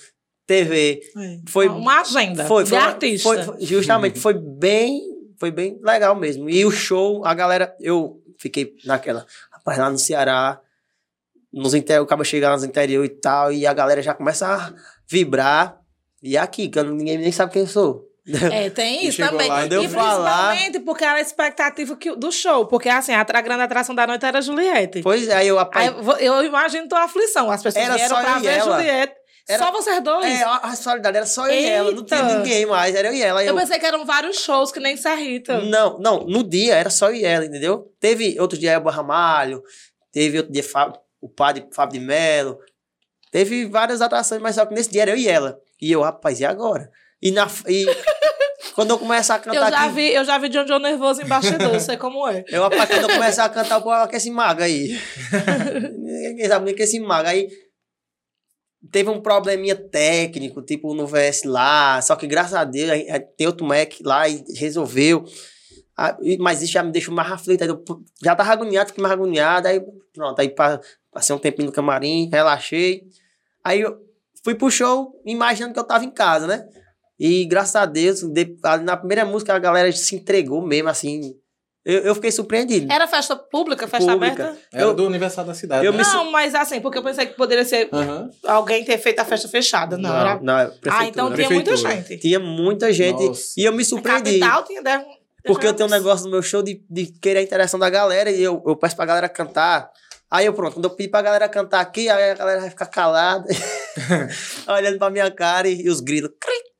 TV. 0.47 1.01
Foi, 1.47 1.67
Uma 1.67 2.01
agenda 2.01 2.45
foi, 2.45 2.63
de 2.63 2.69
foi 2.71 2.79
uma- 2.79 2.87
artista. 2.87 3.23
foi- 3.29 3.43
foi- 3.43 3.61
justamente, 3.65 4.19
foi 4.19 4.33
bem, 4.33 5.01
foi 5.39 5.51
bem 5.51 5.79
legal 5.83 6.15
mesmo. 6.15 6.49
E 6.49 6.65
o 6.65 6.71
show, 6.71 7.23
a 7.25 7.33
galera, 7.33 7.75
eu 7.79 8.21
fiquei 8.39 8.75
naquela, 8.85 9.25
rapaz, 9.51 9.77
lá 9.77 9.89
no 9.89 9.97
Ceará, 9.99 10.59
nos 11.51 11.73
interior, 11.75 12.03
acaba 12.03 12.23
chegando 12.23 12.53
nos 12.53 12.63
interior 12.63 13.05
e 13.05 13.09
tal, 13.09 13.51
e 13.51 13.67
a 13.67 13.73
galera 13.73 14.01
já 14.01 14.13
começa 14.15 14.47
a 14.47 14.73
vibrar. 15.07 15.79
E 16.21 16.35
aqui, 16.37 16.67
que 16.69 16.79
eu 16.79 16.83
ninguém 16.85 17.17
nem 17.17 17.31
sabe 17.31 17.51
quem 17.53 17.61
eu 17.61 17.67
sou. 17.67 18.09
É, 18.25 18.69
tem 18.69 19.05
isso 19.05 19.17
também. 19.21 19.49
lá 19.49 19.63
e 19.63 19.65
e 19.65 19.69
deu 19.69 19.89
falar. 19.89 20.47
principalmente 20.51 20.79
porque 20.85 21.03
era 21.03 21.17
a 21.17 21.21
expectativa 21.21 21.95
que, 21.97 22.15
do 22.15 22.31
show. 22.31 22.65
Porque, 22.67 22.87
assim, 22.87 23.11
a, 23.13 23.19
a 23.21 23.41
grande 23.41 23.63
atração 23.63 23.93
da 23.93 24.07
noite 24.07 24.25
era 24.25 24.37
a 24.37 24.41
Juliette. 24.41 25.01
Pois 25.01 25.27
é, 25.27 25.35
aí 25.35 25.47
eu 25.49 25.59
Aí, 25.59 25.87
eu 26.19 26.43
imagino 26.45 26.87
tua 26.87 27.03
aflição. 27.03 27.51
As 27.51 27.61
pessoas 27.61 27.83
Era 27.83 27.95
vieram 27.95 28.21
pra 28.21 28.39
ver 28.39 28.47
ela. 28.59 28.77
Juliette. 28.77 29.13
Era- 29.49 29.61
Só 29.65 29.71
vocês 29.73 30.01
dois. 30.01 30.25
é, 30.25 30.41
a, 30.43 30.55
a 30.55 30.73
solidariedade 30.73 31.17
era 31.17 31.25
só 31.25 31.47
eu 31.49 31.53
e 31.53 31.65
ela, 31.65 31.91
não 31.91 32.05
tinha 32.05 32.17
Eita. 32.21 32.37
ninguém 32.37 32.65
mais, 32.65 32.95
era 32.95 33.09
eu 33.09 33.13
e 33.13 33.21
ela. 33.21 33.43
eu 33.43 33.49
eu- 33.49 33.55
pensei 33.59 33.77
que 33.77 33.85
eram 33.85 34.05
vários 34.05 34.39
shows, 34.39 34.71
que 34.71 34.79
nem 34.79 34.95
Sarrita. 34.95 35.59
Não, 35.59 35.99
não, 35.99 36.19
no 36.25 36.45
dia 36.47 36.75
era 36.75 36.89
só 36.89 37.09
eu 37.09 37.15
e 37.15 37.25
ela, 37.25 37.43
entendeu? 37.45 37.91
Teve 37.99 38.39
outro 38.39 38.57
dia 38.57 38.71
Elba 38.71 38.89
Ramalho, 38.89 39.61
teve 40.13 40.37
outro 40.37 40.53
dia 40.53 40.63
Fábio- 40.63 40.97
o 41.19 41.27
padre 41.27 41.67
Fábio 41.73 41.99
de 41.99 42.05
Mello, 42.05 42.57
teve 43.31 43.65
várias 43.65 44.01
atrações, 44.01 44.41
mas 44.41 44.55
só 44.55 44.65
que 44.65 44.73
nesse 44.73 44.89
dia 44.89 45.01
era 45.01 45.11
eu 45.11 45.17
e 45.17 45.27
ela. 45.27 45.59
E 45.81 45.91
eu, 45.91 45.99
rapaz, 46.01 46.39
e 46.39 46.45
agora? 46.45 46.89
E, 47.21 47.29
na, 47.29 47.45
e 47.67 47.85
quando 48.75 48.91
eu 48.91 48.99
começar 48.99 49.35
a 49.35 49.37
Eu 49.37 49.43
cantar 49.43 49.71
já 49.71 49.85
aqui, 49.85 49.93
vi, 49.93 50.13
eu 50.13 50.25
já 50.25 50.37
vi 50.37 50.49
John 50.49 50.65
John 50.65 50.79
nervoso 50.79 51.21
em 51.21 51.25
bastidor, 51.25 51.79
sei 51.79 51.97
como 51.97 52.27
é. 52.27 52.43
eu, 52.49 52.63
rapaz, 52.63 52.89
quando 52.89 53.09
eu 53.09 53.15
começar 53.15 53.45
a 53.45 53.49
cantar, 53.49 53.77
o 53.77 53.81
povo, 53.81 54.07
que 54.07 54.15
esse 54.15 54.31
mago 54.31 54.61
aí. 54.61 54.97
Ninguém 55.97 56.47
sabe 56.47 56.65
nem 56.65 56.75
que 56.75 56.83
esse 56.83 56.99
mago. 56.99 57.27
Aí 57.27 57.47
teve 58.91 59.09
um 59.09 59.21
probleminha 59.21 59.75
técnico, 59.75 60.61
tipo 60.61 60.93
no 60.93 61.07
VS 61.07 61.43
lá, 61.45 62.01
só 62.01 62.15
que 62.15 62.27
graças 62.27 62.53
a 62.53 62.63
Deus 62.63 62.89
tem 63.37 63.47
outro 63.47 63.65
Mac 63.65 63.93
lá 64.03 64.27
e 64.27 64.43
resolveu. 64.55 65.23
Ah, 65.95 66.17
mas 66.39 66.61
isso 66.63 66.73
já 66.73 66.81
me 66.83 66.91
deixou 66.91 67.13
mais 67.13 67.31
aflito. 67.31 67.63
aí 67.63 67.69
eu 67.69 67.83
já 68.23 68.35
tava 68.35 68.51
agoniado, 68.51 68.89
fiquei 68.89 69.01
mais 69.01 69.13
agoniado. 69.13 69.67
Aí 69.67 69.79
pronto, 70.13 70.39
aí 70.39 70.49
pa- 70.49 70.81
passei 71.11 71.35
um 71.35 71.39
tempinho 71.39 71.67
no 71.67 71.71
camarim, 71.71 72.29
relaxei. 72.31 73.03
Aí 73.63 73.81
eu 73.81 73.97
fui 74.43 74.55
pro 74.55 74.71
show 74.71 75.13
imaginando 75.25 75.73
que 75.73 75.79
eu 75.79 75.83
tava 75.83 76.03
em 76.03 76.09
casa, 76.11 76.47
né? 76.47 76.67
E 77.19 77.45
graças 77.45 77.75
a 77.75 77.85
Deus, 77.85 78.21
de- 78.23 78.57
ali 78.63 78.83
na 78.83 78.97
primeira 78.97 79.23
música 79.25 79.53
a 79.53 79.59
galera 79.59 79.91
se 79.91 80.15
entregou 80.15 80.65
mesmo, 80.65 80.89
assim. 80.89 81.33
Eu, 81.85 81.99
eu 81.99 82.15
fiquei 82.15 82.31
surpreendido. 82.31 82.91
Era 82.91 83.05
festa 83.07 83.35
pública, 83.35 83.85
festa 83.89 84.09
Pública. 84.13 84.43
aberta? 84.45 84.61
Era 84.73 84.83
Eu- 84.83 84.93
do 84.93 85.05
aniversário 85.05 85.49
da 85.49 85.53
cidade. 85.53 85.85
eu 85.85 85.91
né? 85.91 86.01
Não, 86.01 86.31
mas 86.31 86.55
assim, 86.55 86.79
porque 86.79 86.97
eu 86.97 87.03
pensei 87.03 87.25
que 87.25 87.33
poderia 87.35 87.65
ser 87.65 87.89
Aham. 87.91 88.29
alguém 88.45 88.85
ter 88.85 88.97
feito 88.97 89.19
a 89.19 89.25
festa 89.25 89.49
fechada. 89.49 89.97
Não, 89.97 90.15
era. 90.15 90.39
não, 90.41 90.57
é 90.57 90.63
Ah, 90.63 90.67
prefeitura. 90.69 91.09
então 91.09 91.33
tinha 91.35 91.49
muita 91.49 91.75
gente. 91.75 92.17
Tinha 92.19 92.39
muita 92.39 92.93
gente. 92.93 93.25
Nossa. 93.25 93.53
E 93.57 93.65
eu 93.65 93.73
me 93.73 93.81
A 93.81 93.85
surpreendi. 93.85 94.39
capital 94.39 94.63
tinha 94.63 94.81
Porque 95.45 95.67
eu 95.67 95.73
tenho 95.73 95.87
um 95.89 95.91
negócio 95.91 96.23
no 96.25 96.31
meu 96.31 96.41
show 96.41 96.63
de, 96.63 96.81
de 96.89 97.07
querer 97.21 97.39
a 97.39 97.43
interação 97.43 97.77
da 97.77 97.89
galera 97.89 98.31
e 98.31 98.41
eu, 98.41 98.63
eu 98.65 98.75
peço 98.77 98.95
pra 98.95 99.05
galera 99.05 99.27
cantar. 99.27 99.91
Aí 100.31 100.45
eu, 100.45 100.53
pronto, 100.53 100.75
quando 100.75 100.85
eu 100.85 100.91
pedir 100.91 101.09
pra 101.09 101.21
galera 101.21 101.49
cantar 101.49 101.81
aqui, 101.81 102.07
aí 102.09 102.31
a 102.31 102.33
galera 102.33 102.61
vai 102.61 102.69
ficar 102.69 102.85
calada, 102.87 103.45
olhando 104.67 104.97
pra 104.97 105.09
minha 105.09 105.29
cara 105.29 105.67
e, 105.67 105.81
e 105.81 105.89
os 105.89 105.99
grilos. 105.99 106.31
Cri. 106.39 106.72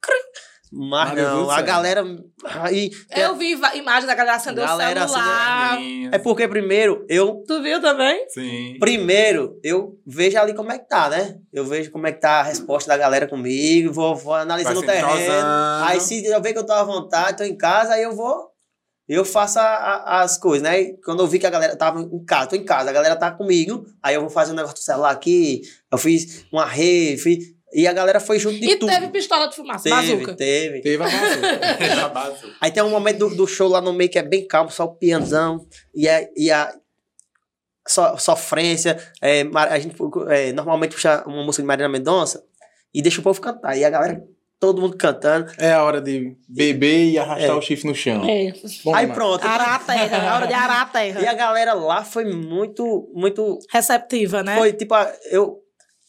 Mas 0.75 1.15
não, 1.15 1.51
a 1.51 1.61
galera. 1.61 2.03
Aí, 2.45 2.89
Eu 3.15 3.35
vi 3.35 3.53
va- 3.53 3.75
imagens 3.75 4.07
da 4.07 4.15
galera 4.15 4.37
Galera 4.43 5.05
o 5.05 5.07
celular. 5.07 5.77
é 6.11 6.17
porque 6.17 6.47
primeiro, 6.47 7.05
eu. 7.07 7.43
Tu 7.47 7.61
viu 7.61 7.79
também? 7.79 8.27
Sim. 8.29 8.77
Primeiro, 8.79 9.59
eu 9.63 9.99
vejo 10.05 10.37
ali 10.39 10.53
como 10.55 10.71
é 10.71 10.79
que 10.79 10.87
tá, 10.87 11.09
né? 11.09 11.37
Eu 11.53 11.63
vejo 11.65 11.91
como 11.91 12.07
é 12.07 12.11
que 12.11 12.19
tá 12.19 12.39
a 12.39 12.43
resposta 12.43 12.87
da 12.89 12.97
galera 12.97 13.27
comigo, 13.27 13.93
vou, 13.93 14.15
vou 14.15 14.33
analisando 14.33 14.79
o 14.79 14.83
terreno. 14.85 15.07
Aí 15.85 15.99
se 15.99 16.25
eu 16.25 16.41
ver 16.41 16.53
que 16.53 16.59
eu 16.59 16.65
tô 16.65 16.73
à 16.73 16.83
vontade, 16.83 17.37
tô 17.37 17.43
em 17.43 17.55
casa, 17.55 17.93
aí 17.93 18.01
eu 18.03 18.15
vou. 18.15 18.51
Eu 19.07 19.25
faço 19.25 19.59
a- 19.59 19.63
a- 19.63 20.21
as 20.21 20.37
coisas, 20.37 20.63
né? 20.63 20.79
E 20.81 20.97
quando 21.03 21.19
eu 21.21 21.27
vi 21.27 21.37
que 21.37 21.45
a 21.45 21.49
galera 21.49 21.75
tava 21.75 21.99
em 22.01 22.25
casa, 22.25 22.47
tô 22.47 22.55
em 22.55 22.63
casa, 22.63 22.89
a 22.89 22.93
galera 22.93 23.17
tá 23.17 23.29
comigo, 23.31 23.85
aí 24.01 24.15
eu 24.15 24.21
vou 24.21 24.29
fazer 24.29 24.53
um 24.53 24.55
negócio 24.55 24.77
do 24.77 24.79
celular 24.81 25.11
aqui, 25.11 25.61
eu 25.91 25.97
fiz 25.97 26.45
uma 26.51 26.65
rede, 26.65 27.21
fiz, 27.21 27.52
e 27.73 27.87
a 27.87 27.93
galera 27.93 28.19
foi 28.19 28.37
junto 28.39 28.59
de 28.59 28.65
E 28.71 28.75
tudo. 28.75 28.89
teve 28.91 29.07
pistola 29.09 29.47
de 29.47 29.55
fumaça, 29.55 29.83
teve, 29.83 29.95
bazuca. 30.15 30.35
teve. 30.35 30.81
Teve 30.81 31.03
a 31.03 32.07
bazuca. 32.09 32.55
Aí 32.61 32.71
tem 32.71 32.83
um 32.83 32.89
momento 32.89 33.19
do, 33.29 33.35
do 33.35 33.47
show 33.47 33.67
lá 33.67 33.81
no 33.81 33.91
meio 33.93 34.09
que 34.09 34.19
é 34.19 34.23
bem 34.23 34.47
calmo, 34.47 34.69
só 34.71 34.85
o 34.85 34.95
pianzão 34.95 35.65
e 35.93 36.07
a, 36.07 36.27
e 36.35 36.51
a 36.51 36.73
so- 37.87 38.17
sofrência. 38.17 38.97
É, 39.21 39.43
a 39.53 39.79
gente 39.79 39.95
é, 40.29 40.51
normalmente 40.53 40.91
puxa 40.95 41.23
uma 41.25 41.43
música 41.43 41.63
de 41.63 41.67
Marina 41.67 41.89
Mendonça 41.89 42.43
e 42.93 43.01
deixa 43.01 43.19
o 43.19 43.23
povo 43.23 43.39
cantar. 43.41 43.75
E 43.77 43.83
a 43.83 43.89
galera, 43.89 44.23
todo 44.59 44.81
mundo 44.81 44.95
cantando. 44.97 45.51
É 45.57 45.73
a 45.73 45.83
hora 45.83 45.99
de 46.01 46.35
beber 46.47 47.11
e 47.11 47.17
arrastar 47.17 47.49
É. 47.49 47.53
o 47.53 47.61
chifre 47.61 47.87
no 47.87 47.95
chão. 47.95 48.23
É. 48.29 48.53
Bom 48.83 48.93
aí 48.95 49.01
demais. 49.01 49.13
pronto. 49.13 49.45
Arar 49.45 49.75
a 49.75 49.79
terra, 49.79 50.17
é 50.17 50.31
hora 50.31 50.47
de 50.47 50.53
arar 50.53 50.89
a 50.93 51.05
E 51.05 51.09
a 51.09 51.13
terra. 51.19 51.33
galera 51.33 51.73
lá 51.73 52.03
foi 52.03 52.25
muito, 52.25 53.09
muito. 53.13 53.59
Receptiva, 53.69 54.43
né? 54.43 54.57
Foi 54.57 54.71
tipo, 54.73 54.93
a- 54.93 55.11
eu. 55.31 55.59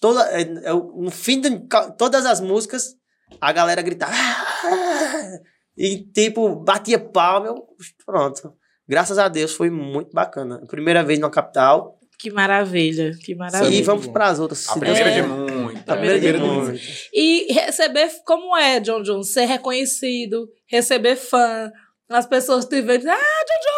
Toda, 0.05 0.21
é, 0.39 0.43
eu, 0.71 0.93
no 0.95 1.11
fim 1.11 1.41
de 1.41 1.49
todas 1.97 2.27
as 2.27 2.39
músicas, 2.39 2.95
a 3.41 3.51
galera 3.51 3.81
gritava. 3.81 4.13
"Ah!" 4.13 5.39
E 5.79 5.97
tipo, 6.13 6.57
batia 6.57 6.99
palma. 6.99 7.47
Eu, 7.47 7.67
pronto. 8.05 8.53
Graças 8.87 9.19
a 9.19 9.29
Deus 9.29 9.55
foi 9.55 9.71
muito 9.71 10.13
bacana. 10.13 10.61
Primeira 10.67 11.03
vez 11.03 11.19
na 11.19 11.31
capital. 11.31 11.99
Que 12.19 12.31
maravilha, 12.31 13.13
que 13.19 13.33
é 13.33 13.35
maravilha. 13.35 13.75
e 13.75 13.83
vamos 13.83 14.05
bom. 14.05 14.13
para 14.13 14.27
as 14.27 14.39
outras. 14.39 14.69
A 14.69 14.75
se 14.75 14.79
primeira 14.79 15.11
Deus 15.11 15.27
de 15.27 15.33
muito. 15.33 15.91
A 15.91 15.97
primeira 15.97 16.21
de 16.21 16.29
primeira 16.29 16.39
de 16.39 16.63
muito. 16.71 16.81
E 17.15 17.51
receber, 17.55 18.11
como 18.27 18.55
é, 18.55 18.81
John 18.81 19.03
John? 19.03 19.23
Ser 19.23 19.47
reconhecido, 19.47 20.47
receber 20.67 21.17
fã, 21.17 21.73
as 22.11 22.27
pessoas 22.27 22.67
te 22.67 22.83
verem, 22.83 23.09
ah, 23.09 23.15
John 23.17 23.61
John! 23.65 23.74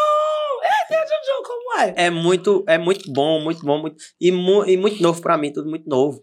Como 1.45 1.81
é? 1.81 1.95
É 1.97 2.11
muito, 2.11 2.65
é 2.67 2.79
muito 2.79 3.13
bom, 3.13 3.41
muito 3.41 3.65
bom, 3.65 3.79
muito, 3.79 3.97
e, 4.21 4.31
mu, 4.33 4.65
e 4.65 4.77
muito 4.77 5.03
novo 5.03 5.21
pra 5.21 5.37
mim, 5.37 5.53
tudo 5.53 5.69
muito 5.69 5.89
novo. 5.89 6.23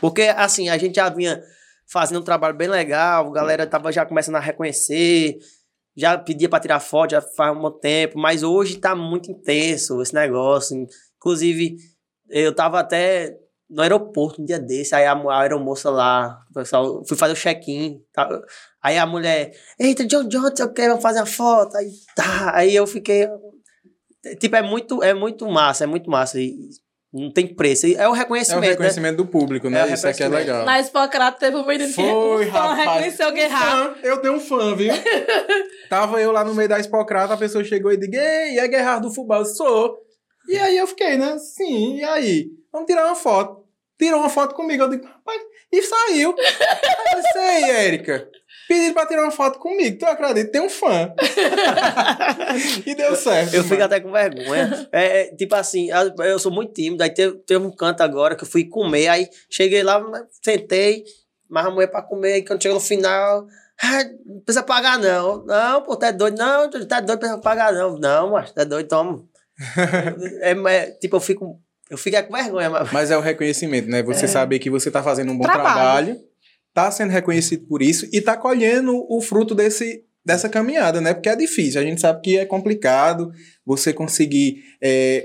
Porque, 0.00 0.22
assim, 0.22 0.68
a 0.68 0.78
gente 0.78 0.96
já 0.96 1.08
vinha 1.08 1.42
fazendo 1.90 2.20
um 2.20 2.24
trabalho 2.24 2.56
bem 2.56 2.68
legal, 2.68 3.26
a 3.28 3.32
galera 3.32 3.66
tava 3.66 3.90
já 3.90 4.06
começando 4.06 4.36
a 4.36 4.40
reconhecer, 4.40 5.38
já 5.96 6.16
pedia 6.16 6.48
pra 6.48 6.60
tirar 6.60 6.80
foto, 6.80 7.12
já 7.12 7.20
faz 7.20 7.56
um 7.56 7.70
tempo, 7.70 8.18
mas 8.18 8.42
hoje 8.42 8.76
tá 8.78 8.94
muito 8.94 9.30
intenso 9.30 10.00
esse 10.00 10.14
negócio. 10.14 10.86
Inclusive, 11.16 11.76
eu 12.28 12.54
tava 12.54 12.78
até 12.80 13.36
no 13.68 13.82
aeroporto 13.82 14.42
um 14.42 14.44
dia 14.44 14.58
desse, 14.58 14.94
aí 14.94 15.04
a, 15.06 15.12
a 15.12 15.40
aeromoça 15.40 15.90
lá, 15.90 16.40
pessoal, 16.52 17.04
fui 17.06 17.16
fazer 17.16 17.34
o 17.34 17.36
check-in, 17.36 18.02
tá? 18.12 18.28
aí 18.82 18.98
a 18.98 19.06
mulher, 19.06 19.52
eita, 19.78 20.04
John 20.04 20.26
John, 20.26 20.42
não 20.42 20.56
sei 20.56 20.64
o 20.64 20.72
que, 20.72 20.88
vamos 20.88 21.02
fazer 21.02 21.20
a 21.20 21.26
foto, 21.26 21.76
aí 21.76 21.88
tá, 22.16 22.56
aí 22.56 22.74
eu 22.74 22.86
fiquei, 22.86 23.28
tipo, 24.38 24.56
é 24.56 24.62
muito, 24.62 25.02
é 25.02 25.14
muito 25.14 25.48
massa, 25.48 25.84
é 25.84 25.86
muito 25.86 26.10
massa, 26.10 26.38
e 26.40 26.54
não 27.12 27.30
tem 27.32 27.46
preço, 27.54 27.86
é 27.86 27.90
o 27.90 27.92
É 28.02 28.08
o 28.08 28.12
reconhecimento, 28.12 28.62
né? 28.62 28.68
reconhecimento 28.70 29.16
do 29.16 29.26
público, 29.26 29.68
né? 29.68 29.88
É 29.90 29.94
Isso 29.94 30.06
aqui 30.06 30.22
é 30.22 30.26
reconhecimento. 30.26 30.56
legal. 30.58 30.64
Na 30.64 30.80
Hipocrata 30.80 31.38
teve 31.40 31.56
um 31.56 31.66
menino 31.66 31.88
que 31.88 31.94
Foi, 31.94 32.46
um 32.48 32.52
fã 32.52 32.58
rapaz. 32.60 32.78
reconheceu 32.78 33.28
o 33.28 33.32
Guerrado. 33.32 33.94
Fã, 33.94 34.00
eu 34.02 34.16
tenho 34.22 34.34
um 34.34 34.40
fã, 34.40 34.76
viu? 34.76 34.92
Tava 35.90 36.20
eu 36.20 36.30
lá 36.30 36.44
no 36.44 36.54
meio 36.54 36.68
da 36.68 36.78
Hipocrata, 36.78 37.34
a 37.34 37.36
pessoa 37.36 37.64
chegou 37.64 37.92
e 37.92 37.96
disse, 37.96 38.16
Ei, 38.16 38.58
é 38.58 38.68
Guerrado 38.68 39.08
do 39.08 39.14
Fubá? 39.14 39.38
Eu 39.38 39.44
sou. 39.44 39.98
E 40.48 40.56
aí 40.58 40.76
eu 40.76 40.86
fiquei, 40.86 41.16
né? 41.16 41.36
Sim, 41.38 41.96
e 41.98 42.04
aí? 42.04 42.46
Vamos 42.72 42.86
tirar 42.86 43.06
uma 43.06 43.16
foto. 43.16 43.64
Tirou 43.98 44.20
uma 44.20 44.30
foto 44.30 44.54
comigo. 44.54 44.82
Eu 44.84 44.88
digo, 44.88 45.04
rapaz, 45.04 45.42
e 45.72 45.82
saiu. 45.82 46.34
Aí 46.38 46.46
eu 47.16 47.22
disse, 47.22 47.38
ei, 47.38 47.70
Érica, 47.70 48.28
pediram 48.70 48.94
pra 48.94 49.04
tirar 49.04 49.22
uma 49.24 49.32
foto 49.32 49.58
comigo. 49.58 49.98
Tu 49.98 50.06
acredita? 50.06 50.52
Tem 50.52 50.60
um 50.60 50.70
fã. 50.70 51.12
e 52.86 52.94
deu 52.94 53.16
certo. 53.16 53.52
Eu 53.52 53.64
fico 53.64 53.74
mano. 53.74 53.84
até 53.84 53.98
com 53.98 54.12
vergonha. 54.12 54.88
É, 54.92 55.22
é, 55.22 55.34
tipo 55.34 55.56
assim, 55.56 55.90
eu, 55.90 56.24
eu 56.24 56.38
sou 56.38 56.52
muito 56.52 56.72
tímido. 56.72 57.02
Aí 57.02 57.10
teve, 57.10 57.36
teve 57.38 57.66
um 57.66 57.74
canto 57.74 58.00
agora 58.02 58.36
que 58.36 58.44
eu 58.44 58.48
fui 58.48 58.64
comer. 58.64 59.08
Aí 59.08 59.28
cheguei 59.50 59.82
lá, 59.82 60.00
sentei, 60.40 61.02
mas 61.48 61.66
a 61.66 61.70
mulher 61.70 61.88
pra 61.88 62.00
comer. 62.00 62.34
Aí 62.34 62.44
quando 62.44 62.62
chegou 62.62 62.76
no 62.76 62.80
final, 62.80 63.44
ah, 63.82 64.04
não 64.24 64.40
precisa 64.40 64.62
pagar 64.62 65.00
não. 65.00 65.44
Não, 65.44 65.82
pô, 65.82 65.96
tá 65.96 66.12
doido. 66.12 66.38
Não, 66.38 66.70
tá 66.70 67.00
doido, 67.00 67.08
não 67.08 67.18
precisa 67.18 67.40
pagar 67.40 67.72
não. 67.72 67.98
Não, 67.98 68.30
mas 68.30 68.52
tá 68.52 68.62
doido, 68.62 68.86
toma. 68.86 69.24
é, 70.42 70.52
é, 70.52 70.90
tipo, 70.92 71.16
eu 71.16 71.20
fico, 71.20 71.60
eu 71.90 71.98
fico 71.98 72.16
é 72.16 72.22
com 72.22 72.32
vergonha. 72.32 72.70
Mas... 72.70 72.92
Mas 72.92 73.10
é 73.10 73.18
o 73.18 73.20
reconhecimento, 73.20 73.88
né? 73.88 74.00
Você 74.04 74.28
saber 74.28 74.60
que 74.60 74.70
você 74.70 74.92
tá 74.92 75.02
fazendo 75.02 75.32
um 75.32 75.36
bom 75.36 75.42
Trabalho. 75.42 76.14
trabalho, 76.14 76.29
tá 76.74 76.90
sendo 76.90 77.10
reconhecido 77.10 77.66
por 77.66 77.82
isso 77.82 78.08
e 78.12 78.20
tá 78.20 78.36
colhendo 78.36 79.04
o 79.08 79.20
fruto 79.20 79.54
desse 79.54 80.04
dessa 80.24 80.48
caminhada, 80.48 81.00
né? 81.00 81.14
Porque 81.14 81.30
é 81.30 81.34
difícil, 81.34 81.80
a 81.80 81.84
gente 81.84 82.00
sabe 82.00 82.20
que 82.20 82.38
é 82.38 82.44
complicado 82.44 83.32
você 83.64 83.92
conseguir 83.92 84.62
é, 84.82 85.24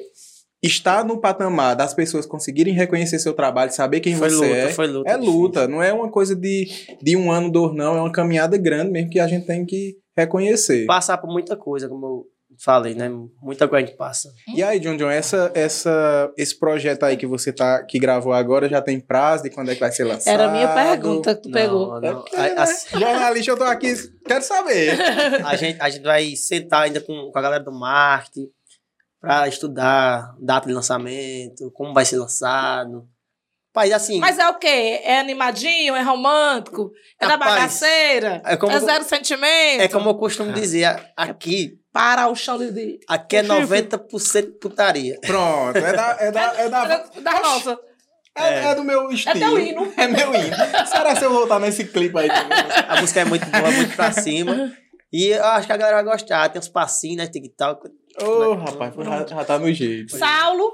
estar 0.64 1.04
no 1.04 1.20
patamar 1.20 1.76
das 1.76 1.94
pessoas 1.94 2.26
conseguirem 2.26 2.74
reconhecer 2.74 3.20
seu 3.20 3.34
trabalho, 3.34 3.72
saber 3.72 4.00
quem 4.00 4.16
Foi 4.16 4.30
você 4.30 4.36
luta, 4.36 4.58
é. 4.58 4.70
foi 4.70 4.88
luta. 4.88 5.12
É 5.12 5.18
luta, 5.18 5.68
não 5.68 5.84
é 5.84 5.94
uma 5.94 6.10
coisa 6.10 6.36
de, 6.36 6.68
de 7.02 7.16
um 7.16 7.32
ano, 7.32 7.52
dois, 7.52 7.76
não. 7.76 7.98
É 7.98 8.02
uma 8.02 8.12
caminhada 8.12 8.58
grande 8.58 8.92
mesmo 8.92 9.10
que 9.10 9.20
a 9.20 9.28
gente 9.28 9.46
tem 9.46 9.66
que 9.66 9.98
reconhecer. 10.18 10.86
Passar 10.86 11.18
por 11.18 11.32
muita 11.32 11.56
coisa, 11.56 11.88
como 11.90 12.26
falei, 12.64 12.94
né? 12.96 13.10
Muita 13.42 13.68
coisa 13.68 13.84
a 13.84 13.88
gente 13.88 13.98
passa. 13.98 14.30
E 14.56 14.62
aí, 14.64 14.80
John 14.80 14.98
John, 14.98 15.10
essa, 15.10 15.52
essa, 15.54 16.32
esse 16.38 16.58
projeto 16.58 17.04
aí 17.04 17.18
que 17.18 17.26
você 17.28 17.52
tá, 17.52 17.84
que 17.84 17.98
gravou 18.00 18.34
agora 18.34 18.68
já 18.70 18.82
tem 18.82 19.00
prazo 19.00 19.44
de 19.44 19.50
quando 19.50 19.72
é 19.72 19.74
que 19.74 19.80
vai 19.80 19.92
ser 19.92 20.04
lançado? 20.04 20.34
Era 20.34 20.48
a 20.48 20.52
minha 20.52 20.68
pergunta 20.74 21.36
que 21.36 21.42
tu 21.44 21.52
pegou. 21.52 22.00
Não, 22.00 22.02
não. 22.02 22.10
É 22.10 22.14
porque, 22.14 22.36
A, 22.36 22.42
né? 22.42 22.56
a- 22.58 23.00
Jornalista, 23.00 23.52
eu 23.52 23.58
tô 23.58 23.64
aqui, 23.64 23.94
quero 24.28 24.44
saber. 24.44 24.98
a 25.46 25.56
gente, 25.56 25.82
a 25.82 25.90
gente 25.90 26.04
vai 26.04 26.36
sentar 26.36 26.84
ainda 26.84 27.02
com, 27.02 27.32
com 27.32 27.40
a 27.40 27.42
galera 27.42 27.64
do 27.64 27.72
marketing 27.72 28.48
pra 29.20 29.48
estudar 29.48 30.36
data 30.40 30.68
de 30.68 30.74
lançamento, 30.74 31.72
como 31.74 31.94
vai 31.94 32.06
ser 32.06 32.18
lançado. 32.18 33.08
Pai, 33.76 33.92
assim, 33.92 34.20
Mas 34.20 34.40
é 34.40 34.48
o 34.48 34.54
quê? 34.56 35.02
É 35.04 35.20
animadinho? 35.20 35.96
É 35.96 36.02
romântico? 36.02 36.92
É 37.22 37.26
da 37.28 37.34
Rapaz, 37.34 37.52
bagaceira? 37.56 38.42
é 38.46 38.56
como- 38.56 38.72
é 38.72 38.80
zero 38.80 39.04
sentimento? 39.04 39.82
é 39.82 39.88
como 39.90 40.10
eu 40.10 40.16
costumo 40.16 40.54
dizer, 40.54 40.86
a- 40.86 41.06
aqui, 41.18 41.78
Para 41.92 42.28
o 42.30 42.36
chão 42.36 42.58
de... 42.58 43.00
aqui 43.08 43.36
é 43.38 43.42
O 43.42 43.46
chifre. 43.46 43.82
90% 43.84 44.60
putaria. 44.62 45.20
Pronto, 45.22 45.78
é 45.78 45.94
da. 45.94 46.18
É, 46.20 46.32
da, 46.32 46.54
é, 46.58 46.70
da, 46.70 47.06
É 47.16 47.22
da 47.22 47.32
nossa. 47.42 47.78
é, 48.38 48.66
é 48.72 48.76
do 48.76 48.84
meu 48.86 49.10
estilo. 49.12 49.40
teu 49.40 49.60
hino. 49.60 49.92
É 49.98 50.08
meu 50.08 50.34
hino. 50.34 50.56
Será 50.88 51.14
se 51.16 51.24
eu 51.26 51.32
voltar 51.34 51.60
nesse 51.60 51.84
clipe 51.86 52.18
aí? 52.18 52.28
também? 52.30 52.58
A 52.88 53.02
música 53.02 53.20
é 53.22 53.26
muito 53.26 53.46
boa, 53.48 53.72
muito 53.72 53.94
pra 53.96 54.12
cima. 54.14 54.72
E 55.12 55.28
eu 55.28 55.44
acho 55.46 55.68
que 55.68 55.74
a 55.74 55.78
galera 55.78 56.02
vai 56.02 56.14
gostar. 56.14 56.48
Tem 56.50 56.60
uns 56.60 56.68
passinhos, 56.70 57.18
né? 57.18 57.28
TikTok. 57.28 57.90
Ô, 58.22 58.54
rapaz, 58.56 58.94
já, 58.96 59.26
já 59.28 59.44
tá 59.46 59.60
no 59.60 59.72
jeito. 59.74 60.18
Saulo, 60.18 60.72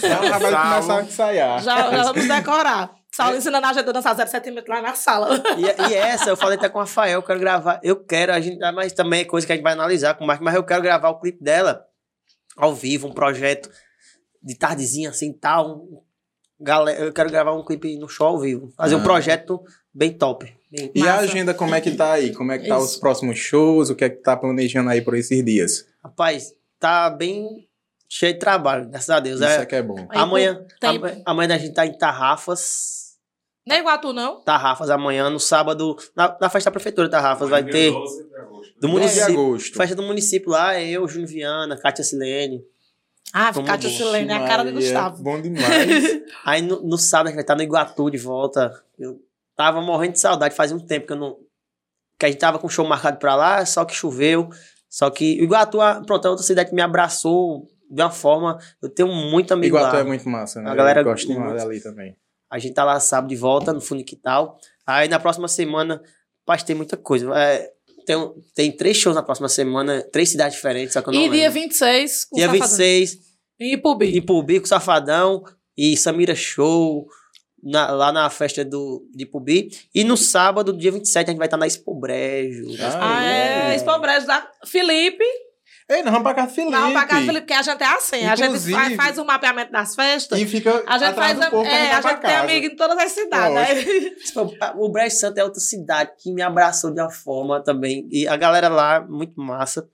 Já 0.00 0.20
vai 0.38 0.40
começar 0.40 0.98
a 0.98 1.02
ensaiar. 1.02 1.62
já, 1.62 1.90
já 1.90 2.02
vamos 2.04 2.28
decorar. 2.28 2.94
Saulo 3.14 3.36
ensinando 3.36 3.66
a 3.66 3.72
gente 3.74 3.88
a 3.88 3.92
dançar 3.92 4.14
0 4.16 4.30
centímetros 4.30 4.74
lá 4.74 4.80
na 4.80 4.94
sala. 4.94 5.28
E, 5.58 5.90
e 5.90 5.94
essa, 5.94 6.30
eu 6.30 6.36
falei 6.36 6.56
até 6.56 6.68
com 6.68 6.78
o 6.78 6.80
Rafael, 6.80 7.18
eu 7.18 7.22
quero 7.22 7.38
gravar. 7.40 7.78
Eu 7.82 7.96
quero, 8.02 8.32
a 8.32 8.40
gente, 8.40 8.58
mas 8.72 8.92
também 8.94 9.20
é 9.20 9.24
coisa 9.24 9.46
que 9.46 9.52
a 9.52 9.56
gente 9.56 9.62
vai 9.64 9.74
analisar 9.74 10.14
com 10.14 10.24
o 10.24 10.26
Marco, 10.26 10.42
mas 10.42 10.54
eu 10.54 10.64
quero 10.64 10.82
gravar 10.82 11.10
o 11.10 11.20
clipe 11.20 11.42
dela 11.42 11.84
ao 12.56 12.74
vivo, 12.74 13.08
um 13.08 13.12
projeto 13.12 13.68
de 14.42 14.54
tardezinha 14.56 15.10
assim 15.10 15.30
tal. 15.32 15.80
Um, 15.82 16.00
galera, 16.58 17.00
eu 17.00 17.12
quero 17.12 17.28
gravar 17.30 17.52
um 17.52 17.62
clipe 17.64 17.98
no 17.98 18.08
show 18.08 18.28
ao 18.28 18.40
vivo. 18.40 18.72
Fazer 18.76 18.94
Ah. 18.94 18.98
um 18.98 19.02
projeto 19.02 19.60
bem 19.92 20.12
top. 20.16 20.46
bem- 20.70 20.90
E 20.94 21.02
a 21.02 21.04
Massa. 21.04 21.18
agenda, 21.24 21.52
como 21.52 21.74
é 21.74 21.82
que 21.82 21.90
tá 21.90 22.12
aí? 22.12 22.32
Como 22.32 22.50
é 22.50 22.58
que 22.58 22.66
tá 22.66 22.76
Isso. 22.76 22.86
os 22.86 22.96
próximos 22.96 23.36
shows? 23.38 23.90
O 23.90 23.94
que 23.94 24.04
é 24.04 24.08
que 24.08 24.22
tá 24.22 24.34
planejando 24.34 24.88
aí 24.88 25.02
por 25.02 25.14
esses 25.14 25.44
dias? 25.44 25.84
Rapaz, 26.02 26.54
tá 26.80 27.10
bem 27.10 27.68
cheio 28.14 28.34
de 28.34 28.38
trabalho, 28.38 28.88
graças 28.88 29.08
a 29.08 29.20
Deus. 29.20 29.40
Isso 29.40 29.48
É, 29.48 29.62
é 29.62 29.66
que 29.66 29.74
é 29.74 29.82
bom. 29.82 29.96
Amanhã, 30.10 30.64
tem- 30.78 31.22
amanhã, 31.24 31.54
a 31.54 31.58
gente 31.58 31.72
tá 31.72 31.86
em 31.86 31.96
Tarrafas. 31.96 33.12
Nem 33.66 33.78
igual 33.78 33.98
tu, 34.00 34.12
não? 34.12 34.40
Tarrafas 34.42 34.90
amanhã, 34.90 35.30
no 35.30 35.38
sábado, 35.40 35.96
na, 36.16 36.36
na 36.40 36.50
festa 36.50 36.68
da 36.68 36.72
prefeitura 36.72 37.06
de 37.08 37.12
Tarrafas, 37.12 37.48
vai 37.48 37.64
ter 37.64 37.90
do 37.92 37.98
10 38.00 38.80
de 38.80 38.86
município. 38.88 39.24
agosto. 39.32 39.76
Festa 39.76 39.96
do 39.96 40.02
município 40.02 40.50
lá, 40.50 40.74
é 40.74 40.86
eu, 40.90 41.06
Júnior 41.08 41.28
Viana, 41.30 41.76
Kátia 41.76 42.04
Silene. 42.04 42.62
Ah, 43.32 43.50
Cátia. 43.64 43.88
Silene, 43.88 44.30
é 44.30 44.34
a 44.36 44.46
cara 44.46 44.62
do 44.64 44.72
Gustavo. 44.72 45.22
Bom 45.22 45.40
demais. 45.40 46.20
Aí 46.44 46.60
no, 46.60 46.82
no 46.82 46.98
sábado 46.98 47.28
a 47.28 47.30
gente 47.30 47.36
vai 47.36 47.44
estar 47.44 47.56
no 47.56 47.62
Iguatu 47.62 48.10
de 48.10 48.18
volta. 48.18 48.70
Eu 48.98 49.18
tava 49.56 49.80
morrendo 49.80 50.12
de 50.12 50.20
saudade, 50.20 50.54
fazia 50.54 50.76
um 50.76 50.84
tempo 50.84 51.06
que 51.06 51.12
eu 51.14 51.16
não. 51.16 51.38
Que 52.18 52.26
a 52.26 52.28
gente 52.28 52.38
tava 52.40 52.58
com 52.58 52.66
o 52.66 52.70
show 52.70 52.86
marcado 52.86 53.16
pra 53.18 53.34
lá, 53.34 53.64
só 53.64 53.84
que 53.86 53.94
choveu. 53.94 54.50
Só 54.88 55.08
que 55.08 55.40
o 55.40 55.44
Iguatu, 55.44 55.78
pronto, 56.04 56.26
é 56.26 56.30
outra 56.30 56.44
cidade 56.44 56.68
que 56.68 56.74
me 56.74 56.82
abraçou 56.82 57.66
de 57.94 58.02
uma 58.02 58.10
forma. 58.10 58.58
Eu 58.82 58.88
tenho 58.88 59.08
muito 59.08 59.52
amigo 59.52 59.76
Iguatu 59.76 59.94
lá. 59.96 60.00
é 60.00 60.04
muito 60.04 60.28
massa, 60.28 60.60
né? 60.62 60.70
A 60.70 60.74
galera 60.74 61.00
Eu 61.00 61.04
gosto 61.04 61.26
demais 61.26 61.50
muito. 61.52 61.66
ali 61.66 61.80
também. 61.80 62.16
A 62.50 62.58
gente 62.58 62.74
tá 62.74 62.84
lá 62.84 62.98
sábado 63.00 63.28
de 63.30 63.36
volta, 63.36 63.72
no 63.72 63.80
Funiquital. 63.80 64.58
Aí 64.86 65.08
na 65.08 65.18
próxima 65.20 65.48
semana, 65.48 66.02
rapaz, 66.40 66.62
tem 66.62 66.74
muita 66.76 66.96
coisa. 66.96 67.30
É, 67.38 67.70
tem, 68.06 68.16
tem 68.54 68.72
três 68.72 68.96
shows 68.96 69.14
na 69.16 69.22
próxima 69.22 69.48
semana, 69.48 70.02
três 70.12 70.28
cidades 70.30 70.56
diferentes, 70.56 70.92
só 70.92 71.00
que 71.02 71.08
eu 71.08 71.12
não 71.12 71.20
E 71.20 71.22
lembro. 71.24 71.38
dia 71.38 71.50
26, 71.50 72.24
com 72.26 72.36
Dia 72.36 72.46
Safadão. 72.46 72.68
26, 72.68 73.18
E 73.60 73.76
Pubi. 73.76 74.16
Ipubi 74.16 74.60
com 74.60 74.66
Safadão 74.66 75.44
e 75.76 75.96
Samira 75.96 76.34
Show 76.34 77.06
na- 77.62 77.90
lá 77.92 78.10
na 78.12 78.28
festa 78.28 78.64
do, 78.64 79.06
de 79.14 79.22
Ipubi. 79.22 79.70
E 79.94 80.02
no 80.04 80.16
sábado, 80.16 80.72
dia 80.76 80.90
27, 80.92 81.28
a 81.28 81.30
gente 81.30 81.38
vai 81.38 81.46
estar 81.46 81.56
na 81.56 81.66
Expo 81.66 81.94
Brejo. 81.94 82.64
Ah, 82.80 83.18
Ah, 83.18 83.24
é, 83.24 83.72
é. 83.72 83.74
Expo 83.76 83.96
Brejo 84.00 84.26
da 84.26 84.46
Felipe. 84.66 85.24
Ei, 85.92 86.02
nós 86.02 86.12
vamos 86.12 86.22
pra 86.22 86.34
casa 86.34 86.48
do 86.48 86.54
Felipe. 86.54 86.72
Não, 86.72 86.92
pra 86.92 87.04
casa 87.04 87.20
do 87.20 87.26
Felipe, 87.26 87.40
porque 87.46 87.52
a 87.52 87.62
gente 87.62 87.82
é 87.82 87.86
assim. 87.86 88.24
A 88.26 88.34
gente 88.36 88.46
Inclusive- 88.46 88.96
faz, 88.96 89.18
o 89.18 89.24
mapeamento 89.24 89.72
das 89.72 89.94
festas. 89.94 90.38
E 90.40 90.46
fica 90.46 90.70
A 90.86 90.98
gente 90.98 91.08
atrás 91.10 91.32
faz. 91.38 91.38
do 91.44 91.50
povo 91.50 91.68
é, 91.68 91.92
a 91.92 92.00
gente 92.00 92.20
tem 92.20 92.34
amigo 92.36 92.66
em 92.66 92.76
todas 92.76 92.96
as 92.98 93.12
cidades. 93.12 93.54
né? 94.34 94.72
O 94.76 94.88
Brejo 94.88 95.16
Santo 95.16 95.38
é 95.38 95.44
outra 95.44 95.60
cidade 95.60 96.10
que 96.18 96.32
me 96.32 96.42
abraçou 96.42 96.90
de 96.92 97.00
uma 97.00 97.10
forma 97.10 97.62
também. 97.62 98.08
E 98.10 98.26
a 98.26 98.36
galera 98.36 98.68
lá, 98.68 99.00
muito 99.06 99.40
massa. 99.40 99.86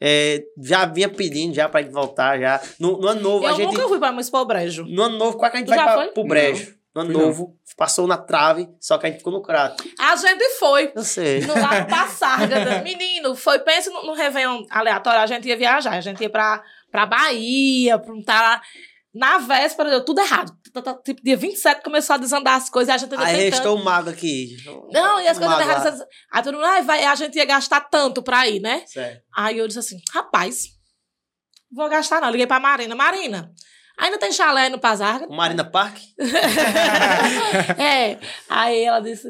É, 0.00 0.42
já 0.62 0.84
vinha 0.84 1.08
pedindo 1.08 1.54
já 1.54 1.68
pra 1.70 1.80
gente 1.80 1.92
voltar 1.92 2.38
já. 2.38 2.60
No, 2.78 2.98
no 3.00 3.08
ano 3.08 3.20
novo, 3.22 3.46
a 3.46 3.50
Eu 3.50 3.56
gente. 3.56 3.72
nunca 3.74 3.88
fui 3.88 3.98
pra 3.98 4.12
Expo 4.20 4.44
Brejo. 4.44 4.84
No 4.84 5.02
ano 5.02 5.16
novo, 5.16 5.38
qual 5.38 5.50
que 5.50 5.56
a 5.56 5.60
gente 5.60 5.68
Tu 5.68 5.74
vai 5.74 5.84
pra, 5.84 5.94
foi? 5.94 6.08
pro 6.08 6.24
Brejo? 6.24 6.74
No 6.96 7.00
ano 7.02 7.12
novo, 7.12 7.58
passou 7.76 8.06
na 8.06 8.16
trave, 8.16 8.68
só 8.80 8.96
que 8.98 9.06
a 9.06 9.08
gente 9.10 9.18
ficou 9.18 9.32
no 9.32 9.42
crato. 9.42 9.84
A 9.98 10.16
gente 10.16 10.48
foi. 10.58 10.92
Eu 10.94 11.04
sei. 11.04 11.40
No 11.40 11.54
lado 11.54 11.86
da 11.88 12.06
Sárgada. 12.08 12.82
Menino, 12.82 13.36
foi, 13.36 13.58
pense 13.60 13.90
no, 13.90 14.04
no 14.06 14.14
Réveillon 14.14 14.64
aleatório, 14.70 15.20
a 15.20 15.26
gente 15.26 15.46
ia 15.48 15.56
viajar, 15.56 15.92
a 15.92 16.00
gente 16.00 16.20
ia 16.22 16.30
pra, 16.30 16.62
pra 16.90 17.04
Bahia, 17.06 17.98
pra 17.98 18.12
um 18.14 18.22
tá 18.22 18.40
lá. 18.40 18.62
Na 19.14 19.38
véspera, 19.38 19.88
deu 19.88 20.04
tudo 20.04 20.20
errado. 20.20 20.52
Tá- 20.74 20.82
tá- 20.82 20.94
Tipo, 21.02 21.22
dia 21.22 21.36
27 21.38 21.82
começou 21.82 22.14
a 22.14 22.18
desandar 22.18 22.54
as 22.56 22.68
coisas 22.68 22.92
e 22.92 22.94
a 22.94 22.98
gente 22.98 23.12
ainda 23.14 23.24
Aí 23.24 23.34
tentando. 23.36 23.50
restou 23.54 23.76
o 23.76 23.82
mago 23.84 24.10
aqui. 24.10 24.56
Não, 24.92 25.18
e 25.20 25.26
as 25.26 25.38
O 25.38 25.40
coisas 25.40 25.58
erradas. 25.58 26.00
Aí 26.30 26.42
todo 26.42 26.54
mundo, 26.54 26.66
ai, 26.66 26.82
vai, 26.82 27.02
a 27.04 27.14
gente 27.14 27.34
ia 27.36 27.46
gastar 27.46 27.80
tanto 27.80 28.22
pra 28.22 28.46
ir, 28.46 28.60
né? 28.60 28.84
Certo. 28.86 29.22
Aí 29.34 29.56
eu 29.56 29.66
disse 29.66 29.78
assim, 29.78 29.96
rapaz, 30.12 30.66
vou 31.72 31.88
gastar 31.88 32.20
não. 32.20 32.30
Liguei 32.30 32.46
pra 32.46 32.60
Marina. 32.60 32.94
Marina, 32.94 33.50
ainda 33.96 34.18
tem 34.18 34.32
chalé 34.32 34.68
no 34.68 34.78
Pazarga? 34.78 35.26
O 35.26 35.34
Marina 35.34 35.64
Park? 35.64 35.96
é. 37.78 38.18
Aí 38.48 38.84
ela 38.84 39.00
disse, 39.00 39.28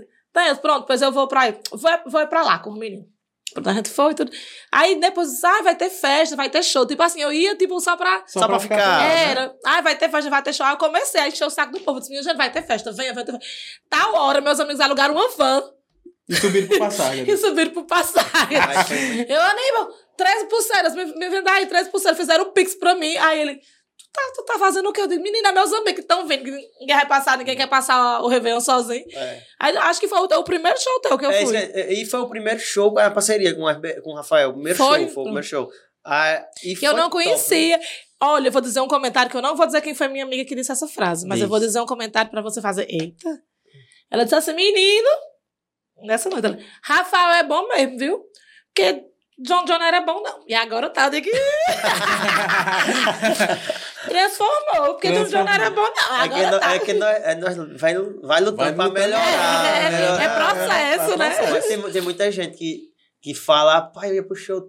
eu, 0.49 0.57
pronto, 0.57 0.87
pois 0.87 1.03
eu 1.03 1.13
vou 1.13 1.27
pra 1.29 1.43
aí. 1.43 1.59
Vou, 1.73 1.91
vou 2.07 2.27
pra 2.27 2.43
lá 2.43 2.59
com 2.59 2.71
os 2.71 2.79
meninos. 2.79 3.07
Pronto, 3.53 3.71
a 3.71 3.73
gente 3.73 3.89
foi 3.89 4.13
e 4.13 4.15
tudo. 4.15 4.31
Aí 4.71 5.01
depois 5.01 5.31
disse, 5.31 5.47
ah, 5.47 5.63
vai 5.63 5.75
ter 5.75 5.89
festa, 5.89 6.37
vai 6.37 6.51
ter 6.51 6.63
show. 6.63 6.85
Tipo 6.87 7.03
assim, 7.03 7.21
eu 7.23 7.33
ia, 7.33 7.57
tipo, 7.57 7.81
só 7.81 7.97
pra... 7.97 8.23
Só 8.27 8.47
pra 8.47 8.59
ficar. 8.59 8.99
né? 8.99 9.31
Era. 9.31 9.55
Ah, 9.65 9.81
vai 9.81 9.97
ter 9.97 10.11
festa, 10.11 10.29
vai 10.29 10.43
ter 10.43 10.53
show. 10.53 10.67
Aí 10.67 10.73
eu 10.75 10.79
comecei 10.79 11.21
a 11.21 11.29
encher 11.29 11.47
o 11.47 11.51
saco 11.51 11.73
do 11.73 11.81
povo. 11.81 11.97
Eu 11.99 12.01
Disse, 12.01 12.11
minha 12.11 12.23
gente, 12.23 12.37
vai 12.37 12.51
ter 12.53 12.63
festa, 12.67 12.93
venha, 12.93 13.15
vai 13.15 13.25
ter 13.25 13.33
festa. 13.33 13.47
Tal 13.89 14.15
hora, 14.15 14.41
meus 14.41 14.61
amigos 14.61 14.81
alugaram 14.81 15.15
uma 15.15 15.29
van 15.31 15.63
E 16.29 16.35
subiram 16.35 16.67
pro 16.69 16.79
passagem. 16.81 17.25
e 17.31 17.37
subiram 17.37 17.71
pro 17.71 17.85
passagem. 17.87 18.59
Foi- 18.87 19.27
Eu, 19.29 19.41
Aníbal, 19.41 19.89
13 20.19 20.47
pulseiras, 20.49 20.95
me, 20.95 21.05
me 21.07 21.29
venda 21.31 21.51
aí 21.53 21.67
13 21.67 21.89
pulseiras. 21.91 22.19
Fizeram 22.19 22.45
o 22.45 22.53
pix 22.53 22.75
pra 22.75 22.95
mim. 22.95 23.17
Aí 23.17 23.41
ele, 23.41 23.61
tá, 24.13 24.23
tu 24.35 24.45
tá 24.45 24.59
fazendo 24.59 24.89
o 24.89 24.93
quê? 24.93 25.01
Eu 25.03 25.07
digo, 25.07 25.23
menina, 25.23 25.53
meus 25.53 25.73
amigos 25.73 25.95
que 25.95 26.01
estão 26.01 26.27
vendo, 26.27 26.45
que 26.45 26.51
ninguém 26.81 26.97
vai 26.97 27.07
passar, 27.07 27.37
ninguém 27.39 27.57
quer 27.57 27.67
passar 27.69 28.21
o 28.23 28.29
Réveillon 28.29 28.61
sozinho. 28.61 29.05
É. 29.13 29.43
Aí, 29.61 29.77
acho 29.77 30.01
que 30.01 30.09
foi 30.09 30.19
o, 30.19 30.25
o 30.25 30.45
primeiro 30.45 30.81
show 30.81 31.01
teu 31.01 31.19
que 31.19 31.27
eu 31.27 31.31
É, 31.31 31.43
isso 31.43 31.53
fui. 31.53 31.57
é- 31.57 31.93
e 31.93 32.05
foi 32.07 32.21
o 32.21 32.29
primeiro 32.29 32.59
show 32.61 32.99
a 32.99 33.11
parceria 33.11 33.55
com, 33.55 33.63
o 33.63 33.69
RB 33.69 34.01
com 34.03 34.11
o 34.13 34.17
Rafael. 34.17 34.51
O 34.51 34.55
primeiro 34.55 34.79
Foi? 34.79 35.01
show, 35.05 35.09
foi 35.11 35.23
o 35.23 35.25
primeiro 35.25 35.47
show. 35.47 35.71
Ah, 36.05 36.45
e 36.65 36.77
que 36.77 36.87
eu 36.87 36.93
não 36.93 37.11
top. 37.11 37.25
conhecia. 37.25 37.81
Olha, 38.23 38.49
eu 38.49 38.53
vou 38.53 38.63
dizer 38.63 38.81
um 38.81 38.89
comentário 38.89 39.31
que 39.31 39.37
eu 39.37 39.43
não 39.43 39.55
vou 39.57 39.67
dizer 39.67 39.81
quem 39.83 39.95
foi 39.95 40.09
minha 40.09 40.25
amiga 40.25 40.45
que 40.45 40.55
disse 40.55 40.73
essa 40.73 40.87
frase, 40.89 41.27
mas 41.27 41.39
eu 41.41 41.47
Diz. 41.47 41.51
vou 41.51 41.59
dizer 41.61 41.81
um 41.81 41.87
comentário 41.87 42.31
pra 42.31 42.41
você 42.41 42.61
fazer. 42.63 42.87
Eita. 42.89 43.29
Ela 44.11 44.23
disse 44.25 44.37
assim, 44.37 44.55
menino, 44.55 45.09
nessa 46.05 46.31
noite, 46.31 46.47
ela, 46.47 46.59
Rafael 46.83 47.33
é 47.37 47.43
bom 47.43 47.67
mesmo, 47.69 47.99
viu? 47.99 48.25
Porque 48.75 49.05
John 49.39 49.65
John 49.67 49.83
era 49.83 50.01
bom, 50.01 50.23
não. 50.23 50.45
E 50.47 50.55
agora 50.55 50.89
tá 50.89 51.11
de 51.11 51.21
que. 51.21 51.31
Transformou, 54.09 54.95
porque 54.95 55.13
John 55.13 55.25
John 55.25 55.45
não 55.45 55.53
era 55.53 55.69
bom, 55.71 55.83
não. 55.83 56.23
É 56.23 56.29
que, 56.29 56.35
Agora 56.45 56.59
tá. 56.59 56.75
é 56.75 56.79
que 56.79 56.93
nós, 56.95 57.17
é, 57.23 57.35
nós 57.35 57.57
vai, 57.79 57.95
vai 58.23 58.41
lutando 58.41 58.57
Vai 58.57 58.73
pra 58.73 58.89
melhorar. 58.89 59.67
É, 59.67 59.91
melhorar. 59.91 60.23
é 60.23 60.29
processo, 60.29 61.19
né? 61.19 61.37
Mas 61.51 61.67
Tem, 61.67 61.83
tem 61.93 62.03
muita 62.03 62.31
gente 62.33 62.57
que, 62.57 62.85
que 63.21 63.35
fala, 63.35 63.83
pai, 63.83 64.11
eu 64.11 64.15
ia 64.15 64.23
pro 64.27 64.35
show. 64.35 64.63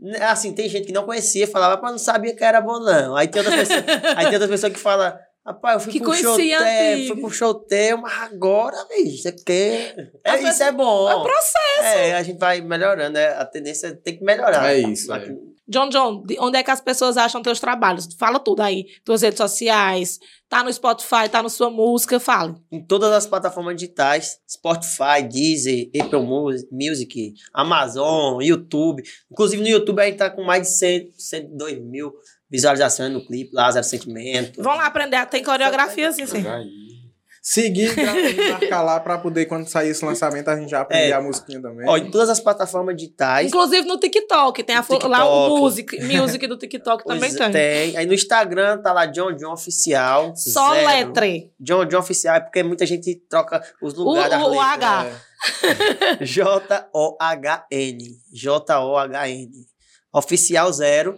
Né, 0.00 0.22
Assim, 0.24 0.52
tem 0.54 0.68
gente 0.68 0.86
que 0.86 0.92
não 0.92 1.06
conhecia, 1.06 1.46
falava, 1.48 1.80
mas 1.80 1.92
não 1.92 1.98
sabia 1.98 2.36
que 2.36 2.44
era 2.44 2.60
bom, 2.60 2.78
não. 2.80 3.16
Aí 3.16 3.26
tem 3.26 3.40
outras 3.40 3.58
pessoas, 3.58 3.84
aí 4.16 4.24
tem 4.26 4.34
outras 4.34 4.50
pessoas 4.50 4.72
que 4.72 4.78
falam, 4.78 5.16
rapaz, 5.48 5.74
eu 5.74 5.80
fui 5.80 5.92
Que 5.92 6.00
pro 6.00 6.14
show 6.14 6.34
conhecia 6.34 6.58
teu, 6.58 6.66
antigo. 6.66 7.08
fui 7.14 7.20
pro 7.22 7.30
show 7.30 7.54
teu, 7.54 7.98
mas 7.98 8.12
agora, 8.22 8.76
bicho, 8.88 9.16
isso 9.16 9.28
aqui. 9.28 9.94
É, 10.24 10.42
isso 10.42 10.62
é 10.62 10.72
bom. 10.72 11.08
É 11.10 11.14
processo. 11.22 11.98
É, 11.98 12.14
a 12.14 12.22
gente 12.22 12.38
vai 12.38 12.60
melhorando, 12.60 13.14
né? 13.14 13.28
A 13.28 13.44
tendência 13.44 13.94
tem 13.94 14.16
que 14.18 14.24
melhorar. 14.24 14.72
É 14.72 14.78
isso, 14.78 15.12
Aqui- 15.12 15.36
John 15.68 15.88
John, 15.90 16.22
de 16.24 16.38
onde 16.40 16.56
é 16.56 16.62
que 16.62 16.70
as 16.70 16.80
pessoas 16.80 17.16
acham 17.16 17.42
teus 17.42 17.60
trabalhos? 17.60 18.08
Fala 18.18 18.38
tudo 18.38 18.62
aí. 18.62 18.86
Tuas 19.04 19.20
redes 19.22 19.36
sociais, 19.36 20.18
tá 20.48 20.64
no 20.64 20.72
Spotify, 20.72 21.28
tá 21.30 21.42
na 21.42 21.48
sua 21.50 21.68
música, 21.70 22.18
fala. 22.18 22.58
Em 22.72 22.80
todas 22.82 23.12
as 23.12 23.26
plataformas 23.26 23.74
digitais, 23.76 24.38
Spotify, 24.50 25.22
Deezer, 25.30 25.90
Apple 26.00 26.20
Mu- 26.22 26.48
Music, 26.72 27.34
Amazon, 27.52 28.40
YouTube. 28.42 29.02
Inclusive 29.30 29.62
no 29.62 29.68
YouTube 29.68 30.00
a 30.00 30.06
gente 30.06 30.16
tá 30.16 30.30
com 30.30 30.42
mais 30.42 30.62
de 30.62 30.68
100, 30.78 31.12
102 31.18 31.78
mil 31.80 32.12
visualizações 32.50 33.12
no 33.12 33.24
clipe, 33.26 33.50
lá, 33.54 33.70
Zero 33.70 33.84
Sentimento. 33.84 34.62
Vão 34.62 34.74
lá 34.74 34.86
aprender, 34.86 35.24
tem 35.26 35.42
coreografia 35.44 36.08
assim, 36.08 36.24
sim. 36.26 36.42
Seguir 37.50 37.94
e 37.98 38.50
marcar 38.50 38.82
lá 38.82 39.00
pra 39.00 39.16
poder, 39.16 39.46
quando 39.46 39.66
sair 39.68 39.88
esse 39.88 40.04
lançamento, 40.04 40.48
a 40.48 40.56
gente 40.56 40.68
já 40.68 40.82
aprender 40.82 41.08
É. 41.10 41.12
a 41.14 41.20
musiquinha 41.22 41.62
também. 41.62 41.88
Ó, 41.88 41.96
em 41.96 42.10
todas 42.10 42.28
as 42.28 42.38
plataformas 42.40 42.94
digitais. 42.94 43.48
Inclusive 43.48 43.86
no 43.88 43.98
TikTok, 43.98 44.62
tem 44.62 44.76
a 44.76 44.82
fo- 44.82 44.98
lá 45.08 45.24
o 45.24 45.30
TikTok. 45.48 45.60
music, 45.60 46.00
music 46.18 46.46
do 46.46 46.58
TikTok 46.58 47.04
também 47.08 47.34
Pois 47.34 47.50
tem. 47.52 47.96
Aí 47.96 48.04
no 48.04 48.12
Instagram 48.12 48.82
tá 48.82 48.92
lá 48.92 49.06
John 49.06 49.34
John 49.34 49.52
Oficial. 49.54 50.36
Só 50.36 50.74
zero. 50.74 50.86
letre. 50.86 51.50
John 51.58 51.86
John 51.86 52.00
Oficial 52.00 52.36
é 52.36 52.40
porque 52.40 52.62
muita 52.62 52.84
gente 52.84 53.14
troca 53.30 53.62
os 53.80 53.94
O, 53.96 54.02
lugares 54.04 54.36
o, 54.36 54.44
o 54.44 54.48
letras. 54.50 54.68
H. 54.74 55.06
É. 56.20 56.24
J-O-H-N. 56.24 57.98
J-O-H-N. 58.32 59.50
Oficial 60.12 60.72
zero. 60.72 61.16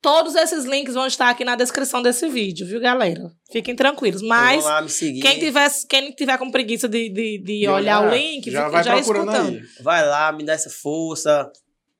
Todos 0.00 0.34
esses 0.36 0.64
links 0.64 0.94
vão 0.94 1.06
estar 1.06 1.30
aqui 1.30 1.44
na 1.44 1.56
descrição 1.56 2.02
desse 2.02 2.28
vídeo, 2.28 2.66
viu, 2.66 2.80
galera? 2.80 3.32
Fiquem 3.50 3.74
tranquilos. 3.74 4.22
Mas 4.22 4.64
lá 4.64 4.80
me 4.80 4.88
seguir. 4.88 5.20
quem 5.20 5.38
tiver, 5.38 5.68
quem 5.88 6.12
tiver 6.12 6.38
com 6.38 6.50
preguiça 6.50 6.88
de, 6.88 7.08
de, 7.08 7.38
de 7.38 7.68
olhar 7.68 8.00
olhar, 8.00 8.12
o 8.12 8.14
link, 8.14 8.50
já 8.50 8.66
fica 8.66 8.70
vai 8.70 8.84
já 8.84 8.94
procurando 8.94 9.32
escutando. 9.32 9.56
aí. 9.56 9.62
Vai 9.82 10.06
lá, 10.06 10.32
me 10.32 10.44
dá 10.44 10.52
essa 10.52 10.70
força. 10.70 11.50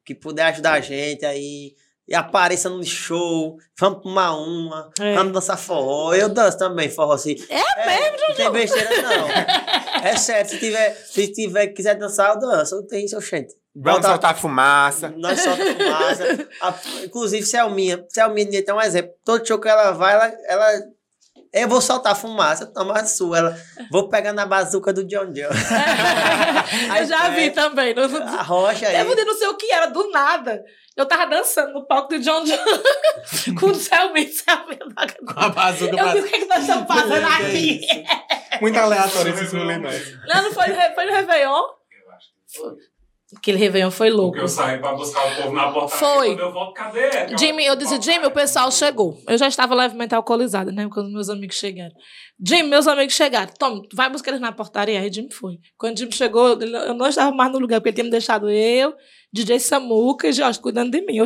Que 0.05 0.14
puder 0.14 0.44
ajudar 0.44 0.74
a 0.74 0.80
gente 0.80 1.24
aí. 1.24 1.74
E 2.09 2.14
apareça 2.14 2.68
no 2.68 2.84
show. 2.84 3.57
Vamos 3.78 4.02
tomar 4.02 4.36
uma. 4.36 4.90
É. 5.00 5.14
Vamos 5.14 5.32
dançar 5.32 5.59
forró. 5.59 6.14
Eu 6.14 6.28
danço 6.28 6.57
também 6.59 6.88
forró 6.88 7.12
assim. 7.14 7.34
É 7.48 7.86
mesmo, 7.86 8.16
Não 8.28 8.34
tem 8.36 8.50
besteira, 8.52 8.90
não. 9.02 9.28
é 10.09 10.16
sério. 10.16 10.48
Se 10.50 10.59
tiver, 10.59 10.94
se 10.94 11.32
tiver, 11.32 11.66
quiser 11.68 11.94
dançar, 11.96 12.34
eu 12.34 12.38
danço. 12.38 12.76
Eu 12.76 12.86
tenho 12.86 13.09
seu 13.09 13.20
gente. 13.20 13.54
Vamos 13.74 14.00
Bota- 14.00 14.09
soltar 14.11 14.36
fumaça. 14.38 15.12
Nós 15.16 15.40
solta 15.40 15.64
fumaça. 15.64 16.48
A- 16.62 16.74
inclusive, 17.04 17.44
Selminha. 17.44 18.04
Selminha 18.09 18.64
tem 18.64 18.74
um 18.74 18.80
exemplo. 18.80 19.12
Todo 19.24 19.46
show 19.46 19.59
que 19.61 19.68
ela 19.68 19.90
vai, 19.90 20.14
ela. 20.14 20.32
ela 20.48 20.82
eu 21.53 21.68
vou 21.68 21.80
soltar 21.80 22.14
fumaça, 22.16 22.66
toma 22.66 22.94
a 22.94 23.07
sua. 23.07 23.38
Ela, 23.38 23.61
vou 23.90 24.09
pegar 24.09 24.32
na 24.32 24.47
bazuca 24.47 24.92
do 24.92 25.05
John 25.05 25.32
John. 25.32 25.49
Aí 26.90 27.03
Eu 27.03 27.07
já 27.07 27.28
vi 27.30 27.51
também. 27.51 27.94
Não, 27.94 28.05
A 28.05 28.42
rocha 28.42 28.88
aí. 28.88 28.97
eu 28.97 29.26
não 29.26 29.36
sei 29.38 29.49
o 29.49 29.57
que 29.57 29.72
era, 29.72 29.86
do 29.86 30.11
nada. 30.11 30.62
Eu 30.97 31.07
tava 31.07 31.26
dançando 31.26 31.72
no 31.74 31.86
palco 31.86 32.09
do 32.09 32.18
John 32.18 32.42
John 32.44 32.57
com 33.61 33.66
o 33.66 33.74
Selmin, 33.74 34.28
Selmin. 34.28 34.78
Com 35.32 35.40
a 35.40 35.49
bazuca 35.51 35.97
Eu 35.97 36.12
vi 36.12 36.20
o 36.20 36.24
que, 36.24 36.38
que 36.38 36.47
nós 36.47 36.61
estamos 36.61 36.86
fazendo 36.86 37.26
aqui. 37.26 37.80
isso? 37.80 38.61
Muito 38.61 38.78
aleatório 38.78 39.34
esse 39.34 39.57
rolê, 39.57 39.76
não. 39.76 39.90
Não, 39.90 40.42
não 40.42 40.53
foi, 40.53 40.68
no 40.68 40.94
foi 40.94 41.05
no 41.07 41.12
Réveillon? 41.12 41.62
Eu. 43.33 43.39
Aquele 43.39 43.59
Réveillon 43.59 43.91
foi 43.91 44.09
louco. 44.11 44.33
Porque 44.33 44.45
eu 44.45 44.49
saí 44.49 44.79
pra 44.79 44.95
buscar 44.95 45.27
o 45.27 45.37
povo 45.43 45.55
na 45.55 45.72
porta. 45.72 45.97
Foi. 45.97 46.29
Quando 46.29 46.41
eu 46.41 46.53
volto, 46.53 46.74
cadê? 46.74 47.37
Jimmy, 47.37 47.64
eu 47.64 47.74
disse, 47.74 48.01
Jimmy, 48.01 48.27
o 48.27 48.31
pessoal 48.31 48.70
chegou. 48.70 49.18
Eu 49.29 49.37
já 49.37 49.49
estava 49.49 49.74
levemente 49.74 50.14
alcoolizada, 50.14 50.70
né? 50.70 50.89
Quando 50.93 51.11
meus 51.11 51.29
amigos 51.29 51.57
chegaram. 51.57 51.95
Jimmy, 52.45 52.68
meus 52.68 52.87
amigos 52.87 53.14
chegaram. 53.14 53.53
Toma, 53.59 53.83
tu 53.89 53.97
vai 53.97 54.09
buscar 54.09 54.31
eles 54.31 54.41
na 54.41 54.53
portaria. 54.53 55.01
Aí 55.01 55.12
Jimmy 55.12 55.33
foi. 55.33 55.59
Quando 55.77 55.99
Jimmy 55.99 56.12
chegou, 56.12 56.61
eu 56.61 56.95
não 56.95 57.09
estava 57.09 57.35
mais 57.35 57.51
no 57.53 57.59
lugar, 57.59 57.81
porque 57.81 57.89
ele 57.89 57.95
tinha 57.97 58.05
me 58.05 58.11
deixado 58.11 58.49
eu, 58.49 58.95
DJ 59.33 59.59
Samuca 59.59 60.29
e 60.29 60.33
Jorge 60.33 60.61
cuidando 60.61 60.91
de 60.91 61.01
mim. 61.01 61.18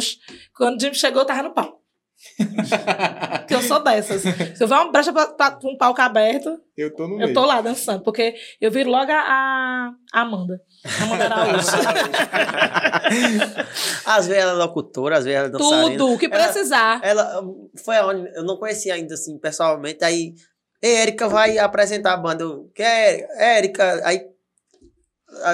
Quando 0.55 0.81
Jimmy 0.81 0.95
chegou, 0.95 1.23
eu 1.23 1.27
tava 1.27 1.43
no 1.43 1.53
pau. 1.53 1.80
Porque 3.41 3.55
eu 3.55 3.63
sou 3.63 3.83
dessas. 3.83 4.21
Se 4.23 4.63
eu 4.63 4.69
ver 4.69 4.75
uma 4.75 4.93
brecha 4.93 5.13
pra, 5.13 5.27
pra, 5.29 5.51
pra 5.53 5.71
um 5.71 5.77
palco 5.77 6.01
aberto, 6.03 6.59
Eu 6.77 6.95
tô 6.95 7.09
no 7.09 7.17
meio. 7.17 7.31
eu 7.31 7.35
tô 7.35 7.45
lá 7.47 7.61
dançando. 7.61 8.03
Porque 8.03 8.35
eu 8.61 8.71
viro 8.71 8.91
logo 8.91 9.11
a, 9.11 9.91
a 10.13 10.21
Amanda. 10.21 10.61
Amanda 11.03 11.25
Araújo. 11.25 11.67
Às 14.07 14.27
vezes 14.27 14.43
ela 14.43 14.53
é 14.53 14.55
locutora, 14.55 15.19
às 15.19 15.25
vezes 15.25 15.39
ela 15.39 15.49
é 15.49 15.51
dançarina. 15.51 15.91
Tudo, 15.99 16.13
o 16.15 16.19
que 16.19 16.27
Ela- 16.27 16.45
precisar. 16.45 17.01
Ela 17.03 17.41
hum, 17.43 17.69
foi 17.85 17.97
aonde 17.97 18.31
eu 18.35 18.45
não 18.45 18.57
conhecia 18.57 18.95
ainda 18.95 19.15
assim 19.15 19.39
pessoalmente. 19.39 20.05
Aí, 20.05 20.35
"Ei, 20.83 20.97
Érica 20.97 21.29
vai 21.29 21.59
apresentar 21.59 22.15
a 22.15 22.17
banda. 22.17 22.45
Eu, 22.45 22.71
que 22.75 22.83
é 22.83 23.27
Érica? 23.59 24.01
Aí 24.05 24.23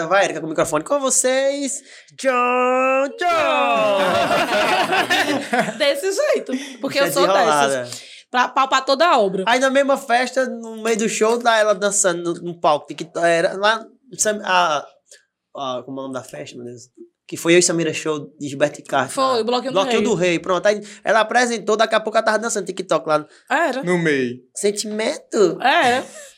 vai 0.09 0.24
Érica 0.24 0.41
com 0.41 0.47
o 0.47 0.49
microfone 0.51 0.85
com 0.85 0.99
vocês. 1.01 1.83
John, 2.18 3.09
John. 3.18 3.99
Desse 5.79 6.12
jeito. 6.12 6.53
Porque 6.81 6.99
eu 6.99 7.12
sou 7.12 7.27
dessas. 7.27 8.03
Pra 8.31 8.49
palpar 8.49 8.85
toda 8.85 9.07
a 9.07 9.18
obra. 9.18 9.45
Aí 9.47 9.61
na 9.61 9.70
mesma 9.70 9.97
festa, 9.97 10.47
no 10.47 10.83
meio 10.83 10.99
do 10.99 11.09
show, 11.09 11.39
tá 11.39 11.57
ela 11.57 11.74
dançando 11.74 12.35
no, 12.35 12.41
no 12.43 12.61
palco. 12.61 12.87
Que 12.95 13.09
era 13.16 13.55
lá. 13.55 13.87
A, 14.45 14.87
a, 15.57 15.83
como 15.85 15.99
é 15.99 16.01
o 16.01 16.03
nome 16.05 16.14
da 16.14 16.22
festa, 16.22 16.57
meu 16.57 16.64
Deus? 16.64 16.83
Que 17.27 17.37
foi 17.37 17.55
eu 17.55 17.59
e 17.59 17.62
Samira 17.62 17.93
Show 17.93 18.33
de 18.39 18.49
Gilberto 18.49 18.83
Carlos. 18.85 19.12
Foi, 19.12 19.41
o 19.41 19.45
Bloquinho 19.45 19.72
do 19.72 19.74
Bloquinho 19.74 19.99
Rei. 20.01 20.09
do 20.09 20.14
Rei. 20.14 20.39
Pronto. 20.39 20.66
Aí 20.66 20.81
ela 21.03 21.20
apresentou, 21.20 21.77
daqui 21.77 21.95
a 21.95 22.01
pouco 22.01 22.16
ela 22.16 22.24
tava 22.24 22.39
dançando 22.39 22.66
TikTok 22.66 23.09
lá. 23.09 23.27
Era. 23.51 23.83
No 23.83 23.99
meio. 23.99 24.39
Sentimento. 24.55 25.59
Era. 25.61 26.05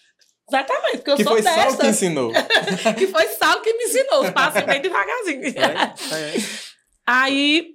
Exatamente, 0.49 0.96
porque 0.99 1.11
eu 1.11 1.16
Que 1.16 1.24
sou 1.24 1.32
foi 1.32 1.42
dessas. 1.42 1.62
Saulo 1.62 1.78
que 1.78 1.86
ensinou. 1.86 2.32
que 2.99 3.07
foi 3.07 3.26
Saulo 3.28 3.61
que 3.62 3.72
me 3.74 3.84
ensinou. 3.84 4.24
Os 4.24 4.30
passos 4.30 4.62
bem 4.62 4.80
devagarzinho. 4.80 5.42
Aí, 7.07 7.68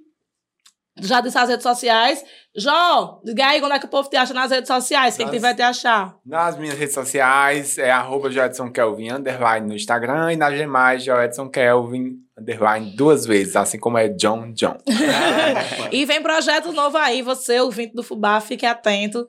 já 1.00 1.20
disse 1.20 1.36
as 1.38 1.48
redes 1.48 1.62
sociais. 1.62 2.24
Jó, 2.56 3.20
diga 3.24 3.48
aí 3.48 3.58
quando 3.58 3.72
é 3.74 3.80
que 3.80 3.86
o 3.86 3.88
povo 3.88 4.08
te 4.08 4.16
acha 4.16 4.32
nas 4.32 4.50
redes 4.52 4.68
sociais. 4.68 5.16
Quem 5.16 5.26
Nas- 5.26 5.34
tiver 5.34 5.54
te 5.54 5.62
achar. 5.62 6.14
Nas 6.24 6.56
minhas 6.56 6.78
redes 6.78 6.94
sociais 6.94 7.78
é 7.78 7.90
arroba 7.90 8.30
Joedson 8.30 8.70
Kelvin, 8.70 9.10
underline 9.10 9.66
no 9.66 9.74
Instagram, 9.74 10.32
e 10.32 10.36
nas 10.36 10.54
demais, 10.56 11.02
Joedson 11.02 11.48
Kelvin, 11.48 12.12
underline 12.38 12.94
duas 12.96 13.26
vezes, 13.26 13.56
assim 13.56 13.76
como 13.78 13.98
é 13.98 14.08
John 14.08 14.52
John. 14.52 14.76
E 15.90 16.04
vem 16.04 16.22
projeto 16.22 16.72
novo 16.72 16.96
aí, 16.96 17.22
você, 17.22 17.58
ouvinte 17.60 17.92
do 17.94 18.02
Fubá, 18.04 18.40
fique 18.40 18.64
atento. 18.66 19.26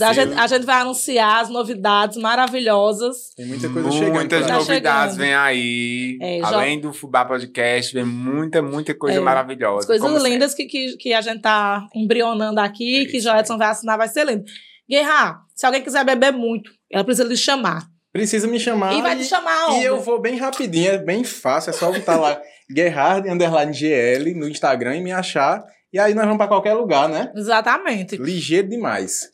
A 0.00 0.12
gente, 0.12 0.32
a 0.38 0.46
gente 0.46 0.64
vai 0.64 0.80
anunciar 0.80 1.42
as 1.42 1.48
novidades 1.50 2.16
maravilhosas. 2.16 3.30
Tem 3.36 3.46
muita 3.46 3.68
coisa 3.68 3.90
chegando. 3.92 4.14
Muitas 4.14 4.40
por 4.40 4.44
aí. 4.44 4.50
Tá 4.52 4.58
novidades 4.58 5.14
chegando. 5.16 5.18
vem 5.26 5.34
aí. 5.34 6.18
É, 6.20 6.38
já- 6.40 6.46
Além 6.48 6.80
do 6.80 6.92
Fubá 6.92 7.24
Podcast, 7.24 7.92
vem 7.94 8.04
muita, 8.04 8.62
muita 8.62 8.94
coisa 8.94 9.18
É, 9.18 9.20
maravilhosa. 9.20 9.92
As 9.92 10.00
coisas 10.00 10.22
lindas 10.22 10.54
que, 10.54 10.64
que, 10.66 10.96
que 10.96 11.12
a 11.12 11.20
gente 11.20 11.40
tá 11.42 11.86
embrionando 11.94 12.58
aqui, 12.60 13.06
que 13.06 13.20
Joedson 13.20 13.58
vai 13.58 13.68
assinar, 13.68 13.98
vai 13.98 14.08
ser 14.08 14.24
lindo. 14.26 14.44
Guerra, 14.88 15.40
se 15.54 15.64
alguém 15.66 15.82
quiser 15.82 16.04
beber 16.04 16.32
muito, 16.32 16.70
ela 16.90 17.04
precisa 17.04 17.28
lhe 17.28 17.36
chamar. 17.36 17.86
Precisa 18.12 18.46
me 18.46 18.58
chamar. 18.60 18.92
e 18.94 19.00
vai 19.00 19.16
te 19.16 19.24
chamar 19.24 19.68
onde? 19.70 19.80
E 19.80 19.84
eu 19.84 20.00
vou 20.00 20.20
bem 20.20 20.36
rapidinho, 20.36 20.90
é 20.90 20.98
bem 20.98 21.24
fácil. 21.24 21.70
É 21.70 21.72
só 21.72 21.90
botar 21.90 22.16
lá 22.16 22.38
Gerhard 22.74 23.28
underline 23.28 23.72
GL 23.72 24.34
no 24.34 24.48
Instagram 24.48 24.96
e 24.96 25.02
me 25.02 25.12
achar. 25.12 25.62
E 25.92 25.98
aí 25.98 26.12
nós 26.14 26.24
vamos 26.24 26.38
pra 26.38 26.48
qualquer 26.48 26.72
lugar, 26.74 27.08
né? 27.08 27.30
Exatamente. 27.36 28.16
Ligeiro 28.16 28.68
demais. 28.68 29.30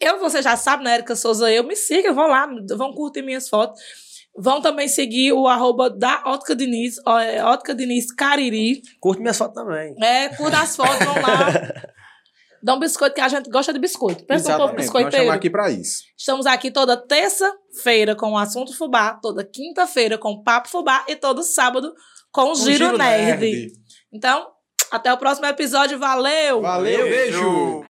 Eu, 0.00 0.18
você 0.18 0.40
já 0.40 0.56
sabe, 0.56 0.84
né, 0.84 0.94
Erika 0.94 1.16
Souza, 1.16 1.50
eu 1.50 1.64
me 1.64 1.74
siga, 1.74 2.12
vão 2.12 2.28
lá, 2.28 2.48
vão 2.76 2.92
curtir 2.92 3.22
minhas 3.22 3.48
fotos. 3.48 3.80
Vão 4.36 4.60
também 4.60 4.86
seguir 4.86 5.32
o 5.32 5.48
arroba 5.48 5.90
da 5.90 6.22
Ótica 6.26 6.54
Diniz, 6.54 6.96
é, 7.20 7.42
Ótica 7.42 7.74
Diniz 7.74 8.12
Cariri. 8.12 8.82
Curte 9.00 9.20
minhas 9.20 9.36
fotos 9.36 9.54
também. 9.60 9.96
É, 10.00 10.28
curta 10.28 10.60
as 10.60 10.76
fotos, 10.76 11.04
vão 11.04 11.14
lá. 11.20 11.48
Dá 12.62 12.74
um 12.74 12.78
biscoito, 12.78 13.14
que 13.14 13.20
a 13.20 13.28
gente 13.28 13.48
gosta 13.50 13.72
de 13.72 13.78
biscoito. 13.78 14.24
Pensa 14.24 14.54
um 14.54 14.58
pouco. 14.58 14.74
Nós 14.74 14.82
biscoiteiro. 14.82 15.16
chamamos 15.16 15.36
aqui 15.36 15.50
pra 15.50 15.70
isso. 15.70 16.02
Estamos 16.16 16.46
aqui 16.46 16.70
toda 16.70 16.96
terça-feira 16.96 18.16
com 18.16 18.32
o 18.32 18.38
Assunto 18.38 18.76
Fubá, 18.76 19.14
toda 19.22 19.44
quinta-feira 19.44 20.18
com 20.18 20.30
o 20.32 20.42
Papo 20.42 20.68
Fubá 20.68 21.04
e 21.08 21.14
todo 21.14 21.42
sábado 21.42 21.92
com 22.32 22.42
o 22.42 22.52
Um 22.52 22.54
Giro, 22.56 22.96
Nerd. 22.98 23.72
Então, 24.12 24.48
até 24.90 25.12
o 25.12 25.18
próximo 25.18 25.46
episódio. 25.46 25.98
Valeu! 25.98 26.60
Valeu, 26.60 27.08
beijo. 27.08 27.84